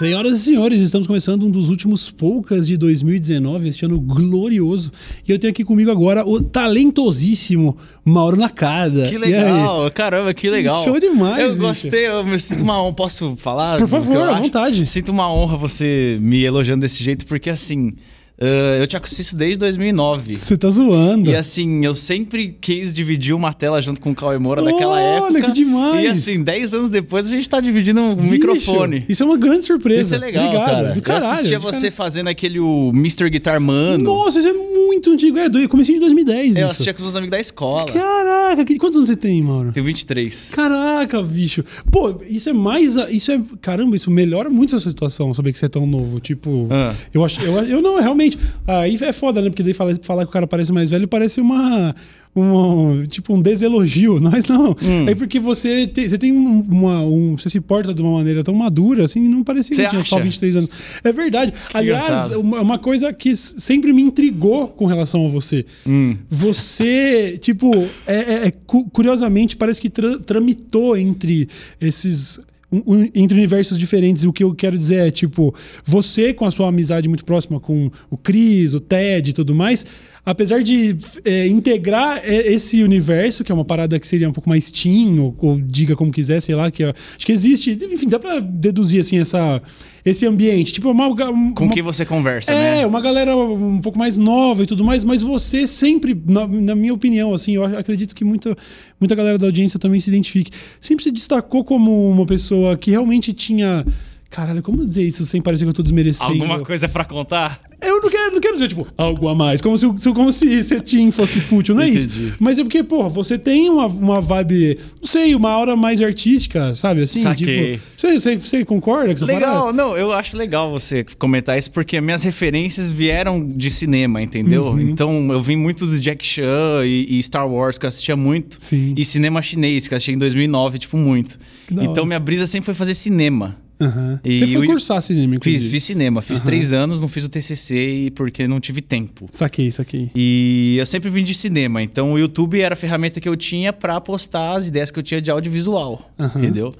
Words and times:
Senhoras 0.00 0.40
e 0.40 0.44
senhores, 0.44 0.80
estamos 0.80 1.06
começando 1.06 1.42
um 1.42 1.50
dos 1.50 1.68
últimos 1.68 2.10
poucas 2.10 2.66
de 2.66 2.78
2019, 2.78 3.68
este 3.68 3.84
ano 3.84 4.00
glorioso. 4.00 4.90
E 5.28 5.30
eu 5.30 5.38
tenho 5.38 5.50
aqui 5.50 5.62
comigo 5.62 5.90
agora 5.90 6.26
o 6.26 6.42
talentosíssimo 6.42 7.76
Mauro 8.02 8.34
Nakada. 8.34 9.10
Que 9.10 9.18
legal, 9.18 9.90
caramba, 9.90 10.32
que 10.32 10.48
legal. 10.48 10.82
Show 10.84 10.98
demais, 10.98 11.42
Eu 11.42 11.48
bicho. 11.50 11.60
gostei, 11.60 12.08
eu 12.08 12.24
me 12.24 12.38
sinto 12.38 12.62
uma 12.62 12.82
honra. 12.82 12.94
Posso 12.94 13.36
falar? 13.36 13.76
Por 13.76 13.86
favor, 13.86 14.26
à 14.26 14.40
vontade. 14.40 14.86
Sinto 14.86 15.10
uma 15.10 15.30
honra 15.30 15.58
você 15.58 16.16
me 16.18 16.42
elogiando 16.42 16.80
desse 16.80 17.04
jeito, 17.04 17.26
porque 17.26 17.50
assim, 17.50 17.92
eh, 18.40 18.78
eu 18.80 18.86
te 18.86 18.96
assisto 18.96 19.36
desde 19.36 19.58
2009. 19.58 20.34
Você 20.36 20.56
tá 20.56 20.70
zoando. 20.70 21.30
E 21.30 21.34
assim, 21.36 21.84
eu 21.84 21.94
sempre 21.94 22.56
quis 22.60 22.92
dividir 22.94 23.34
uma 23.34 23.52
tela 23.52 23.80
junto 23.82 24.00
com 24.00 24.10
o 24.12 24.14
Cauê 24.14 24.38
Moura 24.38 24.62
daquela 24.62 24.94
Olha, 24.94 25.26
época. 25.36 25.42
que 25.42 25.52
demais. 25.52 26.04
E 26.04 26.06
assim, 26.06 26.42
10 26.42 26.74
anos 26.74 26.90
depois 26.90 27.26
a 27.26 27.30
gente 27.30 27.48
tá 27.48 27.60
dividindo 27.60 28.00
um 28.00 28.16
microfone. 28.16 29.04
Isso 29.08 29.22
é 29.22 29.26
uma 29.26 29.36
grande 29.36 29.64
surpresa. 29.66 30.00
Isso 30.00 30.14
é 30.14 30.18
legal, 30.26 30.46
Obrigado, 30.46 30.66
cara. 30.70 30.92
Do 30.94 31.02
caralho. 31.02 31.24
eu 31.26 31.30
assistia 31.32 31.58
você 31.58 31.76
caralho. 31.78 31.92
fazendo 31.92 32.28
aquele 32.28 32.58
o 32.60 32.90
Mr. 32.94 33.28
Guitar 33.30 33.60
Mano. 33.60 34.04
Nossa, 34.04 34.38
isso 34.38 34.48
é 34.48 34.52
muito 34.52 35.10
antigo. 35.10 35.38
É, 35.38 35.48
do 35.48 35.68
comecinho 35.68 35.96
de 35.96 36.00
2010 36.00 36.56
eu 36.56 36.62
isso. 36.62 36.72
assistia 36.72 36.92
com 36.94 36.98
os 36.98 37.04
meus 37.04 37.16
amigos 37.16 37.30
da 37.32 37.40
escola. 37.40 37.84
Caraca, 37.92 38.64
que- 38.64 38.78
quantos 38.78 38.96
anos 38.96 39.08
você 39.08 39.16
tem, 39.16 39.42
Mauro? 39.42 39.72
Tenho 39.72 39.84
23. 39.86 40.50
Caraca, 40.52 41.22
bicho. 41.22 41.62
Pô, 41.90 42.14
isso 42.28 42.48
é 42.48 42.52
mais. 42.52 42.96
Isso 43.10 43.30
é. 43.32 43.40
Caramba, 43.60 43.96
isso 43.96 44.10
melhora 44.10 44.48
muito 44.50 44.74
essa 44.74 44.88
situação, 44.88 45.32
saber 45.34 45.52
que 45.52 45.58
você 45.58 45.66
é 45.66 45.68
tão 45.68 45.86
novo. 45.86 46.18
Tipo, 46.20 46.66
Ah. 46.70 46.94
eu 47.12 47.24
acho. 47.24 47.40
Eu, 47.42 47.52
eu 47.66 47.82
não, 47.82 48.00
realmente. 48.00 48.29
Aí 48.66 48.96
é 49.00 49.12
foda, 49.12 49.40
né? 49.42 49.48
Porque 49.50 49.62
daí 49.62 49.72
falar, 49.74 49.96
falar 50.02 50.24
que 50.24 50.30
o 50.30 50.32
cara 50.32 50.46
parece 50.46 50.72
mais 50.72 50.90
velho 50.90 51.06
parece 51.08 51.40
uma. 51.40 51.94
um- 52.36 53.04
tipo, 53.06 53.34
um 53.34 53.40
deselogio. 53.42 54.18
Mas 54.22 54.46
não. 54.46 54.70
Hum. 54.82 55.08
É 55.08 55.14
porque 55.14 55.40
você 55.40 55.86
tem, 55.86 56.08
você 56.08 56.16
tem 56.18 56.32
um- 56.32 56.60
uma. 56.70 57.02
Um, 57.02 57.36
você 57.36 57.48
se 57.50 57.60
porta 57.60 57.92
de 57.92 58.00
uma 58.02 58.12
maneira 58.12 58.42
tão 58.44 58.54
madura, 58.54 59.04
assim, 59.04 59.28
não 59.28 59.42
parecia 59.42 59.74
que 59.76 59.88
tinha 59.90 60.02
só 60.02 60.16
acha? 60.16 60.24
23 60.24 60.56
anos. 60.56 60.70
É 61.02 61.12
verdade. 61.12 61.52
Aliás, 61.74 62.04
engraçado. 62.04 62.40
uma, 62.40 62.60
uma 62.60 62.78
coisa 62.78 63.12
que 63.12 63.34
sempre 63.36 63.92
me 63.92 64.02
intrigou 64.02 64.68
com 64.68 64.86
relação 64.86 65.24
a 65.26 65.28
você. 65.28 65.64
Hum. 65.86 66.16
Você, 66.28 67.38
tipo, 67.40 67.74
é, 68.06 68.16
é- 68.16 68.46
é 68.46 68.50
cu- 68.66 68.88
curiosamente, 68.90 69.56
parece 69.56 69.80
que 69.80 69.90
tra- 69.90 70.18
tramitou 70.20 70.96
entre 70.96 71.48
esses. 71.80 72.40
Um- 72.72 73.08
entre 73.14 73.36
universos 73.36 73.78
diferentes. 73.78 74.24
O 74.24 74.32
que 74.32 74.44
eu 74.44 74.54
quero 74.54 74.78
dizer 74.78 75.06
é, 75.08 75.10
tipo, 75.10 75.54
você 75.84 76.32
com 76.32 76.44
a 76.44 76.50
sua 76.50 76.68
amizade 76.68 77.08
muito 77.08 77.24
próxima 77.24 77.58
com 77.58 77.90
o 78.10 78.16
Chris, 78.16 78.74
o 78.74 78.80
Ted 78.80 79.30
e 79.30 79.32
tudo 79.32 79.54
mais, 79.54 79.84
apesar 80.30 80.62
de 80.62 80.96
é, 81.24 81.46
integrar 81.48 82.20
é, 82.24 82.52
esse 82.52 82.82
universo, 82.82 83.44
que 83.44 83.52
é 83.52 83.54
uma 83.54 83.64
parada 83.64 83.98
que 83.98 84.06
seria 84.06 84.28
um 84.28 84.32
pouco 84.32 84.48
mais 84.48 84.70
teen, 84.70 85.18
ou, 85.18 85.34
ou 85.38 85.60
diga 85.60 85.94
como 85.96 86.10
quiser, 86.12 86.40
sei 86.40 86.54
lá, 86.54 86.70
que 86.70 86.82
é- 86.84 86.90
acho 87.16 87.26
que 87.26 87.32
existe, 87.32 87.72
enfim, 87.90 88.08
dá 88.08 88.18
pra 88.18 88.40
deduzir 88.40 89.00
assim 89.00 89.18
essa, 89.18 89.60
esse 90.04 90.26
ambiente. 90.26 90.72
Tipo, 90.72 90.90
uma, 90.90 91.06
uma, 91.08 91.52
Com 91.54 91.68
quem 91.70 91.82
você 91.82 92.04
conversa, 92.04 92.52
é, 92.52 92.80
né? 92.80 92.86
uma 92.86 93.00
galera 93.00 93.36
um 93.36 93.80
pouco 93.80 93.98
mais 93.98 94.18
nova 94.18 94.62
e 94.62 94.66
tudo 94.66 94.84
mais, 94.84 95.04
mas 95.04 95.22
você 95.22 95.66
sempre, 95.66 96.20
na, 96.26 96.46
na 96.46 96.74
minha 96.74 96.94
opinião, 96.94 97.34
assim, 97.34 97.52
eu 97.56 97.64
acredito 97.64 98.14
que 98.14 98.24
muita, 98.24 98.56
muita 98.98 99.14
galera 99.14 99.38
da 99.38 99.46
audiência 99.46 99.78
também 99.78 100.00
se 100.00 100.10
identifique, 100.10 100.50
sempre 100.80 101.04
se 101.04 101.10
destacou 101.10 101.64
como 101.64 102.10
uma 102.10 102.26
pessoa 102.26 102.76
que 102.76 102.90
realmente 102.90 103.32
tinha. 103.32 103.84
Caralho, 104.30 104.62
como 104.62 104.86
dizer 104.86 105.02
isso 105.02 105.24
sem 105.24 105.42
parecer 105.42 105.64
que 105.64 105.70
eu 105.70 105.74
tô 105.74 105.82
desmerecendo? 105.82 106.30
Alguma 106.30 106.60
coisa 106.60 106.88
pra 106.88 107.04
contar? 107.04 107.60
Eu 107.82 108.00
não 108.00 108.08
quero, 108.08 108.34
não 108.34 108.40
quero 108.40 108.54
dizer, 108.54 108.68
tipo, 108.68 108.86
algo 108.96 109.26
a 109.26 109.34
mais. 109.34 109.60
Como 109.60 109.76
se, 109.76 109.86
como 110.12 110.30
se 110.30 110.62
ser 110.62 110.82
teen 110.82 111.10
fosse 111.10 111.40
fútil, 111.40 111.74
não 111.74 111.82
é 111.82 111.88
Entendi. 111.88 112.26
isso. 112.28 112.36
Mas 112.38 112.56
é 112.56 112.62
porque, 112.62 112.84
porra, 112.84 113.08
você 113.08 113.36
tem 113.36 113.68
uma, 113.68 113.86
uma 113.86 114.20
vibe, 114.20 114.78
não 115.00 115.08
sei, 115.08 115.34
uma 115.34 115.50
aura 115.50 115.74
mais 115.74 116.00
artística, 116.00 116.74
sabe? 116.76 117.02
Assim, 117.02 117.22
Saquei. 117.22 117.72
tipo. 117.72 117.84
Você, 117.96 118.20
você, 118.20 118.38
você 118.38 118.64
concorda 118.64 119.06
com 119.06 119.12
essa 119.14 119.26
Legal, 119.26 119.60
parada? 119.64 119.72
não, 119.72 119.96
eu 119.96 120.12
acho 120.12 120.36
legal 120.36 120.70
você 120.70 121.04
comentar 121.18 121.58
isso, 121.58 121.72
porque 121.72 122.00
minhas 122.00 122.22
referências 122.22 122.92
vieram 122.92 123.44
de 123.44 123.68
cinema, 123.68 124.22
entendeu? 124.22 124.66
Uhum. 124.66 124.80
Então 124.80 125.32
eu 125.32 125.42
vim 125.42 125.56
muito 125.56 125.86
do 125.86 125.98
Jack 125.98 126.24
Chan 126.24 126.84
e, 126.84 127.18
e 127.18 127.22
Star 127.22 127.48
Wars, 127.50 127.78
que 127.78 127.84
eu 127.84 127.88
assistia 127.88 128.14
muito. 128.14 128.58
Sim. 128.60 128.94
E 128.96 129.04
cinema 129.04 129.42
chinês, 129.42 129.88
que 129.88 129.94
eu 129.94 129.96
assisti 129.96 130.12
em 130.12 130.18
2009, 130.18 130.78
tipo, 130.78 130.96
muito. 130.96 131.36
Então 131.68 132.04
minha 132.06 132.20
brisa 132.20 132.46
sempre 132.46 132.66
foi 132.66 132.74
fazer 132.74 132.94
cinema. 132.94 133.56
Aham. 133.80 134.20
E 134.24 134.38
Você 134.38 134.46
foi 134.48 134.66
o- 134.66 134.70
cursar 134.70 135.00
cinema, 135.02 135.36
inclusive. 135.36 135.62
Fiz, 135.62 135.72
fiz 135.72 135.84
cinema, 135.84 136.20
fiz 136.20 136.40
três 136.40 136.72
anos, 136.72 137.00
não 137.00 137.08
fiz 137.08 137.24
o 137.24 137.28
TCC 137.28 138.12
porque 138.14 138.46
não 138.46 138.60
tive 138.60 138.80
tempo. 138.80 139.26
Saquei, 139.32 139.70
saquei. 139.72 140.10
E 140.14 140.76
eu 140.78 140.84
sempre 140.86 141.08
vim 141.10 141.24
de 141.24 141.34
cinema, 141.34 141.82
então 141.82 142.12
o 142.12 142.18
YouTube 142.18 142.60
era 142.60 142.74
a 142.74 142.76
ferramenta 142.76 143.20
que 143.20 143.28
eu 143.28 143.36
tinha 143.36 143.72
pra 143.72 144.00
postar 144.00 144.56
as 144.56 144.66
ideias 144.66 144.90
que 144.90 144.98
eu 144.98 145.02
tinha 145.02 145.20
de 145.20 145.30
audiovisual, 145.30 146.12
Aham. 146.18 146.32
entendeu? 146.38 146.74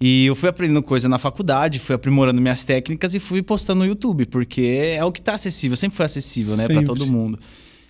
E 0.00 0.26
eu 0.26 0.34
fui 0.34 0.48
aprendendo 0.48 0.82
coisa 0.82 1.08
na 1.08 1.18
faculdade, 1.18 1.78
fui 1.78 1.94
aprimorando 1.94 2.40
minhas 2.40 2.64
técnicas 2.64 3.14
e 3.14 3.18
fui 3.18 3.42
postando 3.42 3.80
no 3.80 3.86
YouTube, 3.86 4.26
porque 4.26 4.94
é 4.96 5.04
o 5.04 5.10
que 5.12 5.22
tá 5.22 5.34
acessível, 5.34 5.76
sempre 5.76 5.96
foi 5.96 6.04
acessível, 6.06 6.56
né, 6.56 6.64
Pra 6.66 6.74
Sempre. 6.76 6.86
todo 6.86 7.06
mundo. 7.06 7.38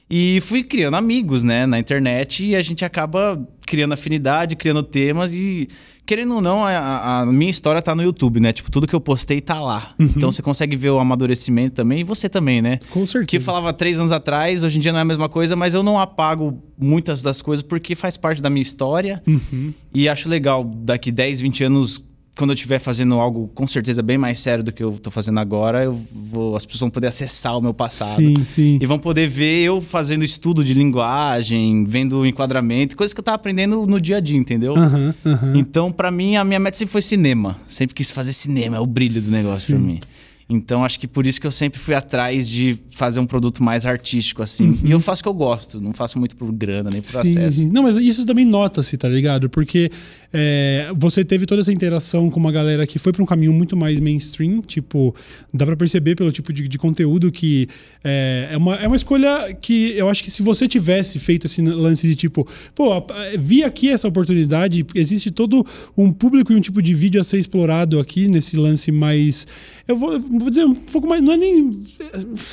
E 0.08 0.38
fui 0.42 0.62
criando 0.62 0.94
amigos, 0.98 1.42
né, 1.42 1.64
na 1.66 1.78
internet 1.78 2.44
e 2.44 2.54
a 2.54 2.60
gente 2.62 2.84
acaba 2.84 3.42
criando 3.66 3.92
afinidade, 3.94 4.54
criando 4.54 4.82
temas 4.82 5.32
e 5.32 5.66
querendo 6.06 6.34
ou 6.34 6.40
não, 6.40 6.64
a- 6.64 7.20
a, 7.20 7.26
minha 7.26 7.50
história 7.50 7.80
tá 7.80 7.94
no 7.94 8.02
YouTube, 8.02 8.40
né? 8.40 8.52
Tipo, 8.52 8.70
tudo 8.70 8.86
que 8.86 8.94
eu 8.94 9.00
postei 9.00 9.40
tá 9.40 9.60
lá. 9.60 9.90
Então 9.98 10.30
você 10.30 10.42
consegue 10.42 10.76
ver 10.76 10.90
o 10.90 10.98
amadurecimento 10.98 11.74
também 11.74 12.00
e 12.00 12.04
você 12.04 12.28
também, 12.28 12.60
né? 12.60 12.78
Com 12.90 13.06
certeza. 13.06 13.26
Que 13.26 13.40
falava 13.40 13.72
três 13.72 13.98
anos 13.98 14.12
atrás, 14.12 14.62
hoje 14.64 14.78
em 14.78 14.80
dia 14.80 14.92
não 14.92 14.98
é 14.98 15.02
a 15.02 15.04
mesma 15.06 15.28
coisa, 15.28 15.56
mas 15.56 15.74
eu 15.74 15.82
não 15.82 15.98
apago 15.98 16.62
muitas 16.78 17.22
das 17.22 17.40
coisas 17.42 17.62
porque 17.62 17.94
faz 17.94 18.16
parte 18.16 18.42
da 18.42 18.50
minha 18.50 18.62
história. 18.62 19.22
Uhum. 19.26 19.72
E 19.94 20.08
acho 20.08 20.28
legal, 20.28 20.64
daqui 20.64 21.10
10, 21.12 21.40
20 21.40 21.64
anos, 21.64 22.02
quando 22.36 22.50
eu 22.50 22.54
estiver 22.54 22.78
fazendo 22.78 23.14
algo 23.14 23.48
com 23.54 23.66
certeza 23.66 24.02
bem 24.02 24.18
mais 24.18 24.40
sério 24.40 24.64
do 24.64 24.72
que 24.72 24.82
eu 24.82 24.92
tô 24.92 25.10
fazendo 25.10 25.38
agora, 25.38 25.84
eu 25.84 25.92
vou, 25.92 26.56
as 26.56 26.66
pessoas 26.66 26.80
vão 26.80 26.90
poder 26.90 27.06
acessar 27.06 27.56
o 27.56 27.60
meu 27.60 27.72
passado. 27.72 28.16
Sim, 28.16 28.44
sim. 28.44 28.78
E 28.80 28.86
vão 28.86 28.98
poder 28.98 29.28
ver 29.28 29.62
eu 29.62 29.80
fazendo 29.80 30.24
estudo 30.24 30.64
de 30.64 30.74
linguagem, 30.74 31.84
vendo 31.84 32.26
enquadramento, 32.26 32.96
coisas 32.96 33.14
que 33.14 33.20
eu 33.20 33.24
tava 33.24 33.36
aprendendo 33.36 33.86
no 33.86 34.00
dia 34.00 34.16
a 34.16 34.20
dia, 34.20 34.36
entendeu? 34.36 34.76
Aham, 34.76 35.14
aham. 35.24 35.52
Então, 35.56 35.92
pra 35.92 36.10
mim, 36.10 36.36
a 36.36 36.44
minha 36.44 36.58
meta 36.58 36.76
sempre 36.76 36.92
foi 36.92 37.02
cinema. 37.02 37.56
Sempre 37.68 37.94
quis 37.94 38.10
fazer 38.10 38.32
cinema, 38.32 38.76
é 38.76 38.80
o 38.80 38.86
brilho 38.86 39.20
do 39.20 39.30
negócio 39.30 39.66
pra 39.68 39.78
mim. 39.78 40.00
Então, 40.48 40.84
acho 40.84 41.00
que 41.00 41.08
por 41.08 41.26
isso 41.26 41.40
que 41.40 41.46
eu 41.46 41.50
sempre 41.50 41.78
fui 41.80 41.94
atrás 41.94 42.48
de 42.48 42.76
fazer 42.90 43.18
um 43.18 43.26
produto 43.26 43.62
mais 43.62 43.86
artístico, 43.86 44.42
assim. 44.42 44.78
E 44.84 44.90
eu 44.90 45.00
faço 45.00 45.20
o 45.20 45.22
que 45.22 45.28
eu 45.28 45.34
gosto, 45.34 45.80
não 45.80 45.92
faço 45.92 46.18
muito 46.18 46.36
por 46.36 46.52
grana, 46.52 46.90
nem 46.90 47.00
por 47.00 47.14
Uhum. 47.14 47.22
Sim, 47.24 47.38
acesso. 47.38 47.56
sim. 47.58 47.70
Não, 47.70 47.82
mas 47.82 47.96
isso 47.96 48.24
também 48.26 48.44
nota-se, 48.44 48.96
tá 48.96 49.08
ligado? 49.08 49.48
Porque 49.48 49.90
é, 50.32 50.92
você 50.96 51.24
teve 51.24 51.46
toda 51.46 51.60
essa 51.62 51.72
interação 51.72 52.28
com 52.30 52.38
uma 52.38 52.52
galera 52.52 52.86
que 52.86 52.98
foi 52.98 53.12
pra 53.12 53.22
um 53.22 53.26
caminho 53.26 53.52
muito 53.52 53.76
mais 53.76 54.00
mainstream. 54.00 54.60
Tipo, 54.60 55.14
dá 55.52 55.64
pra 55.64 55.76
perceber 55.76 56.14
pelo 56.14 56.30
tipo 56.30 56.52
de, 56.52 56.68
de 56.68 56.76
conteúdo 56.78 57.32
que 57.32 57.66
é, 58.02 58.48
é, 58.52 58.56
uma, 58.56 58.74
é 58.76 58.86
uma 58.86 58.96
escolha 58.96 59.54
que 59.60 59.92
eu 59.96 60.08
acho 60.08 60.22
que 60.22 60.30
se 60.30 60.42
você 60.42 60.68
tivesse 60.68 61.18
feito 61.18 61.46
esse 61.46 61.62
lance 61.62 62.06
de 62.06 62.14
tipo, 62.16 62.46
pô, 62.74 62.90
vi 63.38 63.62
aqui 63.64 63.88
essa 63.90 64.08
oportunidade, 64.08 64.84
existe 64.94 65.30
todo 65.30 65.64
um 65.96 66.12
público 66.12 66.52
e 66.52 66.56
um 66.56 66.60
tipo 66.60 66.82
de 66.82 66.92
vídeo 66.94 67.20
a 67.20 67.24
ser 67.24 67.38
explorado 67.38 67.98
aqui 67.98 68.28
nesse 68.28 68.56
lance 68.56 68.90
mais. 68.92 69.46
Eu 69.86 69.96
vou, 69.96 70.18
vou 70.38 70.50
dizer 70.50 70.64
um 70.64 70.74
pouco 70.74 71.06
mais. 71.08 71.22
Não 71.22 71.32
é 71.32 71.36
nem. 71.36 71.80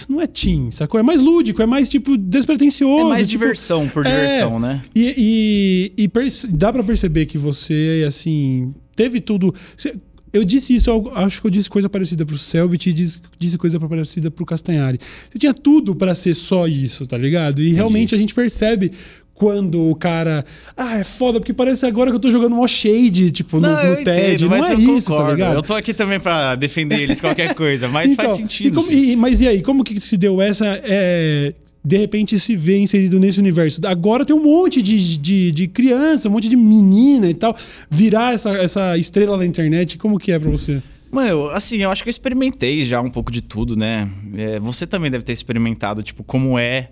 Não 0.09 0.21
é 0.21 0.27
teen, 0.27 0.71
sacou? 0.71 0.99
É 0.99 1.03
mais 1.03 1.21
lúdico, 1.21 1.61
é 1.61 1.65
mais 1.65 1.87
tipo 1.89 2.17
despretensioso. 2.17 3.05
É 3.05 3.09
mais 3.09 3.27
tipo, 3.27 3.43
diversão 3.43 3.87
por 3.89 4.05
é, 4.05 4.09
diversão, 4.09 4.59
né? 4.59 4.81
E, 4.95 5.91
e- 5.97 6.03
e 6.05 6.11
dá 6.49 6.71
pra 6.71 6.83
perceber 6.83 7.25
que 7.25 7.37
você, 7.37 8.05
assim, 8.07 8.73
teve 8.95 9.19
tudo. 9.21 9.53
Você- 9.75 9.95
eu 10.33 10.45
disse 10.45 10.73
isso, 10.73 10.89
eu 10.89 11.11
acho 11.13 11.41
que 11.41 11.47
eu 11.47 11.51
disse 11.51 11.69
coisa 11.69 11.89
parecida 11.89 12.25
pro 12.25 12.37
Selbit 12.37 12.89
e 12.89 12.93
disse, 12.93 13.19
disse 13.37 13.57
coisa 13.57 13.77
parecida 13.77 14.31
pro 14.31 14.45
Castanhari. 14.45 14.97
Você 15.29 15.37
tinha 15.37 15.53
tudo 15.53 15.93
pra 15.93 16.15
ser 16.15 16.33
só 16.33 16.67
isso, 16.69 17.05
tá 17.05 17.17
ligado? 17.17 17.61
E 17.61 17.73
realmente 17.73 18.15
a 18.15 18.17
gente 18.17 18.33
percebe 18.33 18.93
quando 19.41 19.89
o 19.89 19.95
cara. 19.95 20.45
Ah, 20.77 20.99
é 20.99 21.03
foda, 21.03 21.39
porque 21.39 21.51
parece 21.51 21.83
agora 21.87 22.11
que 22.11 22.15
eu 22.15 22.19
tô 22.19 22.29
jogando 22.29 22.55
mó 22.55 22.67
shade, 22.67 23.31
tipo, 23.31 23.59
no, 23.59 23.63
Não, 23.67 23.89
no 23.89 23.95
TED. 24.03 24.35
entendo, 24.35 24.41
não 24.41 24.49
mas 24.49 24.69
é 24.69 24.73
eu 24.75 24.79
isso, 24.97 25.07
tá 25.09 25.15
concordo. 25.15 25.31
ligado? 25.31 25.55
Eu 25.55 25.63
tô 25.63 25.73
aqui 25.73 25.95
também 25.95 26.19
pra 26.19 26.53
defender 26.53 26.99
eles 27.01 27.19
qualquer 27.19 27.53
coisa, 27.55 27.87
mas 27.87 28.13
faz 28.13 28.33
Então, 28.33 28.35
sentido. 28.37 28.67
e 28.67 28.71
como- 28.83 28.91
e- 28.91 29.15
mas 29.15 29.41
e 29.41 29.47
aí, 29.47 29.63
como 29.63 29.83
que 29.83 29.99
se 29.99 30.15
deu 30.15 30.39
essa. 30.39 30.65
é, 30.83 31.51
de 31.83 31.97
repente 31.97 32.37
se 32.39 32.55
vê 32.55 32.77
inserido 32.77 33.19
nesse 33.19 33.39
universo. 33.39 33.81
Agora 33.87 34.23
tem 34.23 34.35
um 34.35 34.43
monte 34.43 34.79
de, 34.83 35.17
de, 35.17 35.51
de 35.51 35.67
criança, 35.67 36.29
um 36.29 36.33
monte 36.33 36.47
de 36.47 36.55
menina 36.55 37.27
e 37.27 37.33
tal. 37.33 37.57
Virar 37.89 38.35
essa, 38.35 38.51
essa 38.51 38.95
estrela 38.99 39.35
na 39.37 39.43
internet, 39.47 39.97
como 39.97 40.19
que 40.19 40.31
é 40.31 40.37
pra 40.37 40.51
você? 40.51 40.79
Mano, 41.11 41.47
assim, 41.49 41.77
eu 41.77 41.89
acho 41.89 42.03
que 42.03 42.09
eu 42.09 42.11
experimentei 42.11 42.85
já 42.85 43.01
um 43.01 43.09
pouco 43.09 43.31
de 43.31 43.41
tudo, 43.41 43.75
né? 43.75 44.07
É, 44.37 44.59
você 44.59 44.85
também 44.85 45.09
deve 45.09 45.23
ter 45.23 45.33
experimentado, 45.33 46.03
tipo, 46.03 46.23
como 46.23 46.59
é 46.59 46.89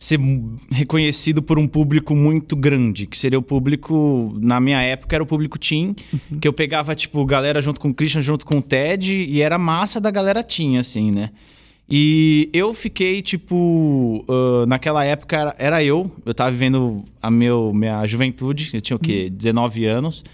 ser 0.00 0.18
reconhecido 0.70 1.42
por 1.42 1.58
um 1.58 1.66
público 1.66 2.16
muito 2.16 2.56
grande, 2.56 3.06
que 3.06 3.18
seria 3.18 3.38
o 3.38 3.42
público, 3.42 4.34
na 4.40 4.58
minha 4.58 4.80
época, 4.80 5.14
era 5.14 5.22
o 5.22 5.26
público 5.26 5.58
teen, 5.58 5.94
que 6.40 6.48
eu 6.48 6.54
pegava, 6.54 6.94
tipo, 6.94 7.22
galera 7.26 7.60
junto 7.60 7.78
com 7.78 7.90
o 7.90 7.94
Christian, 7.94 8.22
junto 8.22 8.46
com 8.46 8.58
o 8.58 8.62
Ted, 8.62 9.12
e 9.12 9.42
era 9.42 9.58
massa 9.58 10.00
da 10.00 10.10
galera 10.10 10.42
teen, 10.42 10.78
assim, 10.78 11.10
né? 11.10 11.28
E 11.88 12.48
eu 12.52 12.72
fiquei, 12.72 13.20
tipo, 13.20 14.24
ah, 14.26 14.64
naquela 14.66 15.04
época 15.04 15.36
era, 15.36 15.56
era 15.58 15.84
eu, 15.84 16.10
eu 16.24 16.32
tava 16.32 16.50
vivendo 16.50 17.02
a 17.20 17.30
meu, 17.30 17.70
minha 17.74 18.06
juventude, 18.06 18.70
eu 18.72 18.80
tinha 18.80 18.96
o 18.96 19.00
quê? 19.00 19.28
19 19.28 19.84
anos. 19.84 20.24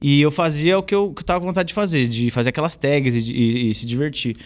E 0.00 0.22
eu 0.22 0.30
fazia 0.30 0.78
o 0.78 0.82
que 0.82 0.94
eu, 0.94 1.12
que 1.12 1.20
eu 1.20 1.24
tava 1.24 1.40
com 1.40 1.46
vontade 1.46 1.68
de 1.68 1.74
fazer, 1.74 2.08
de 2.08 2.30
fazer 2.30 2.48
aquelas 2.48 2.76
tags 2.76 3.14
e, 3.14 3.32
e, 3.32 3.70
e 3.70 3.74
se 3.74 3.84
divertir. 3.84 4.36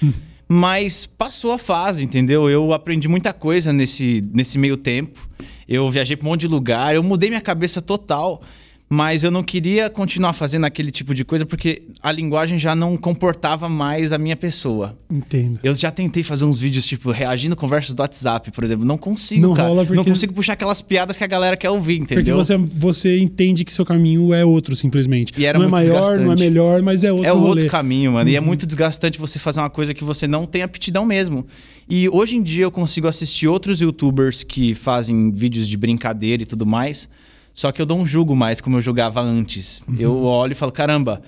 Mas 0.48 1.06
passou 1.06 1.52
a 1.52 1.58
fase, 1.58 2.04
entendeu? 2.04 2.48
Eu 2.48 2.72
aprendi 2.72 3.08
muita 3.08 3.32
coisa 3.32 3.72
nesse, 3.72 4.22
nesse 4.32 4.58
meio 4.58 4.76
tempo. 4.76 5.28
Eu 5.68 5.90
viajei 5.90 6.16
pra 6.16 6.26
um 6.26 6.30
monte 6.30 6.42
de 6.42 6.48
lugar, 6.48 6.94
eu 6.94 7.02
mudei 7.02 7.28
minha 7.28 7.40
cabeça 7.40 7.82
total. 7.82 8.40
Mas 8.88 9.24
eu 9.24 9.32
não 9.32 9.42
queria 9.42 9.90
continuar 9.90 10.32
fazendo 10.32 10.64
aquele 10.64 10.92
tipo 10.92 11.12
de 11.12 11.24
coisa 11.24 11.44
porque 11.44 11.82
a 12.00 12.12
linguagem 12.12 12.56
já 12.56 12.72
não 12.76 12.96
comportava 12.96 13.68
mais 13.68 14.12
a 14.12 14.18
minha 14.18 14.36
pessoa. 14.36 14.96
Entendo. 15.10 15.58
Eu 15.64 15.74
já 15.74 15.90
tentei 15.90 16.22
fazer 16.22 16.44
uns 16.44 16.60
vídeos, 16.60 16.86
tipo, 16.86 17.10
reagindo 17.10 17.56
conversas 17.56 17.96
do 17.96 18.00
WhatsApp, 18.00 18.52
por 18.52 18.62
exemplo. 18.62 18.84
Não 18.84 18.96
consigo, 18.96 19.42
Não 19.42 19.54
cara. 19.54 19.68
rola 19.70 19.84
porque- 19.84 19.96
Não 19.96 20.04
consigo 20.04 20.32
puxar 20.32 20.52
aquelas 20.52 20.80
piadas 20.82 21.16
que 21.16 21.24
a 21.24 21.26
galera 21.26 21.56
quer 21.56 21.68
ouvir, 21.70 21.98
Porque 21.98 22.14
entendeu? 22.14 22.36
você, 22.36 22.56
você 22.56 23.18
entende 23.18 23.64
que 23.64 23.74
seu 23.74 23.84
caminho 23.84 24.32
é 24.32 24.44
outro, 24.44 24.76
simplesmente. 24.76 25.32
E 25.36 25.44
era 25.44 25.58
não 25.58 25.66
é 25.66 25.68
muito 25.68 25.80
maior, 25.88 26.00
não 26.02 26.06
é 26.06 26.16
desgastante. 26.18 26.42
melhor, 26.44 26.80
mas 26.82 27.02
é 27.02 27.10
outro 27.10 27.26
É 27.28 27.32
o 27.32 27.38
rolê. 27.38 27.48
outro 27.50 27.66
caminho, 27.68 28.12
mano. 28.12 28.30
E 28.30 28.36
é 28.36 28.40
muito 28.40 28.64
desgastante 28.66 29.18
você 29.18 29.40
fazer 29.40 29.58
uma 29.58 29.70
coisa 29.70 29.92
que 29.92 30.04
você 30.04 30.28
não 30.28 30.46
tem 30.46 30.62
aptidão 30.62 31.04
mesmo. 31.04 31.44
E 31.90 32.08
hoje 32.08 32.36
em 32.36 32.42
dia 32.42 32.62
eu 32.66 32.70
consigo 32.70 33.08
assistir 33.08 33.48
outros 33.48 33.80
youtubers 33.80 34.44
que 34.44 34.76
fazem 34.76 35.32
vídeos 35.32 35.66
de 35.66 35.76
brincadeira 35.76 36.44
e 36.44 36.46
tudo 36.46 36.64
mais. 36.64 37.08
Só 37.56 37.72
que 37.72 37.80
eu 37.80 37.86
não 37.86 38.04
julgo 38.06 38.36
mais 38.36 38.60
como 38.60 38.76
eu 38.76 38.82
julgava 38.82 39.20
antes. 39.22 39.82
Eu 39.98 40.22
olho 40.24 40.52
e 40.52 40.54
falo, 40.54 40.70
caramba, 40.70 41.22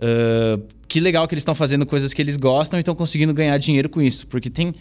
ah, 0.00 0.58
que 0.86 1.00
legal 1.00 1.26
que 1.26 1.34
eles 1.34 1.42
estão 1.42 1.54
fazendo 1.56 1.84
coisas 1.84 2.14
que 2.14 2.22
eles 2.22 2.36
gostam 2.36 2.78
e 2.78 2.80
estão 2.82 2.94
conseguindo 2.94 3.34
ganhar 3.34 3.58
dinheiro 3.58 3.88
com 3.88 4.00
isso. 4.00 4.26
Porque 4.28 4.48
tem, 4.48 4.72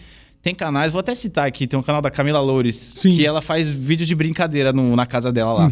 tem 0.43 0.53
canais, 0.53 0.91
vou 0.91 0.99
até 0.99 1.15
citar 1.15 1.47
aqui, 1.47 1.65
tem 1.65 1.79
um 1.79 1.81
canal 1.81 2.01
da 2.03 2.11
Camila 2.11 2.39
Loures, 2.39 2.93
Sim. 2.95 3.15
que 3.15 3.25
ela 3.25 3.41
faz 3.41 3.71
vídeos 3.71 4.07
de 4.07 4.13
brincadeira 4.13 4.71
no- 4.71 4.95
na 4.95 5.07
casa 5.07 5.31
dela 5.31 5.53
lá. 5.53 5.71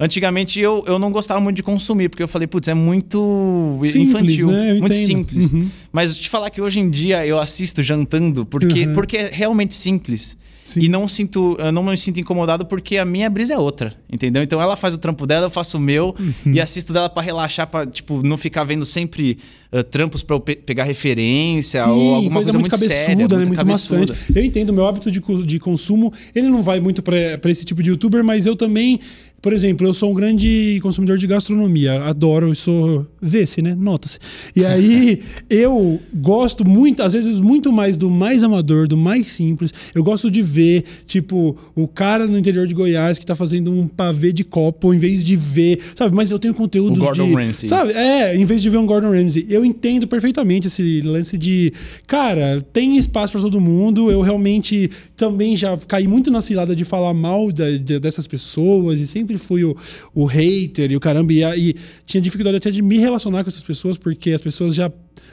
Antigamente 0.00 0.60
eu, 0.60 0.84
eu 0.86 0.98
não 0.98 1.10
gostava 1.10 1.40
muito 1.40 1.56
de 1.56 1.62
consumir, 1.62 2.08
porque 2.08 2.22
eu 2.22 2.28
falei, 2.28 2.46
putz, 2.46 2.68
é 2.68 2.74
muito 2.74 3.78
Simples, 3.84 3.94
infantil, 4.08 4.46
né? 4.48 4.74
Muito 4.74 4.94
entendo. 4.94 5.06
simples. 5.06 5.50
Uhum. 5.50 5.68
Mas 5.92 6.16
te 6.16 6.28
falar 6.28 6.50
que 6.50 6.60
hoje 6.60 6.78
em 6.78 6.88
dia 6.88 7.26
eu 7.26 7.38
assisto 7.38 7.82
jantando 7.82 8.46
porque, 8.46 8.86
Uhum. 8.86 8.94
porque 8.94 9.16
é 9.16 9.30
realmente 9.32 9.74
simples. 9.74 10.36
Sim. 10.62 10.82
E 10.82 10.88
não 10.88 11.08
sinto, 11.08 11.56
eu 11.58 11.72
não 11.72 11.82
me 11.82 11.96
sinto 11.96 12.20
incomodado 12.20 12.66
porque 12.66 12.98
a 12.98 13.04
minha 13.04 13.30
brisa 13.30 13.54
é 13.54 13.58
outra, 13.58 13.94
entendeu? 14.12 14.42
Então 14.42 14.60
ela 14.60 14.76
faz 14.76 14.92
o 14.92 14.98
trampo 14.98 15.26
dela, 15.26 15.46
eu 15.46 15.50
faço 15.50 15.78
o 15.78 15.80
meu 15.80 16.14
Uhum. 16.20 16.52
e 16.52 16.60
assisto 16.60 16.92
dela 16.92 17.08
pra 17.08 17.22
relaxar, 17.22 17.66
pra 17.66 17.86
tipo 17.86 18.22
não 18.22 18.36
ficar 18.36 18.64
vendo 18.64 18.84
sempre 18.84 19.38
ah, 19.72 19.82
trampos 19.82 20.22
pra 20.22 20.36
eu 20.36 20.40
pe- 20.40 20.56
pegar 20.56 20.84
referência 20.84 21.82
Sim, 21.82 21.88
ou 21.90 22.14
alguma 22.16 22.42
coisa, 22.42 22.52
muito, 22.58 22.70
cabeçuda, 22.70 22.94
séria, 22.94 23.14
né? 23.16 23.22
muito, 23.22 23.36
Muito 23.38 23.54
cabeçuda. 23.56 24.12
maçante. 24.12 24.32
Eu 24.38 24.44
entendo, 24.44 24.72
meu 24.74 24.86
hábito 24.86 25.10
de, 25.10 25.22
de 25.46 25.58
consumo, 25.58 26.12
ele 26.34 26.48
não 26.48 26.62
vai 26.62 26.80
muito 26.80 27.02
pra 27.02 27.16
esse 27.46 27.64
tipo 27.64 27.82
de 27.82 27.88
youtuber, 27.88 28.22
mas 28.22 28.44
eu 28.44 28.54
também, 28.54 29.00
por 29.40 29.52
exemplo, 29.52 29.86
eu 29.86 29.94
sou 29.94 30.10
um 30.10 30.14
grande 30.14 30.80
consumidor 30.82 31.16
de 31.16 31.26
gastronomia. 31.26 32.02
Adoro, 32.02 32.48
eu 32.48 32.54
sou. 32.54 33.06
Vê-se, 33.22 33.62
né? 33.62 33.74
Nota-se. 33.78 34.18
E 34.54 34.64
aí, 34.64 35.20
eu 35.48 36.00
gosto 36.14 36.66
muito, 36.66 37.02
às 37.02 37.12
vezes, 37.12 37.40
muito 37.40 37.70
mais 37.70 37.96
do 37.96 38.10
mais 38.10 38.42
amador, 38.42 38.88
do 38.88 38.96
mais 38.96 39.30
simples. 39.30 39.72
Eu 39.94 40.02
gosto 40.02 40.28
de 40.30 40.42
ver, 40.42 40.84
tipo, 41.06 41.56
o 41.74 41.86
cara 41.86 42.26
no 42.26 42.36
interior 42.36 42.66
de 42.66 42.74
Goiás 42.74 43.18
que 43.18 43.24
tá 43.24 43.36
fazendo 43.36 43.70
um 43.70 43.86
pavê 43.86 44.32
de 44.32 44.42
copo, 44.42 44.92
em 44.92 44.98
vez 44.98 45.22
de 45.22 45.36
ver, 45.36 45.78
sabe? 45.94 46.14
Mas 46.14 46.30
eu 46.32 46.38
tenho 46.38 46.52
conteúdo 46.52 46.98
Gordon 46.98 47.28
de. 47.28 47.34
Ramsay. 47.34 47.68
Sabe? 47.68 47.92
É, 47.92 48.36
em 48.36 48.44
vez 48.44 48.60
de 48.60 48.68
ver 48.68 48.78
um 48.78 48.86
Gordon 48.86 49.10
Ramsay. 49.10 49.46
Eu 49.48 49.64
entendo 49.64 50.08
perfeitamente 50.08 50.66
esse 50.66 51.00
lance 51.02 51.38
de, 51.38 51.72
cara, 52.06 52.60
tem 52.72 52.96
espaço 52.96 53.32
pra 53.32 53.40
todo 53.40 53.60
mundo. 53.60 54.10
Eu 54.10 54.20
realmente 54.20 54.90
também 55.18 55.54
já 55.56 55.76
caí 55.76 56.06
muito 56.08 56.30
na 56.30 56.40
cilada 56.40 56.74
de 56.74 56.84
falar 56.84 57.12
mal 57.12 57.50
da- 57.52 57.70
de- 57.70 57.98
dessas 58.00 58.26
pessoas 58.26 59.00
e 59.00 59.06
sempre 59.06 59.36
fui 59.36 59.64
o, 59.64 59.76
o 60.14 60.24
hater 60.24 60.90
e 60.92 60.96
o 60.96 61.00
caramba. 61.00 61.32
E, 61.32 61.42
e 61.70 61.74
tinha 62.06 62.20
dificuldade 62.20 62.56
até 62.56 62.70
de 62.70 62.80
me 62.80 62.96
relacionar 62.98 63.42
com 63.44 63.48
essas 63.50 63.62
pessoas 63.62 63.98
porque 63.98 64.30
as 64.30 64.40
pessoas 64.40 64.74
já 64.74 64.90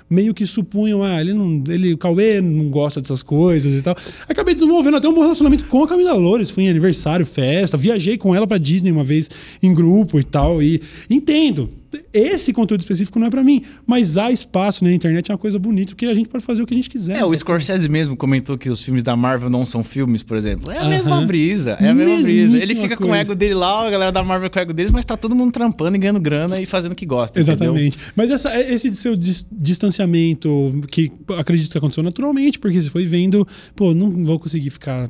meio 0.09 0.33
que 0.33 0.45
supunham, 0.45 1.01
ah, 1.03 1.19
ele 1.21 1.33
não, 1.33 1.63
ele, 1.67 1.93
o 1.93 1.97
Cauê 1.97 2.39
não 2.41 2.69
gosta 2.69 2.99
dessas 3.01 3.23
coisas 3.23 3.73
e 3.73 3.81
tal. 3.81 3.95
Acabei 4.27 4.53
desenvolvendo 4.53 4.97
até 4.97 5.07
um 5.07 5.13
bom 5.13 5.21
relacionamento 5.21 5.63
com 5.65 5.83
a 5.83 5.87
Camila 5.87 6.13
Loures, 6.13 6.49
fui 6.51 6.63
em 6.65 6.69
aniversário, 6.69 7.25
festa, 7.25 7.77
viajei 7.77 8.17
com 8.17 8.35
ela 8.35 8.45
pra 8.45 8.57
Disney 8.57 8.91
uma 8.91 9.03
vez 9.03 9.29
em 9.63 9.73
grupo 9.73 10.19
e 10.19 10.23
tal 10.23 10.61
e 10.61 10.81
entendo. 11.09 11.69
Esse 12.13 12.53
conteúdo 12.53 12.81
específico 12.81 13.19
não 13.19 13.27
é 13.27 13.29
pra 13.29 13.43
mim, 13.43 13.61
mas 13.85 14.17
há 14.17 14.31
espaço 14.31 14.83
na 14.83 14.91
internet, 14.91 15.29
é 15.29 15.33
uma 15.33 15.37
coisa 15.37 15.57
bonita, 15.59 15.93
porque 15.93 16.05
a 16.05 16.13
gente 16.13 16.29
pode 16.29 16.43
fazer 16.43 16.61
o 16.61 16.65
que 16.65 16.73
a 16.73 16.77
gente 16.77 16.89
quiser. 16.89 17.17
É, 17.17 17.25
o? 17.25 17.35
Scorsese 17.35 17.87
mesmo 17.89 18.15
comentou 18.15 18.57
que 18.57 18.69
os 18.69 18.81
filmes 18.81 19.03
da 19.03 19.15
Marvel 19.15 19.49
não 19.49 19.65
são 19.65 19.83
filmes, 19.83 20.23
por 20.23 20.37
exemplo. 20.37 20.71
É 20.71 20.77
a 20.77 20.81
Aham. 20.81 20.89
mesma 20.89 21.21
brisa, 21.25 21.71
é 21.79 21.89
a 21.89 21.93
mesma 21.93 22.21
brisa. 22.21 22.57
Ele 22.57 22.75
fica 22.75 22.95
com 22.97 23.03
o 23.03 23.07
coisa. 23.07 23.21
ego 23.21 23.35
dele 23.35 23.53
lá, 23.53 23.87
a 23.87 23.89
galera 23.89 24.11
da 24.11 24.23
Marvel 24.23 24.49
com 24.49 24.57
o 24.59 24.61
ego 24.61 24.73
deles, 24.73 24.91
mas 24.91 25.05
tá 25.05 25.15
todo 25.17 25.35
mundo 25.35 25.51
trampando 25.51 25.95
e 25.95 25.99
ganhando 25.99 26.19
grana 26.19 26.59
e 26.61 26.65
fazendo 26.65 26.91
o 26.93 26.95
que 26.95 27.05
gosta, 27.05 27.39
entendeu? 27.41 27.55
Exatamente. 27.73 27.97
Mas 28.15 28.31
essa, 28.31 28.59
esse 28.59 28.93
seu 28.95 29.15
dis- 29.15 29.45
distanciamento, 29.51 30.79
que 30.89 31.11
acredito 31.37 31.71
que 31.71 31.77
aconteceu 31.77 32.03
naturalmente, 32.03 32.59
porque 32.59 32.81
você 32.81 32.89
foi 32.89 33.05
vendo, 33.05 33.47
pô, 33.75 33.93
não 33.93 34.23
vou 34.25 34.39
conseguir 34.39 34.69
ficar 34.69 35.09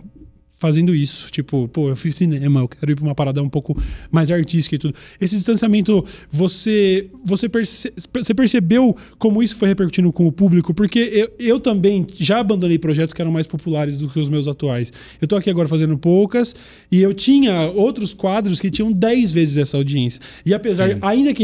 fazendo 0.57 0.96
isso. 0.96 1.30
Tipo, 1.31 1.68
pô, 1.68 1.90
eu 1.90 1.96
fiz 1.96 2.16
cinema, 2.16 2.62
eu 2.62 2.68
quero 2.68 2.92
ir 2.92 2.96
pra 2.96 3.04
uma 3.06 3.16
parada 3.16 3.42
um 3.44 3.50
pouco 3.50 3.78
mais 4.12 4.31
artística 4.31 4.75
e 4.75 4.80
tudo. 4.80 4.96
Esse 5.19 5.36
distanciamento, 5.36 6.04
você 6.30 7.07
você, 7.24 7.50
perce- 7.50 7.94
você 8.13 8.34
percebeu 8.34 8.96
como 9.18 9.42
isso 9.44 9.56
foi 9.56 9.68
repercutindo 9.68 10.12
com 10.12 10.25
o 10.28 10.31
público? 10.31 10.74
Porque 10.74 11.00
eu, 11.00 11.31
eu 11.40 11.60
também 11.60 12.06
já 12.18 12.40
abandonei 12.40 12.78
projetos 12.80 13.13
que 13.13 13.22
eram 13.22 13.31
mais 13.31 13.48
populares 13.48 13.98
do 13.98 14.07
que 14.10 14.19
os 14.19 14.30
meus 14.30 14.48
atuais. 14.48 14.92
Eu 15.22 15.28
tô 15.28 15.36
aqui 15.36 15.50
agora 15.50 15.68
fazendo 15.68 15.98
poucas 15.98 16.56
e 16.92 17.02
eu 17.02 17.13
tinha 17.13 17.72
outros 17.72 18.13
quadros 18.13 18.60
que 18.62 18.69
tinham 18.72 18.92
10 18.92 19.31
vezes 19.34 19.57
essa 19.57 19.78
audiência. 19.78 20.22
E 20.46 20.54
apesar, 20.54 20.90
Sim. 20.92 20.98
ainda 21.02 21.34
que 21.34 21.44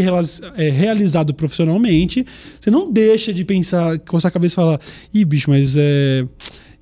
é, 0.58 0.70
realizado 0.70 1.34
profissionalmente, 1.34 2.26
você 2.60 2.72
não 2.72 2.92
deixa 2.92 3.34
de 3.34 3.44
pensar, 3.44 4.00
coçar 4.00 4.30
a 4.30 4.34
cabeça 4.34 4.54
e 4.54 4.56
falar, 4.56 4.80
ih, 5.14 5.26
bicho, 5.26 5.50
mas 5.50 5.76
é. 5.78 6.26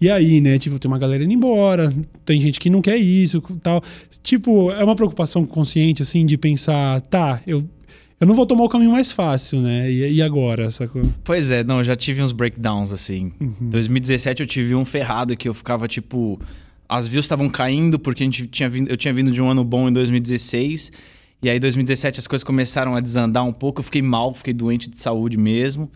E 0.01 0.09
aí, 0.09 0.39
né? 0.39 0.57
Tipo, 0.57 0.79
tem 0.79 0.89
uma 0.89 0.97
galera 0.97 1.23
indo 1.23 1.33
embora, 1.33 1.93
tem 2.23 2.39
gente 2.39 2.59
que 2.59 2.69
não 2.69 2.81
quer 2.81 2.97
isso 2.97 3.41
tal. 3.61 3.81
Tipo, 4.23 4.71
é 4.71 4.83
uma 4.83 4.95
preocupação 4.95 5.45
consciente, 5.45 6.01
assim, 6.01 6.25
de 6.25 6.37
pensar, 6.37 7.01
tá, 7.01 7.41
eu, 7.45 7.67
eu 8.19 8.27
não 8.27 8.35
vou 8.35 8.45
tomar 8.45 8.63
o 8.63 8.69
caminho 8.69 8.91
mais 8.91 9.11
fácil, 9.11 9.61
né? 9.61 9.91
E, 9.91 10.13
e 10.13 10.21
agora, 10.21 10.71
sacou? 10.71 11.01
Pois 11.23 11.51
é, 11.51 11.63
não, 11.63 11.79
eu 11.79 11.83
já 11.83 11.95
tive 11.95 12.21
uns 12.21 12.31
breakdowns 12.31 12.91
assim. 12.91 13.31
Uhum. 13.39 13.53
Em 13.61 13.69
2017 13.69 14.41
eu 14.41 14.47
tive 14.47 14.75
um 14.75 14.85
ferrado 14.85 15.35
que 15.35 15.47
eu 15.47 15.53
ficava 15.53 15.87
tipo. 15.87 16.39
As 16.87 17.07
views 17.07 17.25
estavam 17.25 17.47
caindo 17.47 17.99
porque 17.99 18.23
a 18.23 18.25
gente 18.25 18.47
tinha 18.47 18.67
vindo, 18.67 18.89
eu 18.89 18.97
tinha 18.97 19.13
vindo 19.13 19.31
de 19.31 19.41
um 19.41 19.49
ano 19.49 19.63
bom 19.63 19.87
em 19.87 19.93
2016. 19.93 20.91
E 21.41 21.49
aí, 21.49 21.55
em 21.55 21.59
2017, 21.59 22.19
as 22.19 22.27
coisas 22.27 22.43
começaram 22.43 22.95
a 22.95 22.99
desandar 22.99 23.45
um 23.45 23.53
pouco. 23.53 23.79
Eu 23.79 23.83
fiquei 23.83 24.01
mal, 24.01 24.33
fiquei 24.33 24.53
doente 24.53 24.89
de 24.89 24.99
saúde 24.99 25.37
mesmo. 25.37 25.89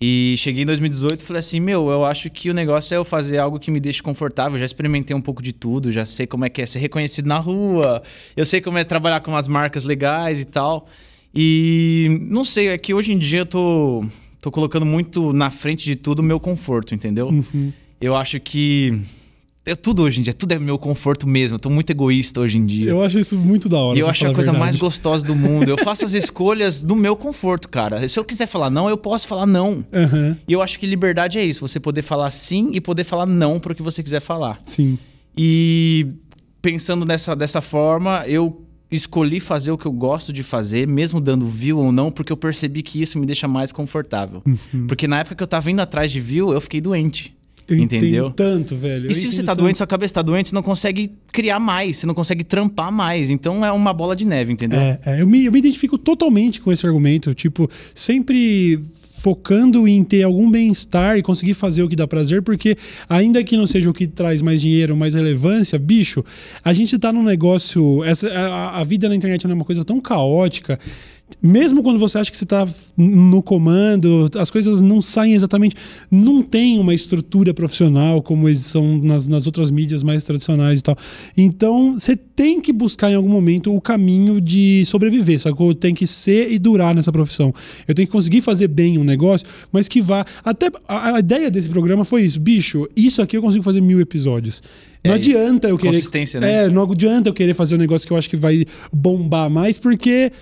E 0.00 0.36
cheguei 0.38 0.62
em 0.62 0.66
2018 0.66 1.20
e 1.20 1.24
falei 1.24 1.40
assim: 1.40 1.58
Meu, 1.58 1.88
eu 1.88 2.04
acho 2.04 2.30
que 2.30 2.50
o 2.50 2.54
negócio 2.54 2.94
é 2.94 2.98
eu 2.98 3.04
fazer 3.04 3.38
algo 3.38 3.58
que 3.58 3.70
me 3.70 3.80
deixe 3.80 4.00
confortável. 4.00 4.54
Eu 4.54 4.60
já 4.60 4.64
experimentei 4.64 5.14
um 5.14 5.20
pouco 5.20 5.42
de 5.42 5.52
tudo, 5.52 5.90
já 5.90 6.06
sei 6.06 6.26
como 6.26 6.44
é 6.44 6.48
que 6.48 6.62
é 6.62 6.66
ser 6.66 6.78
reconhecido 6.78 7.26
na 7.26 7.38
rua, 7.38 8.02
eu 8.36 8.46
sei 8.46 8.60
como 8.60 8.78
é 8.78 8.84
trabalhar 8.84 9.20
com 9.20 9.32
umas 9.32 9.48
marcas 9.48 9.82
legais 9.84 10.40
e 10.40 10.44
tal. 10.44 10.86
E 11.34 12.18
não 12.22 12.44
sei, 12.44 12.68
é 12.68 12.78
que 12.78 12.94
hoje 12.94 13.12
em 13.12 13.18
dia 13.18 13.40
eu 13.40 13.46
tô, 13.46 14.04
tô 14.40 14.50
colocando 14.50 14.86
muito 14.86 15.32
na 15.32 15.50
frente 15.50 15.84
de 15.84 15.96
tudo 15.96 16.20
o 16.20 16.22
meu 16.22 16.38
conforto, 16.38 16.94
entendeu? 16.94 17.30
Eu 18.00 18.14
acho 18.14 18.38
que. 18.38 19.00
É 19.70 19.74
tudo 19.74 20.02
hoje 20.02 20.20
em 20.20 20.22
dia, 20.22 20.32
tudo 20.32 20.52
é 20.52 20.58
meu 20.58 20.78
conforto 20.78 21.26
mesmo. 21.28 21.56
Eu 21.56 21.58
tô 21.58 21.68
muito 21.68 21.90
egoísta 21.90 22.40
hoje 22.40 22.58
em 22.58 22.64
dia. 22.64 22.90
Eu 22.90 23.02
acho 23.02 23.18
isso 23.18 23.36
muito 23.36 23.68
da 23.68 23.78
hora. 23.78 23.98
E 23.98 24.00
eu 24.00 24.08
acho 24.08 24.26
a 24.26 24.34
coisa 24.34 24.52
mais 24.52 24.76
gostosa 24.76 25.24
do 25.24 25.34
mundo. 25.34 25.68
Eu 25.68 25.76
faço 25.78 26.04
as 26.04 26.12
escolhas 26.14 26.82
do 26.82 26.96
meu 26.96 27.14
conforto, 27.14 27.68
cara. 27.68 28.08
Se 28.08 28.18
eu 28.18 28.24
quiser 28.24 28.46
falar 28.46 28.70
não, 28.70 28.88
eu 28.88 28.96
posso 28.96 29.28
falar 29.28 29.46
não. 29.46 29.84
Aham, 29.92 30.36
E 30.48 30.52
eu 30.52 30.62
acho 30.62 30.78
que 30.78 30.86
liberdade 30.86 31.38
é 31.38 31.44
isso, 31.44 31.66
você 31.66 31.78
poder 31.78 32.02
falar 32.02 32.30
sim 32.30 32.70
e 32.72 32.80
poder 32.80 33.04
falar 33.04 33.26
não 33.26 33.60
para 33.60 33.72
o 33.72 33.74
que 33.74 33.82
você 33.82 34.02
quiser 34.02 34.20
falar. 34.20 34.60
sim. 34.64 34.98
E 35.40 36.06
pensando 36.60 37.04
dessa, 37.04 37.36
dessa 37.36 37.62
forma, 37.62 38.24
eu 38.26 38.64
escolhi 38.90 39.38
fazer 39.38 39.70
o 39.70 39.78
que 39.78 39.86
eu 39.86 39.92
gosto 39.92 40.32
de 40.32 40.42
fazer, 40.42 40.88
mesmo 40.88 41.20
dando 41.20 41.46
view 41.46 41.78
ou 41.78 41.92
não, 41.92 42.10
porque 42.10 42.32
eu 42.32 42.36
percebi 42.36 42.82
que 42.82 43.00
isso 43.00 43.18
me 43.18 43.26
deixa 43.26 43.46
mais 43.46 43.70
confortável. 43.70 44.42
Uhum. 44.44 44.86
Porque 44.86 45.06
na 45.06 45.20
época 45.20 45.36
que 45.36 45.42
eu 45.42 45.46
tava 45.46 45.70
indo 45.70 45.80
atrás 45.80 46.10
de 46.10 46.20
view, 46.20 46.52
eu 46.52 46.60
fiquei 46.60 46.80
doente. 46.80 47.36
Eu 47.68 47.76
entendeu? 47.76 48.30
tanto, 48.30 48.74
velho. 48.74 49.10
E 49.10 49.14
se 49.14 49.30
você 49.30 49.42
tá 49.42 49.52
tanto. 49.52 49.64
doente, 49.64 49.76
sua 49.76 49.86
cabeça 49.86 50.14
tá 50.14 50.22
doente, 50.22 50.48
você 50.48 50.54
não 50.54 50.62
consegue 50.62 51.10
criar 51.30 51.58
mais, 51.58 51.98
você 51.98 52.06
não 52.06 52.14
consegue 52.14 52.42
trampar 52.42 52.90
mais. 52.90 53.28
Então 53.28 53.64
é 53.64 53.70
uma 53.70 53.92
bola 53.92 54.16
de 54.16 54.24
neve, 54.24 54.52
entendeu? 54.52 54.80
É, 54.80 54.98
é, 55.04 55.22
eu, 55.22 55.26
me, 55.26 55.44
eu 55.44 55.52
me 55.52 55.58
identifico 55.58 55.98
totalmente 55.98 56.60
com 56.60 56.72
esse 56.72 56.86
argumento. 56.86 57.34
Tipo, 57.34 57.70
sempre 57.94 58.80
focando 59.18 59.86
em 59.86 60.02
ter 60.04 60.22
algum 60.22 60.50
bem-estar 60.50 61.18
e 61.18 61.22
conseguir 61.22 61.54
fazer 61.54 61.82
o 61.82 61.88
que 61.88 61.96
dá 61.96 62.06
prazer, 62.06 62.40
porque 62.40 62.76
ainda 63.08 63.42
que 63.42 63.56
não 63.56 63.66
seja 63.66 63.90
o 63.90 63.92
que 63.92 64.06
traz 64.06 64.40
mais 64.40 64.60
dinheiro, 64.60 64.96
mais 64.96 65.14
relevância, 65.14 65.78
bicho, 65.78 66.24
a 66.64 66.72
gente 66.72 66.98
tá 66.98 67.12
num 67.12 67.22
negócio. 67.22 68.02
Essa, 68.04 68.28
a, 68.28 68.80
a 68.80 68.84
vida 68.84 69.08
na 69.08 69.14
internet 69.14 69.44
é 69.46 69.52
uma 69.52 69.64
coisa 69.64 69.84
tão 69.84 70.00
caótica 70.00 70.78
mesmo 71.40 71.82
quando 71.82 71.98
você 71.98 72.18
acha 72.18 72.30
que 72.30 72.36
você 72.36 72.44
está 72.44 72.66
no 72.96 73.42
comando, 73.42 74.28
as 74.36 74.50
coisas 74.50 74.82
não 74.82 75.00
saem 75.00 75.34
exatamente. 75.34 75.76
Não 76.10 76.42
tem 76.42 76.78
uma 76.78 76.92
estrutura 76.92 77.54
profissional 77.54 78.22
como 78.22 78.52
são 78.56 78.98
nas, 78.98 79.28
nas 79.28 79.46
outras 79.46 79.70
mídias 79.70 80.02
mais 80.02 80.24
tradicionais 80.24 80.80
e 80.80 80.82
tal. 80.82 80.96
Então, 81.36 81.94
você 81.94 82.16
tem 82.16 82.60
que 82.60 82.72
buscar 82.72 83.10
em 83.10 83.14
algum 83.14 83.28
momento 83.28 83.74
o 83.74 83.80
caminho 83.80 84.40
de 84.40 84.84
sobreviver, 84.86 85.40
sacou? 85.40 85.74
Tem 85.74 85.94
que 85.94 86.06
ser 86.06 86.50
e 86.50 86.58
durar 86.58 86.94
nessa 86.94 87.12
profissão. 87.12 87.54
Eu 87.86 87.94
tenho 87.94 88.08
que 88.08 88.12
conseguir 88.12 88.40
fazer 88.40 88.68
bem 88.68 88.98
um 88.98 89.04
negócio, 89.04 89.46
mas 89.70 89.86
que 89.88 90.00
vá. 90.00 90.24
Até 90.44 90.70
a, 90.88 91.14
a 91.14 91.18
ideia 91.20 91.50
desse 91.50 91.68
programa 91.68 92.04
foi 92.04 92.22
isso. 92.22 92.40
Bicho, 92.40 92.88
isso 92.96 93.22
aqui 93.22 93.36
eu 93.36 93.42
consigo 93.42 93.62
fazer 93.62 93.80
mil 93.80 94.00
episódios. 94.00 94.62
Não 95.04 95.12
É 95.12 95.14
adianta 95.14 95.68
eu 95.68 95.78
querer. 95.78 95.92
Consistência, 95.92 96.40
né? 96.40 96.64
É, 96.64 96.68
não 96.68 96.82
adianta 96.90 97.28
eu 97.28 97.34
querer 97.34 97.54
fazer 97.54 97.74
um 97.74 97.78
negócio 97.78 98.06
que 98.06 98.12
eu 98.12 98.16
acho 98.16 98.28
que 98.28 98.36
vai 98.36 98.64
bombar 98.92 99.48
mais, 99.48 99.78
porque 99.78 100.32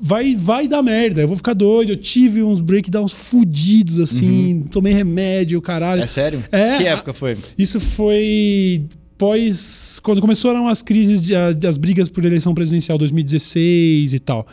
vai, 0.00 0.34
vai 0.36 0.66
dar 0.68 0.82
merda. 0.82 1.22
Eu 1.22 1.28
vou 1.28 1.36
ficar 1.36 1.54
doido. 1.54 1.90
Eu 1.90 1.96
tive 1.96 2.42
uns 2.42 2.60
breakdowns 2.60 3.12
fudidos, 3.12 3.98
assim. 3.98 4.66
Tomei 4.70 4.92
remédio, 4.92 5.60
caralho. 5.62 6.00
Uhum. 6.00 6.04
É 6.04 6.08
sério? 6.08 6.44
É, 6.50 6.76
que 6.78 6.86
época 6.86 7.12
foi? 7.12 7.36
Isso 7.56 7.78
foi 7.80 8.84
pós. 9.16 10.00
Quando 10.02 10.20
começaram 10.20 10.66
as 10.68 10.82
crises, 10.82 11.20
de, 11.22 11.34
as 11.34 11.76
brigas 11.76 12.08
por 12.08 12.24
eleição 12.24 12.54
presidencial 12.54 12.98
2016 12.98 14.14
e 14.14 14.18
tal. 14.18 14.46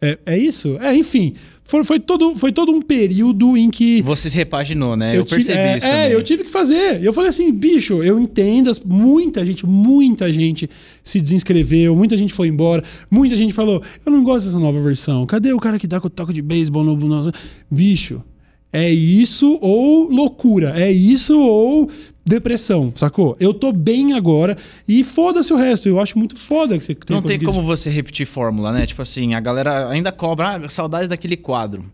É, 0.00 0.18
é 0.26 0.38
isso? 0.38 0.76
É, 0.80 0.94
enfim. 0.94 1.34
Foi, 1.66 1.82
foi, 1.82 1.98
todo, 1.98 2.36
foi 2.36 2.52
todo 2.52 2.70
um 2.70 2.82
período 2.82 3.56
em 3.56 3.70
que. 3.70 4.02
Você 4.02 4.28
se 4.28 4.36
repaginou, 4.36 4.96
né? 4.96 5.16
Eu, 5.16 5.24
ti- 5.24 5.34
percebi 5.34 5.58
é, 5.58 5.78
isso 5.78 5.86
é, 5.86 5.90
também. 5.90 6.12
eu 6.12 6.22
tive 6.22 6.44
que 6.44 6.50
fazer. 6.50 7.02
Eu 7.02 7.10
falei 7.10 7.30
assim, 7.30 7.50
bicho, 7.50 8.02
eu 8.02 8.20
entendo. 8.20 8.70
Muita 8.84 9.44
gente, 9.46 9.66
muita 9.66 10.30
gente 10.30 10.68
se 11.02 11.20
desinscreveu, 11.20 11.96
muita 11.96 12.18
gente 12.18 12.34
foi 12.34 12.48
embora, 12.48 12.84
muita 13.10 13.34
gente 13.34 13.54
falou: 13.54 13.82
eu 14.04 14.12
não 14.12 14.22
gosto 14.22 14.46
dessa 14.46 14.58
nova 14.58 14.78
versão. 14.80 15.24
Cadê 15.24 15.54
o 15.54 15.58
cara 15.58 15.78
que 15.78 15.86
dá 15.86 15.98
com 15.98 16.06
o 16.06 16.10
toque 16.10 16.34
de 16.34 16.42
beisebol 16.42 16.84
no, 16.84 16.94
no. 16.96 17.32
Bicho, 17.70 18.22
é 18.70 18.92
isso 18.92 19.58
ou 19.62 20.10
loucura. 20.10 20.74
É 20.78 20.92
isso 20.92 21.38
ou 21.38 21.88
depressão, 22.24 22.92
sacou? 22.94 23.36
Eu 23.38 23.52
tô 23.52 23.72
bem 23.72 24.14
agora 24.14 24.56
e 24.88 25.04
foda-se 25.04 25.52
o 25.52 25.56
resto. 25.56 25.88
Eu 25.88 26.00
acho 26.00 26.18
muito 26.18 26.36
foda 26.36 26.78
que 26.78 26.84
você 26.84 26.94
tenha 26.94 27.20
Não 27.20 27.26
tem 27.26 27.38
como 27.38 27.62
você 27.62 27.90
repetir 27.90 28.26
fórmula, 28.26 28.72
né? 28.72 28.86
Tipo 28.86 29.02
assim, 29.02 29.34
a 29.34 29.40
galera 29.40 29.88
ainda 29.88 30.10
cobra 30.10 30.56
ah, 30.56 30.68
saudade 30.68 31.08
daquele 31.08 31.36
quadro. 31.36 31.84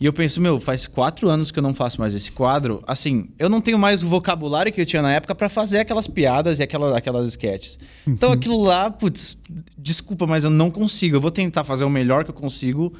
E 0.00 0.04
eu 0.06 0.12
penso, 0.12 0.40
meu, 0.40 0.60
faz 0.60 0.86
quatro 0.86 1.28
anos 1.28 1.50
que 1.50 1.58
eu 1.58 1.62
não 1.62 1.72
faço 1.74 2.00
mais 2.00 2.14
esse 2.14 2.30
quadro. 2.32 2.82
Assim, 2.86 3.28
eu 3.38 3.48
não 3.48 3.60
tenho 3.60 3.78
mais 3.78 4.02
o 4.02 4.08
vocabulário 4.08 4.72
que 4.72 4.80
eu 4.80 4.86
tinha 4.86 5.02
na 5.02 5.12
época 5.12 5.34
pra 5.34 5.48
fazer 5.48 5.78
aquelas 5.78 6.08
piadas 6.08 6.58
e 6.58 6.62
aquela, 6.62 6.96
aquelas 6.96 7.28
sketches. 7.28 7.78
Então 8.06 8.30
Uhum. 8.30 8.34
aquilo 8.34 8.62
lá, 8.62 8.90
putz, 8.90 9.38
desculpa, 9.78 10.26
mas 10.26 10.44
eu 10.44 10.50
não 10.50 10.70
consigo. 10.70 11.16
Eu 11.16 11.20
vou 11.20 11.30
tentar 11.30 11.64
fazer 11.64 11.84
o 11.84 11.90
melhor 11.90 12.24
que 12.24 12.30
eu 12.30 12.34
consigo 12.34 12.92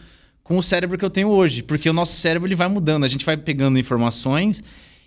com 0.44 0.58
o 0.58 0.62
cérebro 0.62 0.96
que 0.96 1.04
eu 1.04 1.10
tenho 1.10 1.28
hoje. 1.28 1.62
Porque 1.62 1.88
o 1.88 1.92
nosso 1.92 2.14
cérebro 2.14 2.46
ele 2.48 2.54
vai 2.54 2.68
mudando. 2.68 3.04
A 3.04 3.08
gente 3.08 3.24
vai 3.26 3.36
pegando 3.36 3.78
informações 3.78 4.62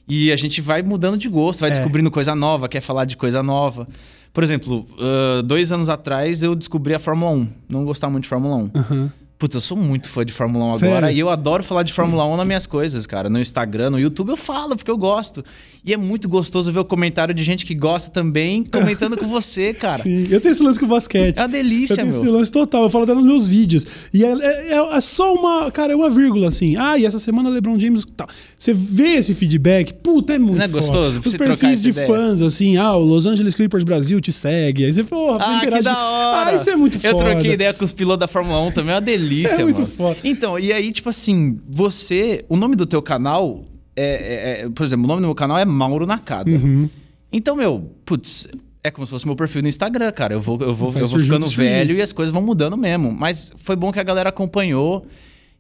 e 0.08 0.32
a 0.32 0.36
gente 0.36 0.62
vai 0.62 0.82
mudando 0.82 1.18
de 1.18 1.28
gosto, 1.30 1.62
vai 1.62 1.70
É. 1.70 1.74
descobrindo 1.74 2.10
coisa 2.12 2.36
nova, 2.36 2.68
quer 2.70 2.82
falar 2.82 3.06
de 3.06 3.18
coisa 3.18 3.42
nova. 3.44 3.88
Por 4.34 4.44
exemplo, 4.44 4.86
ah, 5.00 5.42
dois 5.44 5.72
anos 5.72 5.88
atrás 5.90 6.44
eu 6.44 6.56
descobri 6.56 6.94
a 6.94 7.00
Fórmula 7.00 7.32
1. 7.32 7.48
Não 7.72 7.86
gostava 7.86 8.12
muito 8.12 8.24
de 8.24 8.30
Fórmula 8.30 8.56
1. 8.58 8.72
Aham. 8.76 9.12
Putz, 9.38 9.54
eu 9.54 9.60
sou 9.62 9.76
muito 9.76 10.08
fã 10.08 10.24
de 10.26 10.32
Fórmula 10.32 10.64
1 10.76 10.78
Sério? 10.78 10.96
agora 10.96 11.12
e 11.12 11.20
eu 11.20 11.30
adoro 11.30 11.62
falar 11.62 11.84
de 11.84 11.92
Fórmula 11.92 12.26
1 12.26 12.38
nas 12.38 12.48
minhas 12.48 12.66
coisas, 12.66 13.06
cara. 13.06 13.30
No 13.30 13.38
Instagram, 13.38 13.90
no 13.90 14.00
YouTube 14.00 14.30
eu 14.30 14.38
falo 14.38 14.78
porque 14.78 14.90
eu 14.90 14.98
gosto. 14.98 15.44
E 15.84 15.94
é 15.94 15.98
muito 15.98 16.28
gostoso 16.30 16.72
ver 16.72 16.80
o 16.80 16.86
comentário 16.86 17.34
de 17.34 17.44
gente 17.44 17.66
que 17.66 17.76
gosta 17.76 18.10
também 18.10 18.64
comentando 18.64 19.18
com 19.18 19.28
você, 19.28 19.74
cara. 19.76 20.02
Sim, 20.04 20.26
eu 20.32 20.40
tenho 20.40 20.54
esse 20.54 20.64
lance 20.64 20.80
com 20.80 20.86
o 20.86 20.90
basquete. 20.90 21.38
É 21.38 21.42
uma 21.42 21.50
delícia, 21.50 21.94
eu 21.94 21.98
tenho 21.98 22.08
meu. 22.12 22.22
esse 22.22 22.30
lance 22.32 22.52
total, 22.52 22.84
eu 22.84 22.90
falo 22.90 23.04
até 23.04 23.14
nos 23.14 23.26
meus 23.26 23.46
vídeos. 23.48 23.86
E 24.14 24.24
é, 24.24 24.32
é- 24.32 24.74
é- 24.74 24.96
é 24.98 25.02
só 25.02 25.34
uma, 25.34 25.70
cara, 25.70 25.92
é 25.92 25.96
uma 25.98 26.10
vírgula 26.10 26.48
assim. 26.48 26.78
Ah, 26.78 26.98
e 26.98 27.06
essa 27.06 27.20
semana 27.20 27.50
LeBron 27.50 27.78
James 27.78 28.04
tal. 28.16 28.28
Você 28.58 28.74
vê 28.74 29.18
esse 29.18 29.36
feedback, 29.36 29.94
puta, 29.96 30.34
é 30.34 30.40
muito 30.40 30.58
Não 30.60 30.64
é 30.66 30.68
foda. 30.70 30.80
gostoso? 30.80 31.22
Os 31.24 31.34
perfis 31.36 31.84
de 31.84 31.90
ideia. 31.90 32.08
fãs, 32.08 32.42
assim, 32.42 32.78
ah, 32.78 32.96
o 32.96 33.04
Los 33.04 33.26
Angeles 33.26 33.54
Clippers 33.54 33.84
Brasil 33.84 34.20
te 34.22 34.32
segue. 34.32 34.86
Aí 34.86 34.94
você, 34.94 35.04
porra, 35.04 35.44
Ah, 35.44 35.60
que 35.60 35.82
da 35.82 36.04
hora! 36.08 36.52
Ah, 36.52 36.56
isso 36.56 36.70
é 36.70 36.76
muito 36.78 36.98
Eu 37.04 37.12
foda. 37.12 37.32
troquei 37.32 37.52
ideia 37.52 37.74
com 37.74 37.84
os 37.84 37.92
pilotos 37.92 38.22
da 38.22 38.28
Fórmula 38.30 38.60
1 38.62 38.72
também, 38.72 38.92
é 38.92 38.96
uma 38.96 39.02
delícia, 39.02 39.25
É 39.62 39.64
muito 39.64 39.82
mano. 39.82 39.94
foda. 39.94 40.18
Então, 40.24 40.58
e 40.60 40.72
aí, 40.72 40.92
tipo 40.92 41.10
assim, 41.10 41.60
você. 41.68 42.46
O 42.48 42.56
nome 42.56 42.76
do 42.76 42.86
teu 42.86 43.02
canal 43.02 43.66
é, 43.96 44.04
é- 44.04 44.62
é- 44.66 44.70
Por 44.70 44.86
exemplo, 44.86 45.06
o 45.06 45.08
nome 45.08 45.22
do 45.22 45.28
meu 45.28 45.36
canal 45.36 45.58
é 45.58 45.66
Mauro 45.66 46.06
Nakada. 46.06 46.50
Uhum. 46.50 46.90
Então, 47.32 47.56
meu, 47.56 47.92
putz. 48.06 48.48
É 48.84 48.92
como 48.92 49.06
se 49.08 49.12
fosse 49.12 49.26
meu 49.26 49.36
perfil 49.36 49.64
no 49.64 49.68
Instagram, 49.68 50.12
cara. 50.12 50.36
Eu 50.36 50.40
vou, 50.40 50.60
eu 50.62 50.74
vou, 50.74 50.94
eu 50.96 51.08
vou 51.08 51.20
ficando 51.20 51.48
surgindo. 51.48 51.68
velho 51.68 51.96
e 51.98 52.02
as 52.04 52.12
coisas 52.14 52.32
vão 52.32 52.42
mudando 52.42 52.78
mesmo. 52.78 53.12
Mas 53.12 53.52
foi 53.56 53.76
bom 53.76 53.92
que 53.92 54.00
a 54.00 54.04
galera 54.04 54.30
acompanhou. 54.30 55.08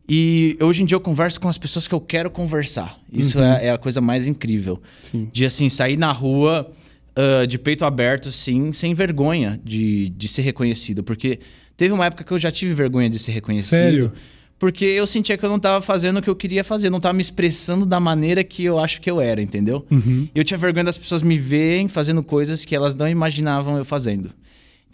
E 0.08 0.56
hoje 0.62 0.84
em 0.84 0.86
dia 0.86 0.96
eu 0.96 1.00
converso 1.02 1.42
com 1.42 1.50
as 1.50 1.58
pessoas 1.58 1.88
que 1.88 1.96
eu 1.96 2.00
quero 2.00 2.30
conversar. 2.30 3.00
Isso 3.12 3.42
é, 3.42 3.66
é 3.66 3.72
a 3.72 3.80
coisa 3.80 4.00
mais 4.00 4.28
incrível. 4.28 4.76
Uhum. 4.76 4.80
Sim. 5.02 5.30
De 5.34 5.44
assim, 5.44 5.70
sair 5.70 5.98
na 5.98 6.12
rua 6.12 6.72
ah, 7.16 7.46
de 7.46 7.58
peito 7.58 7.86
aberto, 7.86 8.28
assim, 8.28 8.74
sem 8.74 8.94
vergonha 8.94 9.60
de, 9.64 10.10
de 10.10 10.28
ser 10.28 10.42
reconhecido. 10.42 11.02
Porque 11.04 11.40
teve 11.78 11.94
uma 11.94 12.06
época 12.06 12.24
que 12.24 12.32
eu 12.32 12.40
já 12.40 12.52
tive 12.52 12.74
vergonha 12.74 13.10
de 13.10 13.20
ser 13.20 13.32
reconhecido. 13.32 13.78
Sério? 13.78 14.14
Porque 14.58 14.86
eu 14.86 15.06
sentia 15.06 15.38
que 15.38 15.46
eu 15.46 15.50
não 15.50 15.60
tava 15.60 15.82
fazendo 15.82 16.18
o 16.18 16.22
que 16.22 16.30
eu 16.30 16.36
queria 16.36 16.64
fazer, 16.64 16.90
não 16.90 17.00
tava 17.00 17.14
me 17.14 17.22
expressando 17.22 17.86
da 17.86 18.00
maneira 18.00 18.44
que 18.44 18.64
eu 18.64 18.80
acho 18.80 19.02
que 19.02 19.12
eu 19.12 19.20
era, 19.20 19.42
entendeu? 19.42 19.86
Uhum. 19.92 20.30
Eu 20.34 20.44
tinha 20.46 20.58
vergonha 20.58 20.86
das 20.86 20.98
pessoas 20.98 21.22
me 21.22 21.38
verem 21.38 21.90
fazendo 21.90 22.24
coisas 22.24 22.64
que 22.64 22.74
elas 22.74 22.96
não 22.96 23.08
imaginavam 23.08 23.78
eu 23.78 23.84
fazendo. 23.84 24.30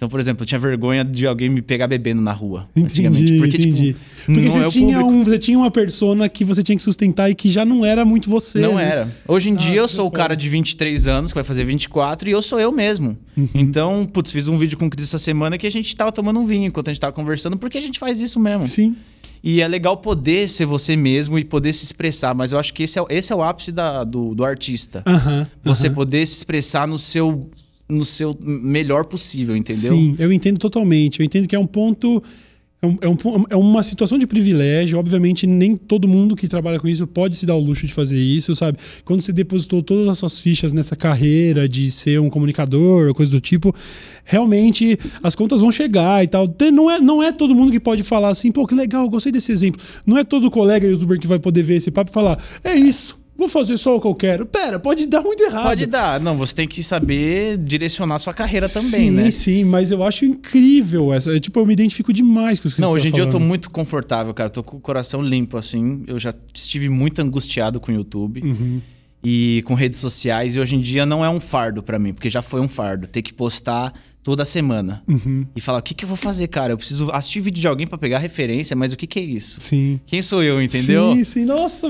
Então, 0.02 0.10
por 0.10 0.20
exemplo, 0.20 0.42
eu 0.42 0.48
tinha 0.48 0.58
vergonha 0.58 1.06
de 1.06 1.28
alguém 1.28 1.48
me 1.48 1.62
pegar 1.62 1.86
bebendo 1.86 2.24
na 2.24 2.32
rua. 2.32 2.68
antigamente. 2.76 3.22
Entendi, 3.22 3.38
Porque, 3.38 3.58
entendi. 3.58 3.94
tipo, 3.94 4.00
Porque 4.26 4.42
não 4.42 4.52
você, 4.52 4.60
é 4.60 4.68
tinha 4.68 5.00
um, 5.06 5.24
você 5.24 5.38
tinha 5.38 5.56
uma 5.60 5.70
persona 5.70 6.28
que 6.28 6.44
você 6.44 6.64
tinha 6.64 6.76
que 6.76 6.82
sustentar 6.82 7.30
e 7.30 7.36
que 7.36 7.48
já 7.48 7.64
não 7.64 7.86
era 7.86 8.04
muito 8.04 8.28
você. 8.28 8.58
Não 8.62 8.78
né? 8.78 8.84
era. 8.90 9.16
Hoje 9.28 9.52
em 9.52 9.56
dia 9.56 9.76
eu 9.76 9.82
Nossa, 9.84 9.98
sou 9.98 10.08
o 10.08 10.12
cara 10.12 10.36
de 10.36 10.50
23 10.50 11.06
anos, 11.08 11.30
que 11.32 11.36
vai 11.36 11.44
fazer 11.44 11.64
24, 11.66 12.28
e 12.28 12.32
eu 12.32 12.42
sou 12.42 12.60
eu 12.60 12.72
mesmo. 12.72 13.16
Uhum. 13.38 13.48
Então, 13.54 14.04
putz, 14.12 14.32
fiz 14.32 14.48
um 14.48 14.58
vídeo 14.58 14.76
com 14.76 14.88
o 14.88 14.90
Cris 14.90 15.06
essa 15.06 15.20
semana 15.20 15.56
que 15.56 15.68
a 15.68 15.72
gente 15.72 15.96
tava 15.96 16.12
tomando 16.12 16.40
um 16.40 16.48
vinho 16.48 16.66
enquanto 16.66 16.88
a 16.88 16.92
gente 16.92 17.00
tava 17.00 17.14
conversando, 17.14 17.56
porque 17.56 17.78
a 17.78 17.82
gente 17.82 18.00
faz 18.00 18.20
isso 18.20 18.40
mesmo. 18.40 18.66
Sim. 18.66 18.96
E 19.44 19.62
é 19.62 19.68
legal 19.68 19.98
poder 19.98 20.50
ser 20.50 20.66
você 20.66 20.96
mesmo 20.96 21.38
e 21.38 21.44
poder 21.46 21.74
se 21.74 21.86
expressar, 21.86 22.34
mas 22.34 22.54
eu 22.54 22.58
acho 22.58 22.74
que 22.74 22.82
esse 22.82 22.98
é, 22.98 23.02
o- 23.04 23.08
esse 23.08 23.32
é 23.32 23.36
o 23.36 23.44
ápice 23.44 23.72
da- 23.72 24.04
do, 24.04 24.34
do 24.34 24.44
artista. 24.44 25.04
Aham. 25.06 25.46
Você 25.64 25.92
poder 25.92 26.26
se 26.26 26.38
expressar 26.38 26.88
no 26.88 26.98
seu, 26.98 27.48
no 27.92 28.06
seu 28.06 28.36
melhor 28.44 29.06
possível, 29.06 29.56
entendeu? 29.56 29.96
Sim, 29.96 30.16
eu 30.18 30.32
entendo 30.32 30.58
totalmente. 30.58 31.20
Eu 31.20 31.26
entendo 31.26 31.48
que 31.48 31.56
é 31.56 31.60
um 31.60 31.68
ponto. 31.68 32.22
É, 32.84 32.88
um- 32.88 33.14
é 33.14 33.54
é 33.54 33.56
uma 33.56 33.84
situação 33.84 34.18
de 34.18 34.26
privilégio. 34.26 34.98
Obviamente, 34.98 35.46
nem 35.46 35.78
todo 35.78 36.08
mundo 36.08 36.36
que 36.36 36.48
trabalha 36.48 36.80
com 36.80 36.88
isso 36.88 37.06
pode 37.06 37.36
se 37.38 37.46
dar 37.46 37.54
o 37.54 37.60
luxo 37.60 37.86
de 37.86 37.94
fazer 37.94 38.18
isso, 38.18 38.56
sabe? 38.56 38.80
Quando 39.06 39.22
você 39.22 39.32
depositou 39.32 39.84
todas 39.84 40.08
as 40.08 40.18
suas 40.18 40.40
fichas 40.42 40.74
nessa 40.74 40.96
carreira 40.96 41.70
de 41.70 41.92
ser 41.92 42.20
um 42.20 42.28
comunicador 42.28 43.14
coisa 43.14 43.32
do 43.32 43.40
tipo, 43.40 43.72
realmente 44.26 44.98
as 45.22 45.36
contas 45.36 45.62
vão 45.62 45.72
chegar 45.72 46.24
e 46.24 46.28
tal. 46.28 46.48
Tem- 46.48 46.72
Não 46.72 46.90
é, 46.90 47.00
não 47.00 47.22
é 47.22 47.32
todo 47.32 47.54
mundo 47.54 47.72
que 47.72 47.80
pode 47.80 48.02
falar 48.02 48.30
assim, 48.30 48.52
pô, 48.52 48.66
que 48.66 48.74
legal, 48.74 49.08
gostei 49.08 49.32
desse 49.32 49.52
exemplo. 49.52 49.80
Não 50.04 50.18
é 50.18 50.24
todo 50.24 50.50
colega 50.50 50.88
youtuber 50.88 51.20
que 51.20 51.28
vai 51.28 51.38
poder 51.38 51.62
ver 51.62 51.76
esse 51.76 51.92
papo 51.92 52.10
e 52.10 52.14
falar, 52.14 52.44
é 52.64 52.74
isso, 52.74 53.21
vou 53.42 53.50
fazer 53.50 53.76
só 53.78 53.96
o 53.96 54.02
que 54.02 54.08
eu 54.08 54.16
quero. 54.16 54.46
Pera, 54.46 54.80
pode 54.80 55.08
dar 55.08 55.22
muito 55.22 55.42
errado. 55.42 55.64
Pode 55.64 55.86
dar. 55.88 56.20
Não, 56.20 56.38
você 56.38 56.54
tem 56.54 56.68
que 56.68 56.84
saber 56.84 57.58
direcionar 57.58 58.20
sua 58.20 58.34
carreira 58.34 58.70
também, 58.70 58.90
sim, 58.90 59.12
né? 59.12 59.32
Sim, 59.32 59.64
mas 59.64 59.92
eu 59.92 60.04
acho 60.04 60.26
incrível 60.26 61.12
essa. 61.14 61.40
Tipo, 61.40 61.60
eu 61.60 61.66
me 61.66 61.74
identifico 61.74 62.14
demais 62.14 62.60
com 62.60 62.68
os 62.68 62.76
que 62.76 62.82
Não, 62.82 62.92
hoje 62.92 63.08
em 63.08 63.12
tá 63.12 63.16
dia 63.16 63.24
eu 63.24 63.30
tô 63.30 63.40
muito 63.40 63.70
confortável, 63.70 64.34
cara. 64.34 64.50
Tô 64.50 64.64
com 64.64 64.78
o 64.78 64.80
coração 64.80 65.22
limpo, 65.22 65.58
assim. 65.58 66.04
Eu 66.08 66.20
já 66.20 66.34
estive 66.54 66.90
muito 66.90 67.20
angustiado 67.22 67.80
com 67.80 67.92
o 67.92 67.96
YouTube 67.96 68.42
Uhum. 68.44 68.82
E 69.24 69.64
com 69.66 69.74
redes 69.74 70.00
sociais. 70.00 70.56
E 70.56 70.60
hoje 70.60 70.76
em 70.76 70.82
dia 70.82 71.06
não 71.06 71.24
é 71.24 71.30
um 71.30 71.40
fardo 71.40 71.84
pra 71.84 72.00
mim, 72.00 72.14
porque 72.14 72.30
já 72.30 72.42
foi 72.42 72.62
um 72.62 72.68
fardo. 72.68 73.08
Ter 73.08 73.22
que 73.22 73.34
postar 73.34 73.94
toda 74.24 74.46
semana. 74.46 75.04
Uhum. 75.08 75.46
E 75.56 75.62
falar, 75.62 75.80
o 75.80 75.82
que, 75.82 75.94
que 75.94 76.06
eu 76.06 76.08
vou 76.08 76.18
fazer, 76.18 76.48
cara? 76.48 76.74
Eu 76.74 76.78
preciso 76.78 77.10
assistir 77.12 77.40
vídeo 77.42 77.60
de 77.60 77.68
alguém 77.68 77.88
pra 77.88 77.98
pegar 77.98 78.20
referência, 78.20 78.76
mas 78.76 78.94
o 78.94 78.98
que, 78.98 79.08
que 79.08 79.20
é 79.20 79.24
isso? 79.24 79.60
Sim. 79.62 80.00
Quem 80.06 80.22
sou 80.22 80.44
eu, 80.44 80.62
entendeu? 80.62 81.16
Sim, 81.16 81.24
sim. 81.24 81.46
Nossa, 81.46 81.88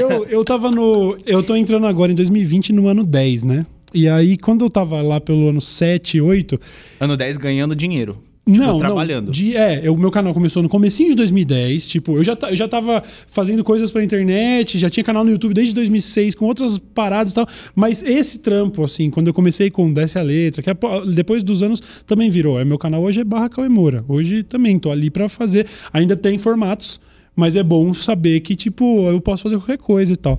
eu, 0.00 0.24
eu 0.26 0.44
tava 0.44 0.70
no. 0.70 1.16
Eu 1.26 1.42
tô 1.42 1.56
entrando 1.56 1.86
agora 1.86 2.12
em 2.12 2.14
2020 2.14 2.72
no 2.72 2.88
ano 2.88 3.04
10, 3.04 3.44
né? 3.44 3.66
E 3.94 4.08
aí, 4.08 4.38
quando 4.38 4.64
eu 4.64 4.70
tava 4.70 5.02
lá 5.02 5.20
pelo 5.20 5.48
ano 5.48 5.60
7, 5.60 6.20
8. 6.20 6.58
Ano 6.98 7.16
10 7.16 7.36
ganhando 7.36 7.76
dinheiro. 7.76 8.18
Tipo, 8.44 8.58
Não, 8.58 8.76
trabalhando. 8.78 9.26
não. 9.26 9.30
De, 9.32 9.56
é, 9.56 9.88
o 9.88 9.96
meu 9.96 10.10
canal 10.10 10.34
começou 10.34 10.64
no 10.64 10.68
comecinho 10.68 11.10
de 11.10 11.14
2010. 11.16 11.86
Tipo, 11.86 12.16
eu 12.16 12.24
já, 12.24 12.36
eu 12.50 12.56
já 12.56 12.66
tava 12.66 13.00
fazendo 13.28 13.62
coisas 13.62 13.92
pra 13.92 14.02
internet, 14.02 14.78
já 14.78 14.90
tinha 14.90 15.04
canal 15.04 15.24
no 15.24 15.30
YouTube 15.30 15.54
desde 15.54 15.72
2006, 15.74 16.34
com 16.34 16.46
outras 16.46 16.76
paradas 16.76 17.32
e 17.32 17.34
tal. 17.36 17.46
Mas 17.74 18.02
esse 18.02 18.40
trampo, 18.40 18.82
assim, 18.82 19.10
quando 19.10 19.28
eu 19.28 19.34
comecei 19.34 19.70
com 19.70 19.92
Desce 19.92 20.18
a 20.18 20.22
Letra, 20.22 20.60
que 20.60 20.70
é 20.70 20.74
po- 20.74 21.02
depois 21.06 21.44
dos 21.44 21.62
anos 21.62 21.80
também 22.04 22.28
virou. 22.28 22.58
É, 22.60 22.64
meu 22.64 22.78
canal 22.78 23.00
hoje 23.02 23.20
é 23.20 23.24
barra 23.24 23.48
Cauê 23.48 23.68
Moura. 23.68 24.04
Hoje 24.08 24.42
também 24.42 24.76
tô 24.76 24.90
ali 24.90 25.08
pra 25.08 25.28
fazer. 25.28 25.66
Ainda 25.92 26.16
tem 26.16 26.36
formatos. 26.36 27.00
Mas 27.34 27.56
é 27.56 27.62
bom 27.62 27.94
saber 27.94 28.40
que, 28.40 28.54
tipo, 28.54 29.08
eu 29.08 29.20
posso 29.20 29.42
fazer 29.42 29.56
qualquer 29.56 29.78
coisa 29.78 30.12
e 30.12 30.16
tal. 30.16 30.38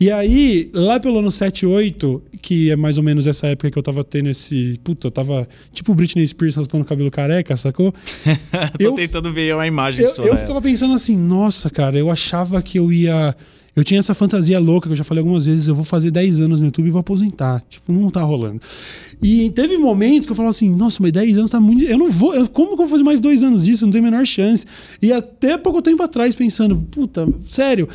E 0.00 0.10
aí, 0.10 0.70
lá 0.72 0.98
pelo 0.98 1.18
ano 1.18 1.30
7, 1.30 1.66
8, 1.66 2.22
que 2.40 2.70
é 2.70 2.76
mais 2.76 2.96
ou 2.96 3.04
menos 3.04 3.26
essa 3.26 3.46
época 3.48 3.70
que 3.70 3.78
eu 3.78 3.82
tava 3.82 4.02
tendo 4.02 4.30
esse. 4.30 4.80
Puta, 4.82 5.08
eu 5.08 5.10
tava 5.10 5.46
tipo 5.72 5.94
Britney 5.94 6.26
Spears 6.26 6.54
raspando 6.54 6.82
o 6.82 6.86
cabelo 6.86 7.10
careca, 7.10 7.56
sacou? 7.56 7.92
Tô 8.78 8.84
eu, 8.84 8.94
tentando 8.94 9.30
ver 9.32 9.54
uma 9.54 9.66
imagem 9.66 10.04
eu, 10.04 10.08
sua. 10.08 10.24
Eu 10.24 10.36
ficava 10.36 10.62
pensando 10.62 10.94
assim, 10.94 11.16
nossa, 11.16 11.68
cara, 11.68 11.98
eu 11.98 12.10
achava 12.10 12.62
que 12.62 12.78
eu 12.78 12.90
ia. 12.90 13.36
Eu 13.74 13.84
tinha 13.84 14.00
essa 14.00 14.14
fantasia 14.14 14.58
louca 14.58 14.88
que 14.88 14.92
eu 14.92 14.96
já 14.96 15.04
falei 15.04 15.20
algumas 15.20 15.46
vezes, 15.46 15.68
eu 15.68 15.74
vou 15.74 15.84
fazer 15.84 16.10
10 16.10 16.40
anos 16.40 16.60
no 16.60 16.66
YouTube 16.66 16.88
e 16.88 16.90
vou 16.90 17.00
aposentar. 17.00 17.62
Tipo, 17.68 17.92
não 17.92 18.10
tá 18.10 18.22
rolando. 18.22 18.60
E 19.22 19.50
teve 19.50 19.76
momentos 19.76 20.26
que 20.26 20.32
eu 20.32 20.36
falava 20.36 20.50
assim, 20.50 20.70
nossa, 20.70 20.98
mas 21.00 21.12
10 21.12 21.38
anos 21.38 21.50
tá 21.50 21.60
muito. 21.60 21.84
Eu 21.84 21.98
não 21.98 22.10
vou. 22.10 22.34
Eu, 22.34 22.48
como 22.48 22.68
que 22.68 22.74
eu 22.74 22.78
vou 22.78 22.88
fazer 22.88 23.04
mais 23.04 23.20
dois 23.20 23.42
anos 23.42 23.62
disso? 23.62 23.84
Não 23.84 23.92
tenho 23.92 24.04
a 24.06 24.10
menor 24.10 24.26
chance. 24.26 24.66
E 25.00 25.12
até 25.12 25.56
pouco 25.56 25.80
tempo 25.82 26.02
atrás, 26.02 26.34
pensando, 26.34 26.76
puta, 26.90 27.28
sério. 27.46 27.88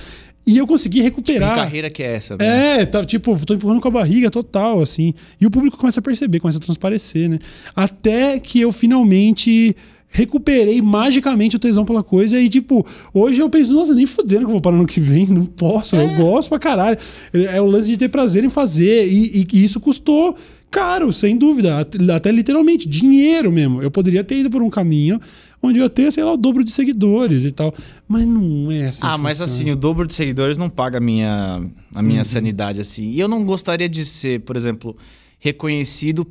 E 0.47 0.57
eu 0.57 0.67
consegui 0.67 1.01
recuperar. 1.01 1.49
Tipo, 1.49 1.61
que 1.61 1.65
carreira 1.65 1.89
que 1.89 2.03
é 2.03 2.15
essa, 2.15 2.37
né? 2.37 2.81
É, 2.81 2.85
tá, 2.85 3.03
tipo, 3.03 3.35
tô 3.45 3.55
empurrando 3.55 3.81
com 3.81 3.87
a 3.87 3.91
barriga 3.91 4.29
total, 4.29 4.79
assim. 4.81 5.13
E 5.41 5.45
o 5.45 5.49
público 5.49 5.75
começa 5.75 5.99
a 5.99 6.03
perceber, 6.03 6.39
começa 6.39 6.59
a 6.59 6.61
transparecer, 6.61 7.27
né? 7.27 7.39
Até 7.75 8.39
que 8.39 8.61
eu 8.61 8.71
finalmente 8.71 9.75
recuperei 10.15 10.81
magicamente 10.81 11.57
o 11.57 11.59
tesão 11.59 11.83
pela 11.83 12.01
coisa. 12.01 12.39
E, 12.39 12.47
tipo, 12.47 12.85
hoje 13.13 13.41
eu 13.41 13.49
penso, 13.49 13.73
nossa, 13.73 13.93
nem 13.93 14.05
fudendo 14.05 14.41
que 14.41 14.45
eu 14.45 14.51
vou 14.51 14.61
parar 14.61 14.77
no 14.77 14.85
que 14.85 15.01
vem. 15.01 15.27
Não 15.27 15.45
posso, 15.45 15.97
é. 15.97 16.03
eu 16.05 16.15
gosto 16.15 16.47
pra 16.47 16.57
caralho. 16.57 16.97
É 17.33 17.61
o 17.61 17.65
lance 17.65 17.89
de 17.89 17.97
ter 17.97 18.07
prazer 18.07 18.45
em 18.45 18.49
fazer. 18.49 19.07
E, 19.07 19.41
e, 19.41 19.47
e 19.51 19.63
isso 19.63 19.79
custou 19.81 20.35
caro, 20.71 21.11
sem 21.11 21.37
dúvida. 21.37 21.85
Até 22.15 22.31
literalmente, 22.31 22.87
dinheiro 22.87 23.51
mesmo. 23.51 23.81
Eu 23.81 23.91
poderia 23.91 24.23
ter 24.23 24.37
ido 24.37 24.49
por 24.49 24.61
um 24.61 24.69
caminho 24.69 25.19
onde 25.61 25.79
eu 25.79 25.83
ia 25.83 25.89
ter, 25.89 26.09
sei 26.11 26.23
lá, 26.23 26.33
o 26.33 26.37
dobro 26.37 26.63
de 26.63 26.71
seguidores 26.71 27.43
e 27.43 27.51
tal. 27.51 27.73
Mas 28.07 28.25
não 28.25 28.71
é 28.71 28.87
assim. 28.87 29.01
Ah, 29.03 29.17
mas 29.17 29.41
assim, 29.41 29.69
o 29.71 29.75
dobro 29.75 30.07
de 30.07 30.13
seguidores 30.13 30.57
não 30.57 30.69
paga 30.69 30.99
a 30.99 31.01
minha, 31.01 31.61
a 31.93 32.01
minha 32.01 32.19
uhum. 32.19 32.25
sanidade, 32.25 32.79
assim. 32.79 33.09
E 33.09 33.19
eu 33.19 33.27
não 33.27 33.43
gostaria 33.43 33.89
de 33.89 34.05
ser, 34.05 34.41
por 34.41 34.55
exemplo, 34.55 34.95
reconhecido 35.39 36.25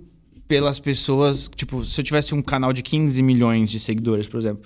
pelas 0.48 0.78
pessoas. 0.78 1.50
Tipo, 1.54 1.84
se 1.84 2.00
eu 2.00 2.04
tivesse 2.04 2.34
um 2.34 2.42
canal 2.42 2.72
de 2.72 2.82
15 2.82 3.22
milhões 3.22 3.70
de 3.70 3.80
seguidores, 3.80 4.28
por 4.28 4.38
exemplo. 4.38 4.62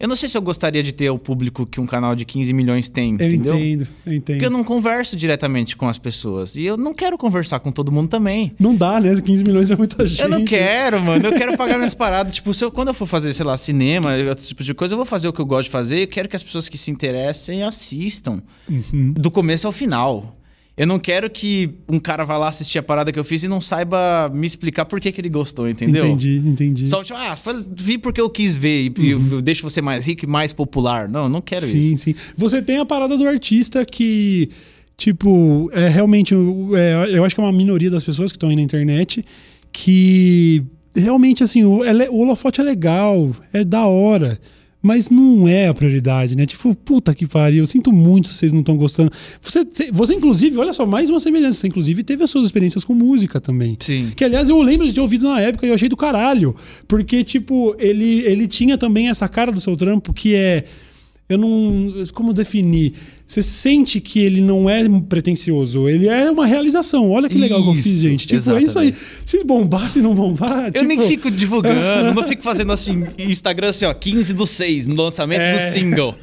Eu 0.00 0.06
não 0.06 0.14
sei 0.14 0.28
se 0.28 0.38
eu 0.38 0.42
gostaria 0.42 0.80
de 0.80 0.92
ter 0.92 1.10
o 1.10 1.18
público 1.18 1.66
que 1.66 1.80
um 1.80 1.86
canal 1.86 2.14
de 2.14 2.24
15 2.24 2.52
milhões 2.52 2.88
tem, 2.88 3.16
eu 3.18 3.26
entendeu? 3.26 3.58
entendo, 3.58 3.88
eu 4.06 4.12
entendo. 4.12 4.36
Porque 4.36 4.46
eu 4.46 4.50
não 4.50 4.62
converso 4.62 5.16
diretamente 5.16 5.76
com 5.76 5.88
as 5.88 5.98
pessoas. 5.98 6.54
E 6.54 6.64
eu 6.64 6.76
não 6.76 6.94
quero 6.94 7.18
conversar 7.18 7.58
com 7.58 7.72
todo 7.72 7.90
mundo 7.90 8.08
também. 8.08 8.54
Não 8.60 8.76
dá, 8.76 9.00
né? 9.00 9.20
15 9.20 9.42
milhões 9.42 9.72
é 9.72 9.76
muita 9.76 10.06
gente. 10.06 10.22
Eu 10.22 10.28
não 10.28 10.44
quero, 10.44 11.04
mano. 11.04 11.26
Eu 11.26 11.32
quero 11.32 11.56
pagar 11.56 11.78
minhas 11.78 11.94
paradas. 11.98 12.32
Tipo, 12.36 12.54
se 12.54 12.64
eu, 12.64 12.70
quando 12.70 12.88
eu 12.88 12.94
for 12.94 13.06
fazer, 13.06 13.32
sei 13.32 13.44
lá, 13.44 13.58
cinema, 13.58 14.14
outro 14.28 14.44
tipo 14.44 14.62
de 14.62 14.72
coisa, 14.72 14.94
eu 14.94 14.96
vou 14.96 15.06
fazer 15.06 15.26
o 15.26 15.32
que 15.32 15.40
eu 15.40 15.46
gosto 15.46 15.64
de 15.64 15.70
fazer. 15.70 16.02
Eu 16.04 16.08
quero 16.08 16.28
que 16.28 16.36
as 16.36 16.44
pessoas 16.44 16.68
que 16.68 16.78
se 16.78 16.92
interessem 16.92 17.64
assistam. 17.64 18.40
Uhum. 18.70 19.14
Do 19.16 19.32
começo 19.32 19.66
ao 19.66 19.72
final. 19.72 20.37
Eu 20.78 20.86
não 20.86 20.98
quero 20.98 21.28
que 21.28 21.70
um 21.88 21.98
cara 21.98 22.24
vá 22.24 22.38
lá 22.38 22.48
assistir 22.48 22.78
a 22.78 22.82
parada 22.82 23.10
que 23.12 23.18
eu 23.18 23.24
fiz 23.24 23.42
e 23.42 23.48
não 23.48 23.60
saiba 23.60 24.30
me 24.32 24.46
explicar 24.46 24.84
por 24.84 25.00
que, 25.00 25.10
que 25.10 25.20
ele 25.20 25.28
gostou, 25.28 25.68
entendeu? 25.68 26.06
Entendi, 26.06 26.40
entendi. 26.46 26.86
Só 26.86 27.02
tipo, 27.02 27.18
ah, 27.18 27.36
vi 27.76 27.98
porque 27.98 28.20
eu 28.20 28.30
quis 28.30 28.56
ver 28.56 28.92
e 28.96 29.14
uhum. 29.14 29.28
eu 29.32 29.42
deixo 29.42 29.68
você 29.68 29.82
mais 29.82 30.06
rico 30.06 30.24
e 30.24 30.28
mais 30.28 30.52
popular. 30.52 31.08
Não, 31.08 31.24
eu 31.24 31.28
não 31.28 31.40
quero 31.42 31.66
sim, 31.66 31.78
isso. 31.78 32.04
Sim, 32.04 32.12
sim. 32.12 32.14
Você 32.36 32.62
tem 32.62 32.78
a 32.78 32.84
parada 32.86 33.16
do 33.16 33.26
artista 33.26 33.84
que, 33.84 34.50
tipo, 34.96 35.68
é 35.72 35.88
realmente. 35.88 36.32
É, 36.34 37.16
eu 37.16 37.24
acho 37.24 37.34
que 37.34 37.40
é 37.40 37.44
uma 37.44 37.52
minoria 37.52 37.90
das 37.90 38.04
pessoas 38.04 38.30
que 38.30 38.36
estão 38.36 38.48
aí 38.48 38.56
na 38.56 38.62
internet 38.62 39.24
que 39.72 40.64
realmente, 40.94 41.42
assim, 41.42 41.64
o, 41.64 41.80
o 41.80 42.18
holofote 42.18 42.60
é 42.60 42.64
legal, 42.64 43.30
é 43.52 43.64
da 43.64 43.86
hora. 43.86 44.38
Mas 44.88 45.10
não 45.10 45.46
é 45.46 45.68
a 45.68 45.74
prioridade, 45.74 46.34
né? 46.34 46.46
Tipo, 46.46 46.74
puta 46.74 47.14
que 47.14 47.26
pariu, 47.26 47.62
eu 47.62 47.66
sinto 47.66 47.92
muito 47.92 48.28
se 48.28 48.34
vocês 48.36 48.54
não 48.54 48.60
estão 48.60 48.74
gostando. 48.74 49.12
Você, 49.38 49.66
você, 49.92 50.14
inclusive, 50.14 50.56
olha 50.56 50.72
só, 50.72 50.86
mais 50.86 51.10
uma 51.10 51.20
semelhança. 51.20 51.60
Você, 51.60 51.68
inclusive, 51.68 52.02
teve 52.02 52.24
as 52.24 52.30
suas 52.30 52.46
experiências 52.46 52.86
com 52.86 52.94
música 52.94 53.38
também. 53.38 53.76
Sim. 53.80 54.10
Que, 54.16 54.24
aliás, 54.24 54.48
eu 54.48 54.58
lembro 54.62 54.86
de 54.86 54.94
ter 54.94 55.02
ouvido 55.02 55.28
na 55.28 55.42
época 55.42 55.66
e 55.66 55.68
eu 55.68 55.74
achei 55.74 55.90
do 55.90 55.96
caralho. 55.96 56.56
Porque, 56.88 57.22
tipo, 57.22 57.76
ele, 57.78 58.20
ele 58.20 58.48
tinha 58.48 58.78
também 58.78 59.10
essa 59.10 59.28
cara 59.28 59.52
do 59.52 59.60
seu 59.60 59.76
trampo 59.76 60.14
que 60.14 60.34
é 60.34 60.64
eu 61.28 61.36
não. 61.36 61.92
Como 62.14 62.32
definir? 62.32 62.94
Você 63.26 63.42
sente 63.42 64.00
que 64.00 64.20
ele 64.20 64.40
não 64.40 64.70
é 64.70 64.82
pretencioso, 65.08 65.86
ele 65.86 66.08
é 66.08 66.30
uma 66.30 66.46
realização. 66.46 67.10
Olha 67.10 67.28
que 67.28 67.36
legal 67.36 67.60
isso, 67.60 67.72
que 67.72 67.78
eu 67.78 67.82
fiz, 67.82 68.00
gente. 68.00 68.26
Tipo, 68.26 68.36
exatamente. 68.36 68.64
é 68.64 68.68
isso 68.68 68.78
aí. 68.78 68.94
Se 69.26 69.44
bombar, 69.44 69.90
se 69.90 70.00
não 70.00 70.14
bombar. 70.14 70.68
Eu 70.68 70.72
tipo... 70.72 70.84
nem 70.86 70.98
fico 71.00 71.30
divulgando, 71.30 72.14
não 72.16 72.24
fico 72.24 72.42
fazendo 72.42 72.72
assim, 72.72 73.06
Instagram 73.18 73.68
assim, 73.68 73.84
ó, 73.84 73.92
15 73.92 74.32
do 74.32 74.46
6, 74.46 74.86
no 74.86 75.02
lançamento 75.02 75.40
é. 75.40 75.52
do 75.52 75.72
single. 75.72 76.14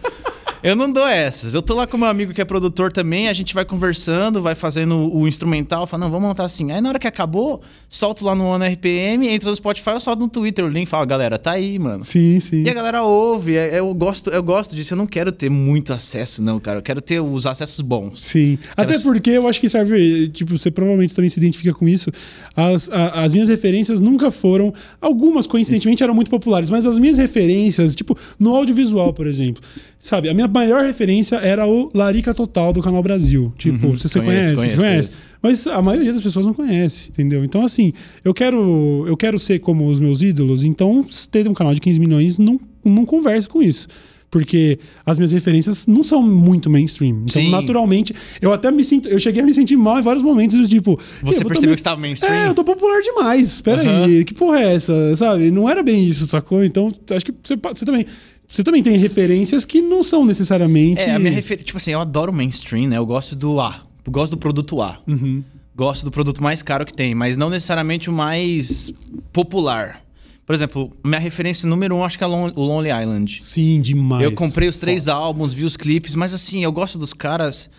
Eu 0.65 0.75
não 0.75 0.91
dou 0.91 1.07
essas. 1.07 1.53
Eu 1.53 1.62
tô 1.62 1.75
lá 1.75 1.86
com 1.86 1.95
meu 1.95 2.07
amigo 2.07 2.34
que 2.34 2.41
é 2.41 2.45
produtor 2.45 2.91
também, 2.91 3.29
a 3.29 3.34
gente 3.34 3.53
vai 3.53 3.63
conversando, 3.63 4.41
vai 4.41 4.55
fazendo 4.55 5.15
o 5.15 5.27
instrumental, 5.27 5.86
fala, 5.86 6.05
não, 6.05 6.12
vamos 6.12 6.27
montar 6.27 6.43
assim. 6.43 6.72
Aí 6.72 6.81
na 6.81 6.89
hora 6.89 6.98
que 6.98 7.05
acabou, 7.05 7.62
solto 7.88 8.25
lá 8.25 8.34
no 8.34 8.45
Ono 8.45 8.65
RPM, 8.65 9.27
entra 9.27 9.48
no 9.48 9.55
Spotify, 9.55 9.92
eu 9.92 10.00
solto 10.00 10.22
no 10.22 10.27
Twitter 10.27 10.66
o 10.66 10.68
link, 10.68 10.87
fala, 10.87 11.05
galera, 11.05 11.37
tá 11.37 11.51
aí, 11.51 11.77
mano. 11.77 12.03
Sim, 12.03 12.39
sim. 12.39 12.63
E 12.63 12.70
a 12.72 12.74
galera 12.74 13.03
ouve, 13.03 13.55
é, 13.55 13.77
eu 13.77 13.94
gosto, 13.94 14.31
eu 14.31 14.42
gosto 14.42 14.75
disso, 14.75 14.96
eu 14.96 14.98
não 14.98 15.05
quero 15.05 15.31
ter 15.31 15.51
muito 15.51 15.94
acesso, 15.94 16.42
não, 16.42 16.57
cara. 16.57 16.79
Eu 16.79 16.81
quero 16.81 17.00
ter 17.00 17.20
os 17.20 17.46
acessos 17.46 17.81
bons. 17.81 18.24
Sim. 18.24 18.57
Quero... 18.75 18.89
Até 18.89 18.98
porque 19.03 19.29
eu 19.29 19.48
acho 19.48 19.61
que 19.61 19.70
serve, 19.70 20.29
tipo, 20.29 20.57
você 20.57 20.72
provavelmente 20.72 21.13
também 21.13 21.29
se 21.29 21.37
identifica 21.39 21.75
com 21.75 21.87
isso. 21.87 22.09
As, 22.55 22.89
a, 22.89 23.24
as 23.24 23.33
minhas 23.33 23.50
referências 23.50 24.01
nunca 24.01 24.31
foram, 24.31 24.74
algumas 25.00 25.46
coincidentemente 25.46 26.01
eram 26.01 26.16
muito 26.16 26.31
populares, 26.31 26.72
mas 26.72 26.87
as 26.87 26.98
minhas 26.98 27.20
referências, 27.20 27.94
tipo, 27.94 28.18
no 28.39 28.55
audiovisual, 28.55 29.13
por 29.13 29.27
exemplo. 29.27 29.61
Sabe, 30.05 30.29
a 30.29 30.35
minha 30.35 30.48
maior 30.48 30.83
referência 30.83 31.37
era 31.37 31.68
o 31.68 31.89
Larica 31.91 32.31
Total 32.31 32.72
do 32.72 32.79
Canal 32.79 33.01
Brasil. 33.01 33.51
Tipo, 33.57 33.87
uhum, 33.87 33.98
você, 33.98 34.07
você 34.07 34.22
conhece, 34.22 34.53
conhece, 34.53 34.77
conhece, 34.77 35.18
Mas 35.41 35.65
a 35.65 35.81
maioria 35.81 36.13
das 36.13 36.22
pessoas 36.22 36.46
não 36.46 36.53
conhece, 36.53 37.09
entendeu? 37.09 37.44
Então, 37.44 37.65
assim, 37.65 37.91
eu 38.24 38.31
quero, 38.31 39.03
eu 39.07 39.18
quero 39.18 39.39
ser 39.39 39.57
como 39.57 39.87
os 39.87 40.00
meus 40.00 40.22
ídolos, 40.22 40.63
então 40.63 41.03
ter 41.31 41.48
um 41.48 41.55
canal 41.55 41.74
de 41.74 41.81
15 41.81 42.00
milhões 42.00 42.37
não, 42.37 42.59
não 42.83 43.03
converse 43.03 43.50
com 43.50 43.63
isso 43.63 43.87
porque 44.35 44.77
as 45.05 45.18
minhas 45.18 45.31
referências 45.31 45.87
não 45.87 46.03
são 46.03 46.22
muito 46.22 46.70
mainstream. 46.70 47.24
Então, 47.24 47.41
Sim. 47.41 47.50
naturalmente, 47.50 48.13
eu 48.41 48.51
até 48.51 48.70
me 48.70 48.83
sinto. 48.83 49.07
Eu 49.07 49.18
cheguei 49.18 49.41
a 49.41 49.46
me 49.46 49.53
sentir 49.53 49.77
mal 49.77 49.98
em 49.98 50.01
vários 50.01 50.22
momentos, 50.22 50.68
tipo. 50.68 51.00
Você 51.22 51.37
percebeu 51.37 51.55
também, 51.55 51.70
que 51.70 51.75
estava 51.75 52.01
mainstream? 52.01 52.33
É, 52.33 52.50
eu 52.50 52.53
tô 52.53 52.61
popular 52.61 53.01
demais. 53.01 53.48
Espera 53.48 53.81
uhum. 53.81 54.03
aí, 54.03 54.25
que 54.25 54.33
porra 54.33 54.59
é 54.59 54.75
essa? 54.75 55.15
Sabe? 55.15 55.51
Não 55.51 55.70
era 55.70 55.81
bem 55.81 56.03
isso, 56.03 56.27
sacou? 56.27 56.65
Então, 56.65 56.91
acho 57.11 57.25
que 57.25 57.33
você, 57.41 57.55
você 57.55 57.85
também. 57.85 58.05
Você 58.48 58.64
também 58.64 58.84
tem 58.84 58.98
referências 58.98 59.66
que 59.66 59.81
não 59.81 60.03
são 60.03 60.24
necessariamente. 60.25 61.01
É, 61.01 61.16
a 61.16 61.20
minha 61.20 61.31
referência. 61.31 61.66
Tipo 61.66 61.77
assim, 61.77 61.92
eu 61.92 62.00
adoro 62.00 62.31
mainstream, 62.31 62.88
né? 62.88 62.98
Eu 62.98 63.05
gosto 63.05 63.36
do 63.36 63.60
A. 63.60 63.84
Eu 64.05 64.12
gosto 64.12 64.31
do 64.31 64.38
produto 64.38 64.81
A. 64.81 65.00
Uhum. 65.08 65.44
Gosto 65.75 66.05
do 66.05 66.12
produto 66.12 66.42
mais 66.42 66.62
caro 66.62 66.86
que 66.86 66.94
tem, 66.94 67.14
mas 67.14 67.36
não 67.36 67.50
necessariamente 67.50 68.10
o 68.10 68.14
mais 68.14 68.94
popular. 69.34 70.01
Por 70.46 70.53
exemplo, 70.53 70.96
minha 71.03 71.20
referência 71.20 71.68
número 71.68 71.96
um 71.96 72.03
acho 72.03 72.18
que 72.18 72.24
é 72.24 72.27
o 72.27 72.48
Lonely 72.55 72.90
Island. 72.90 73.42
Sim, 73.42 73.81
demais. 73.81 74.24
Eu 74.24 74.31
comprei 74.31 74.70
os 74.70 74.77
três 74.77 75.05
Foda. 75.05 75.16
álbuns, 75.16 75.53
vi 75.53 75.66
os 75.66 75.75
clipes, 75.75 76.14
mas 76.14 76.34
assim, 76.34 76.64
eu 76.64 76.72
gosto 76.72 77.00
dos 77.00 77.14
caras 77.14 77.70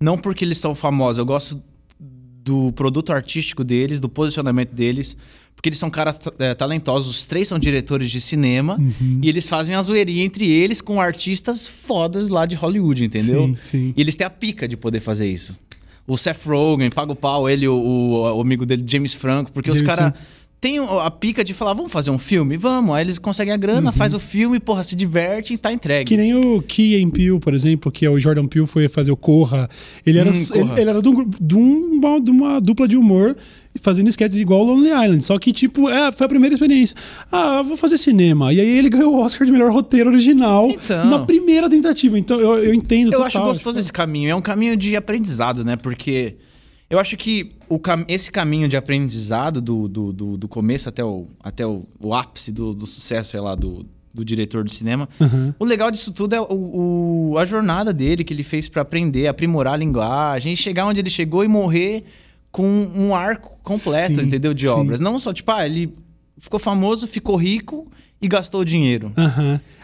não 0.00 0.16
porque 0.16 0.44
eles 0.44 0.58
são 0.58 0.74
famosos, 0.74 1.18
eu 1.18 1.24
gosto 1.24 1.62
do 1.98 2.72
produto 2.72 3.12
artístico 3.12 3.62
deles, 3.62 4.00
do 4.00 4.08
posicionamento 4.08 4.72
deles, 4.72 5.16
porque 5.62 5.68
eles 5.68 5.78
são 5.78 5.88
caras 5.88 6.18
é, 6.40 6.54
talentosos. 6.54 7.08
Os 7.08 7.26
três 7.28 7.46
são 7.46 7.56
diretores 7.56 8.10
de 8.10 8.20
cinema 8.20 8.76
uhum. 8.80 9.20
e 9.22 9.28
eles 9.28 9.48
fazem 9.48 9.76
a 9.76 9.80
zoeirinha 9.80 10.24
entre 10.24 10.50
eles 10.50 10.80
com 10.80 11.00
artistas 11.00 11.68
fodas 11.68 12.28
lá 12.28 12.44
de 12.46 12.56
Hollywood, 12.56 13.04
entendeu? 13.04 13.46
Sim, 13.46 13.56
sim. 13.62 13.94
E 13.96 14.00
eles 14.00 14.16
têm 14.16 14.26
a 14.26 14.30
pica 14.30 14.66
de 14.66 14.76
poder 14.76 14.98
fazer 14.98 15.30
isso. 15.30 15.56
O 16.04 16.18
Seth 16.18 16.44
Rogen, 16.46 16.90
paga 16.90 17.12
o 17.12 17.14
pau, 17.14 17.48
ele, 17.48 17.68
o, 17.68 17.76
o, 17.76 18.38
o 18.38 18.40
amigo 18.40 18.66
dele, 18.66 18.82
James 18.84 19.14
Franco, 19.14 19.52
porque 19.52 19.70
James 19.70 19.82
os 19.82 19.86
caras 19.86 20.12
tem 20.62 20.78
a 20.78 21.10
pica 21.10 21.42
de 21.42 21.52
falar, 21.52 21.74
vamos 21.74 21.90
fazer 21.90 22.12
um 22.12 22.18
filme? 22.18 22.56
Vamos. 22.56 22.94
Aí 22.94 23.02
eles 23.02 23.18
conseguem 23.18 23.52
a 23.52 23.56
grana, 23.56 23.90
uhum. 23.90 23.92
faz 23.92 24.14
o 24.14 24.20
filme, 24.20 24.60
porra, 24.60 24.84
se 24.84 24.94
diverte 24.94 25.54
e 25.54 25.58
tá 25.58 25.72
entregue. 25.72 26.06
Que 26.08 26.16
nem 26.16 26.36
o 26.36 26.62
Key 26.62 27.04
Peele, 27.10 27.40
por 27.40 27.52
exemplo, 27.52 27.90
que 27.90 28.06
é 28.06 28.10
o 28.10 28.18
Jordan 28.20 28.46
Peele 28.46 28.64
foi 28.64 28.88
fazer 28.88 29.10
o 29.10 29.16
Corra. 29.16 29.68
Ele 30.06 30.20
era, 30.20 30.30
hum, 30.30 30.34
ele, 30.54 30.80
ele, 30.80 30.90
era 30.90 31.02
de, 31.02 31.08
um, 31.08 31.28
de, 31.28 31.54
uma, 31.56 32.20
de 32.20 32.30
uma 32.30 32.60
dupla 32.60 32.86
de 32.86 32.96
humor 32.96 33.36
fazendo 33.80 34.06
sketches 34.08 34.38
igual 34.38 34.62
Lonely 34.62 34.90
Island. 34.90 35.24
Só 35.24 35.36
que, 35.36 35.50
tipo, 35.50 35.90
é, 35.90 36.12
foi 36.12 36.26
a 36.26 36.28
primeira 36.28 36.54
experiência. 36.54 36.96
Ah, 37.32 37.60
vou 37.62 37.76
fazer 37.76 37.98
cinema. 37.98 38.52
E 38.52 38.60
aí 38.60 38.78
ele 38.78 38.88
ganhou 38.88 39.16
o 39.16 39.18
Oscar 39.18 39.44
de 39.44 39.50
melhor 39.50 39.72
roteiro 39.72 40.10
original 40.10 40.70
então, 40.70 41.06
na 41.06 41.18
primeira 41.26 41.68
tentativa. 41.68 42.16
Então 42.16 42.38
eu, 42.38 42.62
eu 42.62 42.72
entendo. 42.72 43.08
Eu 43.08 43.18
total, 43.18 43.26
acho 43.26 43.40
gostoso 43.40 43.78
tipo... 43.78 43.80
esse 43.80 43.92
caminho. 43.92 44.30
É 44.30 44.34
um 44.36 44.42
caminho 44.42 44.76
de 44.76 44.94
aprendizado, 44.94 45.64
né? 45.64 45.74
Porque. 45.74 46.36
Eu 46.92 46.98
acho 46.98 47.16
que 47.16 47.52
o 47.70 47.80
esse 48.06 48.30
caminho 48.30 48.68
de 48.68 48.76
aprendizado 48.76 49.62
do, 49.62 49.88
do, 49.88 50.12
do, 50.12 50.36
do, 50.36 50.46
começo 50.46 50.90
até 50.90 51.02
o, 51.02 51.26
até 51.42 51.66
o, 51.66 51.86
o 51.98 52.12
ápice 52.12 52.52
do, 52.52 52.72
do 52.72 52.84
sucesso, 52.86 53.30
sei 53.30 53.40
lá, 53.40 53.54
do, 53.54 53.82
do 54.12 54.22
diretor 54.22 54.62
do 54.62 54.70
cinema. 54.70 55.08
Uhum. 55.18 55.54
O 55.58 55.64
legal 55.64 55.90
disso 55.90 56.12
tudo 56.12 56.34
é 56.34 56.40
o, 56.42 57.30
o, 57.32 57.38
a 57.38 57.46
jornada 57.46 57.94
dele 57.94 58.22
que 58.22 58.34
ele 58.34 58.42
fez 58.42 58.68
para 58.68 58.82
aprender, 58.82 59.26
aprimorar 59.26 59.72
a 59.72 59.76
linguagem, 59.78 60.54
chegar 60.54 60.84
onde 60.84 61.00
ele 61.00 61.08
chegou 61.08 61.42
e 61.42 61.48
morrer 61.48 62.04
com 62.50 62.68
um 62.68 63.14
arco 63.14 63.58
completo, 63.62 64.16
sim, 64.16 64.26
entendeu? 64.26 64.52
De 64.52 64.66
sim. 64.66 64.68
obras. 64.68 65.00
Não 65.00 65.18
só, 65.18 65.32
tipo, 65.32 65.50
ah, 65.50 65.64
ele 65.64 65.94
ficou 66.36 66.60
famoso, 66.60 67.06
ficou 67.06 67.36
rico 67.36 67.90
e 68.22 68.28
gastou 68.28 68.64
dinheiro. 68.64 69.12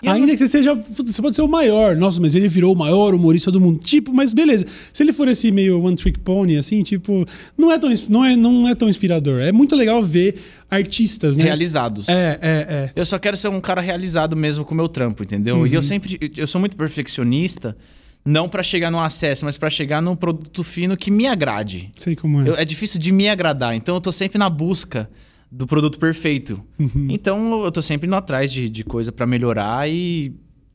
E 0.01 0.07
eu 0.07 0.13
Ainda 0.13 0.33
que 0.33 0.39
você 0.39 0.47
seja. 0.47 0.73
Você 0.75 1.21
pode 1.21 1.35
ser 1.35 1.43
o 1.43 1.49
maior. 1.49 1.97
Nossa, 1.97 2.21
mas 2.21 2.35
ele 2.37 2.47
virou 2.49 2.73
o 2.73 2.79
maior 2.79 3.13
humorista 3.13 3.51
do 3.51 3.61
mundo. 3.61 3.81
Tipo, 3.81 4.15
mas 4.15 4.33
beleza. 4.33 4.65
Se 4.93 5.03
ele 5.03 5.13
for 5.13 5.27
esse 5.27 5.51
meio 5.51 5.83
one 5.83 5.97
trick 5.97 6.21
pony, 6.21 6.57
assim, 6.57 6.83
tipo, 6.85 7.27
não 7.57 7.73
é 7.73 7.79
tão, 7.79 7.91
não 8.09 8.25
é, 8.25 8.37
não 8.37 8.69
é 8.69 8.75
tão 8.77 8.89
inspirador. 8.89 9.41
É 9.41 9.51
muito 9.51 9.75
legal 9.75 10.01
ver 10.01 10.37
artistas, 10.71 11.37
né? 11.37 11.43
Realizados. 11.45 12.09
É, 12.09 12.39
é, 12.41 12.49
é. 12.71 12.91
Eu 12.95 13.05
só 13.05 13.19
quero 13.19 13.37
ser 13.37 13.49
um 13.49 13.61
cara 13.61 13.81
realizado 13.81 14.37
mesmo 14.37 14.65
com 14.65 14.73
o 14.73 14.77
meu 14.77 14.89
trampo, 14.89 15.23
entendeu? 15.25 15.67
E 15.67 15.71
Uhum. 15.71 15.75
eu 15.75 15.83
sempre. 15.83 16.33
Eu 16.37 16.47
sou 16.47 16.61
muito 16.61 16.77
perfeccionista, 16.77 17.77
não 18.25 18.49
pra 18.49 18.63
chegar 18.63 18.91
no 18.91 19.01
acesso, 19.01 19.45
mas 19.45 19.59
pra 19.59 19.71
chegar 19.71 20.01
num 20.01 20.15
produto 20.15 20.63
fino 20.63 20.97
que 20.97 21.11
me 21.11 21.27
agrade. 21.27 21.91
Sei 21.99 22.15
como 22.15 22.43
é. 22.43 22.49
Eu- 22.51 22.55
é 22.57 22.65
difícil 22.65 23.01
de 23.01 23.11
me 23.11 23.29
agradar, 23.29 23.75
então 23.75 23.95
eu 23.95 24.01
tô 24.01 24.13
sempre 24.13 24.39
na 24.39 24.49
busca 24.51 25.09
do 25.51 25.67
produto 25.67 25.99
perfeito. 25.99 26.61
Uhum. 26.79 27.09
Então 27.11 27.63
eu 27.65 27.73
tô 27.73 27.81
sempre 27.83 28.07
indo 28.07 28.17
atrás 28.17 28.53
de, 28.53 28.69
de 28.69 28.85
coisa 28.85 29.11
pra 29.11 29.27
melhorar 29.27 29.89
e 29.91 30.33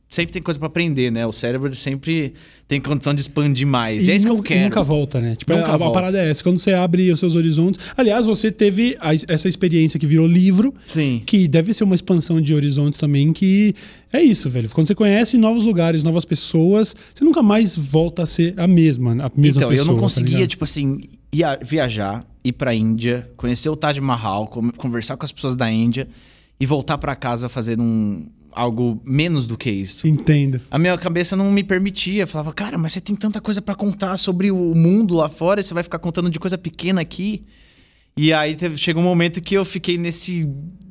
sempre 0.08 0.32
tem 0.32 0.42
coisa 0.42 0.60
pra 0.60 0.68
aprender, 0.68 1.10
né? 1.10 1.26
O 1.26 1.32
cérebro 1.32 1.74
sempre 1.74 2.34
tem 2.68 2.80
condição 2.80 3.12
de 3.12 3.20
expandir 3.20 3.66
mais. 3.66 4.06
E, 4.06 4.12
é 4.12 4.16
isso 4.16 4.26
que 4.26 4.32
eu 4.32 4.40
quero. 4.42 4.62
nunca 4.64 4.80
volta, 4.82 5.20
né? 5.20 5.34
Tipo, 5.34 5.54
Nunca 5.56 5.72
a, 5.72 5.74
a 5.74 5.76
volta. 5.76 5.92
parada 5.94 6.18
é 6.22 6.30
essa. 6.30 6.42
Quando 6.42 6.58
você 6.58 6.72
abre 6.72 7.10
os 7.10 7.18
seus 7.18 7.34
horizontes. 7.34 7.80
Aliás, 7.96 8.26
você 8.26 8.50
teve 8.50 8.96
a- 9.00 9.12
essa 9.28 9.48
experiência 9.48 9.98
que 9.98 10.06
virou 10.06 10.26
livro. 10.26 10.72
Sim. 10.86 11.20
Que 11.26 11.48
deve 11.48 11.74
ser 11.74 11.82
uma 11.82 11.96
expansão 11.96 12.40
de 12.40 12.54
horizontes 12.54 12.96
também, 12.98 13.32
que 13.32 13.74
é 14.12 14.22
isso, 14.22 14.48
velho. 14.48 14.68
Quando 14.70 14.86
você 14.86 14.94
conhece 14.94 15.36
novos 15.36 15.64
lugares, 15.64 16.04
novas 16.04 16.24
pessoas, 16.24 16.94
você 17.12 17.24
nunca 17.24 17.42
mais 17.42 17.76
volta 17.76 18.22
a 18.22 18.26
ser 18.26 18.54
a 18.56 18.68
mesma, 18.68 19.12
a 19.12 19.14
mesma 19.14 19.30
Então, 19.36 19.68
pessoa. 19.68 19.74
eu 19.74 19.84
não 19.84 19.94
tá 19.96 20.00
conseguia, 20.00 20.34
ligado? 20.36 20.48
tipo 20.50 20.62
assim, 20.64 21.00
ia 21.32 21.58
viajar, 21.60 22.24
ir 22.44 22.52
pra 22.52 22.74
Índia, 22.74 23.30
conhecer 23.36 23.70
o 23.70 23.76
Taj 23.76 23.98
Mahal, 24.00 24.46
conversar 24.76 25.16
com 25.16 25.24
as 25.24 25.32
pessoas 25.32 25.56
da 25.56 25.70
Índia 25.70 26.06
e 26.60 26.66
voltar 26.66 26.98
pra 26.98 27.16
casa 27.16 27.48
fazendo 27.48 27.82
um, 27.82 28.28
algo 28.52 29.00
menos 29.04 29.46
do 29.46 29.56
que 29.56 29.70
isso. 29.70 30.06
Entendo. 30.06 30.60
A 30.70 30.78
minha 30.78 30.96
cabeça 30.98 31.34
não 31.36 31.50
me 31.50 31.64
permitia. 31.64 32.26
Falava, 32.26 32.52
cara, 32.52 32.78
mas 32.78 32.92
você 32.92 33.00
tem 33.00 33.16
tanta 33.16 33.40
coisa 33.40 33.60
pra 33.60 33.74
contar 33.74 34.16
sobre 34.16 34.50
o 34.50 34.74
mundo 34.74 35.14
lá 35.14 35.28
fora 35.28 35.62
você 35.62 35.74
vai 35.74 35.82
ficar 35.82 35.98
contando 35.98 36.30
de 36.30 36.38
coisa 36.38 36.56
pequena 36.56 37.00
aqui. 37.00 37.44
E 38.16 38.32
aí 38.32 38.54
teve, 38.54 38.76
chegou 38.76 39.02
um 39.02 39.06
momento 39.06 39.40
que 39.40 39.54
eu 39.54 39.64
fiquei 39.64 39.98
nesse, 39.98 40.42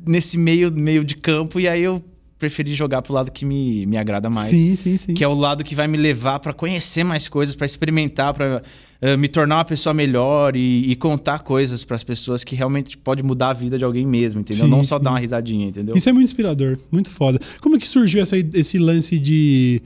nesse 0.05 0.37
meio, 0.37 0.73
meio 0.73 1.05
de 1.05 1.15
campo 1.15 1.59
e 1.59 1.67
aí 1.67 1.81
eu 1.81 2.03
preferi 2.43 2.73
jogar 2.75 3.01
pro 3.01 3.13
lado 3.13 3.31
que 3.31 3.45
me, 3.45 3.85
me 3.85 3.97
agrada 3.97 4.29
mais. 4.29 4.47
Sim, 4.49 4.75
sim, 4.75 4.97
sim. 4.97 5.13
Que 5.13 5.23
é 5.23 5.27
o 5.27 5.33
lado 5.33 5.63
que 5.63 5.73
vai 5.73 5.87
me 5.87 5.97
levar 5.97 6.39
pra 6.39 6.51
conhecer 6.53 7.03
mais 7.03 7.27
coisas, 7.29 7.55
pra 7.55 7.65
experimentar, 7.65 8.33
pra 8.33 8.61
eh, 9.01 9.15
me 9.15 9.27
tornar 9.29 9.57
uma 9.57 9.65
pessoa 9.65 9.93
melhor 9.93 10.55
e, 10.55 10.91
e 10.91 10.95
contar 10.95 11.39
coisas 11.39 11.83
pras 11.85 12.03
pessoas 12.03 12.43
que 12.43 12.55
realmente 12.55 12.97
pode 12.97 13.23
mudar 13.23 13.49
a 13.49 13.53
vida 13.53 13.77
de 13.77 13.83
alguém 13.85 14.05
mesmo, 14.05 14.41
entendeu? 14.41 14.65
Sim, 14.65 14.69
Não 14.71 14.83
só 14.83 14.97
sim. 14.97 15.03
dar 15.03 15.11
uma 15.11 15.19
risadinha, 15.19 15.67
entendeu? 15.67 15.95
Isso 15.95 16.09
é 16.09 16.11
muito 16.13 16.25
inspirador, 16.25 16.77
muito 16.91 17.09
foda. 17.09 17.39
Como 17.61 17.75
é 17.77 17.79
que 17.79 17.87
surgiu 17.87 18.21
essa- 18.21 18.37
esse 18.37 18.77
lance 18.77 19.17
de. 19.17 19.81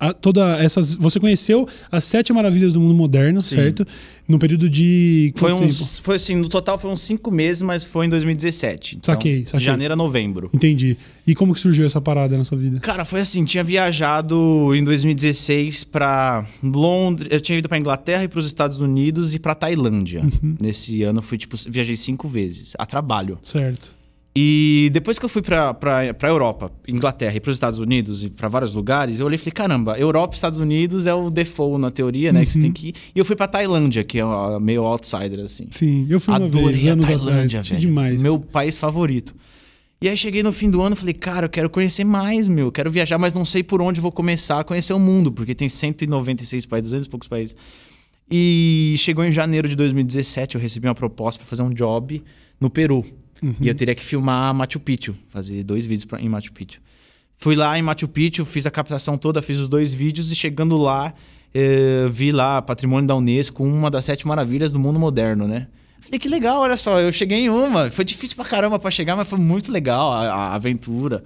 A- 0.00 0.12
toda 0.14 0.56
essas. 0.62 0.94
Você 0.94 1.20
conheceu 1.20 1.68
as 1.92 2.02
sete 2.04 2.32
maravilhas 2.32 2.72
do 2.72 2.80
mundo 2.80 2.94
moderno, 2.94 3.40
certo? 3.42 3.86
No 4.26 4.38
período 4.38 4.70
de. 4.70 5.32
Foi 5.36 5.50
tempo? 5.52 5.64
uns, 5.64 5.98
foi 5.98 6.16
assim, 6.16 6.36
no 6.36 6.48
total 6.48 6.80
uns 6.84 7.00
cinco 7.02 7.30
meses, 7.30 7.62
mas 7.62 7.84
foi 7.84 8.06
em 8.06 8.08
2017. 8.08 8.96
Então, 8.96 9.14
Saquei, 9.14 9.44
saquei. 9.44 9.58
De 9.58 9.64
janeiro 9.64 9.94
a 9.94 9.96
novembro. 9.96 10.48
Entendi. 10.54 10.96
E 11.26 11.34
como 11.34 11.52
que 11.52 11.60
surgiu 11.60 11.84
essa 11.84 12.00
parada 12.00 12.38
na 12.38 12.44
sua 12.44 12.56
vida? 12.56 12.78
Cara, 12.80 13.04
foi 13.04 13.20
assim, 13.20 13.44
tinha 13.44 13.62
viajado 13.64 14.72
em 14.74 14.82
2016 14.84 15.84
pra 15.84 16.44
Londres, 16.62 17.28
eu 17.30 17.40
tinha 17.40 17.58
ido 17.58 17.68
pra 17.68 17.76
Inglaterra 17.78 18.24
e 18.24 18.28
pros 18.28 18.46
Estados 18.46 18.80
Unidos 18.80 19.34
e 19.34 19.38
pra 19.38 19.54
Tailândia. 19.54 20.22
Uhum. 20.22 20.56
Nesse 20.60 21.02
ano 21.02 21.20
fui 21.20 21.36
tipo 21.36 21.56
viajei 21.68 21.96
cinco 21.96 22.26
vezes 22.28 22.74
a 22.78 22.86
trabalho. 22.86 23.38
Certo. 23.42 23.98
E 24.34 24.90
depois 24.92 25.18
que 25.18 25.24
eu 25.24 25.28
fui 25.28 25.42
pra, 25.42 25.74
pra, 25.74 26.14
pra 26.14 26.28
Europa, 26.28 26.70
Inglaterra 26.86 27.34
e 27.34 27.40
pros 27.40 27.56
Estados 27.56 27.80
Unidos 27.80 28.24
e 28.24 28.30
pra 28.30 28.48
vários 28.48 28.72
lugares, 28.72 29.18
eu 29.18 29.26
olhei 29.26 29.34
e 29.34 29.38
falei, 29.38 29.52
caramba, 29.52 29.98
Europa 29.98 30.34
e 30.34 30.36
Estados 30.36 30.58
Unidos 30.60 31.06
é 31.08 31.12
o 31.14 31.30
default 31.30 31.80
na 31.80 31.90
teoria, 31.90 32.32
né, 32.32 32.46
que 32.46 32.52
você 32.52 32.60
tem 32.60 32.70
que 32.70 32.88
ir. 32.90 32.94
E 33.14 33.18
eu 33.18 33.24
fui 33.24 33.34
pra 33.34 33.48
Tailândia, 33.48 34.04
que 34.04 34.20
é 34.20 34.24
uma- 34.24 34.60
meio 34.60 34.84
outsider 34.84 35.40
assim. 35.44 35.66
Sim, 35.70 36.06
eu 36.08 36.20
fui 36.20 36.32
uma 36.32 36.46
Adorei 36.46 36.72
vez, 36.76 36.86
a 36.88 36.92
anos 36.92 37.06
Tailândia, 37.06 37.60
atrás. 37.60 37.68
velho. 37.70 37.80
Demais. 37.80 38.22
Meu 38.22 38.38
país 38.38 38.78
favorito. 38.78 39.34
E 40.00 40.08
aí 40.08 40.16
cheguei 40.16 40.44
no 40.44 40.52
fim 40.52 40.70
do 40.70 40.80
ano 40.80 40.94
e 40.94 40.98
falei, 40.98 41.12
cara, 41.12 41.46
eu 41.46 41.50
quero 41.50 41.68
conhecer 41.68 42.04
mais, 42.04 42.46
meu. 42.46 42.66
Eu 42.66 42.72
Quero 42.72 42.90
viajar, 42.90 43.18
mas 43.18 43.34
não 43.34 43.44
sei 43.44 43.62
por 43.64 43.82
onde 43.82 44.00
vou 44.00 44.12
começar 44.12 44.60
a 44.60 44.64
conhecer 44.64 44.92
o 44.94 44.98
mundo, 44.98 45.30
porque 45.32 45.54
tem 45.56 45.68
196 45.68 46.64
países, 46.66 46.90
200 46.90 47.06
e 47.06 47.10
poucos 47.10 47.28
países. 47.28 47.54
E 48.30 48.94
chegou 48.96 49.24
em 49.24 49.32
janeiro 49.32 49.68
de 49.68 49.74
2017, 49.74 50.54
eu 50.54 50.60
recebi 50.60 50.86
uma 50.86 50.94
proposta 50.94 51.40
para 51.40 51.48
fazer 51.48 51.62
um 51.62 51.70
job 51.70 52.22
no 52.60 52.70
Peru. 52.70 53.04
E 53.60 53.68
eu 53.68 53.74
teria 53.74 53.94
que 53.94 54.04
filmar 54.04 54.52
Machu 54.54 54.80
Picchu, 54.80 55.14
fazer 55.28 55.62
dois 55.62 55.86
vídeos 55.86 56.04
pra, 56.04 56.20
em 56.20 56.28
Machu 56.28 56.52
Picchu. 56.52 56.80
Fui 57.36 57.56
lá 57.56 57.78
em 57.78 57.82
Machu 57.82 58.06
Picchu, 58.06 58.44
fiz 58.44 58.66
a 58.66 58.70
captação 58.70 59.16
toda, 59.16 59.40
fiz 59.40 59.58
os 59.58 59.68
dois 59.68 59.94
vídeos 59.94 60.30
e 60.30 60.36
chegando 60.36 60.76
lá, 60.76 61.14
eh, 61.54 62.06
vi 62.10 62.32
lá 62.32 62.60
Patrimônio 62.60 63.08
da 63.08 63.16
Unesco, 63.16 63.64
uma 63.64 63.90
das 63.90 64.04
sete 64.04 64.26
maravilhas 64.26 64.72
do 64.72 64.78
mundo 64.78 65.00
moderno, 65.00 65.48
né? 65.48 65.66
Falei, 66.00 66.18
que 66.18 66.28
legal, 66.28 66.60
olha 66.60 66.76
só, 66.76 67.00
eu 67.00 67.12
cheguei 67.12 67.38
em 67.38 67.48
uma. 67.50 67.90
Foi 67.90 68.04
difícil 68.04 68.36
pra 68.36 68.44
caramba 68.44 68.78
pra 68.78 68.90
chegar, 68.90 69.16
mas 69.16 69.28
foi 69.28 69.38
muito 69.38 69.70
legal 69.70 70.12
a, 70.12 70.26
a 70.28 70.54
aventura. 70.54 71.22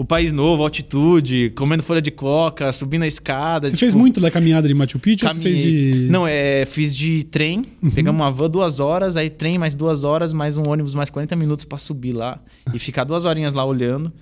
O 0.00 0.04
país 0.04 0.32
novo, 0.32 0.62
altitude, 0.62 1.50
comendo 1.56 1.82
folha 1.82 2.00
de 2.00 2.12
coca, 2.12 2.72
subindo 2.72 3.02
a 3.02 3.06
escada. 3.06 3.68
Você 3.68 3.76
fez 3.76 3.96
muito 3.96 4.20
da 4.20 4.30
caminhada 4.30 4.68
de 4.68 4.72
Machu 4.72 4.96
Picchu 4.96 5.26
ou 5.26 5.32
você 5.34 5.40
fez 5.40 5.58
Caminhei. 5.58 5.90
de. 5.90 5.98
Uhum. 5.98 6.10
Não, 6.12 6.24
é, 6.24 6.64
fiz 6.64 6.94
de 6.96 7.24
trem. 7.24 7.64
Pegamos 7.96 8.20
uma 8.20 8.30
van 8.30 8.48
duas 8.48 8.78
horas, 8.78 9.16
aí 9.16 9.28
trem 9.28 9.58
mais 9.58 9.74
duas 9.74 10.04
horas, 10.04 10.32
mais 10.32 10.56
um 10.56 10.62
ônibus 10.68 10.94
mais 10.94 11.10
40 11.10 11.34
minutos 11.34 11.64
pra 11.64 11.78
subir 11.78 12.12
lá 12.12 12.40
e 12.72 12.78
ficar 12.78 13.02
duas 13.02 13.24
horinhas 13.24 13.54
lá 13.54 13.64
olhando. 13.64 14.12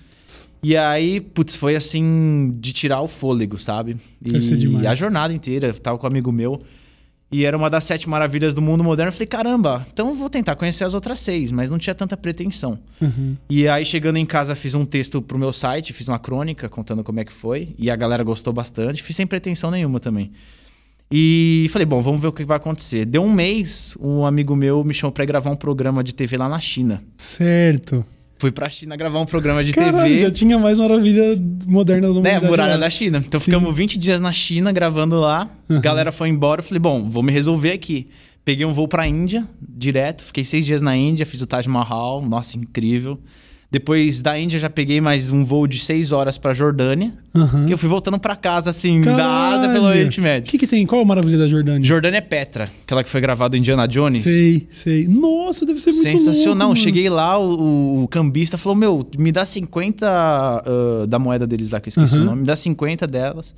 E 0.63 0.75
aí, 0.75 1.21
putz, 1.21 1.57
foi 1.57 1.77
assim, 1.77 2.57
de 2.59 2.73
tirar 2.73 3.03
o 3.03 3.07
fôlego, 3.07 3.59
sabe? 3.59 3.97
E 4.25 4.33
Deve 4.33 4.45
ser 4.45 4.57
demais. 4.57 4.87
a 4.87 4.95
jornada 4.95 5.33
inteira, 5.35 5.67
eu 5.69 5.75
tava 5.75 5.99
com 5.99 6.07
um 6.07 6.11
amigo 6.11 6.33
meu. 6.33 6.59
E 7.31 7.45
era 7.45 7.57
uma 7.57 7.69
das 7.69 7.85
sete 7.85 8.09
maravilhas 8.09 8.55
do 8.55 8.63
mundo 8.63 8.85
moderno. 8.85 9.09
Eu 9.09 9.13
falei, 9.13 9.27
caramba, 9.27 9.85
então 9.93 10.15
vou 10.15 10.31
tentar 10.31 10.55
conhecer 10.55 10.85
as 10.85 10.95
outras 10.95 11.19
seis, 11.19 11.51
mas 11.51 11.71
não 11.71 11.79
tinha 11.79 11.95
tanta 11.95 12.17
pretensão. 12.17 12.79
Uhum. 13.01 13.37
E 13.51 13.67
aí, 13.67 13.85
chegando 13.85 14.17
em 14.17 14.25
casa, 14.25 14.55
fiz 14.55 14.75
um 14.75 14.85
texto 14.85 15.21
pro 15.21 15.39
meu 15.39 15.53
site, 15.53 15.93
fiz 15.93 16.07
uma 16.07 16.19
crônica 16.19 16.69
contando 16.69 17.03
como 17.03 17.19
é 17.19 17.25
que 17.25 17.33
foi. 17.33 17.75
E 17.77 17.91
a 17.91 17.97
galera 17.97 18.23
gostou 18.23 18.53
bastante. 18.53 19.03
Fiz 19.03 19.17
sem 19.17 19.27
pretensão 19.27 19.71
nenhuma 19.71 19.99
também. 19.99 20.31
E 21.11 21.67
falei, 21.71 21.87
bom, 21.87 22.01
vamos 22.01 22.21
ver 22.21 22.29
o 22.29 22.33
que 22.33 22.45
vai 22.45 22.57
acontecer. 22.57 23.05
Deu 23.05 23.23
um 23.23 23.33
mês, 23.33 23.97
um 24.01 24.25
amigo 24.25 24.55
meu 24.57 24.83
me 24.85 24.95
chamou 24.95 25.13
pra 25.13 25.25
gravar 25.25 25.51
um 25.51 25.57
programa 25.57 26.03
de 26.03 26.15
TV 26.15 26.37
lá 26.37 26.49
na 26.49 26.61
China. 26.61 27.03
Certo. 27.17 28.05
Fui 28.39 28.53
pra 28.53 28.69
China 28.69 28.97
gravar 28.97 29.19
um 29.21 29.25
programa 29.25 29.65
de 29.65 29.73
Caralho, 29.73 30.05
TV. 30.05 30.19
já 30.19 30.31
tinha 30.31 30.59
mais 30.59 30.79
maravilha 30.79 31.41
moderna 31.67 32.09
do 32.09 32.15
mundo. 32.15 32.25
Né, 32.25 32.39
muralha 32.41 32.77
da 32.77 32.91
China. 32.91 33.23
Então 33.27 33.41
Sim. 33.41 33.47
ficamos 33.47 33.75
20 33.75 33.99
dias 33.99 34.21
na 34.21 34.33
China 34.33 34.71
gravando 34.73 35.19
lá. 35.19 35.49
Uhum. 35.69 35.81
Galera 35.81 36.13
foi 36.13 36.29
embora. 36.29 36.61
Eu 36.61 36.65
falei, 36.65 36.79
bom, 36.79 37.03
vou 37.03 37.23
me 37.23 37.33
resolver 37.33 37.73
aqui. 37.73 38.09
Peguei 38.45 38.67
um 38.67 38.73
voo 38.73 38.87
pra 38.87 39.07
Índia, 39.07 39.47
direto. 39.61 40.23
Fiquei 40.23 40.45
seis 40.45 40.67
dias 40.67 40.83
na 40.83 40.95
Índia, 40.95 41.25
fiz 41.25 41.41
o 41.41 41.47
Taj 41.47 41.67
Mahal. 41.67 42.23
Nossa, 42.23 42.59
incrível. 42.59 43.19
Depois 43.69 44.23
da 44.23 44.39
Índia 44.39 44.59
já 44.61 44.71
peguei 44.71 45.01
mais 45.01 45.33
um 45.33 45.45
voo 45.45 45.67
de 45.67 45.79
seis 45.79 46.13
horas 46.13 46.39
pra 46.39 46.55
Jordânia. 46.55 47.13
Aham. 47.35 47.67
E 47.69 47.73
eu 47.73 47.77
fui 47.77 47.89
voltando 47.89 48.19
pra 48.19 48.37
casa, 48.37 48.71
assim, 48.71 49.01
da 49.01 49.27
Ásia 49.49 49.69
pelo 49.69 49.81
Caralho. 49.83 49.87
Oriente 49.99 50.21
O 50.21 50.23
Médio. 50.23 50.51
que, 50.51 50.57
que 50.57 50.67
tem? 50.69 50.87
Qual 50.87 51.03
a 51.03 51.05
maravilha 51.05 51.37
da 51.37 51.49
Jordânia? 51.49 51.83
Jordânia 51.87 52.19
é 52.19 52.21
Petra, 52.21 52.71
aquela 52.85 53.03
que 53.03 53.09
foi 53.11 53.21
gravada 53.21 53.57
em 53.57 53.61
Indiana 53.61 53.87
Jones. 53.89 54.23
Sei, 54.23 54.69
sei. 54.71 55.09
Nossa, 55.09 55.67
deve 55.67 55.81
ser 55.81 55.91
muito 55.91 56.03
Sensacional. 56.03 56.69
louco. 56.69 56.81
Cheguei 56.81 57.09
lá, 57.11 57.39
o, 57.39 58.05
o 58.05 58.09
cambista 58.09 58.57
falou: 58.57 58.77
Meu, 58.77 59.07
me 59.19 59.33
dá 59.33 59.45
50 59.45 60.07
ah, 60.09 60.63
da 61.09 61.19
moeda 61.19 61.45
deles 61.47 61.71
lá, 61.71 61.81
que 61.81 61.89
eu 61.89 61.91
esqueci 61.91 62.15
Aham. 62.15 62.23
o 62.23 62.27
nome, 62.27 62.41
me 62.43 62.47
dá 62.47 62.55
50 62.55 63.05
delas, 63.07 63.55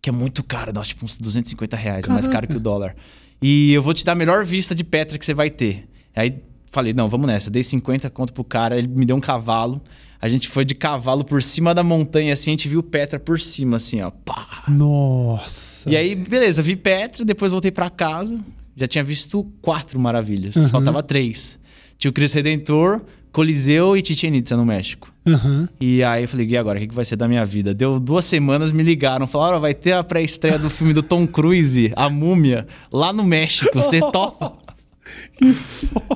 que 0.00 0.08
é 0.08 0.12
muito 0.12 0.42
caro, 0.42 0.72
nossa, 0.72 0.88
tipo 0.88 1.04
uns 1.04 1.18
250 1.18 1.76
reais, 1.76 2.04
é 2.06 2.08
mais 2.08 2.26
Caraca. 2.26 2.46
caro 2.46 2.46
que 2.48 2.56
o 2.56 2.60
dólar. 2.60 2.96
E 3.42 3.72
eu 3.74 3.82
vou 3.82 3.92
te 3.92 4.04
dar 4.06 4.12
a 4.12 4.14
melhor 4.16 4.42
vista 4.44 4.74
de 4.74 4.84
Petra 4.84 5.18
que 5.18 5.24
você 5.26 5.34
vai 5.34 5.50
ter. 5.50 5.86
Aí 6.16 6.34
falei: 6.70 6.94
Não, 6.94 7.08
vamos 7.08 7.26
nessa. 7.26 7.50
Dei 7.50 7.62
50 7.62 8.08
conto 8.10 8.32
pro 8.32 8.44
cara, 8.44 8.78
ele 8.78 8.88
me 8.88 9.04
deu 9.04 9.16
um 9.16 9.20
cavalo. 9.20 9.82
A 10.22 10.28
gente 10.28 10.48
foi 10.48 10.64
de 10.66 10.74
cavalo 10.74 11.24
por 11.24 11.42
cima 11.42 11.74
da 11.74 11.82
montanha, 11.82 12.34
assim, 12.34 12.50
a 12.50 12.52
gente 12.52 12.68
viu 12.68 12.82
Petra 12.82 13.18
por 13.18 13.40
cima, 13.40 13.78
assim, 13.78 14.02
ó. 14.02 14.10
Pá. 14.10 14.64
Nossa. 14.68 15.88
E 15.88 15.96
aí, 15.96 16.14
beleza, 16.14 16.62
vi 16.62 16.76
Petra, 16.76 17.24
depois 17.24 17.52
voltei 17.52 17.70
pra 17.70 17.88
casa. 17.88 18.38
Já 18.76 18.86
tinha 18.86 19.02
visto 19.02 19.44
quatro 19.62 19.98
maravilhas. 19.98 20.56
Uhum. 20.56 20.68
Faltava 20.68 21.02
três. 21.02 21.58
Tinha 21.96 22.10
o 22.10 22.12
Cristo 22.12 22.34
Redentor, 22.34 23.02
Coliseu 23.32 23.96
e 23.96 24.04
Chichen 24.04 24.36
Itza 24.36 24.56
no 24.56 24.64
México. 24.64 25.12
Aham. 25.26 25.68
E 25.80 26.02
aí 26.02 26.24
eu 26.24 26.28
falei, 26.28 26.46
e 26.46 26.56
agora? 26.56 26.78
O 26.78 26.80
que 26.80 26.88
que 26.88 26.94
vai 26.94 27.04
ser 27.04 27.16
da 27.16 27.28
minha 27.28 27.44
vida? 27.44 27.72
Deu 27.72 28.00
duas 28.00 28.24
semanas, 28.24 28.72
me 28.72 28.82
ligaram. 28.82 29.26
Falaram, 29.26 29.58
ó, 29.58 29.60
vai 29.60 29.74
ter 29.74 29.92
a 29.92 30.02
pré-estreia 30.02 30.58
do 30.58 30.68
filme 30.68 30.92
do 30.92 31.02
Tom 31.02 31.26
Cruise, 31.26 31.92
A 31.94 32.08
Múmia, 32.08 32.66
lá 32.92 33.12
no 33.12 33.22
México. 33.22 33.70
Você 33.74 34.00
topa? 34.12 34.54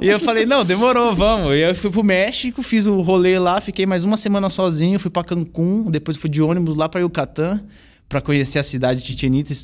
E 0.00 0.06
eu 0.08 0.18
falei, 0.18 0.44
não, 0.46 0.64
demorou, 0.64 1.14
vamos. 1.14 1.54
E 1.54 1.60
eu 1.60 1.74
fui 1.74 1.90
pro 1.90 2.02
México, 2.04 2.62
fiz 2.62 2.86
o 2.86 3.00
rolê 3.00 3.38
lá, 3.38 3.60
fiquei 3.60 3.86
mais 3.86 4.04
uma 4.04 4.16
semana 4.16 4.50
sozinho, 4.50 4.98
fui 4.98 5.10
pra 5.10 5.24
Cancún, 5.24 5.84
depois 5.90 6.16
fui 6.16 6.28
de 6.30 6.42
ônibus 6.42 6.76
lá 6.76 6.88
pra 6.88 7.00
Yucatán, 7.00 7.60
pra 8.08 8.20
conhecer 8.20 8.58
a 8.58 8.62
cidade 8.62 9.00
de 9.02 9.06
Chichen 9.06 9.38
Itza, 9.38 9.54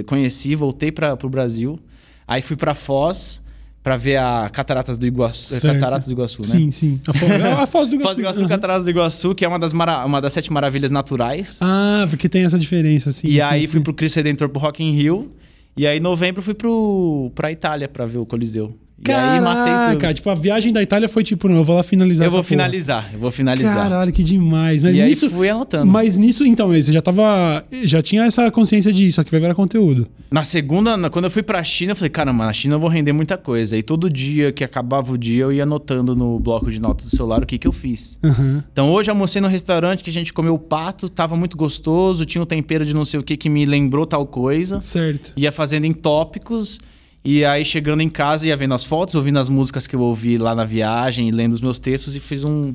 eh, 0.00 0.02
conheci, 0.02 0.54
voltei 0.54 0.90
para 0.90 1.16
pro 1.16 1.28
Brasil. 1.28 1.78
Aí 2.26 2.42
fui 2.42 2.56
pra 2.56 2.74
Foz, 2.74 3.42
Pra 3.82 3.98
ver 3.98 4.16
a 4.16 4.48
Cataratas 4.50 4.96
do 4.96 5.06
Iguaçu. 5.06 5.54
é 5.56 5.58
Certo. 5.58 5.74
Cataratas 5.74 6.06
do 6.06 6.12
Iguaçu, 6.12 6.40
né? 6.40 6.48
Sim, 6.48 6.70
sim. 6.70 7.00
A, 7.06 7.12
fo 7.12 7.26
a 7.26 7.66
Foz 7.66 7.90
do 7.90 7.96
Iguaçu. 7.96 8.02
Foz 8.08 8.16
do 8.16 8.20
Iguaçu, 8.22 8.40
Aham. 8.40 8.48
Cataratas 8.48 8.84
do 8.84 8.88
Iguaçu, 8.90 9.34
que 9.34 9.44
é 9.44 9.48
uma 9.48 9.58
das, 9.58 9.74
mara- 9.74 10.06
uma 10.06 10.22
das 10.22 10.32
sete 10.32 10.50
maravilhas 10.50 10.90
naturais. 10.90 11.58
Ah, 11.60 12.06
porque 12.08 12.26
tem 12.26 12.46
essa 12.46 12.58
diferença, 12.58 13.12
sim. 13.12 13.28
e 13.28 13.32
sim, 13.32 13.40
aí 13.42 13.60
sim. 13.60 13.66
fui 13.66 13.80
pro 13.82 13.92
Cristo 13.92 14.16
Redentor 14.16 14.48
pro 14.48 14.58
Rock 14.58 14.82
in 14.82 14.92
Rio. 14.92 15.30
E 15.76 15.86
aí 15.86 15.98
em 15.98 16.00
novembro 16.00 16.42
fui 16.42 16.54
pro, 16.54 17.32
pra 17.34 17.50
Itália 17.50 17.88
pra 17.88 18.06
ver 18.06 18.18
o 18.18 18.26
Coliseu. 18.26 18.78
E 19.06 19.10
aí 19.12 19.40
matei 19.40 19.98
tudo. 19.98 20.14
Tipo, 20.14 20.30
a 20.30 20.34
viagem 20.34 20.72
da 20.72 20.82
Itália 20.82 21.08
foi 21.08 21.22
tipo, 21.22 21.48
não, 21.48 21.56
eu 21.56 21.64
vou 21.64 21.76
lá 21.76 21.82
finalizar 21.82 22.26
Eu 22.26 22.30
vou 22.30 22.38
porra. 22.40 22.48
finalizar, 22.48 23.10
eu 23.12 23.18
vou 23.18 23.30
finalizar. 23.30 23.74
Caralho, 23.74 24.12
que 24.12 24.22
demais. 24.22 24.82
Mas 24.82 24.94
e 24.94 25.00
aí 25.02 25.08
nisso, 25.10 25.28
fui 25.30 25.48
anotando. 25.48 25.86
mas 25.90 26.16
nisso, 26.16 26.44
então, 26.46 26.70
aí 26.70 26.82
você 26.82 26.92
já 26.92 27.02
tava. 27.02 27.64
Já 27.82 28.00
tinha 28.00 28.24
essa 28.24 28.50
consciência 28.50 28.92
disso, 28.92 29.20
aqui 29.20 29.30
vai 29.30 29.40
virar 29.40 29.54
conteúdo. 29.54 30.06
Na 30.30 30.44
segunda, 30.44 30.96
na- 30.96 31.10
quando 31.10 31.26
eu 31.26 31.30
fui 31.30 31.42
pra 31.42 31.62
China, 31.64 31.92
eu 31.92 31.96
falei, 31.96 32.08
caramba, 32.08 32.46
na 32.46 32.52
China 32.52 32.76
eu 32.76 32.78
vou 32.80 32.88
render 32.88 33.12
muita 33.12 33.36
coisa. 33.36 33.76
E 33.76 33.82
todo 33.82 34.08
dia 34.08 34.52
que 34.52 34.62
acabava 34.64 35.12
o 35.12 35.18
dia, 35.18 35.42
eu 35.42 35.52
ia 35.52 35.64
anotando 35.64 36.14
no 36.16 36.38
bloco 36.38 36.70
de 36.70 36.80
notas 36.80 37.10
do 37.10 37.16
celular 37.16 37.42
o 37.42 37.46
que, 37.46 37.58
que 37.58 37.66
eu 37.66 37.72
fiz. 37.72 38.18
Aham. 38.22 38.62
Então 38.72 38.90
hoje 38.90 39.10
eu 39.10 39.14
almocei 39.14 39.40
no 39.42 39.48
restaurante 39.48 40.02
que 40.04 40.10
a 40.10 40.12
gente 40.12 40.32
comeu 40.32 40.56
pato, 40.58 41.08
tava 41.08 41.36
muito 41.36 41.56
gostoso, 41.56 42.24
tinha 42.24 42.40
um 42.40 42.46
tempero 42.46 42.86
de 42.86 42.94
não 42.94 43.04
sei 43.04 43.18
o 43.20 43.22
que 43.22 43.36
que 43.36 43.48
me 43.50 43.66
lembrou 43.66 44.06
tal 44.06 44.24
coisa. 44.24 44.80
Certo. 44.80 45.32
Ia 45.36 45.52
fazendo 45.52 45.84
em 45.84 45.92
tópicos. 45.92 46.78
E 47.24 47.44
aí, 47.44 47.64
chegando 47.64 48.02
em 48.02 48.08
casa, 48.08 48.46
ia 48.46 48.56
vendo 48.56 48.74
as 48.74 48.84
fotos, 48.84 49.14
ouvindo 49.14 49.40
as 49.40 49.48
músicas 49.48 49.86
que 49.86 49.96
eu 49.96 50.00
ouvi 50.00 50.36
lá 50.36 50.54
na 50.54 50.64
viagem, 50.64 51.30
lendo 51.30 51.52
os 51.52 51.60
meus 51.60 51.78
textos, 51.78 52.14
e 52.14 52.20
fiz 52.20 52.44
um 52.44 52.74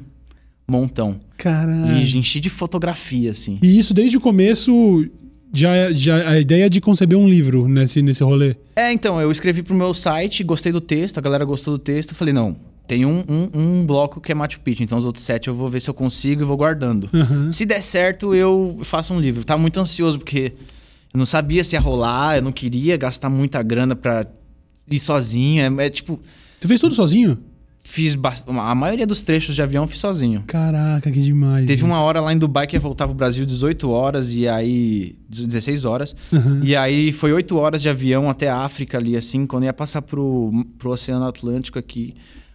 montão. 0.67 1.19
Caralho. 1.38 1.97
E 1.97 2.17
enchi 2.17 2.39
de 2.39 2.49
fotografia, 2.49 3.29
assim. 3.31 3.59
E 3.62 3.77
isso 3.77 3.93
desde 3.93 4.17
o 4.17 4.21
começo, 4.21 5.05
já, 5.53 5.91
já 5.91 6.29
a 6.29 6.39
ideia 6.39 6.67
de 6.69 6.81
conceber 6.81 7.17
um 7.17 7.29
livro 7.29 7.67
nesse, 7.67 8.01
nesse 8.01 8.23
rolê. 8.23 8.55
É, 8.75 8.91
então, 8.91 9.21
eu 9.21 9.31
escrevi 9.31 9.62
pro 9.62 9.75
meu 9.75 9.93
site, 9.93 10.43
gostei 10.43 10.71
do 10.71 10.81
texto, 10.81 11.19
a 11.19 11.21
galera 11.21 11.45
gostou 11.45 11.77
do 11.77 11.79
texto, 11.79 12.15
falei, 12.15 12.33
não, 12.33 12.57
tem 12.88 13.05
um, 13.05 13.23
um, 13.29 13.49
um 13.53 13.85
bloco 13.85 14.19
que 14.19 14.31
é 14.31 14.35
Machu 14.35 14.59
Picchu, 14.62 14.81
então 14.81 14.97
os 14.97 15.05
outros 15.05 15.23
sete 15.23 15.47
eu 15.47 15.53
vou 15.53 15.69
ver 15.69 15.79
se 15.79 15.88
eu 15.88 15.93
consigo 15.93 16.41
e 16.41 16.45
vou 16.45 16.57
guardando. 16.57 17.07
Aham. 17.13 17.51
Se 17.51 17.67
der 17.67 17.83
certo, 17.83 18.33
eu 18.33 18.79
faço 18.81 19.13
um 19.13 19.19
livro. 19.19 19.43
Tava 19.43 19.62
muito 19.62 19.79
ansioso, 19.79 20.17
porque 20.17 20.53
eu 21.13 21.17
não 21.19 21.25
sabia 21.25 21.63
se 21.63 21.75
ia 21.75 21.79
rolar, 21.79 22.38
eu 22.38 22.41
não 22.41 22.51
queria 22.51 22.97
gastar 22.97 23.29
muita 23.29 23.62
grana 23.62 23.95
pra 23.95 24.25
ir 24.89 24.99
sozinho. 24.99 25.80
É, 25.80 25.86
é 25.86 25.89
tipo, 25.89 26.19
Você 26.60 26.67
fez 26.67 26.80
tudo 26.80 26.93
sozinho? 26.93 27.38
fiz 27.82 28.13
bast- 28.13 28.45
a 28.47 28.75
maioria 28.75 29.08
dos 29.08 29.23
trechos 29.23 29.56
de 29.56 29.62
avião 29.63 29.84
eu 29.84 29.88
fiz 29.88 29.99
sozinho. 29.99 30.43
Caraca, 30.45 31.10
que 31.10 31.21
demais. 31.21 31.65
Teve 31.65 31.78
isso. 31.78 31.86
uma 31.86 32.02
hora 32.02 32.19
lá 32.21 32.32
em 32.32 32.38
Dubai 32.38 32.67
que 32.67 32.75
ia 32.75 32.80
voltar 32.80 33.08
pro 33.08 33.15
Brasil 33.15 33.45
18 33.45 33.89
horas 33.89 34.32
e 34.34 34.47
aí. 34.47 35.15
16 35.30 35.86
horas. 35.86 36.15
Uhum. 36.32 36.62
E 36.63 36.75
aí 36.75 37.12
foi 37.12 37.32
8 37.34 37.58
horas 37.58 37.82
de 37.82 37.89
avião 37.89 38.30
até 38.30 38.49
a 38.49 38.58
África 38.58 38.97
ali, 38.97 39.15
assim. 39.15 39.47
Quando 39.47 39.63
ia 39.63 39.73
passar 39.73 40.02
pro, 40.02 40.52
pro 40.78 40.91
Oceano 40.91 41.25
Atlântico 41.25 41.80
aqui, 41.80 42.13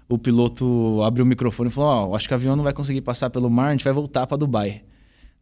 o 0.08 0.18
piloto 0.18 1.02
abriu 1.02 1.24
o 1.24 1.28
microfone 1.28 1.68
e 1.68 1.72
falou: 1.72 2.10
Ó, 2.12 2.16
acho 2.16 2.28
que 2.28 2.34
o 2.34 2.36
avião 2.36 2.54
não 2.54 2.62
vai 2.62 2.72
conseguir 2.74 3.00
passar 3.00 3.30
pelo 3.30 3.50
mar, 3.50 3.68
a 3.68 3.72
gente 3.72 3.82
vai 3.84 3.92
voltar 3.94 4.26
pra 4.26 4.36
Dubai. 4.36 4.82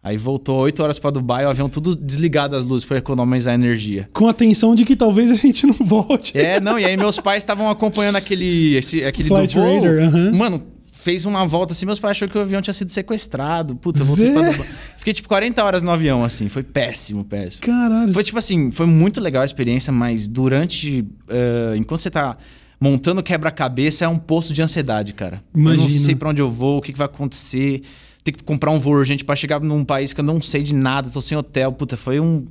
Aí 0.04 0.16
voltou 0.16 0.58
8 0.58 0.82
horas 0.82 0.98
pra 0.98 1.10
Dubai, 1.10 1.46
o 1.46 1.48
avião 1.48 1.68
tudo 1.68 1.94
desligado 1.94 2.56
as 2.56 2.64
luzes 2.64 2.84
pra 2.84 2.98
economizar 2.98 3.54
energia. 3.54 4.08
Com 4.12 4.26
a 4.26 4.32
tensão 4.32 4.74
de 4.74 4.84
que 4.84 4.96
talvez 4.96 5.30
a 5.30 5.34
gente 5.36 5.64
não 5.64 5.74
volte. 5.74 6.36
É, 6.36 6.58
não, 6.60 6.76
e 6.76 6.84
aí 6.84 6.96
meus 6.96 7.20
pais 7.20 7.38
estavam 7.44 7.70
acompanhando 7.70 8.16
aquele, 8.16 8.74
esse, 8.74 9.04
aquele 9.04 9.28
Flight 9.28 9.54
do 9.54 9.60
voo. 9.62 9.80
Radar, 9.80 9.98
aham. 10.08 10.32
Mano, 10.32 10.62
fez 10.92 11.24
uma 11.24 11.46
volta 11.46 11.72
assim, 11.72 11.86
meus 11.86 12.00
pais 12.00 12.16
acharam 12.16 12.32
que 12.32 12.38
o 12.38 12.40
avião 12.40 12.60
tinha 12.60 12.74
sido 12.74 12.90
sequestrado. 12.90 13.76
Puta, 13.76 14.00
eu 14.00 14.04
voltei 14.04 14.32
pra. 14.32 14.42
Dubai. 14.50 14.66
Fiquei 14.98 15.12
tipo 15.14 15.28
40 15.28 15.62
horas 15.62 15.82
no 15.84 15.90
avião, 15.92 16.24
assim. 16.24 16.48
Foi 16.48 16.64
péssimo, 16.64 17.24
péssimo. 17.24 17.62
Caralho. 17.62 18.12
Foi 18.12 18.24
tipo 18.24 18.38
assim, 18.38 18.72
foi 18.72 18.86
muito 18.86 19.20
legal 19.20 19.42
a 19.42 19.46
experiência, 19.46 19.92
mas 19.92 20.26
durante. 20.26 21.04
eh, 21.28 21.74
enquanto 21.76 22.00
você 22.00 22.10
tá 22.10 22.36
montando 22.80 23.22
quebra-cabeça, 23.22 24.04
é 24.04 24.08
um 24.08 24.18
poço 24.18 24.52
de 24.52 24.60
ansiedade, 24.62 25.12
cara. 25.12 25.40
Eu 25.54 25.62
não 25.62 25.88
sei 25.88 26.16
pra 26.16 26.30
onde 26.30 26.42
eu 26.42 26.50
vou, 26.50 26.78
o 26.78 26.82
que, 26.82 26.90
que 26.92 26.98
vai 26.98 27.04
acontecer. 27.06 27.82
Tem 28.24 28.32
que 28.32 28.42
comprar 28.42 28.70
um 28.70 28.78
voo 28.78 28.94
urgente 28.94 29.24
pra 29.24 29.34
chegar 29.34 29.60
num 29.60 29.84
país 29.84 30.12
que 30.12 30.20
eu 30.20 30.24
não 30.24 30.40
sei 30.40 30.62
de 30.62 30.74
nada, 30.74 31.10
tô 31.10 31.20
sem 31.20 31.36
hotel. 31.36 31.72
Puta, 31.72 31.96
foi 31.96 32.20
um. 32.20 32.44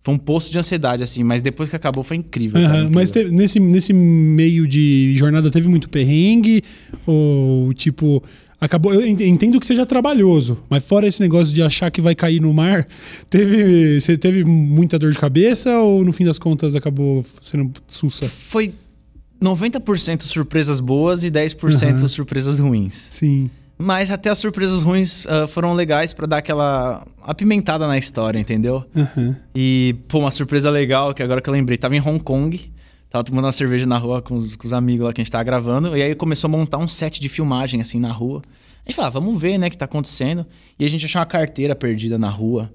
Foi 0.00 0.12
um 0.12 0.18
poço 0.18 0.52
de 0.52 0.58
ansiedade, 0.58 1.02
assim, 1.02 1.22
mas 1.24 1.40
depois 1.40 1.68
que 1.70 1.74
acabou 1.76 2.04
foi 2.04 2.18
incrível. 2.18 2.60
cara, 2.60 2.80
Aham, 2.82 2.90
Mas 2.92 3.08
incrível. 3.08 3.30
teve- 3.30 3.34
nesse, 3.42 3.58
nesse 3.58 3.92
meio 3.94 4.66
de 4.66 5.14
jornada 5.16 5.50
teve 5.50 5.66
muito 5.66 5.88
perrengue? 5.88 6.62
Ou 7.06 7.72
tipo. 7.72 8.22
Acabou, 8.60 8.94
eu 8.94 9.06
ent- 9.06 9.20
entendo 9.20 9.60
que 9.60 9.66
seja 9.66 9.84
trabalhoso, 9.84 10.62
mas 10.70 10.86
fora 10.86 11.06
esse 11.06 11.20
negócio 11.20 11.52
de 11.54 11.62
achar 11.62 11.90
que 11.90 12.00
vai 12.00 12.14
cair 12.14 12.40
no 12.40 12.52
mar, 12.52 12.86
teve, 13.28 14.00
você 14.00 14.16
teve 14.16 14.42
muita 14.44 14.98
dor 14.98 15.10
de 15.12 15.18
cabeça 15.18 15.78
ou 15.80 16.02
no 16.04 16.12
fim 16.12 16.24
das 16.24 16.38
contas 16.38 16.74
acabou 16.74 17.22
sendo 17.42 17.70
sussa? 17.86 18.26
Foi 18.26 18.72
90% 19.42 20.22
surpresas 20.22 20.80
boas 20.80 21.24
e 21.24 21.30
10% 21.30 21.98
Aham. 21.98 22.08
surpresas 22.08 22.58
ruins. 22.58 23.08
Sim. 23.10 23.50
Mas 23.76 24.10
até 24.10 24.30
as 24.30 24.38
surpresas 24.38 24.82
ruins 24.82 25.26
ah, 25.26 25.46
foram 25.46 25.72
legais 25.74 26.12
pra 26.12 26.26
dar 26.26 26.38
aquela 26.38 27.06
apimentada 27.22 27.86
na 27.88 27.98
história, 27.98 28.38
entendeu? 28.38 28.84
Aham. 28.96 29.36
E, 29.54 29.96
pô, 30.08 30.18
uma 30.20 30.30
surpresa 30.30 30.70
legal, 30.70 31.12
que 31.12 31.22
agora 31.22 31.40
que 31.40 31.48
eu 31.48 31.52
lembrei, 31.52 31.76
tava 31.76 31.96
em 31.96 32.00
Hong 32.00 32.22
Kong, 32.22 32.72
tava 33.10 33.24
tomando 33.24 33.44
uma 33.46 33.52
cerveja 33.52 33.86
na 33.86 33.98
rua 33.98 34.22
com 34.22 34.34
os, 34.36 34.54
com 34.56 34.66
os 34.66 34.72
amigos 34.72 35.06
lá 35.06 35.12
que 35.12 35.20
a 35.20 35.24
gente 35.24 35.30
tava 35.32 35.44
gravando, 35.44 35.96
e 35.96 36.02
aí 36.02 36.14
começou 36.14 36.48
a 36.48 36.50
montar 36.52 36.78
um 36.78 36.86
set 36.88 37.20
de 37.20 37.28
filmagem, 37.28 37.80
assim, 37.80 37.98
na 37.98 38.12
rua. 38.12 38.42
A 38.86 38.88
gente 38.90 38.96
falou, 38.96 39.08
ah, 39.08 39.10
vamos 39.10 39.40
ver, 39.40 39.58
né, 39.58 39.66
o 39.66 39.70
que 39.70 39.78
tá 39.78 39.86
acontecendo. 39.86 40.44
E 40.78 40.84
a 40.84 40.88
gente 40.90 41.06
achou 41.06 41.18
uma 41.20 41.26
carteira 41.26 41.74
perdida 41.74 42.18
na 42.18 42.28
rua, 42.28 42.70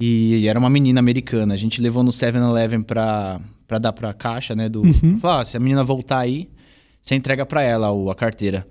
e 0.00 0.46
era 0.46 0.58
uma 0.58 0.70
menina 0.70 1.00
americana. 1.00 1.54
A 1.54 1.56
gente 1.56 1.80
levou 1.80 2.02
no 2.04 2.12
7-Eleven 2.12 2.82
pra, 2.82 3.40
pra 3.66 3.78
dar 3.78 3.92
pra 3.92 4.12
caixa, 4.14 4.54
né, 4.54 4.68
do... 4.68 4.82
Falou, 5.18 5.40
ah, 5.40 5.44
se 5.44 5.56
a 5.56 5.60
menina 5.60 5.82
voltar 5.82 6.18
aí, 6.20 6.48
você 7.02 7.14
entrega 7.16 7.44
pra 7.44 7.62
ela 7.62 7.90
o- 7.90 8.08
a 8.10 8.14
carteira. 8.14 8.66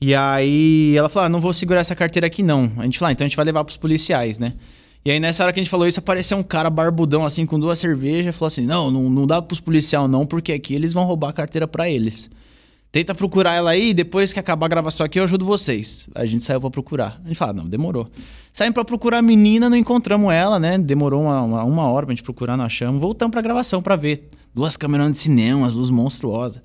E 0.00 0.14
aí 0.14 0.94
ela 0.96 1.08
falou: 1.08 1.26
ah, 1.26 1.28
não 1.28 1.40
vou 1.40 1.52
segurar 1.52 1.80
essa 1.80 1.94
carteira 1.94 2.26
aqui, 2.26 2.42
não. 2.42 2.70
A 2.78 2.84
gente 2.84 2.98
falou, 2.98 3.10
ah, 3.10 3.12
então 3.12 3.24
a 3.24 3.28
gente 3.28 3.36
vai 3.36 3.44
levar 3.44 3.64
pros 3.64 3.76
policiais, 3.76 4.38
né? 4.38 4.54
E 5.04 5.10
aí, 5.10 5.20
nessa 5.20 5.42
hora 5.42 5.52
que 5.52 5.60
a 5.60 5.62
gente 5.62 5.70
falou 5.70 5.86
isso, 5.86 6.00
apareceu 6.00 6.36
um 6.36 6.42
cara 6.42 6.68
barbudão, 6.68 7.24
assim, 7.24 7.46
com 7.46 7.58
duas 7.58 7.78
cervejas, 7.78 8.36
falou 8.36 8.48
assim: 8.48 8.66
não, 8.66 8.90
não, 8.90 9.08
não 9.08 9.26
dá 9.26 9.40
pros 9.40 9.60
policiais, 9.60 10.08
não, 10.10 10.26
porque 10.26 10.52
aqui 10.52 10.74
eles 10.74 10.92
vão 10.92 11.04
roubar 11.04 11.30
a 11.30 11.32
carteira 11.32 11.66
pra 11.66 11.88
eles. 11.88 12.30
Tenta 12.90 13.14
procurar 13.14 13.54
ela 13.54 13.70
aí, 13.70 13.92
depois 13.92 14.32
que 14.32 14.40
acabar 14.40 14.64
a 14.64 14.68
gravação 14.68 15.04
aqui, 15.04 15.20
eu 15.20 15.24
ajudo 15.24 15.44
vocês. 15.44 16.08
A 16.14 16.24
gente 16.24 16.42
saiu 16.42 16.58
pra 16.58 16.70
procurar. 16.70 17.20
A 17.22 17.28
gente 17.28 17.36
fala, 17.36 17.52
não, 17.52 17.66
demorou. 17.66 18.08
Saímos 18.50 18.72
pra 18.74 18.84
procurar 18.84 19.18
a 19.18 19.22
menina, 19.22 19.68
não 19.68 19.76
encontramos 19.76 20.32
ela, 20.32 20.58
né? 20.58 20.78
Demorou 20.78 21.22
uma, 21.22 21.42
uma, 21.42 21.64
uma 21.64 21.90
hora 21.90 22.06
pra 22.06 22.14
gente 22.14 22.24
procurar, 22.24 22.56
não 22.56 22.64
achamos. 22.64 22.98
Voltamos 22.98 23.30
pra 23.30 23.42
gravação 23.42 23.82
pra 23.82 23.94
ver. 23.94 24.26
Duas 24.54 24.74
câmeras 24.76 25.12
de 25.12 25.18
cinema, 25.18 25.66
as 25.66 25.74
luzes 25.74 25.90
monstruosas. 25.90 26.62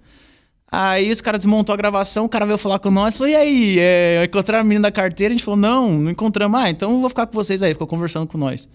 Aí 0.76 1.12
os 1.12 1.22
caras 1.22 1.38
desmontou 1.38 1.72
a 1.72 1.78
gravação, 1.78 2.26
o 2.26 2.30
cara 2.30 2.48
veio 2.48 2.58
falar 2.58 2.80
com 2.80 2.90
nós, 2.90 3.16
falou, 3.16 3.32
e 3.32 3.36
aí, 3.36 3.78
é, 3.78 4.24
encontraram 4.26 4.62
a 4.62 4.64
menina 4.64 4.82
da 4.82 4.92
carteira? 4.92 5.32
A 5.32 5.38
gente 5.38 5.46
falou, 5.46 5.60
não, 5.60 5.94
não 6.00 6.10
encontramos. 6.10 6.60
Ah, 6.60 6.68
então 6.68 6.92
eu 6.94 7.00
vou 7.00 7.10
ficar 7.10 7.28
com 7.28 7.34
vocês 7.34 7.62
aí, 7.62 7.74
ficou 7.74 7.86
conversando 7.86 8.26
com 8.26 8.40
nós. 8.40 8.68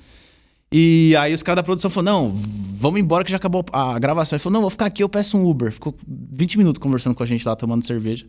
E 0.70 1.16
aí 1.16 1.34
os 1.34 1.42
caras 1.42 1.56
da 1.56 1.62
produção 1.64 1.90
falaram, 1.90 2.28
não, 2.28 2.32
vamos 2.32 3.00
embora 3.00 3.24
que 3.24 3.32
já 3.32 3.37
acabou 3.37 3.64
a 3.72 3.98
gravação. 3.98 4.37
Ele 4.37 4.42
falou, 4.44 4.54
não, 4.54 4.61
vou 4.61 4.70
ficar 4.70 4.87
aqui, 4.87 5.02
eu 5.02 5.08
peço 5.08 5.37
um 5.37 5.44
Uber. 5.44 5.72
Ficou 5.72 5.92
20 6.06 6.58
minutos 6.58 6.80
conversando 6.80 7.16
com 7.16 7.22
a 7.24 7.26
gente 7.26 7.44
lá, 7.44 7.56
tomando 7.56 7.84
cerveja. 7.84 8.24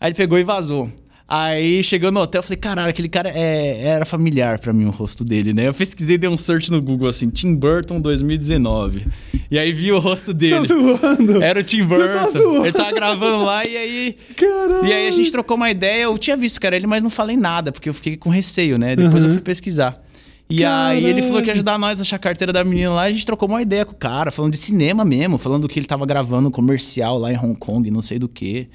Aí 0.00 0.08
ele 0.08 0.14
pegou 0.14 0.38
e 0.38 0.42
vazou. 0.42 0.90
Aí 1.26 1.82
chegou 1.82 2.12
no 2.12 2.20
hotel, 2.20 2.40
eu 2.40 2.42
falei, 2.42 2.58
caralho, 2.58 2.90
aquele 2.90 3.08
cara 3.08 3.30
é, 3.34 3.80
era 3.82 4.04
familiar 4.04 4.58
pra 4.58 4.74
mim 4.74 4.84
o 4.84 4.90
rosto 4.90 5.24
dele, 5.24 5.54
né? 5.54 5.66
Eu 5.66 5.72
pesquisei, 5.72 6.18
dei 6.18 6.28
um 6.28 6.36
search 6.36 6.70
no 6.70 6.82
Google 6.82 7.08
assim, 7.08 7.30
Tim 7.30 7.54
Burton 7.56 7.98
2019. 7.98 9.06
E 9.50 9.58
aí 9.58 9.72
vi 9.72 9.90
o 9.90 9.98
rosto 9.98 10.34
dele. 10.34 10.56
Tá 10.56 10.62
zoando? 10.74 11.42
Era 11.42 11.60
o 11.60 11.62
Tim 11.62 11.78
tá 11.80 11.84
Burton. 11.86 12.30
zoando? 12.30 12.66
ele 12.66 12.72
tava 12.72 12.92
gravando 12.92 13.42
lá 13.44 13.64
e 13.66 13.74
aí. 13.76 14.16
Caralho. 14.36 14.86
E 14.86 14.92
aí 14.92 15.08
a 15.08 15.10
gente 15.10 15.32
trocou 15.32 15.56
uma 15.56 15.70
ideia. 15.70 16.02
Eu 16.04 16.18
tinha 16.18 16.36
visto 16.36 16.60
que 16.60 16.66
era 16.66 16.76
ele, 16.76 16.86
mas 16.86 17.02
não 17.02 17.08
falei 17.10 17.36
nada, 17.38 17.72
porque 17.72 17.88
eu 17.88 17.94
fiquei 17.94 18.16
com 18.18 18.28
receio, 18.28 18.78
né? 18.78 18.94
Depois 18.94 19.22
eu 19.22 19.28
Uhum. 19.30 19.34
fui 19.36 19.42
pesquisar. 19.42 19.98
E 20.50 20.62
aí 20.62 21.04
ele 21.06 21.22
falou 21.22 21.40
que 21.40 21.48
ia 21.48 21.54
ajudar 21.54 21.78
nós 21.78 21.98
a 22.00 22.02
achar 22.02 22.16
a 22.16 22.18
carteira 22.18 22.52
da 22.52 22.62
menina 22.62 22.90
lá. 22.90 23.02
A 23.04 23.10
gente 23.12 23.24
trocou 23.24 23.48
uma 23.48 23.62
ideia 23.62 23.86
com 23.86 23.92
o 23.92 23.96
cara, 23.96 24.30
falando 24.30 24.52
de 24.52 24.58
cinema 24.58 25.02
mesmo, 25.04 25.38
falando 25.38 25.66
que 25.66 25.78
ele 25.78 25.86
tava 25.86 26.04
gravando 26.04 26.48
um 26.48 26.52
comercial 26.52 27.18
lá 27.18 27.32
em 27.32 27.36
Hong 27.38 27.54
Kong, 27.58 27.90
não 27.90 28.02
sei 28.02 28.18
do 28.18 28.28
que. 28.28 28.68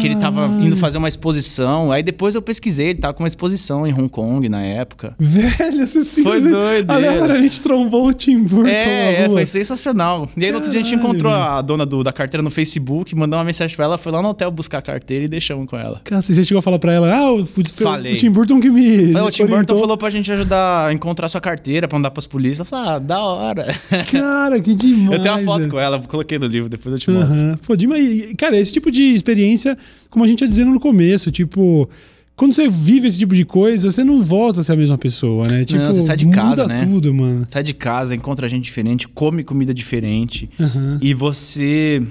Que 0.00 0.06
ele 0.06 0.16
tava 0.16 0.46
indo 0.60 0.76
fazer 0.76 0.98
uma 0.98 1.08
exposição. 1.08 1.90
Aí 1.92 2.02
depois 2.02 2.34
eu 2.34 2.42
pesquisei, 2.42 2.88
ele 2.88 2.98
tava 2.98 3.14
com 3.14 3.22
uma 3.22 3.28
exposição 3.28 3.86
em 3.86 3.92
Hong 3.92 4.08
Kong 4.08 4.48
na 4.48 4.60
época. 4.62 5.14
Velho, 5.18 5.86
você 5.86 6.04
simplesmente 6.04 6.52
doideira. 6.52 6.92
aleatoriamente 6.94 7.60
trombou 7.60 8.08
o 8.08 8.12
Tim 8.12 8.42
Burton 8.42 8.68
É, 8.68 9.22
é, 9.24 9.28
foi 9.28 9.46
sensacional. 9.46 10.28
E 10.36 10.44
aí 10.44 10.50
no 10.50 10.56
outro 10.58 10.70
dia 10.70 10.80
a 10.80 10.82
gente 10.82 10.94
encontrou 10.94 11.32
a 11.32 11.60
dona 11.62 11.84
do- 11.86 12.02
da 12.02 12.12
carteira 12.12 12.42
no 12.42 12.50
Facebook, 12.50 13.14
mandou 13.16 13.38
uma 13.38 13.44
mensagem 13.44 13.74
pra 13.76 13.84
ela, 13.86 13.98
foi 13.98 14.12
lá 14.12 14.22
no 14.22 14.28
hotel 14.28 14.50
buscar 14.50 14.78
a 14.78 14.82
carteira 14.82 15.24
e 15.24 15.28
deixamos 15.28 15.68
com 15.68 15.76
ela. 15.76 16.00
Cara, 16.04 16.22
você 16.22 16.42
chegou 16.44 16.58
a 16.58 16.62
falar 16.62 16.78
pra 16.78 16.92
ela, 16.92 17.12
ah, 17.14 17.32
o, 17.32 17.44
foi 17.44 17.62
Falei. 17.76 18.14
o 18.14 18.16
Tim 18.16 18.30
Burton 18.30 18.60
que 18.60 18.70
me. 18.70 19.16
Aí 19.16 19.22
o 19.22 19.30
Tim 19.30 19.46
Burton 19.46 19.78
falou 19.78 19.96
pra 19.96 20.10
gente 20.10 20.30
ajudar 20.32 20.86
a 20.88 20.92
encontrar 20.92 21.28
sua 21.28 21.40
carteira, 21.40 21.86
pra 21.88 21.98
mandar 21.98 22.10
pras 22.10 22.26
polícias. 22.26 22.60
Eu 22.60 22.64
falei, 22.64 22.90
ah, 22.90 22.98
da 22.98 23.20
hora. 23.22 23.66
Cara, 24.10 24.60
que 24.60 24.74
demais. 24.74 25.12
eu 25.12 25.20
tenho 25.22 25.34
uma 25.34 25.42
foto 25.44 25.68
com 25.68 25.78
ela, 25.78 25.98
coloquei 26.00 26.38
no 26.38 26.46
livro, 26.46 26.68
depois 26.68 26.92
eu 26.92 26.98
te 26.98 27.10
mostro. 27.10 27.32
Aham. 27.34 27.58
Pô, 27.66 27.76
demais. 27.76 28.32
Cara, 28.38 28.56
esse 28.58 28.72
tipo 28.72 28.90
de 28.90 29.02
experiência, 29.14 29.76
como 30.10 30.24
a 30.24 30.28
gente 30.28 30.42
ia 30.42 30.48
dizendo 30.48 30.70
no 30.70 30.80
começo, 30.80 31.30
tipo. 31.30 31.88
Quando 32.34 32.54
você 32.54 32.66
vive 32.66 33.06
esse 33.06 33.18
tipo 33.18 33.34
de 33.34 33.44
coisa, 33.44 33.90
você 33.90 34.02
não 34.02 34.22
volta 34.22 34.60
a 34.60 34.64
ser 34.64 34.72
a 34.72 34.76
mesma 34.76 34.96
pessoa, 34.96 35.46
né? 35.46 35.64
Tipo, 35.64 35.84
você 35.84 36.00
sai 36.02 36.16
de 36.16 36.24
muda 36.24 36.36
casa, 36.36 36.66
né? 36.66 36.76
tudo, 36.76 37.12
mano. 37.12 37.46
Sai 37.50 37.62
de 37.62 37.74
casa, 37.74 38.14
encontra 38.16 38.48
gente 38.48 38.64
diferente, 38.64 39.06
come 39.06 39.44
comida 39.44 39.72
diferente. 39.74 40.48
Aham. 40.58 40.98
E 41.00 41.12
você. 41.12 42.02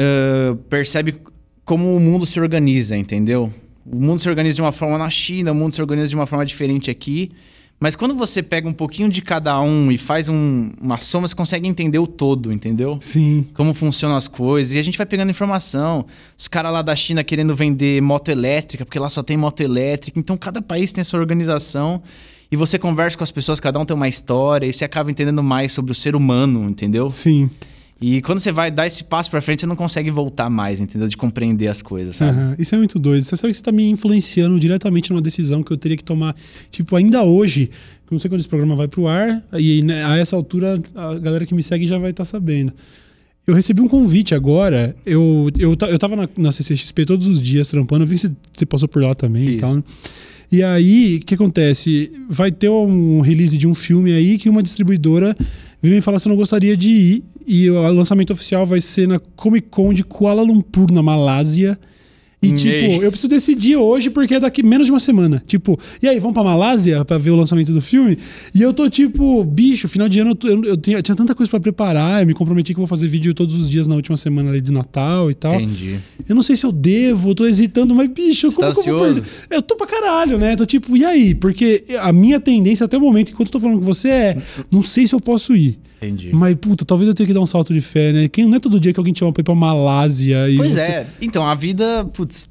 uh, 0.00 0.56
percebe 0.68 1.14
como 1.64 1.96
o 1.96 2.00
mundo 2.00 2.26
se 2.26 2.38
organiza, 2.40 2.96
entendeu? 2.96 3.52
O 3.84 4.00
mundo 4.00 4.18
se 4.18 4.28
organiza 4.28 4.56
de 4.56 4.62
uma 4.62 4.72
forma 4.72 4.98
na 4.98 5.08
China, 5.10 5.52
o 5.52 5.54
mundo 5.54 5.72
se 5.72 5.80
organiza 5.80 6.08
de 6.08 6.14
uma 6.14 6.26
forma 6.26 6.44
diferente 6.44 6.90
aqui. 6.90 7.30
Mas 7.82 7.96
quando 7.96 8.14
você 8.14 8.44
pega 8.44 8.68
um 8.68 8.72
pouquinho 8.72 9.08
de 9.08 9.20
cada 9.20 9.60
um 9.60 9.90
e 9.90 9.98
faz 9.98 10.28
um, 10.28 10.70
uma 10.80 10.98
soma, 10.98 11.26
você 11.26 11.34
consegue 11.34 11.66
entender 11.66 11.98
o 11.98 12.06
todo, 12.06 12.52
entendeu? 12.52 12.96
Sim. 13.00 13.44
Como 13.54 13.74
funcionam 13.74 14.16
as 14.16 14.28
coisas. 14.28 14.76
E 14.76 14.78
a 14.78 14.82
gente 14.82 14.96
vai 14.96 15.04
pegando 15.04 15.30
informação. 15.30 16.06
Os 16.38 16.46
caras 16.46 16.72
lá 16.72 16.80
da 16.80 16.94
China 16.94 17.24
querendo 17.24 17.56
vender 17.56 18.00
moto 18.00 18.28
elétrica, 18.28 18.84
porque 18.84 19.00
lá 19.00 19.08
só 19.08 19.20
tem 19.20 19.36
moto 19.36 19.62
elétrica. 19.62 20.16
Então 20.16 20.36
cada 20.36 20.62
país 20.62 20.92
tem 20.92 21.02
a 21.02 21.04
sua 21.04 21.18
organização. 21.18 22.00
E 22.52 22.56
você 22.56 22.78
conversa 22.78 23.18
com 23.18 23.24
as 23.24 23.32
pessoas, 23.32 23.58
cada 23.58 23.80
um 23.80 23.84
tem 23.84 23.96
uma 23.96 24.06
história, 24.06 24.64
e 24.64 24.72
você 24.72 24.84
acaba 24.84 25.10
entendendo 25.10 25.42
mais 25.42 25.72
sobre 25.72 25.90
o 25.90 25.94
ser 25.94 26.14
humano, 26.14 26.70
entendeu? 26.70 27.10
Sim. 27.10 27.50
E 28.02 28.20
quando 28.20 28.40
você 28.40 28.50
vai 28.50 28.70
dar 28.70 28.86
esse 28.86 29.04
passo 29.04 29.30
para 29.30 29.40
frente, 29.40 29.60
você 29.60 29.66
não 29.66 29.76
consegue 29.76 30.10
voltar 30.10 30.50
mais, 30.50 30.80
entendeu? 30.80 31.06
De 31.06 31.16
compreender 31.16 31.68
as 31.68 31.80
coisas, 31.80 32.16
sabe? 32.16 32.38
Uhum. 32.38 32.54
Isso 32.58 32.74
é 32.74 32.78
muito 32.78 32.98
doido. 32.98 33.22
Você 33.22 33.36
sabe 33.36 33.52
que 33.52 33.58
você 33.58 33.62
tá 33.62 33.70
me 33.70 33.88
influenciando 33.88 34.58
diretamente 34.58 35.10
numa 35.10 35.22
decisão 35.22 35.62
que 35.62 35.72
eu 35.72 35.76
teria 35.76 35.96
que 35.96 36.04
tomar, 36.04 36.34
tipo, 36.70 36.96
ainda 36.96 37.22
hoje. 37.22 37.70
Não 38.10 38.18
sei 38.18 38.28
quando 38.28 38.40
esse 38.40 38.48
programa 38.48 38.76
vai 38.76 38.88
pro 38.88 39.06
ar, 39.06 39.42
e 39.54 39.82
né, 39.82 40.04
a 40.04 40.18
essa 40.18 40.36
altura 40.36 40.82
a 40.94 41.14
galera 41.14 41.46
que 41.46 41.54
me 41.54 41.62
segue 41.62 41.86
já 41.86 41.96
vai 41.96 42.10
estar 42.10 42.24
tá 42.24 42.30
sabendo. 42.30 42.72
Eu 43.46 43.54
recebi 43.54 43.80
um 43.80 43.88
convite 43.88 44.34
agora. 44.34 44.94
Eu, 45.04 45.50
eu, 45.58 45.76
eu 45.88 45.98
tava 45.98 46.14
na, 46.14 46.28
na 46.36 46.52
CCXP 46.52 47.06
todos 47.06 47.26
os 47.26 47.40
dias 47.40 47.68
trampando. 47.68 48.04
Eu 48.04 48.08
vi 48.08 48.16
que 48.16 48.20
você, 48.20 48.30
você 48.52 48.66
passou 48.66 48.88
por 48.88 49.02
lá 49.02 49.14
também 49.14 49.44
Isso. 49.44 49.52
e 49.52 49.58
tal. 49.58 49.76
Né? 49.76 49.82
E 50.52 50.62
aí, 50.62 51.16
o 51.16 51.20
que 51.24 51.34
acontece? 51.34 52.12
Vai 52.28 52.52
ter 52.52 52.68
um 52.68 53.20
release 53.20 53.56
de 53.56 53.66
um 53.66 53.74
filme 53.74 54.12
aí 54.12 54.36
que 54.36 54.50
uma 54.50 54.62
distribuidora 54.62 55.34
veio 55.80 55.94
me 55.94 56.02
falar 56.02 56.18
se 56.18 56.28
eu 56.28 56.30
não 56.30 56.36
gostaria 56.36 56.76
de 56.76 56.90
ir. 56.90 57.24
E 57.46 57.70
o 57.70 57.80
lançamento 57.92 58.32
oficial 58.32 58.64
vai 58.64 58.80
ser 58.80 59.06
na 59.08 59.18
Comic 59.18 59.68
Con 59.70 59.92
de 59.92 60.04
Kuala 60.04 60.42
Lumpur, 60.42 60.90
na 60.92 61.02
Malásia. 61.02 61.78
E, 62.42 62.52
tipo, 62.52 63.00
eu 63.00 63.08
preciso 63.08 63.28
decidir 63.28 63.76
hoje 63.76 64.10
porque 64.10 64.34
é 64.34 64.40
daqui 64.40 64.64
menos 64.64 64.86
de 64.86 64.92
uma 64.92 64.98
semana. 64.98 65.40
Tipo, 65.46 65.78
e 66.02 66.08
aí, 66.08 66.18
vamos 66.18 66.34
pra 66.34 66.42
Malásia 66.42 67.04
pra 67.04 67.16
ver 67.16 67.30
o 67.30 67.36
lançamento 67.36 67.72
do 67.72 67.80
filme? 67.80 68.18
E 68.52 68.60
eu 68.60 68.72
tô 68.72 68.90
tipo, 68.90 69.44
bicho, 69.44 69.86
final 69.86 70.08
de 70.08 70.18
ano 70.18 70.30
eu, 70.30 70.34
tô, 70.34 70.48
eu, 70.48 70.64
eu, 70.64 70.76
tinha, 70.76 70.98
eu 70.98 71.02
tinha, 71.02 71.14
tanta 71.14 71.36
coisa 71.36 71.48
para 71.48 71.60
preparar. 71.60 72.20
Eu 72.20 72.26
me 72.26 72.34
comprometi 72.34 72.74
que 72.74 72.78
vou 72.78 72.86
fazer 72.88 73.06
vídeo 73.06 73.32
todos 73.32 73.56
os 73.56 73.70
dias 73.70 73.86
na 73.86 73.94
última 73.94 74.16
semana 74.16 74.50
ali 74.50 74.60
de 74.60 74.72
Natal 74.72 75.30
e 75.30 75.34
tal. 75.34 75.54
Entendi. 75.54 76.00
Eu 76.28 76.34
não 76.34 76.42
sei 76.42 76.56
se 76.56 76.66
eu 76.66 76.72
devo, 76.72 77.30
eu 77.30 77.34
tô 77.36 77.46
hesitando, 77.46 77.94
mas, 77.94 78.08
bicho, 78.08 78.50
Você 78.50 78.56
como 78.56 78.74
tá 78.74 78.82
que 78.82 78.90
eu 78.90 78.98
vou 78.98 79.06
perder? 79.06 79.22
Eu 79.48 79.62
tô 79.62 79.76
pra 79.76 79.86
caralho, 79.86 80.36
né? 80.36 80.56
Tô 80.56 80.66
tipo, 80.66 80.96
e 80.96 81.04
aí? 81.04 81.36
Porque 81.36 81.84
a 82.00 82.12
minha 82.12 82.40
tendência 82.40 82.86
até 82.86 82.98
o 82.98 83.00
momento, 83.00 83.30
enquanto 83.30 83.50
eu 83.50 83.52
tô 83.52 83.60
falando 83.60 83.78
com 83.78 83.84
você, 83.84 84.08
é, 84.08 84.42
não 84.68 84.82
sei 84.82 85.06
se 85.06 85.14
eu 85.14 85.20
posso 85.20 85.54
ir. 85.54 85.78
Entendi. 86.02 86.30
Mas, 86.32 86.56
puta, 86.56 86.84
talvez 86.84 87.08
eu 87.08 87.14
tenha 87.14 87.26
que 87.26 87.32
dar 87.32 87.40
um 87.40 87.46
salto 87.46 87.72
de 87.72 87.80
fé, 87.80 88.12
né? 88.12 88.28
Quem, 88.28 88.46
não 88.46 88.56
é 88.56 88.60
todo 88.60 88.80
dia 88.80 88.92
que 88.92 88.98
alguém 88.98 89.12
te 89.12 89.20
chama 89.20 89.32
pra 89.32 89.40
ir 89.40 89.44
pra 89.44 89.54
Malásia. 89.54 90.50
E 90.50 90.56
pois 90.56 90.72
você... 90.72 90.80
é. 90.80 91.06
Então, 91.20 91.46
a 91.46 91.54
vida, 91.54 92.04
putz, 92.06 92.50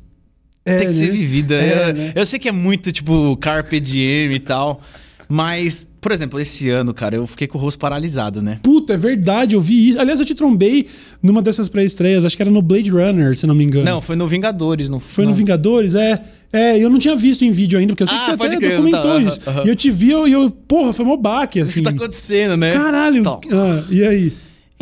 é, 0.66 0.78
tem 0.78 0.88
que 0.88 0.94
né? 0.94 1.00
ser 1.00 1.12
vivida. 1.12 1.56
É, 1.56 1.90
eu, 1.90 1.94
né? 1.94 2.14
eu, 2.16 2.26
sei 2.26 2.40
que 2.40 2.48
é 2.48 2.52
muito, 2.52 2.92
tipo, 2.92 3.36
carpe 3.38 3.80
diem 3.80 4.32
e 4.32 4.40
tal. 4.40 4.82
Mas, 5.28 5.86
por 6.02 6.12
exemplo, 6.12 6.40
esse 6.40 6.68
ano, 6.68 6.96
cara, 6.96 7.16
eu 7.16 7.28
fiquei 7.28 7.48
com 7.48 7.60
o 7.60 7.62
rosto 7.62 7.78
paralisado, 7.78 8.42
né? 8.42 8.60
Puta, 8.64 8.94
é 8.94 8.98
verdade, 8.98 9.56
eu 9.56 9.62
vi 9.62 9.90
isso. 9.90 10.02
Aliás, 10.02 10.20
eu 10.20 10.26
te 10.26 10.34
trombei 10.34 10.88
numa 11.22 11.44
dessas 11.44 11.70
pré-estreias, 11.70 12.26
acho 12.26 12.36
que 12.36 12.42
era 12.42 12.50
no 12.50 12.60
Blade 12.60 12.90
Runner, 12.90 13.38
se 13.38 13.46
não 13.46 13.54
me 13.54 13.64
engano. 13.64 13.86
Não, 13.86 14.02
foi 14.02 14.16
no 14.16 14.28
Vingadores. 14.28 14.90
No... 14.90 15.00
Foi 15.00 15.26
não. 15.26 15.32
no 15.32 15.38
Vingadores, 15.38 15.94
é. 15.94 16.20
É, 16.52 16.78
eu 16.78 16.90
não 16.90 16.98
tinha 16.98 17.16
visto 17.16 17.46
em 17.46 17.52
vídeo 17.52 17.78
ainda, 17.78 17.94
porque 17.94 18.04
eu 18.04 18.08
sei 18.08 18.18
ah, 18.18 18.20
que 18.20 18.38
você 18.38 18.48
até 18.48 18.58
crer, 18.58 18.72
documentou 18.72 19.02
tá, 19.02 19.20
isso. 19.20 19.40
Uh 19.40 19.54
-huh. 19.54 19.66
E 19.66 19.70
eu 19.70 19.76
te 19.76 19.92
vi 19.92 20.08
e 20.08 20.12
eu, 20.12 20.28
eu, 20.28 20.50
porra, 20.50 20.92
foi 20.92 21.06
mó 21.06 21.16
baque, 21.16 21.62
assim. 21.62 21.80
O 21.80 21.84
que 21.84 21.84
tá 21.84 21.96
acontecendo, 21.96 22.58
né? 22.58 22.74
Caralho. 22.74 23.20
Então. 23.20 23.40
Ah, 23.52 23.84
e 23.92 24.04
aí? 24.04 24.34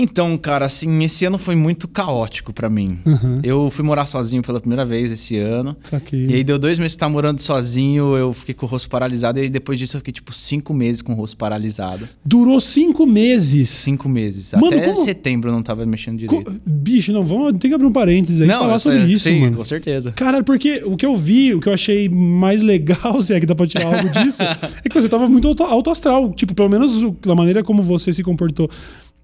Então, 0.01 0.37
cara, 0.37 0.65
assim, 0.65 1.03
esse 1.03 1.25
ano 1.25 1.37
foi 1.37 1.55
muito 1.55 1.85
caótico 1.85 2.53
para 2.53 2.69
mim. 2.69 2.99
Uhum. 3.05 3.41
Eu 3.43 3.69
fui 3.69 3.83
morar 3.83 4.05
sozinho 4.05 4.41
pela 4.41 4.61
primeira 4.61 4.85
vez 4.85 5.11
esse 5.11 5.37
ano. 5.37 5.75
E 6.13 6.35
aí 6.35 6.43
deu 6.43 6.57
dois 6.57 6.79
meses 6.79 6.93
que 6.95 6.99
tá 6.99 7.09
morando 7.09 7.41
sozinho, 7.41 8.15
eu 8.15 8.31
fiquei 8.31 8.55
com 8.55 8.65
o 8.65 8.69
rosto 8.69 8.89
paralisado. 8.89 9.39
E 9.39 9.43
aí 9.43 9.49
depois 9.49 9.77
disso 9.77 9.97
eu 9.97 9.99
fiquei, 9.99 10.13
tipo, 10.13 10.33
cinco 10.33 10.73
meses 10.73 11.01
com 11.01 11.11
o 11.11 11.15
rosto 11.15 11.35
paralisado. 11.35 12.07
Durou 12.23 12.61
cinco 12.61 13.05
meses? 13.05 13.67
Cinco 13.69 14.07
meses. 14.07 14.53
Mano, 14.53 14.67
Até 14.67 14.85
como... 14.85 15.03
setembro 15.03 15.49
eu 15.49 15.53
não 15.53 15.61
tava 15.61 15.85
mexendo 15.85 16.17
direito. 16.17 16.49
Co... 16.49 16.57
Bicho, 16.65 17.11
não, 17.11 17.23
vamos, 17.23 17.57
tem 17.57 17.69
que 17.69 17.75
abrir 17.75 17.87
um 17.87 17.91
parênteses 17.91 18.39
aí 18.39 18.47
não, 18.47 18.61
falar 18.61 18.79
sobre 18.79 18.99
isso, 18.99 19.25
sim, 19.25 19.41
mano. 19.41 19.57
com 19.57 19.63
certeza. 19.65 20.13
Cara, 20.13 20.41
porque 20.41 20.81
o 20.85 20.95
que 20.95 21.05
eu 21.05 21.17
vi, 21.17 21.53
o 21.53 21.59
que 21.59 21.67
eu 21.67 21.73
achei 21.73 22.07
mais 22.07 22.61
legal, 22.61 23.19
se 23.21 23.33
é 23.33 23.39
que 23.39 23.45
dá 23.45 23.53
pra 23.53 23.67
tirar 23.67 23.93
algo 23.93 24.09
disso, 24.09 24.43
é 24.83 24.87
que 24.87 25.01
você 25.01 25.09
tava 25.09 25.27
muito 25.27 25.61
alto 25.61 25.89
astral. 25.89 26.31
Tipo, 26.33 26.55
pelo 26.55 26.69
menos 26.69 27.03
da 27.21 27.35
maneira 27.35 27.61
como 27.63 27.83
você 27.83 28.13
se 28.13 28.23
comportou 28.23 28.69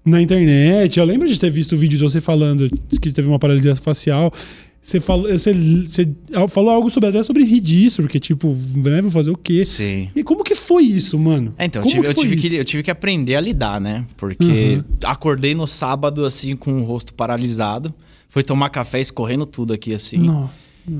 na 0.06 0.22
internet. 0.22 0.98
Eu 0.98 1.04
lembro 1.04 1.28
de 1.28 1.38
ter 1.38 1.50
visto 1.50 1.72
o 1.72 1.76
vídeo 1.76 1.98
de 1.98 2.04
você 2.04 2.20
falando 2.20 2.70
que 3.00 3.12
teve 3.12 3.28
uma 3.28 3.38
paralisia 3.38 3.74
facial. 3.74 4.32
Você 4.80 5.00
falou, 5.00 5.28
você, 5.28 5.52
você 5.52 6.08
falou 6.48 6.70
algo 6.70 6.88
sobre, 6.88 7.08
até 7.08 7.20
sobre 7.20 7.42
rir 7.42 7.60
disso, 7.60 8.02
porque, 8.02 8.20
tipo, 8.20 8.56
né, 8.76 9.02
vou 9.02 9.10
fazer 9.10 9.32
o 9.32 9.36
quê? 9.36 9.64
Sim. 9.64 10.08
E 10.14 10.22
como 10.22 10.44
que 10.44 10.54
foi 10.54 10.84
isso, 10.84 11.18
mano? 11.18 11.52
É, 11.58 11.64
então, 11.64 11.82
eu 11.82 11.88
tive, 11.88 12.06
eu 12.06 12.14
tive, 12.14 12.36
que, 12.36 12.54
eu 12.54 12.64
tive 12.64 12.82
que 12.84 12.90
aprender 12.90 13.34
a 13.34 13.40
lidar, 13.40 13.80
né? 13.80 14.06
Porque 14.16 14.76
uhum. 14.76 14.84
acordei 15.02 15.56
no 15.56 15.66
sábado, 15.66 16.24
assim, 16.24 16.54
com 16.54 16.80
o 16.80 16.84
rosto 16.84 17.12
paralisado. 17.12 17.92
Fui 18.28 18.44
tomar 18.44 18.70
café 18.70 19.00
escorrendo 19.00 19.44
tudo 19.44 19.72
aqui, 19.72 19.92
assim. 19.92 20.18
Nossa. 20.18 20.52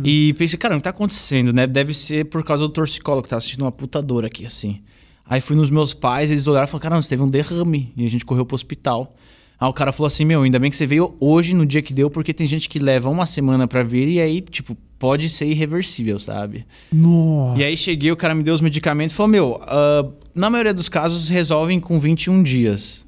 E 0.03 0.35
pensei, 0.35 0.59
cara, 0.59 0.75
o 0.75 0.79
que 0.79 0.83
tá 0.83 0.91
acontecendo, 0.91 1.53
né? 1.53 1.65
Deve 1.65 1.95
ser 1.95 2.25
por 2.25 2.43
causa 2.43 2.65
do 2.65 2.69
torcicolo 2.69 3.23
que 3.23 3.29
tá 3.29 3.37
assistindo 3.37 3.63
uma 3.63 3.71
puta 3.71 4.03
dor 4.03 4.25
aqui, 4.25 4.45
assim. 4.45 4.81
Aí 5.29 5.41
fui 5.41 5.57
nos 5.57 5.71
meus 5.71 5.93
pais, 5.93 6.31
eles 6.31 6.47
olharam 6.47 6.67
e 6.67 6.71
falaram: 6.71 6.83
caramba, 6.83 7.03
você 7.03 7.09
teve 7.09 7.23
um 7.23 7.29
derrame. 7.29 7.93
E 7.97 8.05
a 8.05 8.09
gente 8.09 8.25
correu 8.25 8.47
pro 8.47 8.55
hospital. 8.55 9.11
Aí 9.59 9.69
o 9.69 9.73
cara 9.73 9.93
falou 9.93 10.07
assim: 10.07 10.25
Meu, 10.25 10.43
ainda 10.43 10.59
bem 10.59 10.71
que 10.71 10.77
você 10.77 10.87
veio 10.87 11.15
hoje 11.19 11.55
no 11.55 11.67
dia 11.67 11.83
que 11.83 11.93
deu, 11.93 12.11
porque 12.11 12.33
tem 12.33 12.47
gente 12.47 12.69
que 12.69 12.79
leva 12.79 13.09
uma 13.09 13.27
semana 13.27 13.67
para 13.67 13.83
vir 13.83 14.09
e 14.09 14.21
aí, 14.21 14.41
tipo, 14.41 14.77
pode 14.99 15.29
ser 15.29 15.47
irreversível, 15.47 16.19
sabe? 16.19 16.67
Nossa. 16.93 17.59
E 17.59 17.65
aí 17.65 17.77
cheguei, 17.77 18.13
o 18.13 18.17
cara 18.17 18.35
me 18.35 18.43
deu 18.43 18.55
os 18.55 18.61
medicamentos 18.61 19.15
e 19.15 19.17
falou: 19.17 19.31
Meu, 19.31 19.61
uh, 19.63 20.13
na 20.35 20.51
maioria 20.51 20.75
dos 20.75 20.89
casos 20.89 21.29
resolvem 21.29 21.81
com 21.81 21.99
21 21.99 22.43
dias. 22.43 23.07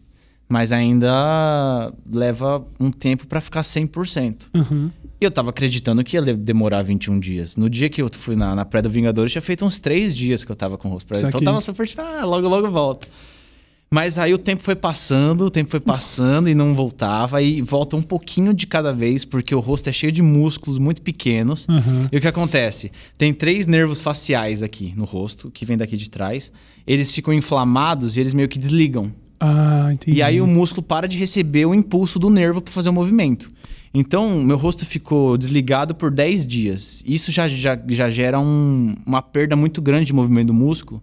Mas 0.51 0.73
ainda 0.73 1.93
leva 2.11 2.67
um 2.81 2.91
tempo 2.91 3.27
para 3.27 3.39
ficar 3.39 3.61
100%. 3.61 4.47
Uhum. 4.55 4.91
E 5.21 5.25
eu 5.25 5.31
tava 5.31 5.51
acreditando 5.51 6.05
que 6.05 6.17
ia 6.17 6.23
demorar 6.23 6.83
21 6.83 7.19
dias. 7.19 7.57
No 7.57 7.69
dia 7.69 7.89
que 7.89 8.01
eu 8.01 8.09
fui 8.13 8.37
na, 8.37 8.55
na 8.55 8.65
pré 8.65 8.81
do 8.81 8.89
Vingadores, 8.89 9.33
tinha 9.33 9.43
feito 9.43 9.65
uns 9.65 9.79
3 9.79 10.15
dias 10.15 10.45
que 10.45 10.53
eu 10.53 10.57
tava 10.57 10.79
com 10.79 10.89
o 10.89 10.93
rosto 10.93 11.09
pra 11.09 11.19
Então 11.19 11.41
eu 11.41 11.45
tava 11.45 11.61
super 11.61 11.87
tipo, 11.87 12.03
ah, 12.03 12.25
logo, 12.25 12.49
logo 12.49 12.71
volta. 12.71 13.09
Mas 13.91 14.19
aí 14.19 14.35
o 14.35 14.39
tempo 14.39 14.63
foi 14.63 14.77
passando, 14.77 15.47
o 15.47 15.51
tempo 15.51 15.71
foi 15.71 15.81
passando 15.81 16.49
e 16.49 16.55
não 16.55 16.75
voltava. 16.75 17.41
E 17.41 17.63
volta 17.63 17.97
um 17.97 18.03
pouquinho 18.03 18.53
de 18.53 18.67
cada 18.67 18.93
vez, 18.93 19.25
porque 19.25 19.55
o 19.55 19.61
rosto 19.61 19.89
é 19.89 19.93
cheio 19.93 20.13
de 20.13 20.23
músculos 20.23 20.79
muito 20.79 21.01
pequenos. 21.01 21.67
Uhum. 21.67 22.07
E 22.13 22.19
o 22.19 22.21
que 22.21 22.29
acontece? 22.29 22.93
Tem 23.17 23.33
três 23.33 23.67
nervos 23.67 24.01
faciais 24.01 24.63
aqui 24.63 24.93
no 24.95 25.05
rosto, 25.05 25.51
que 25.51 25.65
vem 25.65 25.77
daqui 25.77 25.97
de 25.97 26.11
trás. 26.11 26.53
Eles 26.87 27.13
ficam 27.13 27.33
inflamados 27.33 28.17
e 28.17 28.21
eles 28.21 28.35
meio 28.35 28.49
que 28.49 28.59
desligam. 28.59 29.11
Ah, 29.41 29.89
entendi. 29.93 30.19
E 30.19 30.23
aí 30.23 30.41
o 30.41 30.47
músculo 30.47 30.83
para 30.83 31.09
de 31.09 31.17
receber 31.17 31.65
o 31.65 31.75
impulso 31.75 32.19
do 32.19 32.29
nervo 32.29 32.61
para 32.61 32.73
fazer 32.73 32.91
o 32.91 32.93
movimento. 32.93 33.51
Então, 33.93 34.43
meu 34.43 34.57
rosto 34.57 34.85
ficou 34.85 35.37
desligado 35.37 35.95
por 35.95 36.11
10 36.11 36.47
dias. 36.47 37.03
Isso 37.07 37.33
já, 37.33 37.49
já, 37.49 37.79
já 37.89 38.11
gera 38.11 38.39
um, 38.39 38.95
uma 39.07 39.23
perda 39.23 39.57
muito 39.57 39.81
grande 39.81 40.07
de 40.07 40.13
movimento 40.13 40.49
do 40.49 40.55
músculo. 40.55 41.03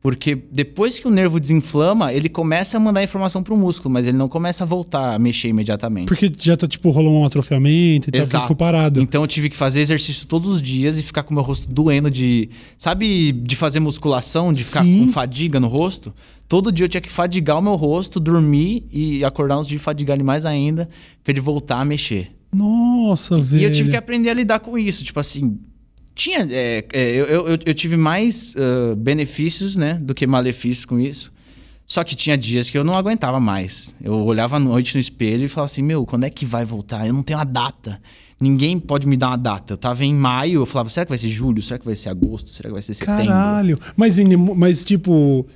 Porque 0.00 0.36
depois 0.52 1.00
que 1.00 1.08
o 1.08 1.10
nervo 1.10 1.40
desinflama, 1.40 2.12
ele 2.12 2.28
começa 2.28 2.76
a 2.76 2.80
mandar 2.80 3.02
informação 3.02 3.42
para 3.42 3.52
o 3.52 3.56
músculo, 3.56 3.92
mas 3.92 4.06
ele 4.06 4.16
não 4.16 4.28
começa 4.28 4.62
a 4.62 4.66
voltar 4.66 5.14
a 5.14 5.18
mexer 5.18 5.48
imediatamente. 5.48 6.06
Porque 6.06 6.30
já 6.38 6.56
tá, 6.56 6.68
tipo, 6.68 6.88
rolou 6.90 7.20
um 7.20 7.24
atrofiamento 7.24 8.08
e 8.08 8.12
tal, 8.12 8.42
ficou 8.42 8.54
parado. 8.54 9.00
Então 9.00 9.22
eu 9.22 9.26
tive 9.26 9.50
que 9.50 9.56
fazer 9.56 9.80
exercício 9.80 10.28
todos 10.28 10.48
os 10.48 10.62
dias 10.62 10.98
e 10.98 11.02
ficar 11.02 11.24
com 11.24 11.32
o 11.32 11.34
meu 11.34 11.42
rosto 11.42 11.72
doendo 11.72 12.08
de. 12.08 12.48
Sabe, 12.76 13.32
de 13.32 13.56
fazer 13.56 13.80
musculação, 13.80 14.52
de 14.52 14.62
ficar 14.62 14.84
Sim. 14.84 15.00
com 15.00 15.08
fadiga 15.08 15.58
no 15.58 15.66
rosto? 15.66 16.14
Todo 16.46 16.70
dia 16.70 16.84
eu 16.84 16.88
tinha 16.88 17.00
que 17.00 17.10
fadigar 17.10 17.58
o 17.58 17.62
meu 17.62 17.74
rosto, 17.74 18.20
dormir 18.20 18.86
e 18.92 19.24
acordar 19.24 19.58
uns 19.58 19.66
dias 19.66 19.80
de 19.80 19.84
fadigar 19.84 20.16
ele 20.16 20.24
mais 20.24 20.46
ainda, 20.46 20.88
para 21.24 21.32
ele 21.32 21.40
voltar 21.40 21.80
a 21.80 21.84
mexer. 21.84 22.30
Nossa, 22.54 23.38
velho. 23.40 23.60
E 23.60 23.64
eu 23.64 23.72
tive 23.72 23.90
que 23.90 23.96
aprender 23.96 24.30
a 24.30 24.34
lidar 24.34 24.60
com 24.60 24.78
isso. 24.78 25.04
Tipo 25.04 25.20
assim, 25.20 25.58
tinha. 26.18 26.46
É, 26.50 26.84
é, 26.92 27.10
eu, 27.14 27.26
eu, 27.26 27.58
eu, 27.64 27.74
tive 27.74 27.96
mais 27.96 28.54
uh, 28.56 28.96
benefícios, 28.96 29.76
né, 29.76 29.94
do 29.94 30.14
que 30.14 30.26
malefícios 30.26 30.84
com 30.84 30.98
isso. 30.98 31.32
Só 31.86 32.04
que 32.04 32.14
tinha 32.14 32.36
dias 32.36 32.68
que 32.68 32.76
eu 32.76 32.84
não 32.84 32.94
aguentava 32.94 33.40
mais. 33.40 33.94
Eu 34.02 34.12
olhava 34.12 34.56
à 34.56 34.60
noite 34.60 34.94
no 34.94 35.00
espelho 35.00 35.44
e 35.44 35.48
falava 35.48 35.66
assim: 35.66 35.80
Meu, 35.80 36.04
quando 36.04 36.24
é 36.24 36.30
que 36.30 36.44
vai 36.44 36.64
voltar? 36.64 37.06
Eu 37.06 37.14
não 37.14 37.22
tenho 37.22 37.38
a 37.38 37.44
data. 37.44 37.98
Ninguém 38.38 38.78
pode 38.78 39.06
me 39.06 39.16
dar 39.16 39.28
uma 39.28 39.38
data. 39.38 39.72
Eu 39.72 39.78
tava 39.78 40.04
em 40.04 40.14
maio, 40.14 40.60
eu 40.60 40.66
falava: 40.66 40.90
será 40.90 41.06
que 41.06 41.10
vai 41.10 41.18
ser 41.18 41.28
julho? 41.28 41.62
Será 41.62 41.78
que 41.78 41.86
vai 41.86 41.96
ser 41.96 42.10
agosto? 42.10 42.50
Será 42.50 42.68
que 42.68 42.74
vai 42.74 42.82
ser 42.82 42.92
setembro? 42.92 43.24
Caralho. 43.24 43.78
Mas, 43.96 44.18
mas 44.56 44.84
tipo, 44.84 45.46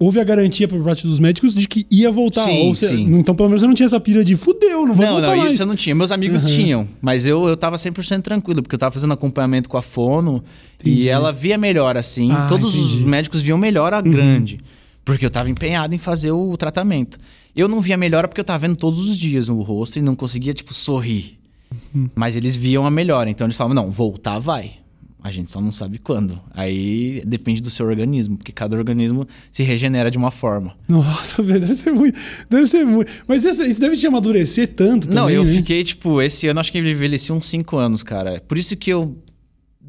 houve 0.00 0.18
a 0.18 0.24
garantia 0.24 0.66
por 0.66 0.82
parte 0.82 1.06
dos 1.06 1.20
médicos 1.20 1.54
de 1.54 1.68
que 1.68 1.86
ia 1.90 2.10
voltar. 2.10 2.44
Sim, 2.44 2.70
você, 2.70 2.88
sim. 2.88 3.14
Então, 3.14 3.34
pelo 3.34 3.50
menos 3.50 3.60
você 3.60 3.66
não 3.68 3.74
tinha 3.74 3.84
essa 3.84 4.00
pira 4.00 4.24
de 4.24 4.34
fudeu, 4.34 4.86
não 4.86 4.94
vou 4.94 5.04
não, 5.04 5.12
voltar 5.12 5.28
não, 5.28 5.36
mais. 5.36 5.44
Não, 5.44 5.52
isso 5.52 5.62
eu 5.62 5.66
não 5.66 5.76
tinha. 5.76 5.94
Meus 5.94 6.10
amigos 6.10 6.46
uhum. 6.46 6.54
tinham. 6.54 6.88
Mas 7.02 7.26
eu, 7.26 7.46
eu 7.46 7.54
tava 7.54 7.76
100% 7.76 8.22
tranquilo, 8.22 8.62
porque 8.62 8.74
eu 8.74 8.78
tava 8.78 8.94
fazendo 8.94 9.12
acompanhamento 9.12 9.68
com 9.68 9.76
a 9.76 9.82
Fono 9.82 10.42
entendi. 10.80 11.02
e 11.02 11.08
ela 11.08 11.30
via 11.30 11.58
melhor, 11.58 11.98
assim. 11.98 12.32
Ah, 12.32 12.46
Todos 12.48 12.74
entendi. 12.74 12.94
os 12.94 13.04
médicos 13.04 13.42
viam 13.42 13.58
melhora 13.58 13.98
uhum. 13.98 14.10
grande. 14.10 14.58
Porque 15.04 15.26
eu 15.26 15.30
tava 15.30 15.50
empenhado 15.50 15.94
em 15.94 15.98
fazer 15.98 16.32
o 16.32 16.56
tratamento. 16.56 17.18
Eu 17.54 17.68
não 17.68 17.80
via 17.80 17.96
melhora 17.96 18.26
porque 18.26 18.40
eu 18.40 18.44
tava 18.44 18.60
vendo 18.60 18.76
todos 18.76 19.00
os 19.00 19.18
dias 19.18 19.50
o 19.50 19.60
rosto 19.60 19.98
e 19.98 20.02
não 20.02 20.14
conseguia, 20.14 20.54
tipo, 20.54 20.72
sorrir. 20.72 21.38
Mas 22.14 22.36
eles 22.36 22.56
viam 22.56 22.86
a 22.86 22.90
melhora, 22.90 23.28
então 23.28 23.46
eles 23.46 23.56
falavam, 23.56 23.74
não, 23.74 23.90
voltar 23.90 24.38
vai. 24.38 24.79
A 25.22 25.30
gente 25.30 25.50
só 25.50 25.60
não 25.60 25.70
sabe 25.70 25.98
quando. 25.98 26.40
Aí 26.52 27.22
depende 27.26 27.60
do 27.60 27.68
seu 27.70 27.86
organismo, 27.86 28.36
porque 28.38 28.52
cada 28.52 28.76
organismo 28.76 29.26
se 29.52 29.62
regenera 29.62 30.10
de 30.10 30.16
uma 30.18 30.30
forma. 30.30 30.74
Nossa, 30.88 31.42
velho, 31.44 31.60
deve 31.60 31.76
ser 31.76 31.92
muito. 31.92 32.18
Deve 32.48 32.66
ser 32.66 32.84
muito. 32.84 33.12
Mas 33.28 33.44
isso, 33.44 33.62
isso 33.62 33.80
deve 33.80 33.96
te 33.96 34.06
amadurecer 34.06 34.68
tanto 34.68 35.08
também, 35.08 35.22
Não, 35.22 35.28
eu 35.30 35.44
né? 35.44 35.52
fiquei, 35.52 35.84
tipo, 35.84 36.22
esse 36.22 36.46
ano 36.48 36.60
acho 36.60 36.72
que 36.72 36.78
eu 36.78 36.86
envelheci 36.86 37.32
uns 37.32 37.46
5 37.46 37.76
anos, 37.76 38.02
cara. 38.02 38.40
Por 38.48 38.56
isso 38.56 38.76
que 38.76 38.90
eu 38.90 39.14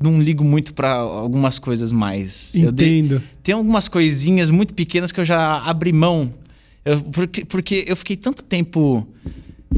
não 0.03 0.21
ligo 0.21 0.43
muito 0.43 0.73
pra 0.73 0.93
algumas 0.95 1.59
coisas 1.59 1.91
mais. 1.91 2.53
Entendo. 2.55 3.21
tem 3.43 3.53
algumas 3.55 3.87
coisinhas 3.87 4.51
muito 4.51 4.73
pequenas 4.73 5.11
que 5.11 5.19
eu 5.21 5.25
já 5.25 5.59
abri 5.59 5.93
mão. 5.93 6.33
Eu- 6.83 6.99
porque, 7.01 7.45
porque 7.45 7.85
eu 7.87 7.95
fiquei 7.95 8.15
tanto 8.17 8.43
tempo 8.43 9.07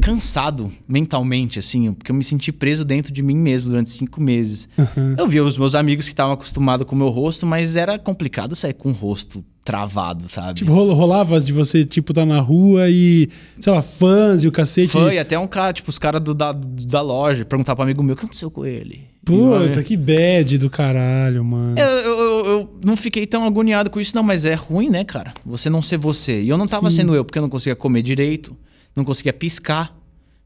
cansado 0.00 0.70
mentalmente, 0.86 1.58
assim, 1.58 1.92
porque 1.92 2.10
eu 2.10 2.14
me 2.16 2.24
senti 2.24 2.52
preso 2.52 2.84
dentro 2.84 3.12
de 3.12 3.22
mim 3.22 3.36
mesmo 3.36 3.70
durante 3.70 3.90
cinco 3.90 4.20
meses. 4.20 4.68
Eu 5.16 5.26
via 5.26 5.42
os 5.44 5.56
meus 5.56 5.74
amigos 5.74 6.04
que 6.06 6.10
estavam 6.10 6.32
acostumados 6.32 6.86
com 6.86 6.94
o 6.94 6.98
meu 6.98 7.08
rosto, 7.08 7.46
mas 7.46 7.76
era 7.76 7.98
complicado 7.98 8.54
sair 8.54 8.74
com 8.74 8.90
o 8.90 8.92
rosto 8.92 9.44
travado, 9.64 10.28
sabe? 10.28 10.58
Tipo, 10.58 10.72
rolava 10.92 11.40
de 11.40 11.52
você, 11.52 11.86
tipo, 11.86 12.12
tá 12.12 12.26
na 12.26 12.38
rua 12.40 12.88
e, 12.90 13.30
sei 13.60 13.72
lá, 13.72 13.80
fãs 13.80 14.44
e 14.44 14.48
o 14.48 14.52
cacete. 14.52 14.92
Foi 14.92 15.18
até 15.18 15.38
um 15.38 15.46
cara, 15.46 15.72
tipo, 15.72 15.88
os 15.88 15.98
caras 15.98 16.20
da, 16.20 16.52
da 16.52 17.00
loja 17.00 17.44
perguntar 17.46 17.74
para 17.74 17.84
amigo 17.84 18.02
meu 18.02 18.12
o 18.14 18.16
que 18.16 18.24
aconteceu 18.24 18.50
com 18.50 18.66
ele. 18.66 19.02
Puta, 19.24 19.82
que 19.82 19.96
bad 19.96 20.58
do 20.58 20.68
caralho, 20.68 21.42
mano. 21.42 21.78
Eu, 21.78 21.86
eu, 21.86 22.18
eu- 22.18 22.44
eu 22.46 22.70
não 22.84 22.94
fiquei 22.94 23.26
tão 23.26 23.42
agoniado 23.46 23.88
com 23.88 23.98
isso, 23.98 24.14
não, 24.14 24.22
mas 24.22 24.44
é 24.44 24.52
ruim, 24.52 24.90
né, 24.90 25.02
cara? 25.02 25.32
Você 25.46 25.70
não 25.70 25.80
ser 25.80 25.96
você. 25.96 26.42
E 26.42 26.48
eu 26.50 26.58
não 26.58 26.66
tava 26.66 26.90
Sim. 26.90 26.96
sendo 26.98 27.14
eu, 27.14 27.24
porque 27.24 27.38
eu 27.38 27.42
não 27.42 27.48
conseguia 27.48 27.74
comer 27.74 28.02
direito, 28.02 28.54
não 28.96 29.04
conseguia 29.04 29.32
piscar. 29.32 29.96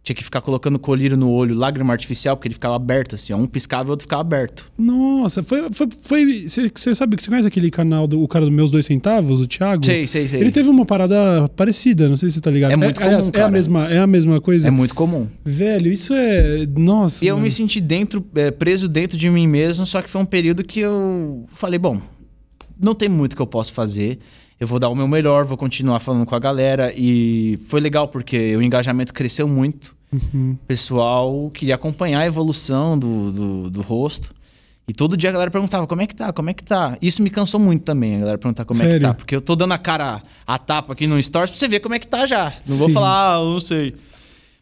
Tinha 0.00 0.14
que 0.14 0.24
ficar 0.24 0.40
colocando 0.40 0.78
colírio 0.78 1.18
no 1.18 1.30
olho, 1.30 1.54
lágrima 1.54 1.92
artificial, 1.92 2.34
porque 2.34 2.48
ele 2.48 2.54
ficava 2.54 2.74
aberto, 2.76 3.16
assim, 3.16 3.32
ó. 3.34 3.36
Um 3.36 3.46
piscava 3.46 3.84
e 3.84 3.88
o 3.88 3.90
outro 3.90 4.04
ficava 4.04 4.22
aberto. 4.22 4.72
Nossa, 4.78 5.42
foi. 5.42 5.66
foi, 5.70 6.48
você, 6.48 6.94
sabe 6.94 7.14
que 7.14 7.22
você 7.22 7.28
conhece 7.28 7.48
aquele 7.48 7.70
canal 7.70 8.06
do 8.06 8.22
o 8.22 8.26
cara 8.26 8.46
do 8.46 8.50
Meus 8.50 8.70
Dois 8.70 8.86
Centavos, 8.86 9.40
o 9.40 9.46
Thiago? 9.46 9.84
Sei, 9.84 10.06
sei, 10.06 10.26
sei. 10.26 10.40
Ele 10.40 10.50
teve 10.50 10.68
uma 10.70 10.86
parada 10.86 11.46
parecida, 11.54 12.08
não 12.08 12.16
sei 12.16 12.30
se 12.30 12.36
você 12.36 12.40
tá 12.40 12.50
ligado. 12.50 12.70
É 12.70 12.76
muito 12.76 13.02
aliás, 13.02 13.26
comum, 13.26 13.32
é 13.34 13.38
a 13.38 13.42
cara. 13.42 13.52
mesma, 13.52 13.88
é 13.88 13.98
a 13.98 14.06
mesma 14.06 14.40
coisa. 14.40 14.68
É 14.68 14.70
muito 14.70 14.94
comum. 14.94 15.26
Velho, 15.44 15.92
isso 15.92 16.14
é. 16.14 16.64
Nossa. 16.74 17.22
E 17.22 17.28
eu 17.28 17.34
mano. 17.34 17.44
me 17.44 17.50
senti 17.50 17.78
dentro, 17.78 18.24
é, 18.34 18.50
preso 18.50 18.88
dentro 18.88 19.18
de 19.18 19.28
mim 19.28 19.46
mesmo, 19.46 19.84
só 19.84 20.00
que 20.00 20.08
foi 20.08 20.22
um 20.22 20.26
período 20.26 20.64
que 20.64 20.80
eu 20.80 21.44
falei, 21.48 21.78
bom, 21.78 22.00
não 22.82 22.94
tem 22.94 23.10
muito 23.10 23.36
que 23.36 23.42
eu 23.42 23.46
posso 23.46 23.74
fazer. 23.74 24.18
Eu 24.60 24.66
vou 24.66 24.78
dar 24.78 24.88
o 24.88 24.94
meu 24.94 25.06
melhor, 25.06 25.44
vou 25.44 25.56
continuar 25.56 26.00
falando 26.00 26.26
com 26.26 26.34
a 26.34 26.38
galera. 26.38 26.92
E 26.96 27.58
foi 27.68 27.80
legal 27.80 28.08
porque 28.08 28.56
o 28.56 28.62
engajamento 28.62 29.14
cresceu 29.14 29.46
muito. 29.46 29.96
Uhum. 30.12 30.56
O 30.62 30.66
pessoal 30.66 31.50
queria 31.52 31.76
acompanhar 31.76 32.20
a 32.20 32.26
evolução 32.26 32.98
do, 32.98 33.30
do, 33.30 33.70
do 33.70 33.82
rosto. 33.82 34.34
E 34.88 34.92
todo 34.92 35.18
dia 35.18 35.28
a 35.28 35.32
galera 35.34 35.50
perguntava 35.50 35.86
como 35.86 36.00
é 36.00 36.06
que 36.06 36.16
tá, 36.16 36.32
como 36.32 36.48
é 36.48 36.54
que 36.54 36.64
tá. 36.64 36.96
Isso 37.00 37.22
me 37.22 37.28
cansou 37.28 37.60
muito 37.60 37.84
também, 37.84 38.16
a 38.16 38.20
galera 38.20 38.38
perguntar 38.38 38.64
como 38.64 38.80
é 38.80 38.86
que 38.86 38.92
Sério? 38.92 39.06
tá. 39.06 39.14
Porque 39.14 39.36
eu 39.36 39.40
tô 39.40 39.54
dando 39.54 39.74
a 39.74 39.78
cara, 39.78 40.22
a 40.46 40.58
tapa 40.58 40.94
aqui 40.94 41.06
no 41.06 41.22
Stories 41.22 41.50
pra 41.50 41.58
você 41.58 41.68
ver 41.68 41.80
como 41.80 41.94
é 41.94 41.98
que 41.98 42.08
tá 42.08 42.24
já. 42.24 42.52
Não 42.66 42.76
vou 42.78 42.88
Sim. 42.88 42.94
falar, 42.94 43.34
ah, 43.34 43.38
eu 43.38 43.52
não 43.52 43.60
sei. 43.60 43.94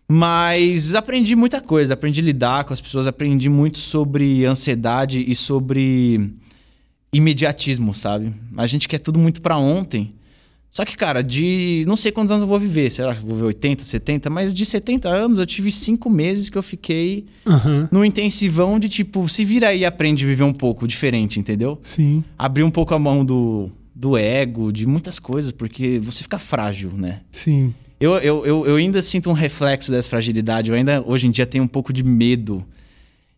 Mas 0.08 0.94
aprendi 0.96 1.36
muita 1.36 1.60
coisa, 1.60 1.94
aprendi 1.94 2.20
a 2.20 2.24
lidar 2.24 2.64
com 2.64 2.72
as 2.72 2.80
pessoas, 2.80 3.06
aprendi 3.06 3.48
muito 3.48 3.78
sobre 3.78 4.44
ansiedade 4.44 5.24
e 5.28 5.34
sobre 5.34 6.32
imediatismo, 7.12 7.94
sabe? 7.94 8.32
A 8.56 8.66
gente 8.66 8.88
quer 8.88 8.98
tudo 8.98 9.18
muito 9.18 9.40
pra 9.40 9.56
ontem. 9.56 10.14
Só 10.70 10.84
que, 10.84 10.94
cara, 10.94 11.22
de. 11.22 11.84
Não 11.86 11.96
sei 11.96 12.12
quantos 12.12 12.30
anos 12.30 12.42
eu 12.42 12.48
vou 12.48 12.58
viver. 12.58 12.90
Será 12.90 13.14
que 13.14 13.22
eu 13.22 13.26
vou 13.26 13.34
viver 13.34 13.46
80, 13.46 13.82
70? 13.82 14.28
Mas 14.28 14.52
de 14.52 14.66
70 14.66 15.08
anos 15.08 15.38
eu 15.38 15.46
tive 15.46 15.72
cinco 15.72 16.10
meses 16.10 16.50
que 16.50 16.58
eu 16.58 16.62
fiquei 16.62 17.24
Aham. 17.46 17.88
no 17.90 18.04
intensivão 18.04 18.78
de 18.78 18.88
tipo, 18.88 19.26
se 19.26 19.42
vira 19.42 19.68
aí 19.68 19.80
e 19.80 19.84
aprende 19.86 20.24
a 20.24 20.28
viver 20.28 20.44
um 20.44 20.52
pouco 20.52 20.86
diferente, 20.86 21.40
entendeu? 21.40 21.78
Sim. 21.80 22.22
Abrir 22.38 22.62
um 22.62 22.70
pouco 22.70 22.94
a 22.94 22.98
mão 22.98 23.24
do, 23.24 23.70
do 23.94 24.18
ego, 24.18 24.70
de 24.70 24.86
muitas 24.86 25.18
coisas, 25.18 25.50
porque 25.50 25.98
você 25.98 26.22
fica 26.22 26.38
frágil, 26.38 26.92
né? 26.94 27.20
Sim. 27.30 27.72
Eu, 27.98 28.12
eu, 28.18 28.44
eu, 28.44 28.66
eu 28.66 28.76
ainda 28.76 29.00
sinto 29.00 29.30
um 29.30 29.32
reflexo 29.32 29.90
dessa 29.90 30.10
fragilidade. 30.10 30.70
Eu 30.70 30.76
ainda, 30.76 31.02
hoje 31.06 31.26
em 31.26 31.30
dia, 31.30 31.46
tenho 31.46 31.64
um 31.64 31.68
pouco 31.68 31.90
de 31.90 32.04
medo 32.04 32.62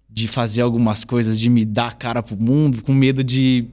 de 0.08 0.26
fazer 0.26 0.62
algumas 0.62 1.04
coisas, 1.04 1.38
de 1.38 1.48
me 1.50 1.64
dar 1.64 1.88
a 1.88 1.92
cara 1.92 2.22
pro 2.22 2.36
mundo, 2.40 2.82
com 2.82 2.92
medo 2.92 3.22
de 3.22 3.66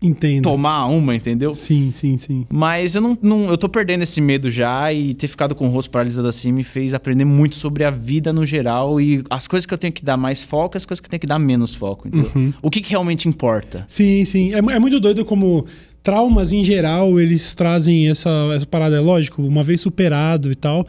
Entendo. 0.00 0.44
tomar 0.44 0.86
uma, 0.86 1.16
entendeu? 1.16 1.50
Sim, 1.50 1.90
sim, 1.90 2.16
sim. 2.16 2.46
Mas 2.48 2.94
eu 2.94 3.00
não, 3.00 3.18
não- 3.20 3.44
eu 3.46 3.58
tô 3.58 3.68
perdendo 3.68 4.02
esse 4.02 4.20
medo 4.20 4.48
já 4.48 4.92
e 4.92 5.12
ter 5.12 5.26
ficado 5.26 5.56
com 5.56 5.66
o 5.66 5.70
rosto 5.70 5.90
paralisado 5.90 6.28
assim 6.28 6.52
me 6.52 6.62
fez 6.62 6.94
aprender 6.94 7.24
muito 7.24 7.56
sobre 7.56 7.82
a 7.82 7.90
vida 7.90 8.32
no 8.32 8.46
geral 8.46 9.00
e 9.00 9.24
as 9.28 9.48
coisas 9.48 9.66
que 9.66 9.74
eu 9.74 9.78
tenho 9.78 9.92
que 9.92 10.04
dar 10.04 10.16
mais 10.16 10.42
foco 10.42 10.76
e 10.76 10.78
as 10.78 10.86
coisas 10.86 11.00
que 11.00 11.06
eu 11.06 11.10
tenho 11.10 11.20
que 11.20 11.26
dar 11.26 11.38
menos 11.40 11.74
foco, 11.74 12.06
entendeu? 12.06 12.30
O 12.62 12.70
que, 12.70 12.80
que 12.80 12.90
realmente 12.90 13.28
importa? 13.28 13.84
Sim, 13.88 14.24
sim. 14.24 14.52
É, 14.54 14.58
é 14.58 14.78
muito 14.78 15.00
doido 15.00 15.24
como 15.24 15.66
traumas 16.00 16.52
em 16.52 16.62
geral, 16.62 17.18
eles 17.18 17.54
trazem 17.56 18.08
essa, 18.08 18.30
essa 18.54 18.66
parada, 18.66 18.96
é 18.96 19.00
lógico, 19.00 19.42
uma 19.42 19.64
vez 19.64 19.80
superado 19.80 20.52
e 20.52 20.54
tal, 20.54 20.86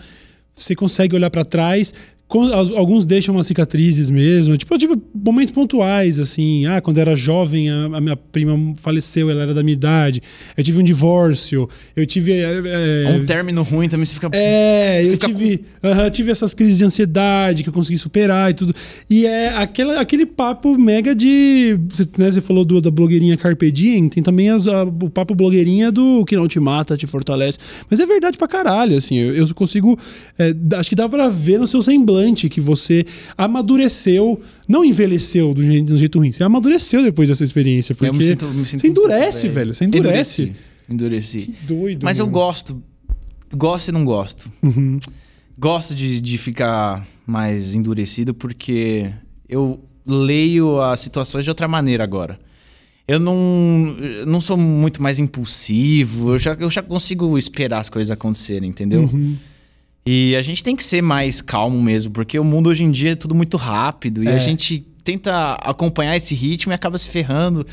você 0.54 0.76
consegue 0.76 1.16
olhar 1.16 1.32
pra 1.32 1.44
trás. 1.44 1.94
Com- 2.30 2.48
Alguns 2.78 3.06
deixam 3.06 3.36
umas 3.36 3.48
cicatrizes 3.48 4.10
mesmo. 4.10 4.56
Tipo, 4.56 4.74
eu 4.76 4.78
tive 4.78 4.96
momentos 5.14 5.52
pontuais, 5.52 6.20
assim. 6.20 6.66
Ah, 6.68 6.80
quando 6.80 6.98
eu 6.98 7.02
era 7.02 7.16
jovem, 7.16 7.70
a, 7.70 7.86
a 7.86 8.00
minha 8.00 8.16
prima 8.16 8.56
faleceu, 8.78 9.30
ela 9.32 9.42
era 9.42 9.54
da 9.54 9.62
minha 9.64 9.74
idade. 9.74 10.22
Eu 10.56 10.64
tive 10.64 10.80
um 10.80 10.84
divórcio. 10.84 11.68
Eu 11.96 12.06
tive. 12.06 12.32
é, 12.34 12.62
é, 13.08 13.12
Um 13.18 13.26
término 13.26 13.64
ruim 13.64 13.90
também 13.90 14.06
você 14.06 14.14
fica. 14.14 14.30
é, 14.32 15.02
Você 15.04 15.08
eu 15.10 15.12
fica 15.14 15.28
tive, 15.28 15.66
aham, 15.84 16.10
tive 16.12 16.32
essas 16.32 16.54
crises 16.54 16.78
de 16.78 16.86
ansiedade 16.86 17.64
que 17.64 17.70
eu 17.70 17.74
consegui 17.74 17.98
superar 17.98 18.52
e 18.52 18.54
tudo. 18.54 18.76
E 19.10 19.26
é 19.26 19.50
aquela, 19.50 20.00
aquele 20.00 20.26
papo 20.28 20.78
mega 20.78 21.16
de. 21.16 21.80
Você, 21.90 22.08
né, 22.20 22.32
você 22.32 22.42
falou 22.42 22.64
do- 22.64 22.80
da 22.80 22.92
blogueirinha 22.92 23.36
Carpe 23.38 23.72
Diem, 23.72 24.08
tem 24.08 24.22
também 24.22 24.52
as- 24.52 24.68
a- 24.68 24.84
o 24.84 25.10
papo 25.10 25.34
blogueirinha 25.34 25.92
do 25.92 26.24
que 26.26 26.36
não 26.36 26.48
te 26.48 26.60
mata, 26.60 26.96
te 26.96 27.08
fortalece. 27.08 27.58
Mas 27.90 28.00
é 28.00 28.06
verdade 28.06 28.38
pra 28.38 28.48
caralho, 28.48 28.96
assim. 28.96 29.18
Eu, 29.18 29.34
eu 29.36 29.56
consigo. 29.56 29.98
é, 30.38 30.54
acho 30.78 30.90
que 30.90 30.96
dá 30.96 31.10
pra 31.10 31.28
ver 31.28 31.58
no 31.58 31.66
seu 31.66 31.82
semblante 31.82 32.19
que 32.50 32.62
você 32.62 33.06
amadureceu, 33.38 34.40
não 34.68 34.84
envelheceu 34.84 35.54
do 35.54 35.64
jeito, 35.64 35.86
do 35.86 35.98
jeito 35.98 36.20
ruim, 36.20 36.32
você 36.32 36.44
amadureceu 36.44 37.04
depois 37.04 37.30
dessa 37.30 37.44
experiência. 37.44 37.96
Porque 37.96 38.10
Eu 38.10 38.14
me 38.14 38.24
sinto, 38.24 38.46
me 38.48 38.66
sinto 38.66 38.82
você 38.82 38.90
um 38.90 38.94
pouco 38.94 39.10
endurece, 39.10 39.48
velho. 39.48 39.74
Você 39.74 39.86
endurece. 39.86 40.42
Endureci. 40.44 40.70
Endureci. 40.90 41.56
Doido. 41.64 42.04
Mas 42.04 42.20
eu 42.20 42.26
mano. 42.26 42.38
gosto. 42.38 42.84
Gosto 43.56 43.90
e 43.90 43.92
não 43.92 44.06
gosto. 44.06 44.52
Uhum. 44.62 44.98
Gosto 45.58 45.94
de, 45.96 46.22
de 46.22 46.38
ficar 46.38 47.06
mais 47.26 47.76
endurecido 47.76 48.34
porque 48.34 49.12
eu 49.48 49.84
leio 50.06 50.82
as 50.82 51.00
situações 51.00 51.44
de 51.44 51.52
outra 51.52 51.68
maneira 51.68 52.04
agora. 52.04 52.40
Eu 53.08 53.20
não, 53.20 53.96
eu 54.00 54.26
não 54.28 54.40
sou 54.40 54.56
muito 54.56 55.02
mais 55.02 55.18
impulsivo, 55.18 56.34
eu 56.34 56.40
já, 56.40 56.54
eu 56.54 56.70
já 56.70 56.84
consigo 56.84 57.38
esperar 57.40 57.80
as 57.80 57.90
coisas 57.90 58.12
acontecerem, 58.12 58.70
entendeu? 58.70 59.02
Uhum. 59.02 59.36
E 60.12 60.36
a 60.36 60.42
gente 60.42 60.64
tem 60.64 60.76
que 60.76 60.84
ser 60.84 61.04
mais 61.04 61.40
calmo 61.40 61.80
mesmo, 61.80 62.12
porque 62.12 62.40
o 62.40 62.44
mundo 62.44 62.68
hoje 62.70 62.84
em 62.84 62.90
dia 62.90 63.12
é 63.12 63.16
tudo 63.16 63.36
muito 63.36 63.58
rápido 63.58 64.24
e 64.24 64.28
É. 64.28 64.34
a 64.34 64.40
gente 64.40 64.84
tenta 65.04 65.54
acompanhar 65.54 66.16
esse 66.16 66.34
ritmo 66.34 66.74
e 66.74 66.76
acaba 66.76 66.98
se 66.98 67.08
ferrando 67.10 67.64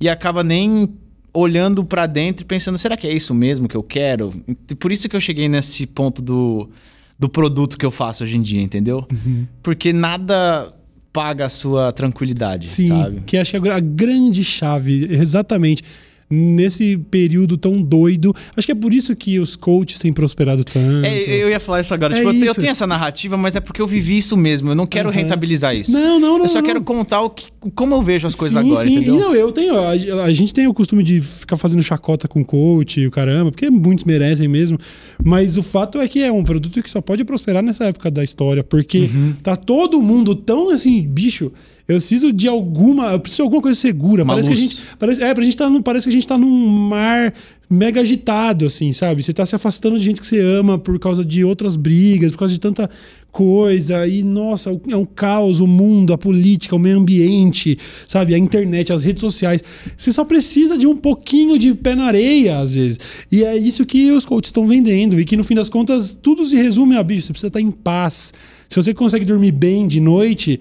e 0.00 0.08
acaba 0.08 0.44
nem 0.44 0.88
olhando 1.34 1.84
pra 1.84 2.06
dentro 2.06 2.44
e 2.44 2.46
pensando, 2.46 2.78
será 2.78 2.96
que 2.96 3.08
é 3.08 3.12
isso 3.12 3.34
mesmo 3.34 3.66
que 3.66 3.76
eu 3.76 3.82
quero? 3.82 4.32
E 4.70 4.74
Por 4.76 4.92
isso 4.92 5.08
que 5.08 5.16
eu 5.16 5.20
cheguei 5.20 5.48
nesse 5.48 5.84
ponto 5.84 6.22
do, 6.22 6.70
do 7.18 7.28
produto 7.28 7.76
que 7.76 7.84
eu 7.84 7.90
faço 7.90 8.22
hoje 8.22 8.36
em 8.38 8.42
dia, 8.42 8.62
entendeu? 8.62 9.04
Uhum. 9.10 9.46
Porque 9.60 9.92
nada 9.92 10.68
paga 11.12 11.46
a 11.46 11.48
sua 11.48 11.90
tranquilidade, 11.90 12.68
Sim, 12.68 12.86
sabe? 12.86 13.20
que 13.26 13.36
acho 13.36 13.60
que 13.60 13.68
a 13.68 13.80
grande 13.80 14.44
chave, 14.44 15.08
exatamente, 15.10 15.82
nesse 16.30 16.96
período 17.10 17.56
tão 17.56 17.82
doido. 17.82 18.34
Acho 18.56 18.66
que 18.66 18.72
é 18.72 18.74
por 18.74 18.94
isso 18.94 19.14
que 19.16 19.38
os 19.40 19.56
coaches 19.56 19.98
têm 19.98 20.12
prosperado 20.12 20.62
tanto. 20.64 21.04
É, 21.04 21.42
eu 21.42 21.50
ia 21.50 21.58
falar 21.58 21.80
isso 21.80 21.92
agora. 21.92 22.14
É 22.14 22.18
Tipo, 22.18 22.28
eu, 22.28 22.32
te- 22.34 22.38
eu 22.46 22.50
isso. 22.52 22.60
tenho 22.60 22.70
essa 22.70 22.86
narrativa, 22.86 23.36
mas 23.36 23.56
é 23.56 23.60
porque 23.60 23.82
eu 23.82 23.86
vivi 23.86 24.16
isso 24.18 24.36
mesmo. 24.36 24.70
Eu 24.70 24.74
não 24.74 24.86
quero 24.86 25.08
Aham. 25.08 25.16
rentabilizar 25.18 25.74
isso. 25.74 25.90
Não, 25.92 26.20
não, 26.20 26.36
não, 26.38 26.44
Eu 26.44 26.48
só 26.48 26.58
não. 26.60 26.66
quero 26.66 26.80
contar 26.82 27.20
o 27.22 27.30
que, 27.30 27.46
como 27.74 27.94
eu 27.94 28.02
vejo 28.02 28.26
as 28.28 28.34
coisas 28.36 28.62
sim, 28.62 28.70
agora, 28.70 28.88
sim. 28.88 28.94
entendeu? 28.96 29.16
E 29.16 29.18
não, 29.18 29.34
eu 29.34 29.50
tenho. 29.50 29.76
A, 29.76 29.90
a 30.24 30.32
gente 30.32 30.54
tem 30.54 30.66
o 30.68 30.74
costume 30.74 31.02
de 31.02 31.20
ficar 31.20 31.56
fazendo 31.56 31.82
chacota 31.82 32.28
com 32.28 32.44
coach 32.44 33.00
e 33.00 33.06
o 33.06 33.10
caramba, 33.10 33.50
porque 33.50 33.68
muitos 33.68 34.04
merecem 34.04 34.46
mesmo. 34.46 34.78
Mas 35.24 35.56
o 35.56 35.62
fato 35.62 35.98
é 36.00 36.06
que 36.06 36.22
é 36.22 36.30
um 36.30 36.44
produto 36.44 36.80
que 36.82 36.90
só 36.90 37.00
pode 37.00 37.24
prosperar 37.24 37.62
nessa 37.62 37.84
época 37.84 38.10
da 38.10 38.22
história, 38.22 38.62
porque 38.62 39.00
Uhum. 39.00 39.34
tá 39.42 39.56
todo 39.56 40.00
mundo 40.00 40.34
tão 40.34 40.70
assim, 40.70 41.02
bicho. 41.02 41.50
Eu 41.90 41.96
preciso 41.96 42.32
de 42.32 42.46
alguma. 42.46 43.12
Eu 43.12 43.20
preciso 43.20 43.38
de 43.38 43.42
alguma 43.42 43.60
coisa 43.62 43.78
segura. 43.78 44.22
Uma 44.22 44.34
parece 44.34 44.50
luz. 44.50 44.60
que 44.60 44.64
a 44.64 44.68
gente. 44.68 44.96
Parece, 44.96 45.22
é, 45.22 45.34
pra 45.34 45.44
gente 45.44 45.56
tá 45.56 45.68
num, 45.68 45.82
parece 45.82 46.04
que 46.04 46.10
a 46.10 46.12
gente 46.12 46.26
tá 46.26 46.38
num 46.38 46.66
mar 46.68 47.34
mega 47.68 48.00
agitado, 48.00 48.66
assim, 48.66 48.92
sabe? 48.92 49.22
Você 49.22 49.32
tá 49.32 49.44
se 49.44 49.54
afastando 49.54 49.98
de 49.98 50.04
gente 50.04 50.20
que 50.20 50.26
você 50.26 50.40
ama 50.40 50.76
por 50.78 50.98
causa 50.98 51.24
de 51.24 51.44
outras 51.44 51.76
brigas, 51.76 52.32
por 52.32 52.38
causa 52.38 52.54
de 52.54 52.60
tanta 52.60 52.88
coisa. 53.32 54.06
E, 54.06 54.22
nossa, 54.22 54.70
é 54.88 54.96
um 54.96 55.04
caos, 55.04 55.60
o 55.60 55.66
mundo, 55.66 56.12
a 56.12 56.18
política, 56.18 56.76
o 56.76 56.78
meio 56.78 56.98
ambiente, 56.98 57.76
sabe? 58.06 58.34
A 58.34 58.38
internet, 58.38 58.92
as 58.92 59.02
redes 59.02 59.20
sociais. 59.20 59.62
Você 59.96 60.12
só 60.12 60.24
precisa 60.24 60.78
de 60.78 60.86
um 60.86 60.96
pouquinho 60.96 61.58
de 61.58 61.74
pé 61.74 61.96
na 61.96 62.04
areia, 62.04 62.58
às 62.58 62.72
vezes. 62.72 63.00
E 63.30 63.44
é 63.44 63.56
isso 63.56 63.84
que 63.84 64.12
os 64.12 64.24
coaches 64.24 64.48
estão 64.48 64.66
vendendo. 64.66 65.18
E 65.20 65.24
que, 65.24 65.36
no 65.36 65.44
fim 65.44 65.54
das 65.54 65.68
contas, 65.68 66.14
tudo 66.14 66.44
se 66.44 66.56
resume 66.56 66.96
a, 66.96 67.02
bicho, 67.02 67.26
você 67.26 67.32
precisa 67.32 67.48
estar 67.48 67.60
em 67.60 67.70
paz. 67.70 68.32
Se 68.68 68.76
você 68.76 68.94
consegue 68.94 69.24
dormir 69.24 69.50
bem 69.50 69.88
de 69.88 69.98
noite, 69.98 70.60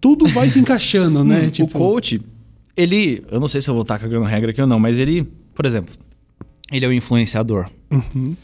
tudo 0.00 0.26
vai 0.28 0.48
se 0.50 0.58
encaixando, 0.58 1.24
né? 1.24 1.48
tipo... 1.50 1.76
O 1.76 1.80
coach, 1.80 2.20
ele. 2.76 3.24
Eu 3.30 3.40
não 3.40 3.48
sei 3.48 3.60
se 3.60 3.68
eu 3.68 3.74
vou 3.74 3.82
estar 3.82 3.98
cagando 3.98 4.24
regra 4.24 4.50
aqui 4.50 4.60
ou 4.60 4.66
não, 4.66 4.78
mas 4.78 4.98
ele, 4.98 5.26
por 5.54 5.66
exemplo, 5.66 5.94
ele 6.70 6.84
é 6.84 6.88
um 6.88 6.92
influenciador. 6.92 7.68
Uhum. 7.90 8.36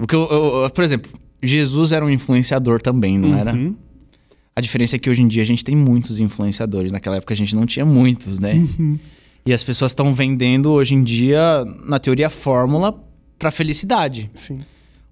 O 0.00 0.06
que 0.06 0.14
eu, 0.14 0.28
eu, 0.30 0.70
por 0.70 0.82
exemplo, 0.82 1.10
Jesus 1.42 1.92
era 1.92 2.04
um 2.04 2.10
influenciador 2.10 2.80
também, 2.80 3.18
não 3.18 3.30
uhum. 3.30 3.38
era? 3.38 3.54
A 4.56 4.60
diferença 4.60 4.96
é 4.96 4.98
que 4.98 5.08
hoje 5.08 5.22
em 5.22 5.28
dia 5.28 5.42
a 5.42 5.46
gente 5.46 5.64
tem 5.64 5.76
muitos 5.76 6.20
influenciadores. 6.20 6.92
Naquela 6.92 7.16
época 7.16 7.34
a 7.34 7.36
gente 7.36 7.54
não 7.54 7.66
tinha 7.66 7.84
muitos, 7.84 8.38
né? 8.38 8.54
Uhum. 8.54 8.98
E 9.44 9.52
as 9.52 9.62
pessoas 9.64 9.92
estão 9.92 10.12
vendendo 10.12 10.70
hoje 10.70 10.94
em 10.94 11.02
dia, 11.02 11.64
na 11.84 11.98
teoria, 11.98 12.26
a 12.26 12.30
fórmula 12.30 12.98
para 13.38 13.50
felicidade. 13.50 14.30
Sim. 14.34 14.58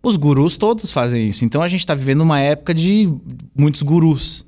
Os 0.03 0.17
gurus 0.17 0.57
todos 0.57 0.93
fazem 0.93 1.29
isso. 1.29 1.45
Então 1.45 1.63
a 1.63 1.69
gente 1.69 1.81
está 1.81 1.95
vivendo 1.95 2.21
uma 2.21 2.39
época 2.41 2.75
de 2.75 3.13
muitos 3.57 3.83
gurus. 3.83 4.45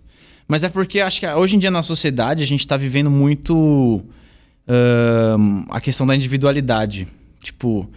Mas 0.51 0.64
é 0.64 0.68
porque 0.68 0.98
acho 0.98 1.20
que 1.20 1.28
hoje 1.28 1.55
em 1.55 1.61
dia 1.61 1.70
na 1.70 1.80
sociedade 1.80 2.42
a 2.42 2.46
gente 2.46 2.59
está 2.59 2.76
vivendo 2.76 3.09
muito 3.09 3.55
uh, 4.66 5.64
a 5.68 5.80
questão 5.80 6.05
da 6.05 6.16
individualidade. 6.16 7.07
Tipo, 7.40 7.88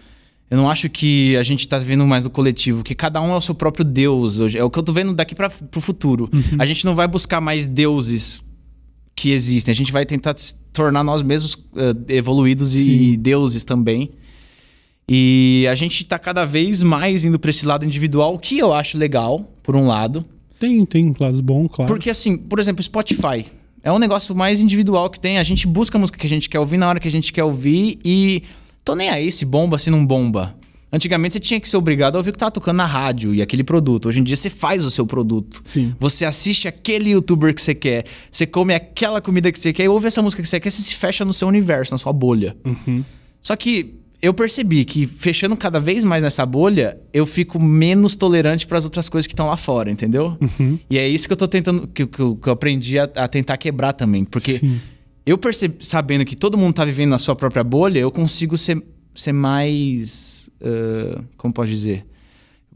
eu 0.51 0.57
não 0.57 0.69
acho 0.69 0.87
que 0.87 1.35
a 1.35 1.41
gente 1.41 1.61
está 1.61 1.79
vivendo 1.79 2.05
mais 2.05 2.25
no 2.25 2.29
coletivo, 2.29 2.83
que 2.83 2.93
cada 2.93 3.19
um 3.19 3.33
é 3.33 3.35
o 3.35 3.41
seu 3.41 3.55
próprio 3.55 3.83
Deus. 3.83 4.39
É 4.53 4.63
o 4.63 4.69
que 4.69 4.77
eu 4.77 4.83
tô 4.83 4.93
vendo 4.93 5.15
daqui 5.15 5.33
para 5.33 5.51
o 5.75 5.81
futuro. 5.81 6.29
Uhum. 6.31 6.57
A 6.59 6.65
gente 6.67 6.85
não 6.85 6.93
vai 6.93 7.07
buscar 7.07 7.41
mais 7.41 7.65
deuses 7.65 8.45
que 9.15 9.31
existem. 9.31 9.71
A 9.71 9.75
gente 9.75 9.91
vai 9.91 10.05
tentar 10.05 10.37
se 10.37 10.53
tornar 10.71 11.03
nós 11.03 11.23
mesmos 11.23 11.55
uh, 11.55 12.05
evoluídos 12.07 12.69
Sim. 12.69 12.87
e 12.87 13.17
deuses 13.17 13.63
também. 13.63 14.11
E 15.09 15.65
a 15.71 15.73
gente 15.73 16.03
está 16.03 16.19
cada 16.19 16.45
vez 16.45 16.83
mais 16.83 17.25
indo 17.25 17.39
para 17.39 17.49
esse 17.49 17.65
lado 17.65 17.83
individual, 17.83 18.37
que 18.37 18.59
eu 18.59 18.71
acho 18.71 18.95
legal, 18.95 19.39
por 19.63 19.75
um 19.75 19.87
lado. 19.87 20.23
Tem, 20.63 20.85
tem 20.85 21.05
um 21.09 21.13
lado 21.19 21.43
bom, 21.43 21.67
claro. 21.67 21.91
Porque 21.91 22.09
assim, 22.09 22.37
por 22.37 22.57
exemplo, 22.57 22.81
Spotify. 22.81 23.45
É 23.83 23.91
um 23.91 23.99
negócio 23.99 24.33
mais 24.33 24.61
individual 24.61 25.09
que 25.09 25.19
tem. 25.19 25.37
A 25.37 25.43
gente 25.43 25.67
busca 25.67 25.97
a 25.97 25.99
música 25.99 26.17
que 26.17 26.25
a 26.25 26.29
gente 26.29 26.49
quer 26.49 26.57
ouvir 26.57 26.77
na 26.77 26.87
hora 26.87 27.01
que 27.01 27.07
a 27.07 27.11
gente 27.11 27.33
quer 27.33 27.43
ouvir 27.43 27.99
e 28.05 28.43
tô 28.85 28.95
nem 28.95 29.09
aí 29.09 29.29
se 29.29 29.43
bomba, 29.43 29.77
se 29.77 29.91
não 29.91 30.05
bomba. 30.05 30.55
Antigamente 30.89 31.33
você 31.33 31.41
tinha 31.41 31.59
que 31.59 31.67
ser 31.67 31.75
obrigado 31.75 32.15
a 32.15 32.19
ouvir 32.19 32.29
o 32.29 32.31
que 32.31 32.39
tava 32.39 32.49
tocando 32.49 32.77
na 32.77 32.85
rádio 32.85 33.33
e 33.33 33.41
aquele 33.41 33.61
produto. 33.61 34.07
Hoje 34.07 34.21
em 34.21 34.23
dia 34.23 34.37
você 34.37 34.49
faz 34.49 34.85
o 34.85 34.89
seu 34.89 35.05
produto. 35.05 35.61
Sim. 35.65 35.93
Você 35.99 36.23
assiste 36.23 36.65
aquele 36.65 37.09
youtuber 37.09 37.53
que 37.53 37.61
você 37.61 37.75
quer. 37.75 38.05
Você 38.31 38.45
come 38.45 38.73
aquela 38.73 39.19
comida 39.19 39.51
que 39.51 39.59
você 39.59 39.73
quer 39.73 39.83
e 39.83 39.89
ouve 39.89 40.07
essa 40.07 40.21
música 40.21 40.41
que 40.41 40.47
você 40.47 40.61
quer. 40.61 40.69
Você 40.69 40.81
se 40.81 40.95
fecha 40.95 41.25
no 41.25 41.33
seu 41.33 41.49
universo, 41.49 41.91
na 41.91 41.97
sua 41.97 42.13
bolha. 42.13 42.55
Uhum. 42.63 43.03
Só 43.41 43.57
que 43.57 43.95
eu 44.23 44.33
percebi 44.33 44.85
que 44.85 45.05
fechando 45.05 45.53
cada 45.57 45.81
vez 45.81 46.05
mais 46.05 46.23
nessa 46.23 46.45
bolha, 46.45 46.97
eu 47.11 47.25
fico 47.25 47.59
menos 47.59 48.15
tolerante 48.15 48.65
para 48.65 48.77
as 48.77 48.85
outras 48.85 49.09
coisas 49.09 49.27
que 49.27 49.33
estão 49.33 49.47
lá 49.47 49.57
fora, 49.57 49.91
entendeu? 49.91 50.37
Uhum. 50.39 50.79
E 50.89 50.97
é 50.97 51.05
isso 51.05 51.27
que 51.27 51.33
eu 51.33 51.37
tô 51.37 51.45
tentando, 51.45 51.85
que, 51.89 52.07
que, 52.07 52.35
que 52.35 52.47
eu 52.47 52.53
aprendi 52.53 52.97
a, 52.97 53.03
a, 53.03 53.27
tentar 53.27 53.57
quebrar 53.57 53.91
também. 53.91 54.23
Porque 54.23 54.53
Sim. 54.53 54.79
eu 55.25 55.37
percebi, 55.37 55.75
sabendo 55.83 56.23
que 56.23 56.37
todo 56.37 56.57
mundo 56.57 56.73
tá 56.73 56.85
vivendo 56.85 57.09
na 57.09 57.17
sua 57.17 57.35
própria 57.35 57.65
bolha, 57.65 57.99
eu 57.99 58.09
consigo 58.09 58.57
ser, 58.57 58.81
ser 59.13 59.33
mais. 59.33 60.49
Uh, 60.61 61.21
como 61.35 61.53
pode 61.53 61.71
dizer? 61.71 62.05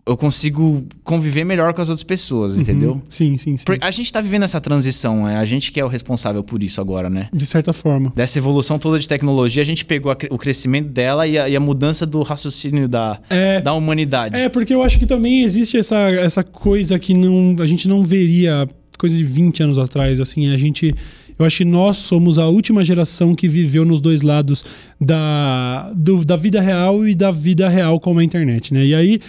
Eu 0.08 0.16
consigo 0.16 0.86
conviver 1.04 1.44
melhor 1.44 1.74
com 1.74 1.82
as 1.82 1.90
outras 1.90 2.04
pessoas, 2.04 2.56
uhum. 2.56 2.62
entendeu? 2.62 3.02
Sim, 3.10 3.38
sim, 3.38 3.58
sim. 3.58 3.66
A 3.82 3.92
gente 3.92 4.12
tá 4.12 4.22
vivendo 4.22 4.44
essa 4.44 4.62
transição, 4.62 5.28
é 5.28 5.36
a 5.36 5.44
gente 5.44 5.72
que 5.72 5.80
é 5.80 5.84
o 5.84 5.88
responsável 5.90 6.42
por 6.42 6.64
isso 6.64 6.80
agora, 6.80 7.10
né? 7.10 7.28
De 7.34 7.46
certa 7.46 7.74
forma. 7.74 8.14
Dessa 8.16 8.38
evolução 8.38 8.80
toda 8.80 8.98
de 8.98 9.08
tecnologia, 9.08 9.62
a 9.62 9.66
gente 9.66 9.84
pegou 9.84 10.12
a, 10.12 10.18
o 10.32 10.38
crescimento 10.38 10.90
dela 10.90 11.28
e 11.28 11.38
a, 11.38 11.50
e 11.50 11.56
a, 11.56 11.60
mudança 11.60 12.06
do 12.06 12.22
raciocínio 12.22 12.88
da, 12.88 13.20
é, 13.30 13.60
da 13.60 13.74
humanidade. 13.74 14.38
É, 14.38 14.48
porque 14.48 14.74
eu 14.74 14.82
acho 14.82 14.98
que 14.98 15.06
também 15.06 15.42
existe 15.42 15.78
essa, 15.78 15.98
essa 15.98 16.44
coisa 16.44 16.98
que 16.98 17.14
não, 17.14 17.58
a 17.60 17.68
gente 17.68 17.88
não 17.90 18.02
veria 18.04 18.66
coisa 18.98 19.16
de 19.16 19.24
20 19.24 19.64
anos 19.64 19.78
atrás, 19.78 20.20
assim, 20.20 20.52
a 20.52 20.58
gente... 20.58 20.96
Eu 21.38 21.46
acho 21.46 21.58
que 21.58 21.66
nós 21.66 21.98
somos 21.98 22.40
a 22.40 22.48
última 22.48 22.84
geração 22.84 23.36
que 23.36 23.48
viveu 23.48 23.86
nos 23.86 24.02
dois 24.02 24.24
lados 24.24 24.66
da, 25.00 25.92
do, 25.96 26.26
da 26.26 26.36
vida 26.36 26.60
real 26.60 27.08
e 27.08 27.14
da 27.14 27.30
vida 27.30 27.70
real 27.70 28.00
como 28.00 28.20
a 28.20 28.24
internet, 28.24 28.74
né? 28.74 28.84
E 28.84 28.96
aí 28.96 29.20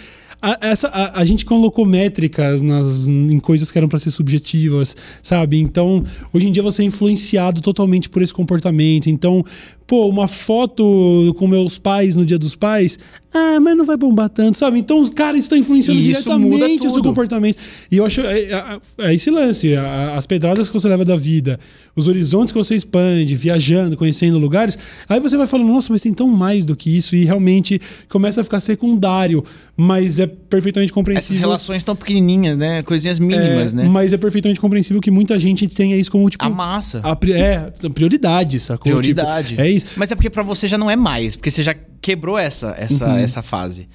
a, 0.41 0.57
essa, 0.61 0.87
a, 0.87 1.19
a, 1.19 1.25
gente 1.25 1.45
colocou 1.45 1.85
métricas 1.85 2.61
nas, 2.61 3.07
em 3.07 3.39
coisas 3.39 3.71
que 3.71 3.77
eram 3.77 3.89
para 3.89 3.99
ser 3.99 4.11
subjetivas, 4.11 4.95
sabe? 5.21 5.59
Então, 5.59 6.03
hoje 6.31 6.47
em 6.47 6.51
dia 6.51 6.63
você 6.63 6.81
é 6.81 6.85
influenciado 6.85 7.61
totalmente 7.61 8.09
por 8.09 8.21
esse 8.21 8.33
comportamento. 8.33 9.09
Então, 9.09 9.43
pô, 9.85 10.07
uma 10.07 10.27
foto 10.27 11.35
com 11.37 11.47
meus 11.47 11.77
pais 11.77 12.15
no 12.15 12.25
Dia 12.25 12.37
dos 12.37 12.55
Pais, 12.55 12.97
ah, 13.33 13.59
mas 13.59 13.77
não 13.77 13.85
vai 13.85 13.95
bombar 13.95 14.27
tanto, 14.29 14.57
sabe? 14.57 14.79
Então 14.79 14.99
os 14.99 15.09
caras 15.09 15.41
estão 15.41 15.57
influenciando 15.57 16.01
diretamente 16.01 16.87
o 16.87 16.89
seu 16.89 17.03
comportamento. 17.03 17.57
E 17.91 17.97
eu 17.97 18.05
acho 18.05 18.21
é, 18.21 18.41
é, 18.41 18.79
é 18.99 19.13
esse 19.13 19.29
lance, 19.29 19.75
as 19.75 20.25
pedradas 20.25 20.67
que 20.67 20.73
você 20.73 20.87
leva 20.87 21.05
da 21.05 21.15
vida, 21.15 21.59
os 21.95 22.07
horizontes 22.07 22.51
que 22.51 22.57
você 22.57 22.75
expande, 22.75 23.35
viajando, 23.35 23.95
conhecendo 23.95 24.39
lugares, 24.39 24.77
aí 25.07 25.19
você 25.19 25.37
vai 25.37 25.45
falando, 25.45 25.67
nossa, 25.67 25.93
mas 25.93 26.01
tem 26.01 26.13
tão 26.13 26.27
mais 26.27 26.65
do 26.65 26.75
que 26.75 26.95
isso, 26.95 27.15
e 27.15 27.23
realmente 27.23 27.79
começa 28.09 28.41
a 28.41 28.43
ficar 28.43 28.59
secundário, 28.59 29.43
mas 29.77 30.17
é 30.17 30.25
perfeitamente 30.25 30.91
compreensível. 30.91 31.35
Essas 31.35 31.37
relações 31.37 31.83
tão 31.83 31.95
pequenininhas, 31.95 32.57
né? 32.57 32.81
Coisinhas 32.81 33.19
mínimas, 33.19 33.73
é, 33.73 33.75
né? 33.75 33.83
Mas 33.87 34.11
é 34.11 34.17
perfeitamente 34.17 34.59
compreensível 34.59 35.01
que 35.01 35.11
muita 35.11 35.37
gente 35.37 35.67
tenha 35.67 35.95
isso 35.95 36.11
como, 36.11 36.27
tipo... 36.29 36.43
A 36.43 36.49
massa. 36.49 37.01
A, 37.03 37.17
é, 37.31 37.71
prioridade, 37.89 38.59
sacou? 38.59 38.85
Prioridade. 38.85 39.49
Tipo, 39.49 39.61
é 39.61 39.69
isso. 39.69 39.85
Mas 39.95 40.11
é 40.11 40.15
porque 40.15 40.29
para 40.29 40.41
você 40.41 40.67
já 40.67 40.77
não 40.77 40.89
é 40.89 40.95
mais, 40.95 41.35
porque 41.35 41.51
você 41.51 41.61
já 41.61 41.75
quebrou 42.01 42.37
essa, 42.37 42.75
essa, 42.77 43.07
uhum. 43.07 43.17
essa 43.17 43.41
fase. 43.41 43.87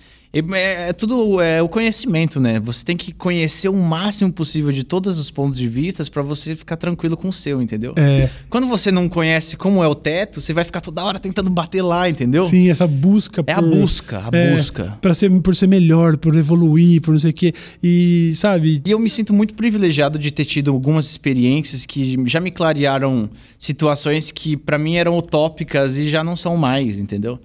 É, 0.52 0.88
é, 0.88 0.92
tudo 0.92 1.40
é 1.40 1.62
o 1.62 1.68
conhecimento, 1.68 2.40
né? 2.40 2.59
Você 2.59 2.84
tem 2.84 2.96
que 2.96 3.12
conhecer 3.12 3.68
o 3.68 3.76
máximo 3.76 4.32
possível 4.32 4.72
de 4.72 4.82
todos 4.82 5.16
os 5.16 5.30
pontos 5.30 5.57
de 5.57 5.68
vista 5.68 6.05
para 6.11 6.22
você 6.22 6.57
ficar 6.57 6.76
tranquilo 6.76 7.16
com 7.16 7.28
o 7.28 7.32
seu, 7.32 7.62
entendeu? 7.62 7.94
É. 7.96 8.28
Quando 8.50 8.66
você 8.66 8.90
não 8.90 9.09
conhece 9.09 9.57
como 9.57 9.82
é 9.82 9.86
o 9.86 9.94
teto, 9.94 10.40
você 10.40 10.52
vai 10.52 10.64
ficar 10.64 10.80
toda 10.80 11.05
hora 11.05 11.20
tentando 11.20 11.48
bater 11.50 11.82
lá, 11.82 12.09
entendeu? 12.09 12.48
Sim, 12.48 12.68
essa 12.68 12.86
busca. 12.86 13.42
É 13.46 13.55
por, 13.55 13.64
a 13.64 13.66
busca, 13.68 14.24
a 14.32 14.36
é, 14.36 14.52
busca. 14.52 14.98
Pra 15.00 15.14
ser, 15.14 15.30
por 15.40 15.55
ser 15.55 15.68
melhor, 15.68 16.16
por 16.16 16.34
evoluir, 16.34 17.00
por 17.00 17.12
não 17.12 17.18
sei 17.20 17.30
o 17.30 17.34
quê. 17.34 17.55
E, 17.80 18.32
sabe? 18.34 18.82
E 18.84 18.90
eu 18.90 18.98
me 18.98 19.09
sinto 19.09 19.32
muito 19.32 19.55
privilegiado 19.55 20.18
de 20.18 20.32
ter 20.32 20.44
tido 20.44 20.72
algumas 20.72 21.09
experiências 21.09 21.86
que 21.86 22.16
já 22.26 22.40
me 22.40 22.50
clarearam 22.50 23.30
situações 23.57 24.32
que 24.32 24.57
para 24.57 24.78
mim 24.78 24.96
eram 24.96 25.16
utópicas 25.16 25.96
e 25.96 26.09
já 26.09 26.24
não 26.24 26.36
são 26.36 26.57
mais, 26.57 26.98
entendeu? 26.98 27.38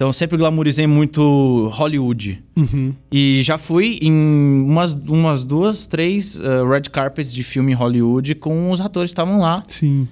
Então 0.00 0.08
eu 0.08 0.14
sempre 0.14 0.38
glamourizei 0.38 0.86
muito 0.86 1.68
Hollywood. 1.74 2.42
Uhum. 2.56 2.94
E 3.12 3.42
já 3.42 3.58
fui 3.58 3.98
em 4.00 4.10
umas, 4.10 4.94
umas 4.94 5.44
duas, 5.44 5.86
três 5.86 6.36
uh, 6.36 6.66
red 6.66 6.84
carpets 6.90 7.34
de 7.34 7.44
filme 7.44 7.72
em 7.72 7.74
Hollywood 7.74 8.34
com 8.36 8.70
os 8.70 8.80
atores 8.80 9.10
que 9.10 9.12
estavam 9.12 9.40
lá. 9.40 9.62
Sim. 9.66 10.08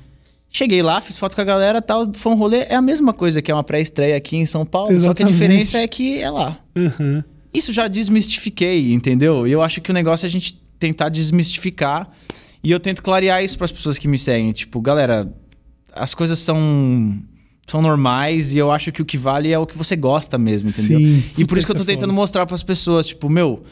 Cheguei 0.51 0.83
lá, 0.83 1.01
fiz 1.01 1.17
foto 1.19 1.35
com 1.35 1.41
a 1.41 1.45
galera 1.45 1.81
tal, 1.81 2.07
foi 2.13 2.33
um 2.33 2.35
rolê. 2.35 2.67
É 2.69 2.75
a 2.75 2.83
mesma 2.83 3.15
coisa 3.15 3.41
que 3.41 3.51
é 3.51 3.55
uma 3.55 3.65
pré-estreia 3.65 4.15
aqui 4.15 4.37
em 4.37 4.45
São 4.45 4.67
Paulo, 4.67 4.93
Exatamente. 4.93 5.07
só 5.07 5.15
que 5.15 5.23
a 5.23 5.27
diferença 5.27 5.79
é 5.79 5.89
que 5.89 6.21
é 6.21 6.31
lá. 6.31 6.59
Uhum. 6.77 7.25
Isso 7.55 7.73
já 7.73 7.89
desmistifiquei, 7.89 8.93
entendeu? 8.93 9.47
E 9.47 9.53
eu 9.53 9.63
acho 9.63 9.81
que 9.81 9.91
o 9.91 9.95
negócio 9.95 10.27
é 10.27 10.29
a 10.29 10.31
gente 10.31 10.53
tentar 10.79 11.09
desmistificar. 11.09 12.11
E 12.63 12.71
eu 12.71 12.79
tento 12.79 13.03
clarear 13.03 13.43
isso 13.43 13.57
para 13.57 13.65
as 13.65 13.73
pessoas 13.73 13.99
que 13.99 14.07
me 14.07 14.19
seguem. 14.19 14.53
Tipo, 14.53 14.83
galera, 14.83 15.27
as 15.95 16.15
coisas 16.15 16.39
são 16.41 17.23
são 17.71 17.83
normais 17.83 18.55
e 18.55 18.59
eu 18.59 18.73
acho 18.73 18.91
que 18.91 19.03
o 19.03 19.05
que 19.05 19.19
vale 19.19 19.53
é 19.53 19.59
o 19.59 19.67
que 19.67 19.77
você 19.77 19.95
gosta 19.95 20.39
mesmo, 20.39 20.71
entendeu? 20.71 20.99
Sim, 20.99 21.23
e 21.37 21.45
por 21.45 21.59
isso 21.59 21.67
que 21.67 21.73
eu 21.73 21.77
tô 21.77 21.85
tentando 21.85 22.13
mostrar 22.13 22.47
para 22.47 22.55
as 22.55 22.63
pessoas, 22.63 23.07
tipo, 23.07 23.29
meu, 23.29 23.63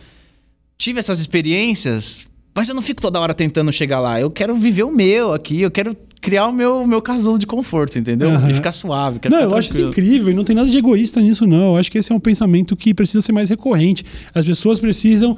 tive 0.76 0.98
essas 0.98 1.18
experiências, 1.18 2.28
mas 2.54 2.68
eu 2.68 2.74
não 2.74 2.82
fico 2.82 3.00
toda 3.00 3.18
hora 3.18 3.32
tentando 3.32 3.72
chegar 3.72 4.00
lá. 4.00 4.20
Eu 4.20 4.30
quero 4.30 4.54
viver 4.54 4.82
o 4.82 4.90
meu 4.90 5.32
aqui, 5.32 5.62
eu 5.62 5.70
quero 5.70 5.96
criar 6.20 6.46
o 6.46 6.52
meu, 6.52 6.86
meu 6.86 7.00
casulo 7.00 7.38
de 7.38 7.46
conforto, 7.46 7.98
entendeu? 7.98 8.28
Uhum. 8.28 8.50
E 8.50 8.54
ficar 8.54 8.72
suave. 8.72 9.18
Não, 9.30 9.40
eu 9.40 9.54
acho 9.54 9.70
isso 9.70 9.80
incrível 9.80 10.30
e 10.30 10.34
não 10.34 10.44
tem 10.44 10.56
nada 10.56 10.68
de 10.68 10.76
egoísta 10.76 11.20
nisso, 11.20 11.46
não. 11.46 11.74
Eu 11.74 11.76
acho 11.76 11.90
que 11.90 11.98
esse 11.98 12.12
é 12.12 12.14
um 12.14 12.20
pensamento 12.20 12.76
que 12.76 12.92
precisa 12.92 13.20
ser 13.20 13.32
mais 13.32 13.48
recorrente. 13.48 14.04
As 14.34 14.44
pessoas 14.44 14.80
precisam 14.80 15.36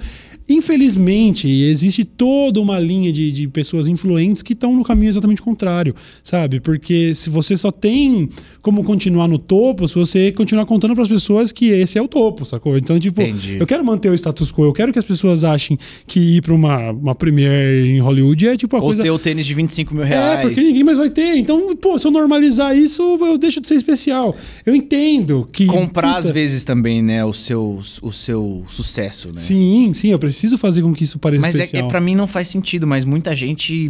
Infelizmente, 0.48 1.46
existe 1.48 2.04
toda 2.04 2.60
uma 2.60 2.78
linha 2.78 3.12
de, 3.12 3.30
de 3.30 3.48
pessoas 3.48 3.86
influentes 3.86 4.42
que 4.42 4.54
estão 4.54 4.74
no 4.74 4.82
caminho 4.82 5.10
exatamente 5.10 5.42
contrário, 5.42 5.94
sabe? 6.22 6.58
Porque 6.58 7.14
se 7.14 7.28
você 7.28 7.56
só 7.56 7.70
tem 7.70 8.28
como 8.62 8.82
continuar 8.82 9.28
no 9.28 9.38
topo, 9.38 9.86
se 9.86 9.94
você 9.94 10.32
continuar 10.32 10.64
contando 10.64 10.94
para 10.94 11.02
as 11.02 11.08
pessoas 11.08 11.52
que 11.52 11.66
esse 11.66 11.98
é 11.98 12.02
o 12.02 12.08
topo, 12.08 12.44
sacou? 12.44 12.78
Então, 12.78 12.98
tipo, 12.98 13.20
Entendi. 13.20 13.58
eu 13.60 13.66
quero 13.66 13.84
manter 13.84 14.10
o 14.10 14.14
status 14.14 14.50
quo, 14.50 14.64
eu 14.64 14.72
quero 14.72 14.92
que 14.92 14.98
as 14.98 15.04
pessoas 15.04 15.44
achem 15.44 15.78
que 16.06 16.18
ir 16.36 16.42
para 16.42 16.54
uma, 16.54 16.92
uma 16.92 17.14
premiere 17.14 17.90
em 17.90 18.00
Hollywood 18.00 18.48
é 18.48 18.56
tipo 18.56 18.74
a 18.76 18.78
Ou 18.78 18.86
coisa. 18.86 19.02
ter 19.02 19.10
o 19.10 19.18
tênis 19.18 19.44
de 19.46 19.52
25 19.52 19.94
mil 19.94 20.04
reais. 20.04 20.38
É, 20.38 20.42
porque 20.42 20.60
ninguém 20.60 20.84
mais 20.84 20.96
vai 20.96 21.10
ter. 21.10 21.36
Então, 21.36 21.76
pô, 21.76 21.98
se 21.98 22.06
eu 22.06 22.10
normalizar 22.10 22.76
isso, 22.76 23.02
eu 23.20 23.36
deixo 23.36 23.60
de 23.60 23.68
ser 23.68 23.74
especial. 23.74 24.34
Eu 24.64 24.74
entendo 24.74 25.46
que. 25.52 25.66
Comprar, 25.66 26.14
puta... 26.14 26.18
às 26.20 26.30
vezes, 26.30 26.64
também, 26.64 27.02
né, 27.02 27.24
o 27.24 27.34
seu, 27.34 27.80
o 28.02 28.12
seu 28.12 28.64
sucesso, 28.68 29.28
né? 29.28 29.34
Sim, 29.36 29.92
sim, 29.94 30.08
eu 30.08 30.18
preciso 30.18 30.37
preciso 30.38 30.58
fazer 30.58 30.82
com 30.82 30.92
que 30.92 31.04
isso 31.04 31.18
pareça 31.18 31.42
mas 31.42 31.54
especial. 31.54 31.82
Mas 31.82 31.82
é, 31.82 31.86
é 31.86 31.88
para 31.88 32.00
mim 32.00 32.14
não 32.14 32.26
faz 32.26 32.48
sentido, 32.48 32.86
mas 32.86 33.04
muita 33.04 33.34
gente 33.34 33.88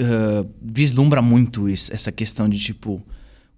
uh, 0.00 0.48
vislumbra 0.62 1.20
muito 1.22 1.68
isso, 1.68 1.92
essa 1.92 2.10
questão 2.10 2.48
de 2.48 2.58
tipo 2.58 3.02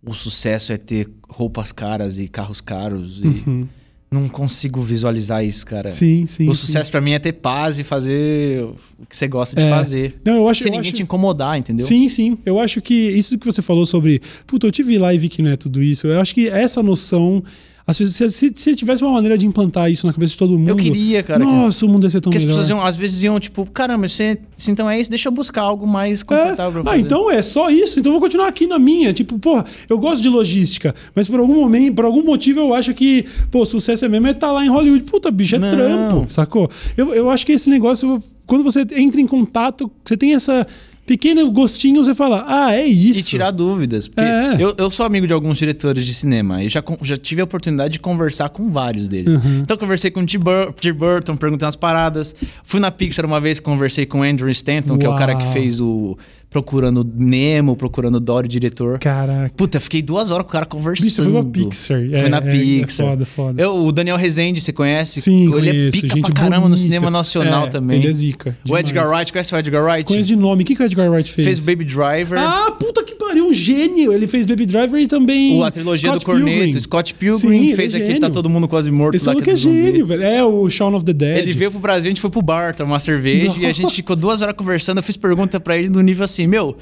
o 0.05 0.15
sucesso 0.15 0.73
é 0.73 0.77
ter 0.77 1.09
roupas 1.29 1.71
caras 1.71 2.19
e 2.19 2.27
carros 2.27 2.61
caros 2.61 3.21
e 3.23 3.27
uhum. 3.49 3.69
não 4.11 4.29
consigo 4.29 4.81
visualizar 4.81 5.45
isso, 5.45 5.65
cara. 5.65 5.93
Sim, 5.93 6.27
sim. 6.27 6.49
O 6.49 6.55
sucesso 6.55 6.91
pra 6.91 7.01
mim 7.01 7.13
é 7.13 7.21
ter 7.21 7.33
paz 7.35 7.79
e 7.79 7.85
fazer 7.85 8.65
o 8.99 9.07
que 9.09 9.17
você 9.17 9.29
gosta 9.29 9.55
de 9.55 9.63
É. 9.63 9.69
fazer. 9.71 10.21
Não, 10.25 10.35
eu 10.35 10.49
acho- 10.49 10.65
Sem 10.65 10.73
eu 10.73 10.77
ninguém 10.79 10.91
acho- 10.91 10.97
te 10.97 11.03
incomodar, 11.05 11.57
entendeu? 11.57 11.87
Sim, 11.87 12.09
sim. 12.09 12.37
Eu 12.45 12.59
acho 12.59 12.83
que 12.83 12.93
isso 12.93 13.39
que 13.39 13.47
você 13.47 13.63
falou 13.63 13.87
sobre. 13.87 14.21
Puta, 14.45 14.67
eu 14.67 14.73
tive 14.73 14.99
live 14.99 15.29
que 15.29 15.41
não 15.41 15.53
é 15.53 15.57
tudo 15.57 15.81
isso. 15.81 16.09
Eu 16.09 16.21
acho 16.21 16.35
que 16.35 16.49
essa 16.49 16.83
noção. 16.83 17.43
Às 17.87 17.99
vezes, 17.99 18.15
se, 18.15 18.29
se, 18.31 18.53
se 18.55 18.77
tivesse 18.77 19.03
uma 19.03 19.13
maneira 19.13 19.37
de 19.37 19.45
implantar 19.45 19.91
isso 19.91 20.07
na 20.07 20.13
cabeça 20.13 20.33
de 20.35 20.39
todo 20.39 20.57
mundo. 20.57 20.69
Eu 20.69 20.77
queria, 20.77 21.23
cara, 21.23 21.41
que- 21.41 21.47
Nossa, 21.47 21.85
o 21.85 21.89
mundo 21.89 22.05
ia 22.05 22.11
ser 22.11 22.21
tão 22.21 22.31
Porque 22.31 22.37
as 22.37 22.45
melhor. 22.45 22.59
pessoas 22.59 22.71
iam, 22.71 22.87
às 22.87 22.95
vezes 22.97 23.23
iam, 23.25 23.41
tipo, 23.41 23.67
caramba, 23.67 24.07
se, 24.09 24.39
se 24.57 24.71
então 24.71 24.89
é 24.89 25.01
isso, 25.01 25.11
deixa 25.11 25.29
eu 25.29 25.33
buscar 25.33 25.63
algo 25.63 25.87
mais 25.87 26.21
É. 26.21 26.25
confortável 26.25 26.83
pra 26.85 26.93
Ah, 26.93 26.99
então 26.99 27.29
é 27.31 27.43
só 27.43 27.69
isso. 27.71 27.99
Então 27.99 28.11
eu 28.13 28.19
vou 28.19 28.21
continuar 28.27 28.47
aqui 28.49 28.67
na 28.69 28.79
minha. 28.79 29.13
Tipo, 29.13 29.37
porra, 29.39 29.65
eu 29.89 29.99
gosto 29.99 30.23
de 30.23 30.29
logística, 30.29 30.95
mas 31.15 31.27
por 31.27 31.41
algum 31.41 31.57
momento, 31.57 31.95
por 31.97 32.05
algum 32.05 32.23
motivo 32.23 32.61
eu 32.61 32.73
acho 32.75 32.95
que, 32.95 33.25
pô, 33.51 33.65
sucesso 33.65 34.05
é 34.05 34.09
mesmo 34.09 34.29
é 34.29 34.31
estar 34.31 34.53
lá 34.53 34.65
em 34.65 34.69
Hollywood. 34.69 35.03
Puta, 35.05 35.31
bicho, 35.31 35.57
é 35.57 35.59
Não. 35.59 35.71
trampo, 35.71 36.27
sacou? 36.33 36.71
Eu, 36.97 37.13
eu 37.13 37.31
acho 37.31 37.45
que 37.45 37.53
esse 37.53 37.69
negócio, 37.69 38.23
quando 38.47 38.63
você 38.63 38.87
entra 38.97 39.21
em 39.21 39.27
contato, 39.27 39.91
você 40.05 40.17
tem 40.17 40.35
essa 40.35 40.65
pequeno 41.07 41.51
gostinho, 41.51 42.05
você 42.05 42.15
fala, 42.15 42.45
ah, 42.47 42.75
é 42.75 42.87
isso. 42.87 43.21
E 43.21 43.23
tirar 43.25 43.51
dúvidas. 43.51 44.09
Porque 44.09 44.21
É. 44.21 44.57
eu, 44.59 44.75
eu 44.79 44.91
sou 44.91 45.05
amigo 45.05 45.27
de 45.27 45.33
alguns 45.33 45.59
diretores 45.59 46.07
de 46.07 46.15
cinema 46.15 46.63
e 46.63 46.69
já, 46.69 46.83
já 47.03 47.17
tive 47.17 47.41
a 47.41 47.45
oportunidade 47.45 47.95
de 47.95 48.01
conversar 48.01 48.49
com 48.51 48.71
vários 48.71 49.09
deles. 49.09 49.35
Uhum. 49.35 49.61
Então, 49.61 49.75
eu 49.75 49.79
conversei 49.79 50.11
com 50.11 50.21
o 50.21 50.27
Tim 50.27 50.39
Bur- 50.39 50.73
Tim 50.79 50.93
Burton, 50.93 51.37
perguntei 51.37 51.67
umas 51.67 51.77
paradas. 51.77 52.35
Fui 52.63 52.81
na 52.81 52.91
Pixar 52.91 53.25
uma 53.27 53.41
vez, 53.41 53.59
conversei 53.61 54.07
com 54.07 54.21
o 54.21 54.23
Andrew 54.23 54.49
Stanton, 54.51 54.97
que 54.99 55.05
é 55.07 55.09
o 55.09 55.17
cara 55.17 55.35
que 55.35 55.45
Uau. 55.45 55.53
fez 55.53 55.81
o 55.81 56.17
Procurando 56.53 57.09
Nemo, 57.17 57.75
Procurando 57.75 58.21
Dory, 58.21 58.47
diretor. 58.47 58.99
Caraca. 58.99 59.53
Puta, 59.57 59.81
fiquei 59.81 60.03
duas 60.03 60.31
horas 60.31 60.45
com 60.45 60.51
o 60.51 60.53
cara 60.53 60.67
conversando. 60.67 61.05
Bicho, 61.07 61.17
você 61.23 61.31
foi 61.31 61.43
pra 61.43 61.51
Pixar. 61.51 61.99
Fui 61.99 62.15
É, 62.15 62.29
na 62.29 62.37
é- 62.39 62.41
é 62.41 62.51
Pixar. 62.51 63.07
foda, 63.09 63.25
foda. 63.27 63.63
Eu, 63.63 63.85
o 63.87 63.91
Daniel 63.93 64.17
Rezende, 64.17 64.61
você 64.61 64.73
conhece? 64.73 65.21
Sim, 65.21 65.45
Ele 65.45 65.69
é 65.69 65.73
conheço. 65.73 66.01
pica 66.03 66.15
gente 66.15 66.25
pra 66.27 66.35
caramba 66.35 66.57
no 66.57 66.63
boníssima. 66.69 66.89
cinema 66.95 67.11
nacional 67.11 67.67
É, 67.67 67.71
também. 67.71 67.99
Ele 67.99 68.09
é 68.09 68.13
zica. 68.13 68.57
O. 68.69 68.77
Edgar 68.77 69.09
Wright, 69.09 69.33
conhece 69.33 69.55
o 69.55 69.59
Edgar 69.59 69.83
Wright? 69.85 70.05
Conheço 70.09 70.29
de 70.29 70.37
nome. 70.37 70.63
O 70.63 70.67
que, 70.67 70.75
que 70.77 70.83
o 70.83 70.85
Edgar 70.85 71.11
Wright 71.11 71.33
fez? 71.33 71.47
Fez 71.47 71.61
Baby 71.65 71.85
Driver. 71.85 72.39
Ah, 72.39 72.71
puta 72.79 73.03
que 73.03 73.15
um 73.53 73.55
gênio. 73.55 74.13
Ele 74.13 74.27
fez 74.27 74.47
Baby 74.47 74.67
Driver 74.67 75.01
e 75.01 75.07
também. 75.07 75.59
O- 75.59 75.65
a 75.65 75.71
trilogia 75.71 76.09
Scott 76.11 76.19
do 76.19 76.27
Corneto, 76.27 76.59
Pilgrim. 76.63 76.81
Scott 76.81 77.15
Pilgrim 77.15 77.69
Sim, 77.71 77.77
fez 77.77 77.95
é 77.95 77.99
aquele. 77.99 78.21
Tá 78.21 78.31
Todo 78.31 78.49
Mundo 78.51 78.67
Quase 78.67 78.91
Morto 78.91 79.15
Esse 79.15 79.27
lá 79.27 79.33
maluco 79.35 79.51
é 79.51 79.55
zumbi. 79.55 79.83
gênio, 79.83 80.07
velho. 80.07 80.23
É 80.23 80.45
o 80.45 80.69
Shaun 80.71 80.95
of 80.95 81.05
the 81.05 81.13
Dead. 81.13 81.39
Ele 81.43 81.53
veio 81.53 81.71
pro 81.71 81.81
Brasil, 81.81 82.09
a 82.09 82.11
gente 82.11 82.21
foi 82.21 82.31
pro 82.31 82.43
bar 82.43 82.75
tomar 82.75 83.01
cerveja 83.01 83.55
e 83.59 83.67
a 83.67 83.73
gente 83.73 83.95
ficou 83.95 84.17
duas 84.17 84.43
horas 84.43 84.55
conversando. 84.57 84.99
Eu 84.99 85.03
fiz 85.03 85.17
pergunta 85.17 85.59
pra 85.61 85.77
ele 85.77 85.89
no 85.89 86.01
nível 86.01 86.25
assim: 86.25 86.47
Meu, 86.47 86.77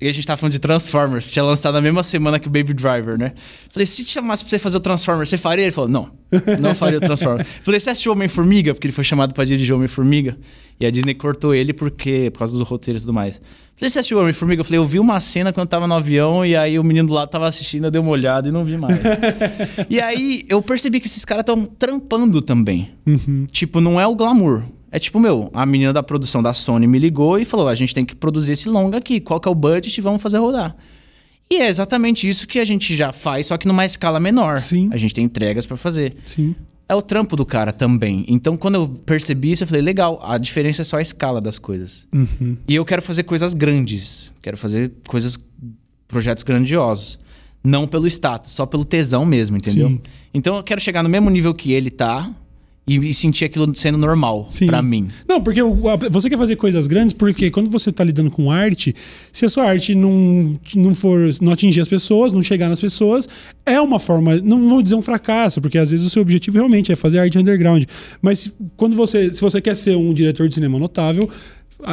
e 0.00 0.08
a 0.08 0.12
gente 0.12 0.26
tava 0.26 0.36
falando 0.38 0.52
de 0.52 0.58
Transformers, 0.58 1.30
tinha 1.30 1.42
lançado 1.44 1.74
na 1.74 1.80
mesma 1.80 2.02
semana 2.02 2.38
que 2.38 2.46
o 2.46 2.50
Baby 2.50 2.74
Driver, 2.74 3.18
né? 3.18 3.32
Falei: 3.70 3.86
Se 3.86 4.04
te 4.04 4.10
chamasse 4.10 4.44
pra 4.44 4.50
você 4.50 4.58
fazer 4.58 4.76
o 4.76 4.80
Transformers, 4.80 5.28
você 5.28 5.36
faria? 5.38 5.64
Ele 5.64 5.72
falou: 5.72 5.88
Não, 5.90 6.10
não 6.60 6.74
faria 6.74 6.98
o 6.98 7.00
Transformers. 7.00 7.46
Falei: 7.62 7.80
Você 7.80 7.90
assistiu 7.90 8.12
Homem-Formiga? 8.12 8.74
Porque 8.74 8.86
ele 8.86 8.92
foi 8.94 9.04
chamado 9.04 9.32
pra 9.34 9.44
dirigir 9.44 9.74
Homem-Formiga. 9.74 10.36
E 10.82 10.86
a 10.86 10.90
Disney 10.90 11.14
cortou 11.14 11.54
ele 11.54 11.72
porque, 11.72 12.28
por 12.32 12.40
causa 12.40 12.58
do 12.58 12.64
roteiro 12.64 12.98
e 12.98 13.00
tudo 13.00 13.12
mais. 13.12 13.40
Falei: 13.76 13.88
Você 13.88 14.00
assistiu 14.00 14.18
Homem-Formiga? 14.18 14.62
Eu 14.62 14.64
falei: 14.64 14.80
Eu 14.80 14.84
vi 14.84 14.98
uma 14.98 15.20
cena 15.20 15.52
quando 15.52 15.66
eu 15.66 15.70
tava 15.70 15.86
no 15.86 15.94
avião 15.94 16.44
e 16.44 16.56
aí 16.56 16.76
o 16.76 16.82
menino 16.82 17.06
do 17.06 17.14
lado 17.14 17.28
tava 17.28 17.46
assistindo, 17.46 17.84
eu 17.84 17.90
dei 17.92 18.00
uma 18.00 18.10
olhada 18.10 18.48
e 18.48 18.50
não 18.50 18.64
vi 18.64 18.76
mais. 18.76 18.98
e 19.88 20.00
aí 20.00 20.44
eu 20.48 20.60
percebi 20.60 20.98
que 20.98 21.06
esses 21.06 21.24
caras 21.24 21.42
estão 21.42 21.64
trampando 21.64 22.42
também. 22.42 22.90
Tipo, 23.52 23.80
não 23.80 24.00
é 24.00 24.04
o 24.08 24.16
glamour. 24.16 24.64
É 24.90 24.98
tipo, 24.98 25.20
meu, 25.20 25.48
a 25.54 25.64
menina 25.64 25.92
da 25.92 26.02
produção 26.02 26.42
da 26.42 26.52
Sony 26.52 26.88
me 26.88 26.98
ligou 26.98 27.38
e 27.38 27.44
falou: 27.44 27.68
a 27.68 27.76
gente 27.76 27.94
tem 27.94 28.04
que 28.04 28.16
produzir 28.16 28.54
esse 28.54 28.68
longa 28.68 28.98
aqui. 28.98 29.20
Qual 29.20 29.38
que 29.38 29.46
é 29.46 29.52
o 29.52 29.54
budget? 29.54 30.00
Vamos 30.00 30.20
fazer 30.20 30.38
rodar. 30.38 30.74
E 31.48 31.58
é 31.58 31.68
exatamente 31.68 32.28
isso 32.28 32.48
que 32.48 32.58
a 32.58 32.64
gente 32.64 32.96
já 32.96 33.12
faz, 33.12 33.46
só 33.46 33.56
que 33.56 33.68
numa 33.68 33.86
escala 33.86 34.18
menor. 34.18 34.58
Sim. 34.58 34.88
A 34.90 34.96
gente 34.96 35.14
tem 35.14 35.24
entregas 35.24 35.64
pra 35.64 35.76
fazer. 35.76 36.16
Sim. 36.26 36.56
É 36.88 36.94
o 36.94 37.02
trampo 37.02 37.36
do 37.36 37.46
cara 37.46 37.72
também. 37.72 38.24
Então, 38.28 38.56
quando 38.56 38.74
eu 38.74 38.88
percebi 38.88 39.50
isso, 39.52 39.62
eu 39.62 39.66
falei, 39.66 39.82
legal, 39.82 40.20
a 40.22 40.36
diferença 40.36 40.82
é 40.82 40.84
só 40.84 40.98
a 40.98 41.02
escala 41.02 41.40
das 41.40 41.58
coisas. 41.58 42.06
Uhum. 42.12 42.56
E 42.68 42.74
eu 42.74 42.84
quero 42.84 43.00
fazer 43.00 43.22
coisas 43.22 43.54
grandes. 43.54 44.32
Quero 44.42 44.56
fazer 44.56 44.92
coisas, 45.08 45.38
projetos 46.06 46.44
grandiosos. 46.44 47.18
Não 47.64 47.86
pelo 47.86 48.06
status, 48.08 48.50
só 48.50 48.66
pelo 48.66 48.84
tesão 48.84 49.24
mesmo, 49.24 49.56
entendeu? 49.56 49.88
Sim. 49.88 50.00
Então 50.34 50.56
eu 50.56 50.62
quero 50.62 50.80
chegar 50.80 51.02
no 51.02 51.08
mesmo 51.08 51.30
nível 51.30 51.54
que 51.54 51.72
ele 51.72 51.90
tá 51.90 52.30
e, 52.86 52.96
e 52.96 53.14
sentir 53.14 53.44
aquilo 53.44 53.72
sendo 53.74 53.96
normal 53.96 54.46
pra 54.66 54.82
mim. 54.82 55.06
Não, 55.28 55.40
porque 55.40 55.60
você 56.10 56.28
quer 56.28 56.36
fazer 56.36 56.56
coisas 56.56 56.86
grandes, 56.86 57.12
porque 57.12 57.50
quando 57.50 57.70
você 57.70 57.92
tá 57.92 58.02
lidando 58.02 58.30
com 58.30 58.50
arte, 58.50 58.94
se 59.32 59.44
a 59.44 59.48
sua 59.48 59.64
arte 59.64 59.94
não, 59.94 60.58
não 60.74 60.94
for, 60.94 61.30
não 61.40 61.52
atingir 61.52 61.80
as 61.80 61.88
pessoas, 61.88 62.32
não 62.32 62.42
chegar 62.42 62.68
nas 62.68 62.80
pessoas, 62.80 63.28
é 63.64 63.80
uma 63.80 63.98
forma, 64.00 64.36
não 64.40 64.68
vou 64.68 64.82
dizer 64.82 64.96
um 64.96 65.02
fracasso, 65.02 65.60
porque 65.60 65.78
às 65.78 65.90
vezes 65.92 66.04
o 66.06 66.10
seu 66.10 66.22
objetivo 66.22 66.56
realmente 66.56 66.90
é 66.90 66.96
fazer 66.96 67.20
arte 67.20 67.38
underground. 67.38 67.84
Mas 68.20 68.38
se- 68.40 68.52
quando 68.76 68.96
você, 68.96 69.32
se 69.32 69.40
você 69.40 69.60
quer 69.60 69.76
ser 69.76 69.96
um 69.96 70.12
diretor 70.12 70.48
de 70.48 70.54
cinema 70.54 70.78
notável, 70.78 71.28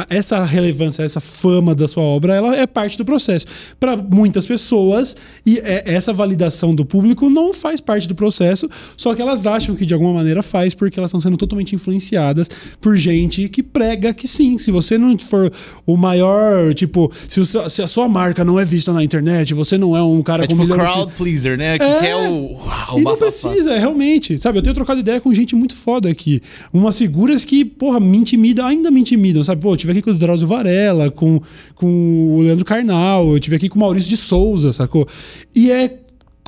essa 0.08 0.44
relevância, 0.44 1.02
essa 1.02 1.20
fama 1.20 1.74
da 1.74 1.86
sua 1.88 2.02
obra, 2.02 2.34
ela 2.34 2.56
é 2.56 2.66
parte 2.66 2.96
do 2.98 3.04
processo. 3.04 3.46
Para 3.78 3.96
muitas 3.96 4.46
pessoas, 4.46 5.16
e 5.44 5.58
é- 5.58 5.82
essa 5.86 6.12
validação 6.12 6.74
do 6.74 6.84
público 6.84 7.28
não 7.30 7.52
faz 7.52 7.80
parte 7.80 8.06
do 8.08 8.14
processo, 8.14 8.68
só 8.96 9.14
que 9.14 9.22
elas 9.22 9.46
acham 9.46 9.74
que 9.74 9.84
de 9.86 9.94
alguma 9.94 10.12
maneira 10.14 10.42
faz, 10.42 10.74
porque 10.74 10.98
elas 10.98 11.08
estão 11.10 11.20
sendo 11.20 11.36
totalmente 11.36 11.74
influenciadas 11.74 12.48
por 12.80 12.96
gente 12.96 13.48
que 13.48 13.62
prega 13.62 14.12
que 14.14 14.26
sim. 14.28 14.58
Se 14.58 14.70
você 14.70 14.96
não 14.98 15.18
for 15.18 15.50
o 15.86 15.96
maior, 15.96 16.72
tipo, 16.74 17.10
se, 17.28 17.40
o 17.40 17.44
se 17.44 17.82
a 17.82 17.86
sua 17.86 18.08
marca 18.08 18.44
não 18.44 18.58
é 18.58 18.64
vista 18.64 18.92
na 18.92 19.02
internet, 19.02 19.52
você 19.54 19.76
não 19.78 19.96
é 19.96 20.02
um 20.02 20.22
cara 20.22 20.44
É 20.44 20.46
com 20.46 20.52
tipo 20.54 20.62
milhões 20.62 20.88
de- 20.88 20.92
crowd 20.94 21.12
pleaser, 21.14 21.56
né? 21.58 21.78
Que 21.78 21.84
É. 21.84 22.00
quer 22.00 22.16
o, 22.16 22.52
uau, 22.54 22.98
e 22.98 23.02
não 23.02 23.16
precisa, 23.16 23.76
realmente. 23.78 24.38
Sabe, 24.38 24.58
eu 24.58 24.62
tenho 24.62 24.74
trocado 24.74 25.00
ideia 25.00 25.20
com 25.20 25.32
gente 25.32 25.54
muito 25.54 25.74
foda 25.76 26.08
aqui. 26.08 26.40
Umas 26.72 26.96
figuras 26.98 27.44
que, 27.44 27.64
porra, 27.64 27.98
me 28.00 28.16
intimidam, 28.18 28.66
ainda 28.66 28.90
me 28.90 29.00
intimidam, 29.00 29.42
sabe? 29.42 29.60
Pô, 29.60 29.76
tive 29.80 29.92
aqui 29.92 30.02
com 30.02 30.10
o 30.10 30.14
Drauzio 30.14 30.46
Varela, 30.46 31.10
com, 31.10 31.40
com 31.74 32.36
o 32.36 32.42
Leandro 32.42 32.64
Carnal, 32.64 33.32
eu 33.32 33.40
tive 33.40 33.56
aqui 33.56 33.68
com 33.68 33.76
o 33.76 33.80
Maurício 33.80 34.08
de 34.08 34.16
Souza, 34.16 34.72
sacou? 34.72 35.06
E 35.54 35.70
é. 35.70 35.99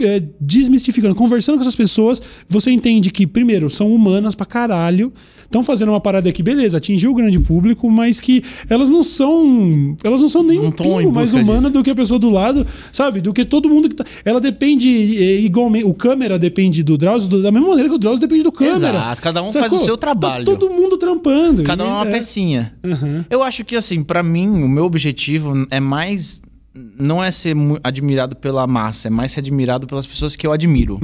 É, 0.05 0.23
desmistificando, 0.41 1.15
conversando 1.15 1.57
com 1.57 1.63
essas 1.63 1.77
pessoas, 1.77 2.21
você 2.49 2.71
entende 2.71 3.11
que, 3.11 3.27
primeiro, 3.27 3.69
são 3.71 3.93
humanas 3.93 4.35
pra 4.35 4.47
caralho, 4.47 5.13
estão 5.45 5.63
fazendo 5.63 5.91
uma 5.91 6.01
parada 6.01 6.29
aqui, 6.29 6.43
beleza, 6.43 6.77
atingiu 6.79 7.11
o 7.11 7.15
grande 7.15 7.39
público, 7.39 7.91
mas 7.91 8.19
que 8.21 8.43
elas 8.69 8.89
não 8.89 9.03
são. 9.03 9.97
Elas 10.03 10.21
não 10.21 10.29
são 10.29 10.43
nem 10.43 10.59
Não 10.59 10.67
um 10.67 10.73
pingo 10.73 11.13
mais 11.13 11.33
humana 11.33 11.61
disso. 11.61 11.73
do 11.73 11.83
que 11.83 11.91
a 11.91 11.95
pessoa 11.95 12.19
do 12.19 12.31
lado, 12.31 12.67
sabe? 12.93 13.21
Do 13.21 13.33
que 13.33 13.45
todo 13.45 13.69
mundo 13.69 13.89
que 13.89 13.95
tá. 13.95 14.05
Ela 14.25 14.41
depende 14.41 14.89
é, 15.23 15.41
igualmente. 15.41 15.85
O 15.85 15.95
câmera 15.95 16.39
depende 16.39 16.83
do 16.83 16.97
Drauzio, 16.97 17.29
do- 17.29 17.43
da 17.43 17.51
mesma 17.53 17.69
maneira 17.69 17.89
que 17.89 17.95
o 17.95 17.99
Drauzio 17.99 18.21
depende 18.21 18.43
do 18.43 18.53
câmera. 18.53 18.77
Exato, 18.77 19.21
cada 19.23 19.43
um 19.43 19.53
faz 19.53 19.73
o 19.73 19.79
seu 19.79 19.97
trabalho. 19.97 20.45
Tá 20.45 20.53
todo 20.57 20.73
mundo 20.73 20.97
trampando. 20.97 21.63
Cada 21.63 21.85
um 21.85 21.89
é 21.89 21.93
uma 21.93 22.07
pecinha. 22.07 22.73
Uhum. 22.85 23.25
Eu 23.29 23.43
acho 23.43 23.65
que, 23.65 23.77
assim, 23.77 24.03
pra 24.03 24.23
mim, 24.23 24.49
o 24.63 24.69
meu 24.69 24.85
objetivo 24.85 25.67
é 25.71 25.81
mais. 25.81 26.41
Não 26.75 27.23
é 27.23 27.31
ser 27.31 27.55
admirado 27.85 28.35
pela 28.35 28.67
massa, 28.67 29.09
é 29.09 29.11
mais 29.11 29.33
ser 29.33 29.41
admirado 29.41 29.87
pelas 29.87 30.07
pessoas 30.07 30.35
que 30.37 30.47
eu 30.47 30.53
admiro. 30.53 30.99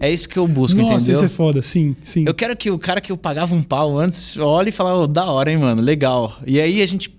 É 0.00 0.10
isso 0.10 0.26
que 0.28 0.38
eu 0.38 0.48
busco, 0.48 0.78
Uhum. 0.80 0.84
Nossa, 0.86 0.94
entendeu? 0.96 1.14
isso 1.16 1.24
é 1.24 1.28
foda, 1.28 1.60
sim, 1.60 1.94
sim. 2.02 2.24
Eu 2.26 2.32
quero 2.32 2.56
que 2.56 2.70
o 2.70 2.78
cara 2.78 3.00
que 3.02 3.12
eu 3.12 3.16
pagava 3.18 3.54
um 3.54 3.62
pau 3.62 3.98
antes 3.98 4.38
olhe 4.38 4.70
e 4.70 4.72
fale, 4.72 4.90
"Ô, 4.90 5.06
da 5.06 5.26
hora, 5.26 5.50
hein, 5.52 5.58
mano, 5.58 5.82
legal. 5.82 6.34
E 6.46 6.58
aí 6.58 6.80
a 6.80 6.86
gente 6.86 7.14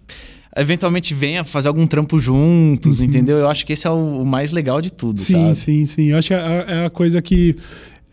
eventualmente 0.57 1.13
venha 1.13 1.43
fazer 1.43 1.67
algum 1.67 1.85
trampo 1.85 2.19
juntos, 2.19 3.01
entendeu? 3.01 3.37
Eu 3.37 3.47
acho 3.47 3.65
que 3.65 3.73
esse 3.73 3.85
é 3.85 3.89
o, 3.89 4.23
mais 4.25 4.51
legal 4.51 4.81
de 4.81 4.91
tudo, 4.91 5.19
Sim, 5.19 5.33
sabe? 5.33 5.55
sim, 5.55 5.85
sim. 5.85 6.05
Eu 6.11 6.17
acho 6.17 6.29
que 6.29 6.33
é 6.33 6.37
a, 6.37 6.65
é 6.67 6.85
a 6.85 6.89
coisa 6.89 7.21
que, 7.21 7.55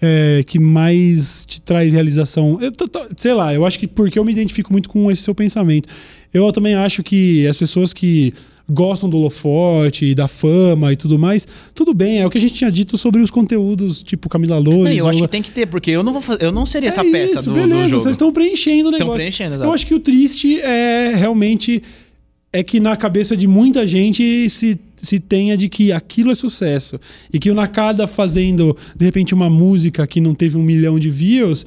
é, 0.02 0.42
que 0.46 0.58
mais 0.58 1.44
te 1.46 1.60
traz 1.60 1.92
realização. 1.92 2.58
Eu 2.60 2.72
tô- 2.72 2.88
tô- 2.88 3.06
sei 3.16 3.32
lá, 3.32 3.54
eu 3.54 3.64
acho 3.64 3.78
que 3.78 3.86
porque 3.86 4.18
eu 4.18 4.24
me 4.24 4.32
identifico 4.32 4.70
muito 4.72 4.88
com 4.88 5.10
esse 5.10 5.22
seu 5.22 5.34
pensamento. 5.34 5.88
Eu 6.34 6.52
também 6.52 6.74
acho 6.74 7.02
que 7.02 7.46
as 7.46 7.56
pessoas 7.56 7.92
que 7.92 8.34
gostam 8.70 9.08
do 9.10 9.16
holofote 9.18 10.06
e 10.06 10.14
da 10.14 10.26
fama 10.28 10.92
e 10.92 10.96
tudo 10.96 11.18
mais, 11.18 11.46
tudo 11.74 11.92
bem, 11.92 12.20
é 12.20 12.26
o 12.26 12.30
que 12.30 12.38
a 12.38 12.40
gente 12.40 12.54
tinha 12.54 12.70
dito 12.70 12.96
sobre 12.96 13.20
os 13.20 13.30
conteúdos, 13.30 14.02
tipo 14.02 14.28
Camila 14.28 14.56
Não, 14.60 14.70
Loures. 14.72 14.98
eu 14.98 15.08
acho 15.08 15.18
ou- 15.20 15.24
que 15.26 15.30
tem 15.32 15.42
que 15.42 15.50
ter, 15.50 15.66
porque 15.66 15.90
eu 15.90 16.02
não 16.02 16.12
vou 16.12 16.22
fazer, 16.22 16.44
eu 16.44 16.52
não 16.52 16.64
seria 16.64 16.88
essa 16.88 17.00
é 17.04 17.10
peça 17.10 17.34
isso, 17.40 17.48
do, 17.50 17.54
beleza, 17.54 17.82
do 17.82 17.88
jogo. 17.88 18.02
vocês 18.02 18.14
estão 18.14 18.32
preenchendo 18.32 18.88
o 18.88 18.92
Estão 18.92 18.98
negócio. 19.00 19.20
preenchendo, 19.20 19.54
exato. 19.56 19.68
Eu 19.68 19.74
acho 19.74 19.86
que 19.86 19.94
o 19.94 20.00
triste 20.00 20.60
é 20.60 21.12
realmente 21.16 21.82
é 22.52 22.62
que 22.62 22.78
na 22.80 22.94
cabeça 22.96 23.34
de 23.36 23.46
muita 23.48 23.86
gente 23.86 24.48
se, 24.50 24.78
se 24.96 25.18
tenha 25.18 25.56
de 25.56 25.68
que 25.70 25.90
aquilo 25.90 26.30
é 26.30 26.34
sucesso. 26.34 27.00
E 27.32 27.38
que 27.38 27.50
o 27.50 27.54
Nakada 27.54 28.06
fazendo, 28.06 28.76
de 28.94 29.04
repente, 29.06 29.32
uma 29.32 29.48
música 29.48 30.06
que 30.06 30.20
não 30.20 30.34
teve 30.34 30.58
um 30.58 30.62
milhão 30.62 30.98
de 31.00 31.08
views. 31.08 31.64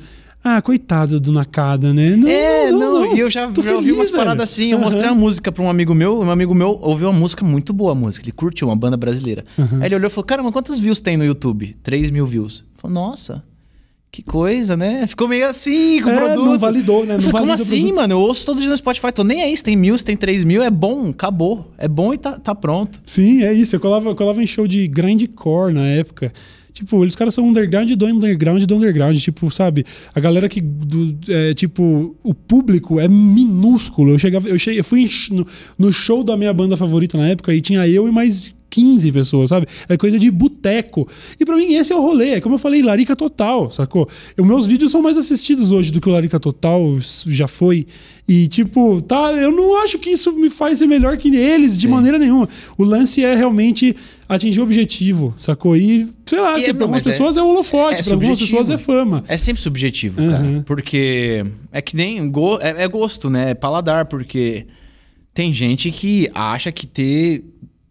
Ah, 0.47 0.61
coitado 0.61 1.19
do 1.19 1.31
Nakada, 1.31 1.91
né? 1.91 2.11
Não, 2.15 2.27
É, 2.29 2.71
não, 2.71 3.15
e 3.15 3.19
eu 3.19 3.29
já, 3.31 3.41
já 3.41 3.47
ouvi 3.47 3.63
feliz, 3.63 3.95
umas 3.95 4.11
velho. 4.11 4.23
paradas 4.23 4.47
assim. 4.51 4.71
Eu 4.73 4.77
mostrei 4.77 5.05
Aham. 5.05 5.13
uma 5.13 5.19
música 5.21 5.51
pra 5.51 5.63
um 5.63 5.69
amigo 5.71 5.95
meu, 5.95 6.19
um 6.21 6.29
amigo 6.29 6.53
meu 6.53 6.77
ouviu 6.83 7.09
uma 7.09 7.19
música 7.19 7.43
muito 7.43 7.73
boa, 7.73 7.93
a 7.93 7.95
música. 7.95 8.23
Ele 8.25 8.31
curtiu 8.31 8.67
uma 8.67 8.75
banda 8.75 8.95
brasileira. 8.95 9.43
Aí 9.57 9.87
ele 9.87 9.95
olhou 9.95 10.07
e 10.07 10.11
falou: 10.11 10.23
Caramba, 10.25 10.51
quantos 10.51 10.79
views 10.79 10.99
tem 10.99 11.17
no 11.17 11.25
YouTube? 11.25 11.75
3 11.81 12.11
mil 12.11 12.27
views. 12.27 12.63
Falou, 12.75 12.93
nossa. 12.93 13.43
Que 14.11 14.21
coisa, 14.21 14.77
né? 14.77 15.05
Ficou 15.07 15.27
meio 15.27 15.45
assim 15.49 15.99
com 16.01 16.09
o 16.09 16.11
É, 16.13 16.15
produto. 16.15 16.45
não 16.45 16.59
validou, 16.59 17.05
né? 17.05 17.15
Eu 17.15 17.21
Não 17.21 17.31
falei, 17.31 17.39
como 17.41 17.51
assim, 17.51 17.91
mano? 17.91 18.13
Eu 18.13 18.19
ouço 18.19 18.45
todo 18.45 18.61
dia 18.61 18.69
no 18.69 18.77
Spotify. 18.77 19.11
Tô 19.11 19.23
nem 19.25 19.41
aí 19.41 19.57
se 19.57 19.63
tem 19.63 19.75
mil, 19.75 19.97
se 19.97 20.05
tem 20.05 20.15
três 20.15 20.43
mil. 20.45 20.61
É 20.63 20.69
bom, 20.69 21.09
acabou. 21.09 21.71
É 21.77 21.87
bom 21.87 22.13
e 22.13 22.17
tá, 22.17 22.39
tá 22.39 22.53
pronto. 22.55 23.01
Sim, 23.03 23.41
é 23.43 23.51
isso. 23.51 23.75
Eu 23.75 23.79
colava, 23.81 24.07
eu 24.09 24.15
colava 24.15 24.41
em 24.41 24.47
show 24.47 24.67
de 24.67 24.87
grindcore 24.87 25.73
na 25.73 25.85
época. 25.87 26.31
Tipo, 26.75 27.05
eles 27.05 27.15
caras 27.15 27.33
são 27.33 27.47
underground 27.47 27.89
do 27.91 28.05
underground 28.05 28.61
do 28.65 28.75
underground. 28.75 29.17
Tipo, 29.17 29.49
sabe? 29.49 29.85
A 30.13 30.19
galera 30.19 30.49
que. 30.49 30.59
Do, 30.59 31.17
é, 31.29 31.53
tipo, 31.53 32.13
o 32.21 32.33
público 32.33 32.99
é 32.99 33.07
minúsculo. 33.07 34.11
Eu, 34.11 34.19
chegava, 34.19 34.49
eu, 34.49 34.59
cheguei, 34.59 34.81
eu 34.81 34.83
fui 34.83 35.09
no, 35.31 35.47
no 35.79 35.93
show 35.93 36.21
da 36.21 36.35
minha 36.35 36.53
banda 36.53 36.75
favorita 36.75 37.17
na 37.17 37.29
época 37.29 37.53
e 37.53 37.61
tinha 37.61 37.87
eu 37.87 38.09
e 38.09 38.11
mais 38.11 38.53
15 38.75 39.09
pessoas, 39.13 39.49
sabe? 39.49 39.65
É 39.87 39.95
coisa 39.95 40.19
de 40.19 40.29
boteco. 40.29 41.07
E 41.39 41.45
para 41.45 41.55
mim 41.55 41.75
esse 41.75 41.93
é 41.93 41.95
o 41.95 42.01
rolê. 42.01 42.31
É 42.31 42.41
como 42.41 42.55
eu 42.55 42.59
falei, 42.59 42.81
Larica 42.81 43.15
Total, 43.15 43.71
sacou? 43.71 44.07
Os 44.37 44.45
meus 44.45 44.67
vídeos 44.67 44.91
são 44.91 45.01
mais 45.01 45.17
assistidos 45.17 45.71
hoje 45.71 45.93
do 45.93 46.01
que 46.01 46.09
o 46.09 46.11
Larica 46.11 46.37
Total 46.39 46.81
já 47.25 47.47
foi. 47.47 47.87
E, 48.27 48.47
tipo, 48.47 49.01
tá, 49.03 49.31
eu 49.33 49.51
não 49.51 49.81
acho 49.81 49.97
que 49.97 50.09
isso 50.09 50.33
me 50.33 50.49
faz 50.49 50.79
ser 50.79 50.87
melhor 50.87 51.15
que 51.15 51.33
eles, 51.33 51.79
de 51.79 51.87
Sim. 51.87 51.93
maneira 51.93 52.19
nenhuma. 52.19 52.49
O 52.77 52.83
lance 52.83 53.23
é 53.23 53.33
realmente 53.33 53.95
atingir 54.27 54.59
o 54.59 54.63
objetivo, 54.63 55.33
sacou? 55.37 55.77
E, 55.77 56.09
sei 56.25 56.41
lá, 56.41 56.59
e 56.59 56.65
é, 56.65 56.73
pra 56.73 56.83
algumas 56.83 57.07
é- 57.07 57.11
pessoas 57.11 57.37
é, 57.37 57.39
é 57.39 57.43
holofote, 57.43 57.95
é, 57.95 57.99
é 57.99 58.03
pra 58.03 58.13
algumas 58.13 58.39
pessoas 58.39 58.69
é 58.69 58.77
fama. 58.77 59.23
É 59.27 59.37
sempre 59.37 59.61
subjetivo, 59.61 60.19
uhum. 60.19 60.31
cara. 60.31 60.63
Porque 60.65 61.45
é 61.71 61.81
que 61.81 61.95
nem. 61.95 62.29
Go 62.29 62.57
é, 62.59 62.83
é 62.83 62.87
gosto, 62.87 63.29
né? 63.29 63.51
É 63.51 63.53
paladar, 63.53 64.05
porque 64.05 64.65
tem 65.33 65.53
gente 65.53 65.91
que 65.91 66.29
acha 66.33 66.71
que 66.71 66.87
ter 66.87 67.45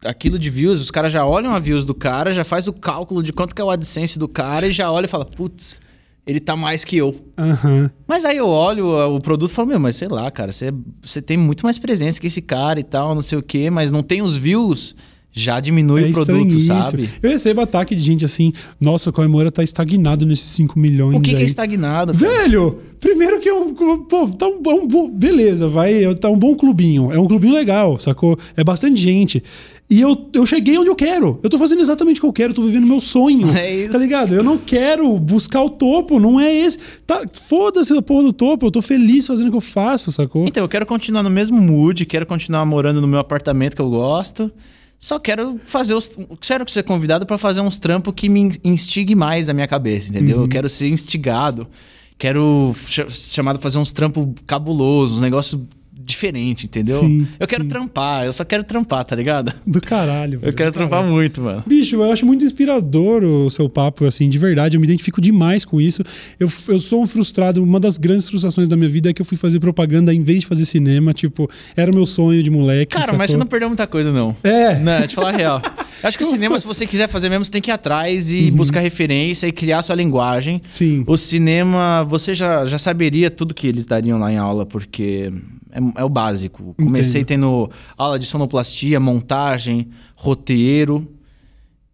aquilo 0.05 0.39
de 0.39 0.51
views, 0.51 0.81
os 0.81 0.91
caras 0.91 1.13
já 1.13 1.25
olham 1.27 1.53
a 1.55 1.59
views 1.59 1.85
do 1.85 1.95
cara, 1.95 2.33
já 2.33 2.45
faz 2.45 2.69
o 2.69 2.73
cálculo 2.73 3.23
de 3.23 3.33
quanto 3.33 3.55
que 3.55 3.61
é 3.61 3.65
o 3.65 3.71
AdSense 3.71 4.19
do 4.19 4.29
cara 4.29 4.67
e 4.67 4.73
já 4.73 4.91
olha 4.91 5.07
e 5.07 5.09
fala, 5.09 5.25
putz, 5.25 5.81
ele 6.27 6.41
tá 6.41 6.57
mais 6.57 6.85
que 6.85 6.97
eu. 6.97 7.15
Uhum. 7.39 7.91
Mas 8.07 8.25
aí 8.25 8.37
eu 8.37 8.49
olho 8.49 8.89
o 9.15 9.21
produto 9.21 9.51
e 9.51 9.55
falo, 9.55 9.69
meu, 9.69 9.81
mas 9.81 9.97
sei 9.97 10.09
lá, 10.09 10.31
cara, 10.31 10.53
você, 10.53 10.73
você 11.03 11.21
tem 11.21 11.37
muito 11.37 11.65
mais 11.65 11.79
presença 11.79 12.21
que 12.21 12.27
esse 12.27 12.43
cara 12.43 12.81
e 12.81 12.85
tal, 12.85 13.15
não 13.15 13.23
sei 13.23 13.39
o 13.39 13.43
quê, 13.43 13.71
mas 13.71 13.91
não 13.91 14.03
tem 14.03 14.23
os 14.23 14.37
views 14.37 14.95
já 15.37 15.59
diminui 15.59 16.05
é 16.05 16.07
o 16.07 16.13
produto, 16.13 16.61
sabe? 16.61 17.11
Eu 17.21 17.29
recebo 17.29 17.61
ataque 17.61 17.97
de 17.97 18.01
gente 18.01 18.25
assim, 18.25 18.53
nossa, 18.81 19.11
o 19.11 19.13
Coimora 19.13 19.51
tá 19.51 19.65
estagnado 19.65 20.25
nesses 20.25 20.49
5 20.51 20.79
milhões. 20.79 21.17
O 21.17 21.21
que, 21.21 21.35
que 21.35 21.43
é 21.43 21.45
estagnado? 21.45 22.17
Cara? 22.17 22.43
Velho, 22.43 22.79
primeiro 23.01 23.41
que 23.41 23.49
é 23.49 23.53
um. 23.53 23.75
Pô, 23.75 24.29
tá 24.29 24.47
um, 24.47 24.87
bom. 24.87 25.11
beleza, 25.11 25.69
vai. 25.69 26.15
Tá 26.15 26.31
um 26.31 26.39
bom 26.39 26.55
clubinho. 26.55 27.13
É 27.13 27.19
um 27.19 27.27
clubinho 27.27 27.53
legal, 27.53 27.99
sacou? 27.99 28.39
É 28.57 28.63
bastante 28.63 29.01
gente. 29.01 29.43
E 29.89 30.01
eu, 30.01 30.31
eu 30.33 30.47
cheguei 30.47 30.79
onde 30.79 30.89
eu 30.89 30.97
quero. 30.97 31.39
Eu 31.43 31.51
tô 31.51 31.59
fazendo 31.59 31.83
exatamente 31.83 32.19
o 32.19 32.23
que 32.23 32.27
eu 32.27 32.33
quero, 32.33 32.51
eu 32.51 32.55
tô 32.55 32.63
vivendo 32.63 32.87
meu 32.87 33.01
sonho. 33.01 33.49
É 33.55 33.75
isso. 33.75 33.93
Tá 33.93 33.99
ligado? 33.99 34.35
Eu 34.35 34.43
não 34.43 34.59
quero 34.59 35.19
buscar 35.19 35.63
o 35.63 35.71
topo, 35.71 36.19
não 36.19 36.41
é 36.41 36.53
esse. 36.53 36.79
Tá, 37.07 37.23
Foda-se 37.43 37.97
a 37.97 38.03
porra 38.03 38.25
do 38.25 38.33
topo, 38.33 38.67
eu 38.67 38.71
tô 38.71 38.83
feliz 38.83 39.27
fazendo 39.27 39.49
o 39.49 39.51
que 39.51 39.57
eu 39.57 39.61
faço, 39.61 40.11
sacou? 40.11 40.47
Então, 40.47 40.65
eu 40.65 40.69
quero 40.69 40.87
continuar 40.87 41.23
no 41.23 41.31
mesmo 41.31 41.61
mood, 41.61 42.05
quero 42.07 42.27
continuar 42.27 42.65
morando 42.65 43.01
no 43.01 43.07
meu 43.07 43.19
apartamento 43.19 43.77
que 43.77 43.83
eu 43.83 43.91
gosto. 43.91 44.51
Só 44.99 45.19
quero 45.19 45.61
fazer 45.65 45.95
os. 45.95 46.19
Quero 46.41 46.69
ser 46.71 46.83
convidado 46.83 47.27
para 47.27 47.37
fazer 47.37 47.61
uns 47.61 47.77
trampos 47.77 48.13
que 48.17 48.29
me 48.29 48.51
instigue 48.65 49.15
mais 49.15 49.49
a 49.49 49.53
minha 49.53 49.67
cabeça, 49.67 50.09
entendeu? 50.09 50.39
Uhum. 50.39 50.45
Eu 50.45 50.49
quero 50.49 50.69
ser 50.69 50.89
instigado. 50.89 51.69
Quero 52.17 52.73
ch 52.75 53.01
chamado 53.11 53.59
fazer 53.59 53.79
uns 53.79 53.93
trampos 53.93 54.29
cabulosos, 54.47 55.17
uns 55.17 55.21
negócios 55.21 55.61
diferente, 55.99 56.67
entendeu? 56.67 57.01
Sim, 57.01 57.27
eu 57.39 57.47
quero 57.47 57.63
sim. 57.63 57.69
trampar, 57.69 58.25
eu 58.25 58.33
só 58.33 58.45
quero 58.45 58.65
trampar, 58.65 59.05
tá 59.05 59.15
ligado? 59.15 59.53
Do 59.67 59.81
caralho. 59.81 60.39
Velho, 60.41 60.51
eu 60.51 60.55
quero 60.55 60.73
trampar 60.73 61.01
caralho. 61.01 61.15
muito, 61.15 61.41
mano. 61.41 61.63
Bicho, 61.67 61.97
eu 61.97 62.11
acho 62.11 62.27
muito 62.27 62.45
inspirador 62.45 63.23
o 63.23 63.51
seu 63.51 63.69
papo, 63.69 64.05
assim, 64.05 64.29
de 64.29 64.39
verdade. 64.39 64.77
Eu 64.77 64.81
me 64.81 64.87
identifico 64.87 65.21
demais 65.21 65.65
com 65.65 65.81
isso. 65.81 66.03
Eu, 66.39 66.51
eu 66.69 66.79
sou 66.79 67.03
um 67.03 67.07
frustrado. 67.07 67.63
Uma 67.63 67.79
das 67.79 67.97
grandes 67.97 68.29
frustrações 68.29 68.69
da 68.69 68.77
minha 68.77 68.89
vida 68.89 69.11
é 69.11 69.13
que 69.13 69.23
eu 69.23 69.27
fui 69.27 69.39
fazer 69.39 69.61
propaganda 69.61 70.13
em 70.13 70.23
vez 70.23 70.41
de 70.41 70.47
fazer 70.47 70.65
cinema. 70.65 71.13
Tipo, 71.13 71.49
era 71.77 71.91
o 71.91 71.95
meu 71.95 72.07
sonho 72.07 72.43
de 72.43 72.51
moleque. 72.51 72.93
Cara, 72.93 73.07
sacou? 73.07 73.19
mas 73.19 73.31
você 73.31 73.37
não 73.37 73.47
perdeu 73.47 73.69
muita 73.69 73.87
coisa, 73.87 74.13
não. 74.13 74.37
É. 74.43 74.79
Não, 74.79 75.07
te 75.07 75.15
falar 75.15 75.31
a 75.31 75.37
real. 75.37 75.63
Eu 76.03 76.09
acho 76.09 76.19
que 76.19 76.25
o 76.25 76.27
cinema, 76.31 76.59
se 76.59 76.67
você 76.67 76.87
quiser 76.87 77.09
fazer 77.09 77.29
mesmo, 77.29 77.45
você 77.45 77.51
tem 77.51 77.63
que 77.63 77.71
ir 77.71 77.73
atrás 77.73 78.33
e 78.33 78.51
uhum. 78.51 78.57
buscar 78.57 78.81
referência 78.81 79.47
e 79.47 79.53
criar 79.53 79.83
sua 79.83 79.95
linguagem. 79.95 80.61
Sim. 80.69 81.05
O 81.07 81.17
cinema, 81.17 82.05
você 82.05 82.35
já, 82.35 82.67
já 82.67 82.79
saberia 82.79 83.31
tudo 83.31 83.55
que 83.55 83.67
eles 83.67 83.87
dariam 83.87 84.19
lá 84.19 84.33
em 84.33 84.37
aula, 84.37 84.67
porque 84.67 85.33
é, 85.75 86.01
é 86.01 86.05
o 86.05 86.09
básico. 86.09 86.75
Comecei 86.79 87.25
tendo 87.25 87.69
aula 87.99 88.19
de 88.19 88.27
sonoplastia, 88.27 89.01
montagem, 89.01 89.89
roteiro. 90.15 91.07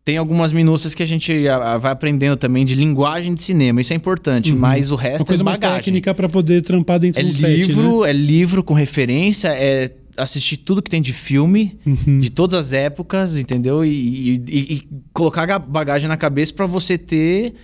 Tem 0.04 0.16
algumas 0.16 0.52
minúcias 0.52 0.94
que 0.94 1.02
a 1.02 1.06
gente 1.06 1.44
vai 1.80 1.92
aprendendo 1.92 2.36
também 2.36 2.64
de 2.64 2.74
linguagem 2.74 3.34
de 3.34 3.42
cinema, 3.42 3.80
isso 3.80 3.92
é 3.92 3.96
importante, 3.96 4.52
uhum. 4.52 4.58
mas 4.58 4.90
o 4.90 4.96
resto 4.96 5.20
Uma 5.20 5.26
coisa 5.26 5.42
é 5.42 5.44
mais 5.44 5.58
técnica 5.58 6.14
para 6.14 6.28
poder 6.28 6.62
trampar 6.62 6.98
dentro 6.98 7.20
é 7.20 7.22
do 7.22 7.28
livro, 7.28 7.38
set, 7.38 7.76
né? 7.76 8.10
É 8.10 8.12
livro 8.12 8.64
com 8.64 8.72
referência, 8.72 9.48
é 9.48 9.90
assistir 10.16 10.56
tudo 10.56 10.82
que 10.82 10.90
tem 10.90 11.02
de 11.02 11.12
filme, 11.12 11.78
uhum. 11.86 12.18
de 12.18 12.30
todas 12.30 12.58
as 12.58 12.72
épocas, 12.72 13.38
entendeu? 13.38 13.84
E, 13.84 14.42
e, 14.48 14.74
e 14.74 14.88
colocar 15.12 15.48
a 15.50 15.58
bagagem 15.58 16.08
na 16.08 16.16
cabeça 16.16 16.52
para 16.54 16.66
você 16.66 16.98
ter 16.98 17.54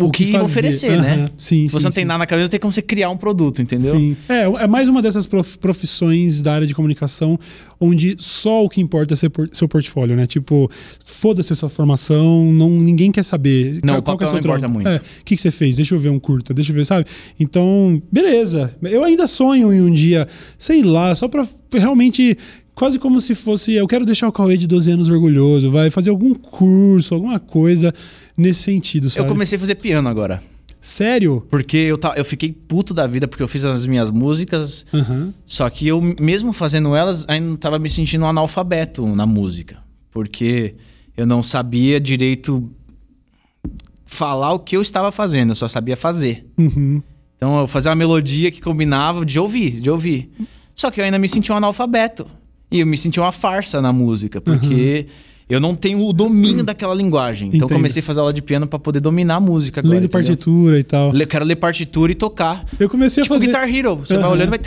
o, 0.00 0.10
que, 0.10 0.26
que 0.26 0.36
oferecer, 0.36 0.92
uhum. 0.92 1.02
né? 1.02 1.28
Sim, 1.36 1.66
Se 1.66 1.72
você 1.72 1.80
sim, 1.80 1.84
não 1.84 1.92
tem 1.92 2.04
nada 2.04 2.18
na 2.18 2.26
cabeça, 2.26 2.50
tem 2.50 2.58
como 2.58 2.72
você 2.72 2.82
criar 2.82 3.10
um 3.10 3.16
produto, 3.16 3.62
entendeu? 3.62 3.94
Sim. 3.94 4.16
É, 4.28 4.42
é 4.42 4.66
mais 4.66 4.88
uma 4.88 5.00
dessas 5.00 5.28
profissões 5.60 6.42
da 6.42 6.54
área 6.54 6.66
de 6.66 6.74
comunicação 6.74 7.38
onde 7.78 8.16
só 8.18 8.64
o 8.64 8.68
que 8.68 8.80
importa 8.80 9.14
é 9.14 9.16
seu 9.16 9.68
portfólio, 9.68 10.16
né? 10.16 10.26
Tipo, 10.26 10.70
foda-se 11.04 11.52
a 11.52 11.56
sua 11.56 11.68
formação, 11.68 12.52
não, 12.52 12.70
ninguém 12.70 13.10
quer 13.12 13.24
saber. 13.24 13.80
Não, 13.84 14.00
qual, 14.00 14.16
o 14.16 14.18
papel 14.18 14.28
é 14.28 14.32
não 14.32 14.38
importa 14.38 14.68
muito. 14.68 14.88
É, 14.88 14.96
o 14.96 15.24
que, 15.24 15.36
que 15.36 15.42
você 15.42 15.50
fez? 15.50 15.76
Deixa 15.76 15.94
eu 15.94 15.98
ver 15.98 16.08
um 16.08 16.18
curta, 16.18 16.54
deixa 16.54 16.70
eu 16.70 16.76
ver, 16.76 16.86
sabe? 16.86 17.04
Então, 17.38 18.00
beleza. 18.10 18.74
Eu 18.82 19.04
ainda 19.04 19.26
sonho 19.26 19.72
em 19.72 19.80
um 19.80 19.92
dia, 19.92 20.26
sei 20.58 20.82
lá, 20.82 21.14
só 21.14 21.28
pra 21.28 21.46
realmente 21.72 22.36
quase 22.74 22.98
como 22.98 23.20
se 23.20 23.34
fosse 23.34 23.72
eu 23.72 23.86
quero 23.86 24.04
deixar 24.04 24.28
o 24.28 24.32
Cauê 24.32 24.56
de 24.56 24.66
12 24.66 24.90
anos 24.90 25.08
orgulhoso, 25.08 25.70
vai 25.70 25.90
fazer 25.90 26.10
algum 26.10 26.34
curso, 26.34 27.14
alguma 27.14 27.38
coisa 27.38 27.92
nesse 28.36 28.60
sentido, 28.60 29.10
sabe? 29.10 29.26
Eu 29.26 29.32
comecei 29.32 29.56
a 29.56 29.60
fazer 29.60 29.74
piano 29.76 30.08
agora. 30.08 30.42
Sério? 30.80 31.46
Porque 31.48 31.76
eu, 31.76 31.96
ta, 31.96 32.14
eu 32.16 32.24
fiquei 32.24 32.52
puto 32.52 32.92
da 32.92 33.06
vida 33.06 33.28
porque 33.28 33.42
eu 33.42 33.46
fiz 33.46 33.64
as 33.64 33.86
minhas 33.86 34.10
músicas. 34.10 34.84
Uhum. 34.92 35.32
Só 35.46 35.70
que 35.70 35.86
eu, 35.86 36.02
mesmo 36.20 36.52
fazendo 36.52 36.96
elas, 36.96 37.24
ainda 37.28 37.56
tava 37.56 37.78
me 37.78 37.88
sentindo 37.88 38.24
um 38.24 38.28
analfabeto 38.28 39.06
na 39.14 39.24
música. 39.24 39.78
Porque 40.10 40.74
eu 41.16 41.24
não 41.24 41.40
sabia 41.40 42.00
direito 42.00 42.68
falar 44.04 44.52
o 44.54 44.58
que 44.58 44.76
eu 44.76 44.82
estava 44.82 45.12
fazendo, 45.12 45.50
eu 45.50 45.54
só 45.54 45.68
sabia 45.68 45.96
fazer. 45.96 46.44
Uhum. 46.58 47.00
Então 47.36 47.60
eu 47.60 47.66
fazia 47.68 47.90
uma 47.90 47.96
melodia 47.96 48.50
que 48.50 48.60
combinava 48.60 49.24
de 49.24 49.38
ouvir, 49.38 49.80
de 49.80 49.88
ouvir. 49.88 50.32
Só 50.74 50.90
que 50.90 51.00
eu 51.00 51.04
ainda 51.04 51.18
me 51.18 51.28
sentia 51.28 51.54
um 51.54 51.58
analfabeto. 51.58 52.26
E 52.72 52.80
eu 52.80 52.86
me 52.86 52.96
senti 52.96 53.20
uma 53.20 53.32
farsa 53.32 53.80
na 53.80 53.92
música, 53.92 54.40
porque 54.40 55.06
uhum. 55.06 55.14
eu 55.48 55.60
não 55.60 55.74
tenho 55.74 56.04
o 56.04 56.12
domínio 56.12 56.64
daquela 56.64 56.94
linguagem. 56.94 57.48
Então 57.48 57.66
Entendo. 57.66 57.76
comecei 57.76 58.00
a 58.00 58.04
fazer 58.04 58.20
aula 58.20 58.32
de 58.32 58.42
piano 58.42 58.66
para 58.66 58.78
poder 58.78 59.00
dominar 59.00 59.36
a 59.36 59.40
música 59.40 59.80
agora, 59.80 59.94
Lendo 59.94 60.06
entendeu? 60.06 60.26
partitura 60.26 60.78
e 60.78 60.84
tal. 60.84 61.12
Le, 61.12 61.26
quero 61.26 61.44
ler 61.44 61.56
partitura 61.56 62.10
e 62.10 62.14
tocar. 62.14 62.64
Eu 62.80 62.88
comecei 62.88 63.22
tipo 63.22 63.34
a 63.34 63.38
fazer... 63.38 63.46
Guitar 63.46 63.72
Hero. 63.72 63.96
Você 63.96 64.14
uhum. 64.14 64.20
vai 64.22 64.30
olhando 64.30 64.50
vai... 64.50 64.58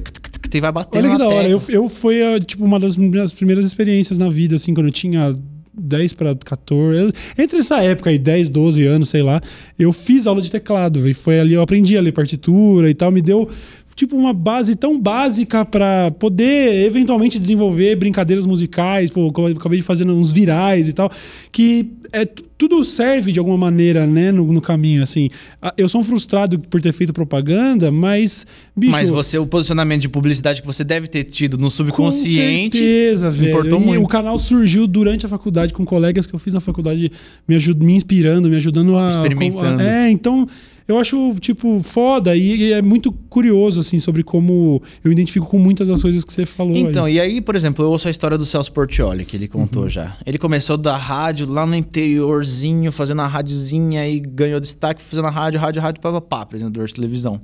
E 0.55 0.61
vai 0.61 0.71
batendo 0.71 1.03
Olha 1.03 1.11
que 1.11 1.17
da 1.17 1.27
hora. 1.27 1.49
Eu, 1.49 1.61
eu 1.67 1.89
fui, 1.89 2.15
tipo, 2.45 2.63
uma 2.63 2.79
das 2.79 2.95
minhas 2.95 3.33
primeiras 3.33 3.65
experiências 3.65 4.17
na 4.17 4.29
vida, 4.29 4.55
assim, 4.55 4.73
quando 4.73 4.87
eu 4.87 4.91
tinha 4.93 5.35
10 5.78 6.13
para 6.13 6.36
14. 6.36 7.11
Entre 7.38 7.59
essa 7.59 7.82
época 7.82 8.09
aí, 8.09 8.17
10, 8.17 8.49
12 8.49 8.86
anos, 8.86 9.09
sei 9.09 9.21
lá, 9.21 9.41
eu 9.78 9.91
fiz 9.91 10.28
aula 10.28 10.41
de 10.41 10.51
teclado. 10.51 11.07
E 11.07 11.13
foi 11.13 11.39
ali, 11.39 11.53
eu 11.53 11.61
aprendi 11.61 11.97
a 11.97 12.01
ler 12.01 12.11
partitura 12.11 12.89
e 12.89 12.93
tal. 12.93 13.11
Me 13.11 13.21
deu 13.21 13.49
tipo 13.95 14.15
uma 14.15 14.34
base 14.34 14.76
tão 14.76 14.99
básica 14.99 15.63
para 15.63 16.11
poder 16.11 16.86
eventualmente 16.86 17.39
desenvolver 17.39 17.95
brincadeiras 17.95 18.45
musicais, 18.45 19.09
pô, 19.09 19.28
acabei 19.28 19.80
de 19.80 19.86
fazer 19.86 20.07
uns 20.09 20.32
virais 20.32 20.89
e 20.89 20.93
tal, 20.93 21.09
que 21.51 21.89
é 22.11 22.28
tudo 22.57 22.83
serve 22.83 23.31
de 23.31 23.39
alguma 23.39 23.57
maneira, 23.57 24.07
né, 24.07 24.31
no, 24.31 24.45
no, 24.45 24.61
caminho, 24.61 25.03
assim. 25.03 25.29
Eu 25.77 25.89
sou 25.89 26.01
um 26.01 26.03
frustrado 26.03 26.57
por 26.59 26.79
ter 26.81 26.93
feito 26.93 27.11
propaganda, 27.11 27.91
mas, 27.91 28.45
bicho... 28.75 28.93
Mas 28.93 29.09
você, 29.09 29.37
o 29.37 29.45
posicionamento 29.45 30.01
de 30.01 30.09
publicidade 30.09 30.61
que 30.61 30.67
você 30.67 30.83
deve 30.83 31.07
ter 31.07 31.23
tido 31.23 31.57
no 31.57 31.69
subconsciente... 31.69 32.77
Com 32.77 32.83
certeza, 32.83 33.29
velho. 33.29 33.49
Importou 33.49 33.81
e 33.81 33.85
muito. 33.85 34.03
o 34.03 34.07
canal 34.07 34.39
surgiu 34.39 34.87
durante 34.87 35.25
a 35.25 35.29
faculdade, 35.29 35.73
com 35.73 35.83
colegas 35.83 36.25
que 36.25 36.33
eu 36.33 36.39
fiz 36.39 36.53
na 36.53 36.61
faculdade 36.61 37.11
me, 37.47 37.55
ajud 37.55 37.83
me 37.83 37.93
inspirando, 37.93 38.49
me 38.49 38.55
ajudando 38.55 38.97
a... 38.97 39.07
Experimentando. 39.07 39.81
A, 39.81 39.85
é, 39.85 40.09
então 40.09 40.47
eu 40.88 40.99
acho, 40.99 41.33
tipo, 41.39 41.81
foda 41.81 42.36
e, 42.36 42.71
é 42.71 42.81
muito 42.81 43.11
curioso, 43.11 43.79
assim, 43.79 43.97
sobre 43.97 44.23
como 44.23 44.81
eu 45.03 45.11
identifico 45.11 45.47
com 45.47 45.57
muitas 45.57 45.88
das 45.88 46.01
coisas 46.01 46.23
que 46.23 46.31
você 46.31 46.45
falou. 46.45 46.75
Então, 46.75 47.05
aí. 47.05 47.15
e 47.15 47.19
aí, 47.19 47.41
por 47.41 47.55
exemplo, 47.55 47.83
eu 47.83 47.89
ouço 47.89 48.07
a 48.07 48.11
história 48.11 48.38
do 48.38 48.45
Celso 48.45 48.71
Portioli, 48.71 49.25
que 49.25 49.36
ele 49.36 49.47
contou 49.47 49.83
uhum. 49.83 49.89
já. 49.89 50.15
Ele 50.25 50.38
começou 50.38 50.77
da 50.77 50.95
rádio 50.95 51.49
lá 51.49 51.65
no 51.65 51.75
interiorzinho, 51.75 52.91
fazendo 52.91 53.23
a 53.23 53.27
rádiozinha 53.27 54.07
e 54.07 54.19
ganhou 54.19 54.59
destaque, 54.59 55.01
fazendo 55.01 55.27
a 55.27 55.31
rádio, 55.31 55.59
rádio, 55.59 55.81
rádio, 55.81 56.01
papapá, 56.01 56.41
apresentador 56.41 56.86
de 56.86 56.93
televisão. 56.93 57.41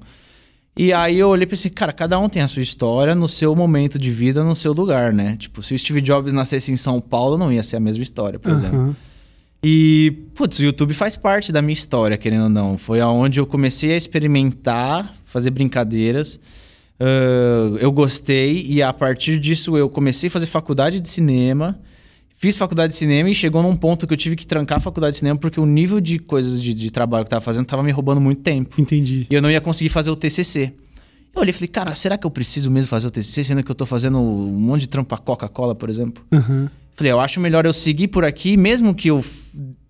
E 0.77 0.93
aí 0.93 1.19
eu 1.19 1.27
olhei 1.27 1.43
e 1.43 1.47
pensei, 1.47 1.69
cara, 1.71 1.91
cada 1.91 2.17
um 2.19 2.29
tem 2.29 2.41
a 2.41 2.47
sua 2.47 2.61
história 2.61 3.13
no 3.13 3.27
seu 3.27 3.55
momento 3.55 3.97
de 3.97 4.09
vida, 4.11 4.43
no 4.43 4.55
seu 4.55 4.71
lugar, 4.71 5.11
né? 5.11 5.35
Tipo, 5.37 5.61
se 5.61 5.73
o 5.73 5.79
Steve 5.79 5.99
Jobs 5.99 6.31
nascesse 6.31 6.71
em 6.71 6.77
São 6.77 7.01
Paulo, 7.01 7.37
não 7.37 7.51
ia 7.51 7.63
ser 7.63 7.75
a 7.75 7.79
mesma 7.79 8.03
história, 8.03 8.39
por 8.39 8.51
uhum. 8.51 8.57
exemplo. 8.57 8.95
E, 9.63 10.25
putz, 10.33 10.59
o 10.59 10.63
YouTube 10.63 10.93
faz 10.93 11.15
parte 11.15 11.51
da 11.51 11.61
minha 11.61 11.73
história, 11.73 12.17
querendo 12.17 12.43
ou 12.43 12.49
não. 12.49 12.77
Foi 12.77 12.99
aonde 12.99 13.39
eu 13.39 13.45
comecei 13.45 13.93
a 13.93 13.97
experimentar, 13.97 15.13
fazer 15.23 15.51
brincadeiras. 15.51 16.39
Uh, 16.99 17.77
eu 17.79 17.91
gostei 17.91 18.65
e 18.67 18.81
a 18.81 18.93
partir 18.93 19.39
disso 19.39 19.75
eu 19.75 19.89
comecei 19.89 20.27
a 20.27 20.31
fazer 20.31 20.45
faculdade 20.45 20.99
de 20.99 21.09
cinema. 21.09 21.79
Fiz 22.29 22.57
faculdade 22.57 22.93
de 22.93 22.97
cinema 22.97 23.29
e 23.29 23.35
chegou 23.35 23.61
num 23.61 23.75
ponto 23.75 24.07
que 24.07 24.13
eu 24.13 24.17
tive 24.17 24.35
que 24.35 24.47
trancar 24.47 24.79
a 24.79 24.81
faculdade 24.81 25.13
de 25.13 25.19
cinema 25.19 25.37
porque 25.37 25.59
o 25.59 25.65
nível 25.65 26.01
de 26.01 26.17
coisas 26.17 26.61
de, 26.61 26.73
de 26.73 26.89
trabalho 26.89 27.23
que 27.23 27.27
eu 27.27 27.31
tava 27.31 27.41
fazendo 27.45 27.67
tava 27.67 27.83
me 27.83 27.91
roubando 27.91 28.19
muito 28.19 28.41
tempo. 28.41 28.81
Entendi. 28.81 29.27
E 29.29 29.33
eu 29.33 29.41
não 29.41 29.51
ia 29.51 29.61
conseguir 29.61 29.89
fazer 29.89 30.09
o 30.09 30.15
TCC. 30.15 30.73
Eu 31.33 31.41
olhei 31.41 31.51
e 31.51 31.53
falei, 31.53 31.67
cara, 31.69 31.95
será 31.95 32.17
que 32.17 32.25
eu 32.27 32.31
preciso 32.31 32.69
mesmo 32.69 32.89
fazer 32.89 33.07
o 33.07 33.11
TCC, 33.11 33.43
sendo 33.43 33.63
que 33.63 33.71
eu 33.71 33.75
tô 33.75 33.85
fazendo 33.85 34.17
um 34.19 34.51
monte 34.51 34.81
de 34.81 34.89
trampo 34.89 35.07
pra 35.09 35.17
Coca-Cola, 35.17 35.73
por 35.73 35.89
exemplo? 35.89 36.23
Aham. 36.31 36.69
Falei, 36.91 37.11
eu 37.11 37.19
acho 37.21 37.39
melhor 37.39 37.65
eu 37.65 37.71
seguir 37.73 38.09
por 38.09 38.25
aqui, 38.25 38.57
mesmo 38.57 38.93
que 38.93 39.07
eu 39.09 39.23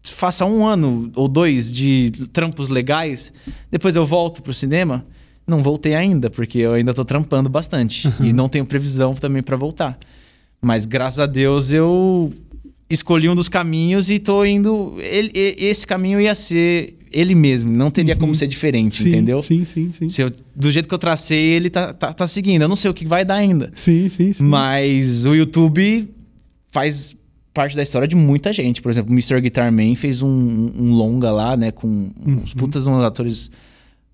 faça 0.04 0.46
um 0.46 0.66
ano 0.66 1.12
ou 1.16 1.28
dois 1.28 1.74
de 1.74 2.12
trampos 2.32 2.70
legais, 2.70 3.34
depois 3.72 3.96
eu 3.96 4.06
volto 4.06 4.42
pro 4.44 4.54
cinema. 4.54 5.04
Não 5.48 5.64
voltei 5.64 5.96
ainda, 5.96 6.30
porque 6.30 6.60
eu 6.60 6.74
ainda 6.74 6.94
tô 6.94 7.04
trampando 7.04 7.50
bastante. 7.50 8.08
E 8.22 8.32
não 8.32 8.48
tenho 8.48 8.66
previsão 8.66 9.16
também 9.16 9.42
pra 9.42 9.58
voltar. 9.58 9.98
Mas 10.62 10.86
graças 10.86 11.20
a 11.20 11.26
Deus 11.26 11.72
eu 11.74 12.32
escolhi 12.88 13.28
um 13.28 13.34
dos 13.36 13.50
caminhos 13.50 14.12
e 14.12 14.20
tô 14.20 14.46
indo. 14.46 14.96
ele- 15.00 15.32
esse 15.34 15.86
caminho 15.88 16.22
ia 16.22 16.36
ser 16.36 16.98
ele 17.14 17.36
mesmo, 17.36 17.72
não 17.72 17.89
teria 17.91 18.16
como 18.16 18.34
ser 18.36 18.47
diferente, 18.47 19.03
Sim, 19.03 19.07
entendeu? 19.09 19.41
Sim, 19.41 19.66
sim, 19.66 19.91
sim. 19.93 20.07
Se 20.09 20.22
eu- 20.24 20.30
do 20.55 20.72
jeito 20.72 20.88
que 20.88 20.93
eu 20.93 20.97
tracei, 20.99 21.39
ele 21.39 21.70
tá, 21.70 21.93
tá, 21.93 22.12
tá 22.14 22.26
seguindo. 22.28 22.62
Eu 22.62 22.68
não 22.70 22.76
sei 22.76 22.89
o 22.89 22.93
que 22.93 23.05
vai 23.05 23.24
dar 23.26 23.36
ainda. 23.36 23.72
Sim, 23.76 24.09
sim, 24.09 24.32
sim. 24.34 24.43
Mas 24.43 25.26
o 25.26 25.34
YouTube 25.36 26.09
faz 26.70 27.16
parte 27.53 27.76
da 27.76 27.84
história 27.84 28.07
de 28.07 28.16
muita 28.16 28.53
gente. 28.53 28.82
Por 28.82 28.89
exemplo, 28.89 29.12
o 29.12 29.14
Mr. 29.14 29.41
Guitar 29.41 29.72
Man 29.72 29.95
fez 29.95 30.22
um, 30.22 30.30
um 30.30 30.93
longa 30.93 31.32
lá, 31.32 31.57
né? 31.57 31.70
Com 31.72 31.88
Uhum. 31.88 32.41
uns 32.43 32.53
putas 32.53 32.88
uns 32.88 33.03
atores 33.03 33.51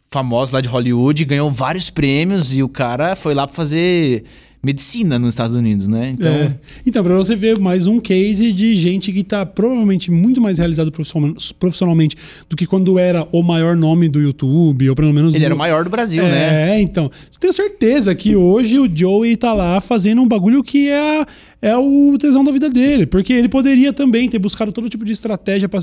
famosos 0.09 0.53
lá 0.53 0.61
de 0.61 0.67
Hollywood, 0.69 1.25
ganhou 1.25 1.51
vários 1.51 1.89
prêmios 1.89 2.55
e 2.55 2.63
o 2.63 2.69
cara 2.69 3.15
foi 3.15 3.33
lá 3.33 3.45
pra 3.45 3.53
fazer 3.55 4.23
medicina 4.63 5.17
nos 5.19 5.29
Estados 5.33 5.55
Unidos, 5.55 5.87
né? 5.87 6.11
Então, 6.17 6.31
É. 6.31 6.53
Então, 6.85 7.03
pra 7.03 7.15
você 7.15 7.35
ver 7.35 7.59
mais 7.59 7.87
um 7.87 7.99
case 7.99 8.51
de 8.51 8.75
gente 8.75 9.11
que 9.11 9.23
tá 9.23 9.45
provavelmente 9.45 10.09
muito 10.11 10.41
mais 10.41 10.57
realizado 10.57 10.91
profissional- 10.91 11.33
profissionalmente 11.59 12.15
do 12.49 12.55
que 12.55 12.65
quando 12.65 12.97
era 12.99 13.25
o 13.31 13.41
maior 13.43 13.75
nome 13.75 14.09
do 14.09 14.19
YouTube, 14.19 14.89
ou 14.89 14.95
pelo 14.95 15.13
menos. 15.13 15.33
ele 15.35 15.43
do- 15.43 15.45
era 15.45 15.55
o 15.55 15.57
maior 15.57 15.83
do 15.83 15.89
Brasil, 15.89 16.23
é, 16.23 16.29
né? 16.29 16.81
então. 16.81 17.09
Tenho 17.39 17.53
certeza 17.53 18.13
que 18.15 18.35
hoje 18.35 18.79
o 18.79 18.89
Joey 18.93 19.37
tá 19.37 19.53
lá 19.53 19.79
fazendo 19.79 20.21
um 20.21 20.27
bagulho 20.27 20.63
que 20.63 20.89
é, 20.89 21.23
é 21.61 21.77
o 21.77 22.17
tesão 22.19 22.43
da 22.43 22.51
vida 22.51 22.67
dele. 22.69 23.05
Porque 23.05 23.31
ele 23.31 23.47
poderia 23.47 23.93
também 23.93 24.27
ter 24.27 24.39
buscado 24.39 24.71
todo 24.71 24.89
tipo 24.89 25.05
de 25.05 25.11
estratégia 25.11 25.69
Pra 25.69 25.79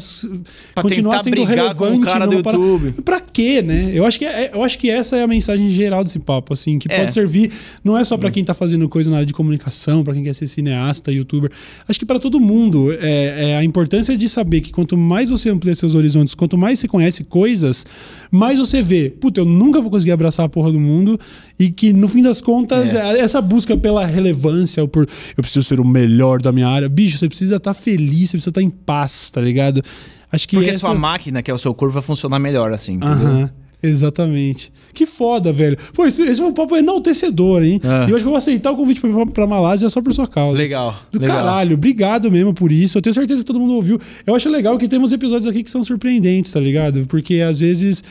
continuar 0.83 1.23
sendo 1.23 1.31
brigar 1.33 1.75
com 1.77 1.85
relevante. 1.85 2.13
cara 2.13 2.27
do 2.27 2.35
YouTube. 2.35 2.93
Pra 3.05 3.21
quê, 3.21 3.63
né? 3.63 3.91
Eu 3.95 4.05
acho, 4.05 4.19
que 4.19 4.25
é- 4.25 4.51
eu 4.53 4.65
acho 4.65 4.77
que 4.79 4.91
essa 4.91 5.17
é 5.17 5.23
a 5.23 5.27
mensagem 5.29 5.69
geral 5.71 6.03
desse 6.03 6.19
papo, 6.19 6.53
assim, 6.53 6.77
que 6.79 6.89
É. 6.93 6.99
pode 6.99 7.15
servir 7.15 7.53
não 7.85 7.97
é 7.97 8.03
só 8.05 8.17
pra 8.17 8.31
quem 8.33 8.43
tá 8.43 8.53
fazendo 8.53 8.74
coisa 8.89 9.11
na 9.11 9.17
área 9.17 9.27
de 9.27 9.33
comunicação, 9.33 10.03
pra 10.05 10.13
quem 10.15 10.23
quer 10.23 10.35
ser 10.35 10.47
cineasta, 10.47 11.11
youtuber. 11.13 11.51
Acho 11.89 11.99
que 11.99 12.07
pra 12.07 12.19
todo 12.19 12.39
mundo 12.41 12.93
é, 13.01 13.51
é 13.51 13.57
a 13.57 13.65
importância 13.65 14.17
de 14.17 14.29
saber 14.29 14.61
que 14.61 14.73
quanto 14.73 14.97
mais 14.97 15.31
você 15.31 15.49
amplia 15.51 15.75
seus 15.75 15.95
horizontes, 15.95 16.35
quanto 16.35 16.57
mais 16.59 16.79
você 16.79 16.89
conhece 16.89 17.25
coisas, 17.25 17.85
mais 18.31 18.59
você 18.59 18.83
vê, 18.83 19.11
puta, 19.11 19.41
eu 19.41 19.45
nunca 19.45 19.81
vou 19.81 19.91
conseguir 19.91 20.13
abraçar 20.13 20.47
a 20.47 20.49
porra 20.49 20.71
do 20.73 20.81
mundo 20.81 21.19
e 21.59 21.71
que 21.71 21.93
no 21.93 22.09
fim 22.09 22.23
das 22.23 22.41
contas 22.41 22.95
É. 22.95 23.19
essa 23.21 23.41
busca 23.41 23.77
pela 23.77 24.05
relevância, 24.05 24.83
ou 24.83 24.89
por 24.89 25.07
eu 25.37 25.43
preciso 25.43 25.65
ser 25.65 25.81
o 25.81 25.85
melhor 25.85 26.41
da 26.43 26.53
minha 26.53 26.69
área, 26.69 26.89
bicho, 26.89 27.19
você 27.19 27.29
precisa 27.29 27.57
estar 27.57 27.75
feliz, 27.75 28.31
você 28.31 28.37
precisa 28.37 28.51
estar 28.51 28.63
em 28.63 28.71
paz, 28.71 29.31
tá 29.31 29.41
ligado? 29.41 29.83
Acho 30.33 30.49
que 30.49 30.57
Porque 30.57 30.71
essa... 30.71 30.81
sua 30.81 30.95
máquina, 30.95 31.43
que 31.43 31.51
é 31.51 31.55
o 31.55 31.59
seu 31.59 31.73
corpo, 31.73 31.95
vai 31.95 32.03
funcionar 32.03 32.39
melhor 32.39 32.73
assim, 32.73 32.95
entendeu? 32.95 33.15
Aham, 33.29 33.51
exatamente. 33.89 34.73
Que 34.93 35.07
foda, 35.07 35.53
velho. 35.53 35.77
Pô, 35.93 36.07
esse, 36.07 36.23
esse 36.23 36.41
foi 36.41 36.49
um 36.49 36.53
papo 36.53 36.77
enaltecedor, 36.77 37.63
hein? 37.63 37.81
Ah. 37.85 38.07
E 38.07 38.11
eu 38.11 38.17
acho 38.17 38.25
que 38.25 38.29
eu 38.29 38.31
vou 38.31 38.37
aceitar 38.37 38.71
o 38.71 38.77
convite 38.77 39.01
pra, 39.01 39.27
pra 39.27 39.47
Malásia 39.47 39.89
só 39.89 40.01
por 40.01 40.13
sua 40.13 40.27
causa. 40.27 40.59
Legal. 40.59 40.95
Do 41.11 41.21
legal. 41.21 41.37
caralho, 41.37 41.75
obrigado 41.75 42.31
mesmo 42.31 42.55
por 42.55 42.73
isso. 42.73 42.99
Eu 42.99 43.03
tenho 43.03 43.15
certeza 43.15 43.43
que 43.43 43.47
todo 43.47 43.61
mundo 43.61 43.75
ouviu. 43.75 43.99
Eu 44.27 44.35
acho 44.35 44.49
legal 44.49 44.77
que 44.79 44.89
temos 44.89 45.13
episódios 45.13 45.47
aqui 45.47 45.63
que 45.63 45.71
são 45.71 45.83
surpreendentes, 45.83 46.53
tá 46.53 46.61
ligado? 46.61 47.07
Porque 47.07 47.41
às 47.41 47.61
vezes 47.61 48.03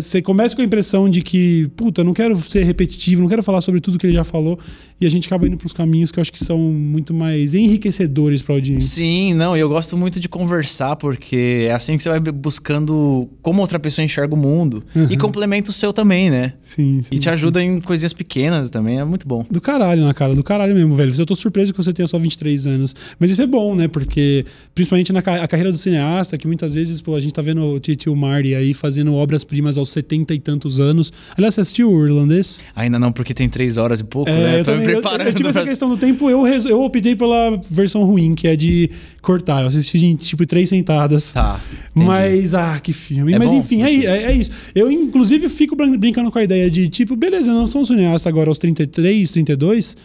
você 0.00 0.22
começa 0.22 0.56
com 0.56 0.62
a 0.62 0.64
impressão 0.64 1.08
de 1.08 1.22
que, 1.22 1.68
puta, 1.76 2.02
não 2.02 2.14
quero 2.14 2.36
ser 2.40 2.64
repetitivo, 2.64 3.20
não 3.20 3.28
quero 3.28 3.42
falar 3.42 3.60
sobre 3.60 3.80
tudo 3.80 3.98
que 3.98 4.06
ele 4.06 4.14
já 4.14 4.24
falou, 4.24 4.58
e 5.00 5.06
a 5.06 5.08
gente 5.10 5.26
acaba 5.26 5.46
indo 5.46 5.56
pros 5.56 5.72
caminhos 5.72 6.10
que 6.10 6.18
eu 6.18 6.22
acho 6.22 6.32
que 6.32 6.42
são 6.42 6.58
muito 6.58 7.12
mais 7.12 7.54
enriquecedores 7.54 8.42
pra 8.42 8.54
audiência. 8.54 8.88
Sim, 8.88 9.34
não, 9.34 9.56
e 9.56 9.60
eu 9.60 9.68
gosto 9.68 9.96
muito 9.96 10.18
de 10.18 10.28
conversar, 10.28 10.96
porque 10.96 11.66
é 11.68 11.72
assim 11.72 11.96
que 11.96 12.02
você 12.02 12.08
vai 12.08 12.20
buscando 12.20 13.28
como 13.42 13.60
outra 13.60 13.78
pessoa 13.78 14.04
enxerga 14.04 14.34
o 14.34 14.38
mundo. 14.38 14.82
E 15.10 15.16
complementa 15.16 15.70
o 15.70 15.72
seu 15.72 15.92
também, 15.92 16.30
né? 16.30 16.54
Sim, 16.62 17.02
sim. 17.02 17.08
E 17.10 17.18
te 17.18 17.28
ajuda 17.28 17.62
em 17.62 17.80
coisinhas 17.80 18.12
pequenas 18.12 18.70
também, 18.70 18.98
é 18.98 19.04
muito 19.04 19.26
bom. 19.26 19.44
Do 19.50 19.60
caralho, 19.60 20.02
na 20.04 20.14
cara, 20.14 20.34
do 20.34 20.42
caralho 20.42 20.74
mesmo, 20.74 20.94
velho. 20.94 21.12
Eu 21.16 21.26
tô 21.26 21.34
surpreso 21.34 21.72
que 21.72 21.82
você 21.82 21.92
tenha 21.92 22.06
só 22.06 22.18
23 22.18 22.66
anos. 22.66 22.94
Mas 23.18 23.30
isso 23.30 23.42
é 23.42 23.46
bom, 23.46 23.74
né? 23.74 23.88
Porque, 23.88 24.44
principalmente 24.74 25.12
na 25.12 25.20
a 25.20 25.48
carreira 25.48 25.70
do 25.70 25.78
cineasta, 25.78 26.36
que 26.38 26.46
muitas 26.46 26.74
vezes, 26.74 27.00
pô, 27.00 27.14
a 27.14 27.20
gente 27.20 27.32
tá 27.32 27.42
vendo 27.42 27.62
o 27.62 27.80
Tio 27.80 28.16
Marty 28.16 28.54
aí 28.54 28.74
fazendo 28.74 29.12
obras-primas 29.50 29.76
aos 29.76 29.90
70 29.90 30.32
e 30.34 30.38
tantos 30.38 30.78
anos. 30.80 31.12
Aliás, 31.36 31.54
você 31.54 31.60
assistiu 31.60 31.90
o 31.92 32.06
irlandês? 32.06 32.60
Ainda 32.74 32.98
não, 32.98 33.10
porque 33.12 33.34
tem 33.34 33.48
três 33.48 33.76
horas 33.76 34.00
e 34.00 34.04
pouco, 34.04 34.30
É, 34.30 34.32
né? 34.34 34.60
eu, 34.60 34.64
Tô 34.64 34.70
me 34.72 34.78
também, 34.78 34.94
eu- 34.94 35.00
preparando. 35.02 35.26
eu 35.26 35.32
tive 35.34 35.48
essa 35.48 35.64
questão 35.64 35.88
do 35.88 35.96
tempo, 35.96 36.30
eu, 36.30 36.42
res- 36.42 36.64
eu 36.64 36.80
optei 36.82 37.16
pela 37.16 37.60
versão 37.70 38.04
ruim, 38.04 38.34
que 38.34 38.46
é 38.46 38.54
de 38.56 38.90
cortar. 39.20 39.62
Eu 39.62 39.66
assisti 39.68 40.04
em 40.06 40.14
tipo 40.16 40.46
três 40.46 40.68
sentadas. 40.68 41.32
Tá. 41.32 41.60
entendi. 41.90 42.06
Mas, 42.06 42.54
ah, 42.54 42.78
que 42.80 42.92
filme. 42.92 43.32
É 43.32 43.38
Mas 43.38 43.50
bom? 43.50 43.58
enfim, 43.58 43.82
é, 43.82 43.92
é, 44.04 44.22
é 44.30 44.34
isso. 44.34 44.50
Eu, 44.74 44.90
inclusive, 44.90 45.48
fico 45.48 45.74
brin- 45.76 45.96
brincando 45.96 46.30
com 46.30 46.38
a 46.38 46.44
ideia 46.44 46.70
de, 46.70 46.88
tipo, 46.88 47.16
beleza, 47.16 47.50
eu 47.50 47.54
não 47.54 47.66
sou 47.66 47.82
um 47.82 47.84
cineasta 47.84 48.28
agora 48.28 48.48
aos 48.48 48.58
33, 48.58 49.30
32, 49.32 49.96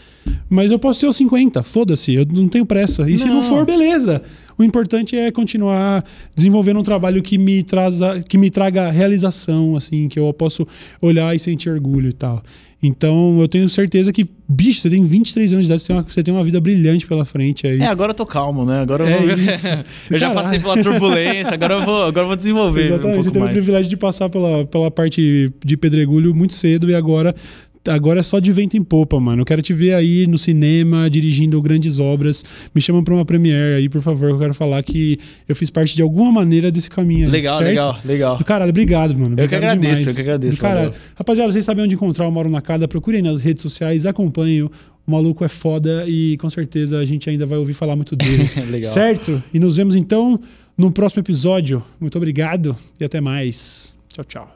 mas 0.50 0.72
eu 0.72 0.80
posso 0.80 1.00
ser 1.02 1.06
aos 1.06 1.16
50, 1.16 1.62
foda-se, 1.64 2.14
eu 2.16 2.26
não 2.32 2.48
tenho 2.48 2.66
pressa. 2.66 3.10
E 3.10 3.18
se 3.18 3.26
não 3.26 3.36
Não. 3.36 3.44
for, 3.44 3.66
beleza. 3.66 4.22
O 4.58 4.64
importante 4.64 5.16
é 5.18 5.32
continuar 5.32 6.04
desenvolvendo 6.36 6.80
um 6.80 6.84
trabalho 6.84 7.22
que 7.22 7.38
me, 7.38 7.62
traza, 7.64 8.24
que 8.28 8.38
me 8.38 8.50
traga 8.50 8.90
realização, 8.90 9.76
assim, 9.76 10.08
que 10.08 10.18
eu 10.20 10.32
posso 10.34 10.66
olhar 11.02 11.36
e 11.36 11.40
sentir 11.40 11.70
orgulho 11.70 12.10
e 12.10 12.14
tal. 12.14 12.42
Então, 12.84 13.40
eu 13.42 13.48
tenho 13.48 13.68
certeza 13.68 14.12
que, 14.12 14.30
bicho, 14.48 14.80
você 14.82 14.90
tem 14.90 15.02
23 15.02 15.54
anos 15.54 15.66
de 15.66 15.72
idade, 15.74 15.82
você 15.82 15.88
tem 15.88 15.96
uma, 15.96 16.04
você 16.04 16.24
tem 16.24 16.34
uma 16.34 16.44
vida 16.44 16.62
brilhante 16.62 17.08
pela 17.08 17.26
frente 17.26 17.66
aí. 17.66 17.82
É, 17.82 17.88
agora 17.88 18.12
eu 18.12 18.14
tô 18.14 18.26
calmo, 18.26 18.64
né? 18.64 18.80
Agora 18.82 19.10
eu 19.10 19.10
É 19.10 19.18
vou... 19.36 19.36
isso. 19.38 19.68
eu 20.12 20.20
já 20.20 20.30
passei 20.32 20.60
pela 20.60 20.82
turbulência, 20.82 21.54
agora 21.54 21.74
eu 21.76 21.84
vou, 21.86 22.04
agora 22.04 22.24
eu 22.24 22.28
vou 22.28 22.36
desenvolver 22.36 22.84
um 22.84 22.86
Exatamente, 22.96 23.16
você 23.18 23.24
pouco 23.24 23.32
teve 23.32 23.40
o 23.40 23.46
mais. 23.46 23.54
privilégio 23.58 23.90
de 23.90 23.98
passar 23.98 24.30
pela, 24.30 24.66
pela 24.66 24.92
parte 24.92 25.52
de 25.66 25.78
pedregulho 25.78 26.36
muito 26.36 26.54
cedo 26.54 26.90
e 26.90 26.94
agora 26.96 27.34
agora 27.88 28.20
é 28.20 28.24
só 28.24 28.40
de 28.40 28.52
vento 28.52 28.76
em 28.78 28.84
popa, 28.84 29.20
mano. 29.20 29.42
Eu 29.42 29.46
quero 29.46 29.62
te 29.62 29.74
ver 29.74 29.94
aí 29.94 30.28
no 30.28 30.38
cinema, 30.38 31.10
dirigindo 31.10 31.62
grandes 31.62 32.00
obras. 32.00 32.44
Me 32.74 32.82
chamam 32.82 33.04
pra 33.04 33.14
uma 33.14 33.26
premiere 33.26 33.76
aí, 33.76 33.90
por 33.90 34.02
favor. 34.02 34.30
Eu 34.30 34.40
quero 34.40 34.54
falar 34.54 34.82
que 34.84 35.18
eu 35.48 35.56
fiz 35.56 35.70
parte 35.70 35.96
de 35.96 36.02
alguma 36.02 36.32
maneira 36.32 36.72
desse 36.72 36.90
caminho 36.90 37.30
Legal, 37.30 37.58
certo? 37.58 37.68
legal, 37.70 38.00
legal. 38.06 38.38
Do 38.38 38.46
caralho, 38.46 38.70
obrigado, 38.70 39.14
mano. 39.14 39.34
Eu 39.34 39.48
que 39.48 39.56
Obrigado 39.56 39.64
agradeço, 39.64 40.00
demais. 40.02 40.08
eu 40.08 40.16
que 40.16 40.22
agradeço, 40.22 40.58
Do 40.58 40.62
caralho. 40.62 40.90
valeu. 40.90 41.02
Rapaziada, 41.16 41.52
vocês 41.52 41.66
sabem 41.66 41.84
onde 41.86 41.96
encontrar 41.96 42.28
o 42.28 42.32
Mauro 42.32 42.50
na 42.50 42.62
Cada. 42.62 42.88
Procurem 42.88 43.22
nas 43.22 43.40
redes 43.42 43.62
sociais, 43.62 44.06
acompanhem. 44.06 44.64
O 44.64 44.72
maluco 45.12 45.46
é 45.46 45.48
foda 45.48 46.04
e 46.08 46.36
com 46.38 46.50
certeza 46.50 46.98
a 47.00 47.06
gente 47.06 47.30
ainda 47.30 47.46
vai 47.46 47.60
ouvir 47.60 47.74
falar 47.74 47.96
muito 47.96 48.16
dele. 48.16 48.50
Legal. 48.72 48.92
Certo? 48.92 49.42
E 49.54 49.60
nos 49.60 49.76
vemos 49.78 49.96
então 49.96 50.40
no 50.78 50.92
próximo 50.92 51.22
episódio. 51.22 51.84
Muito 52.00 52.18
obrigado 52.18 52.76
e 53.00 53.06
até 53.06 53.22
mais. 53.22 53.96
Tchau, 54.12 54.26
tchau. 54.26 54.55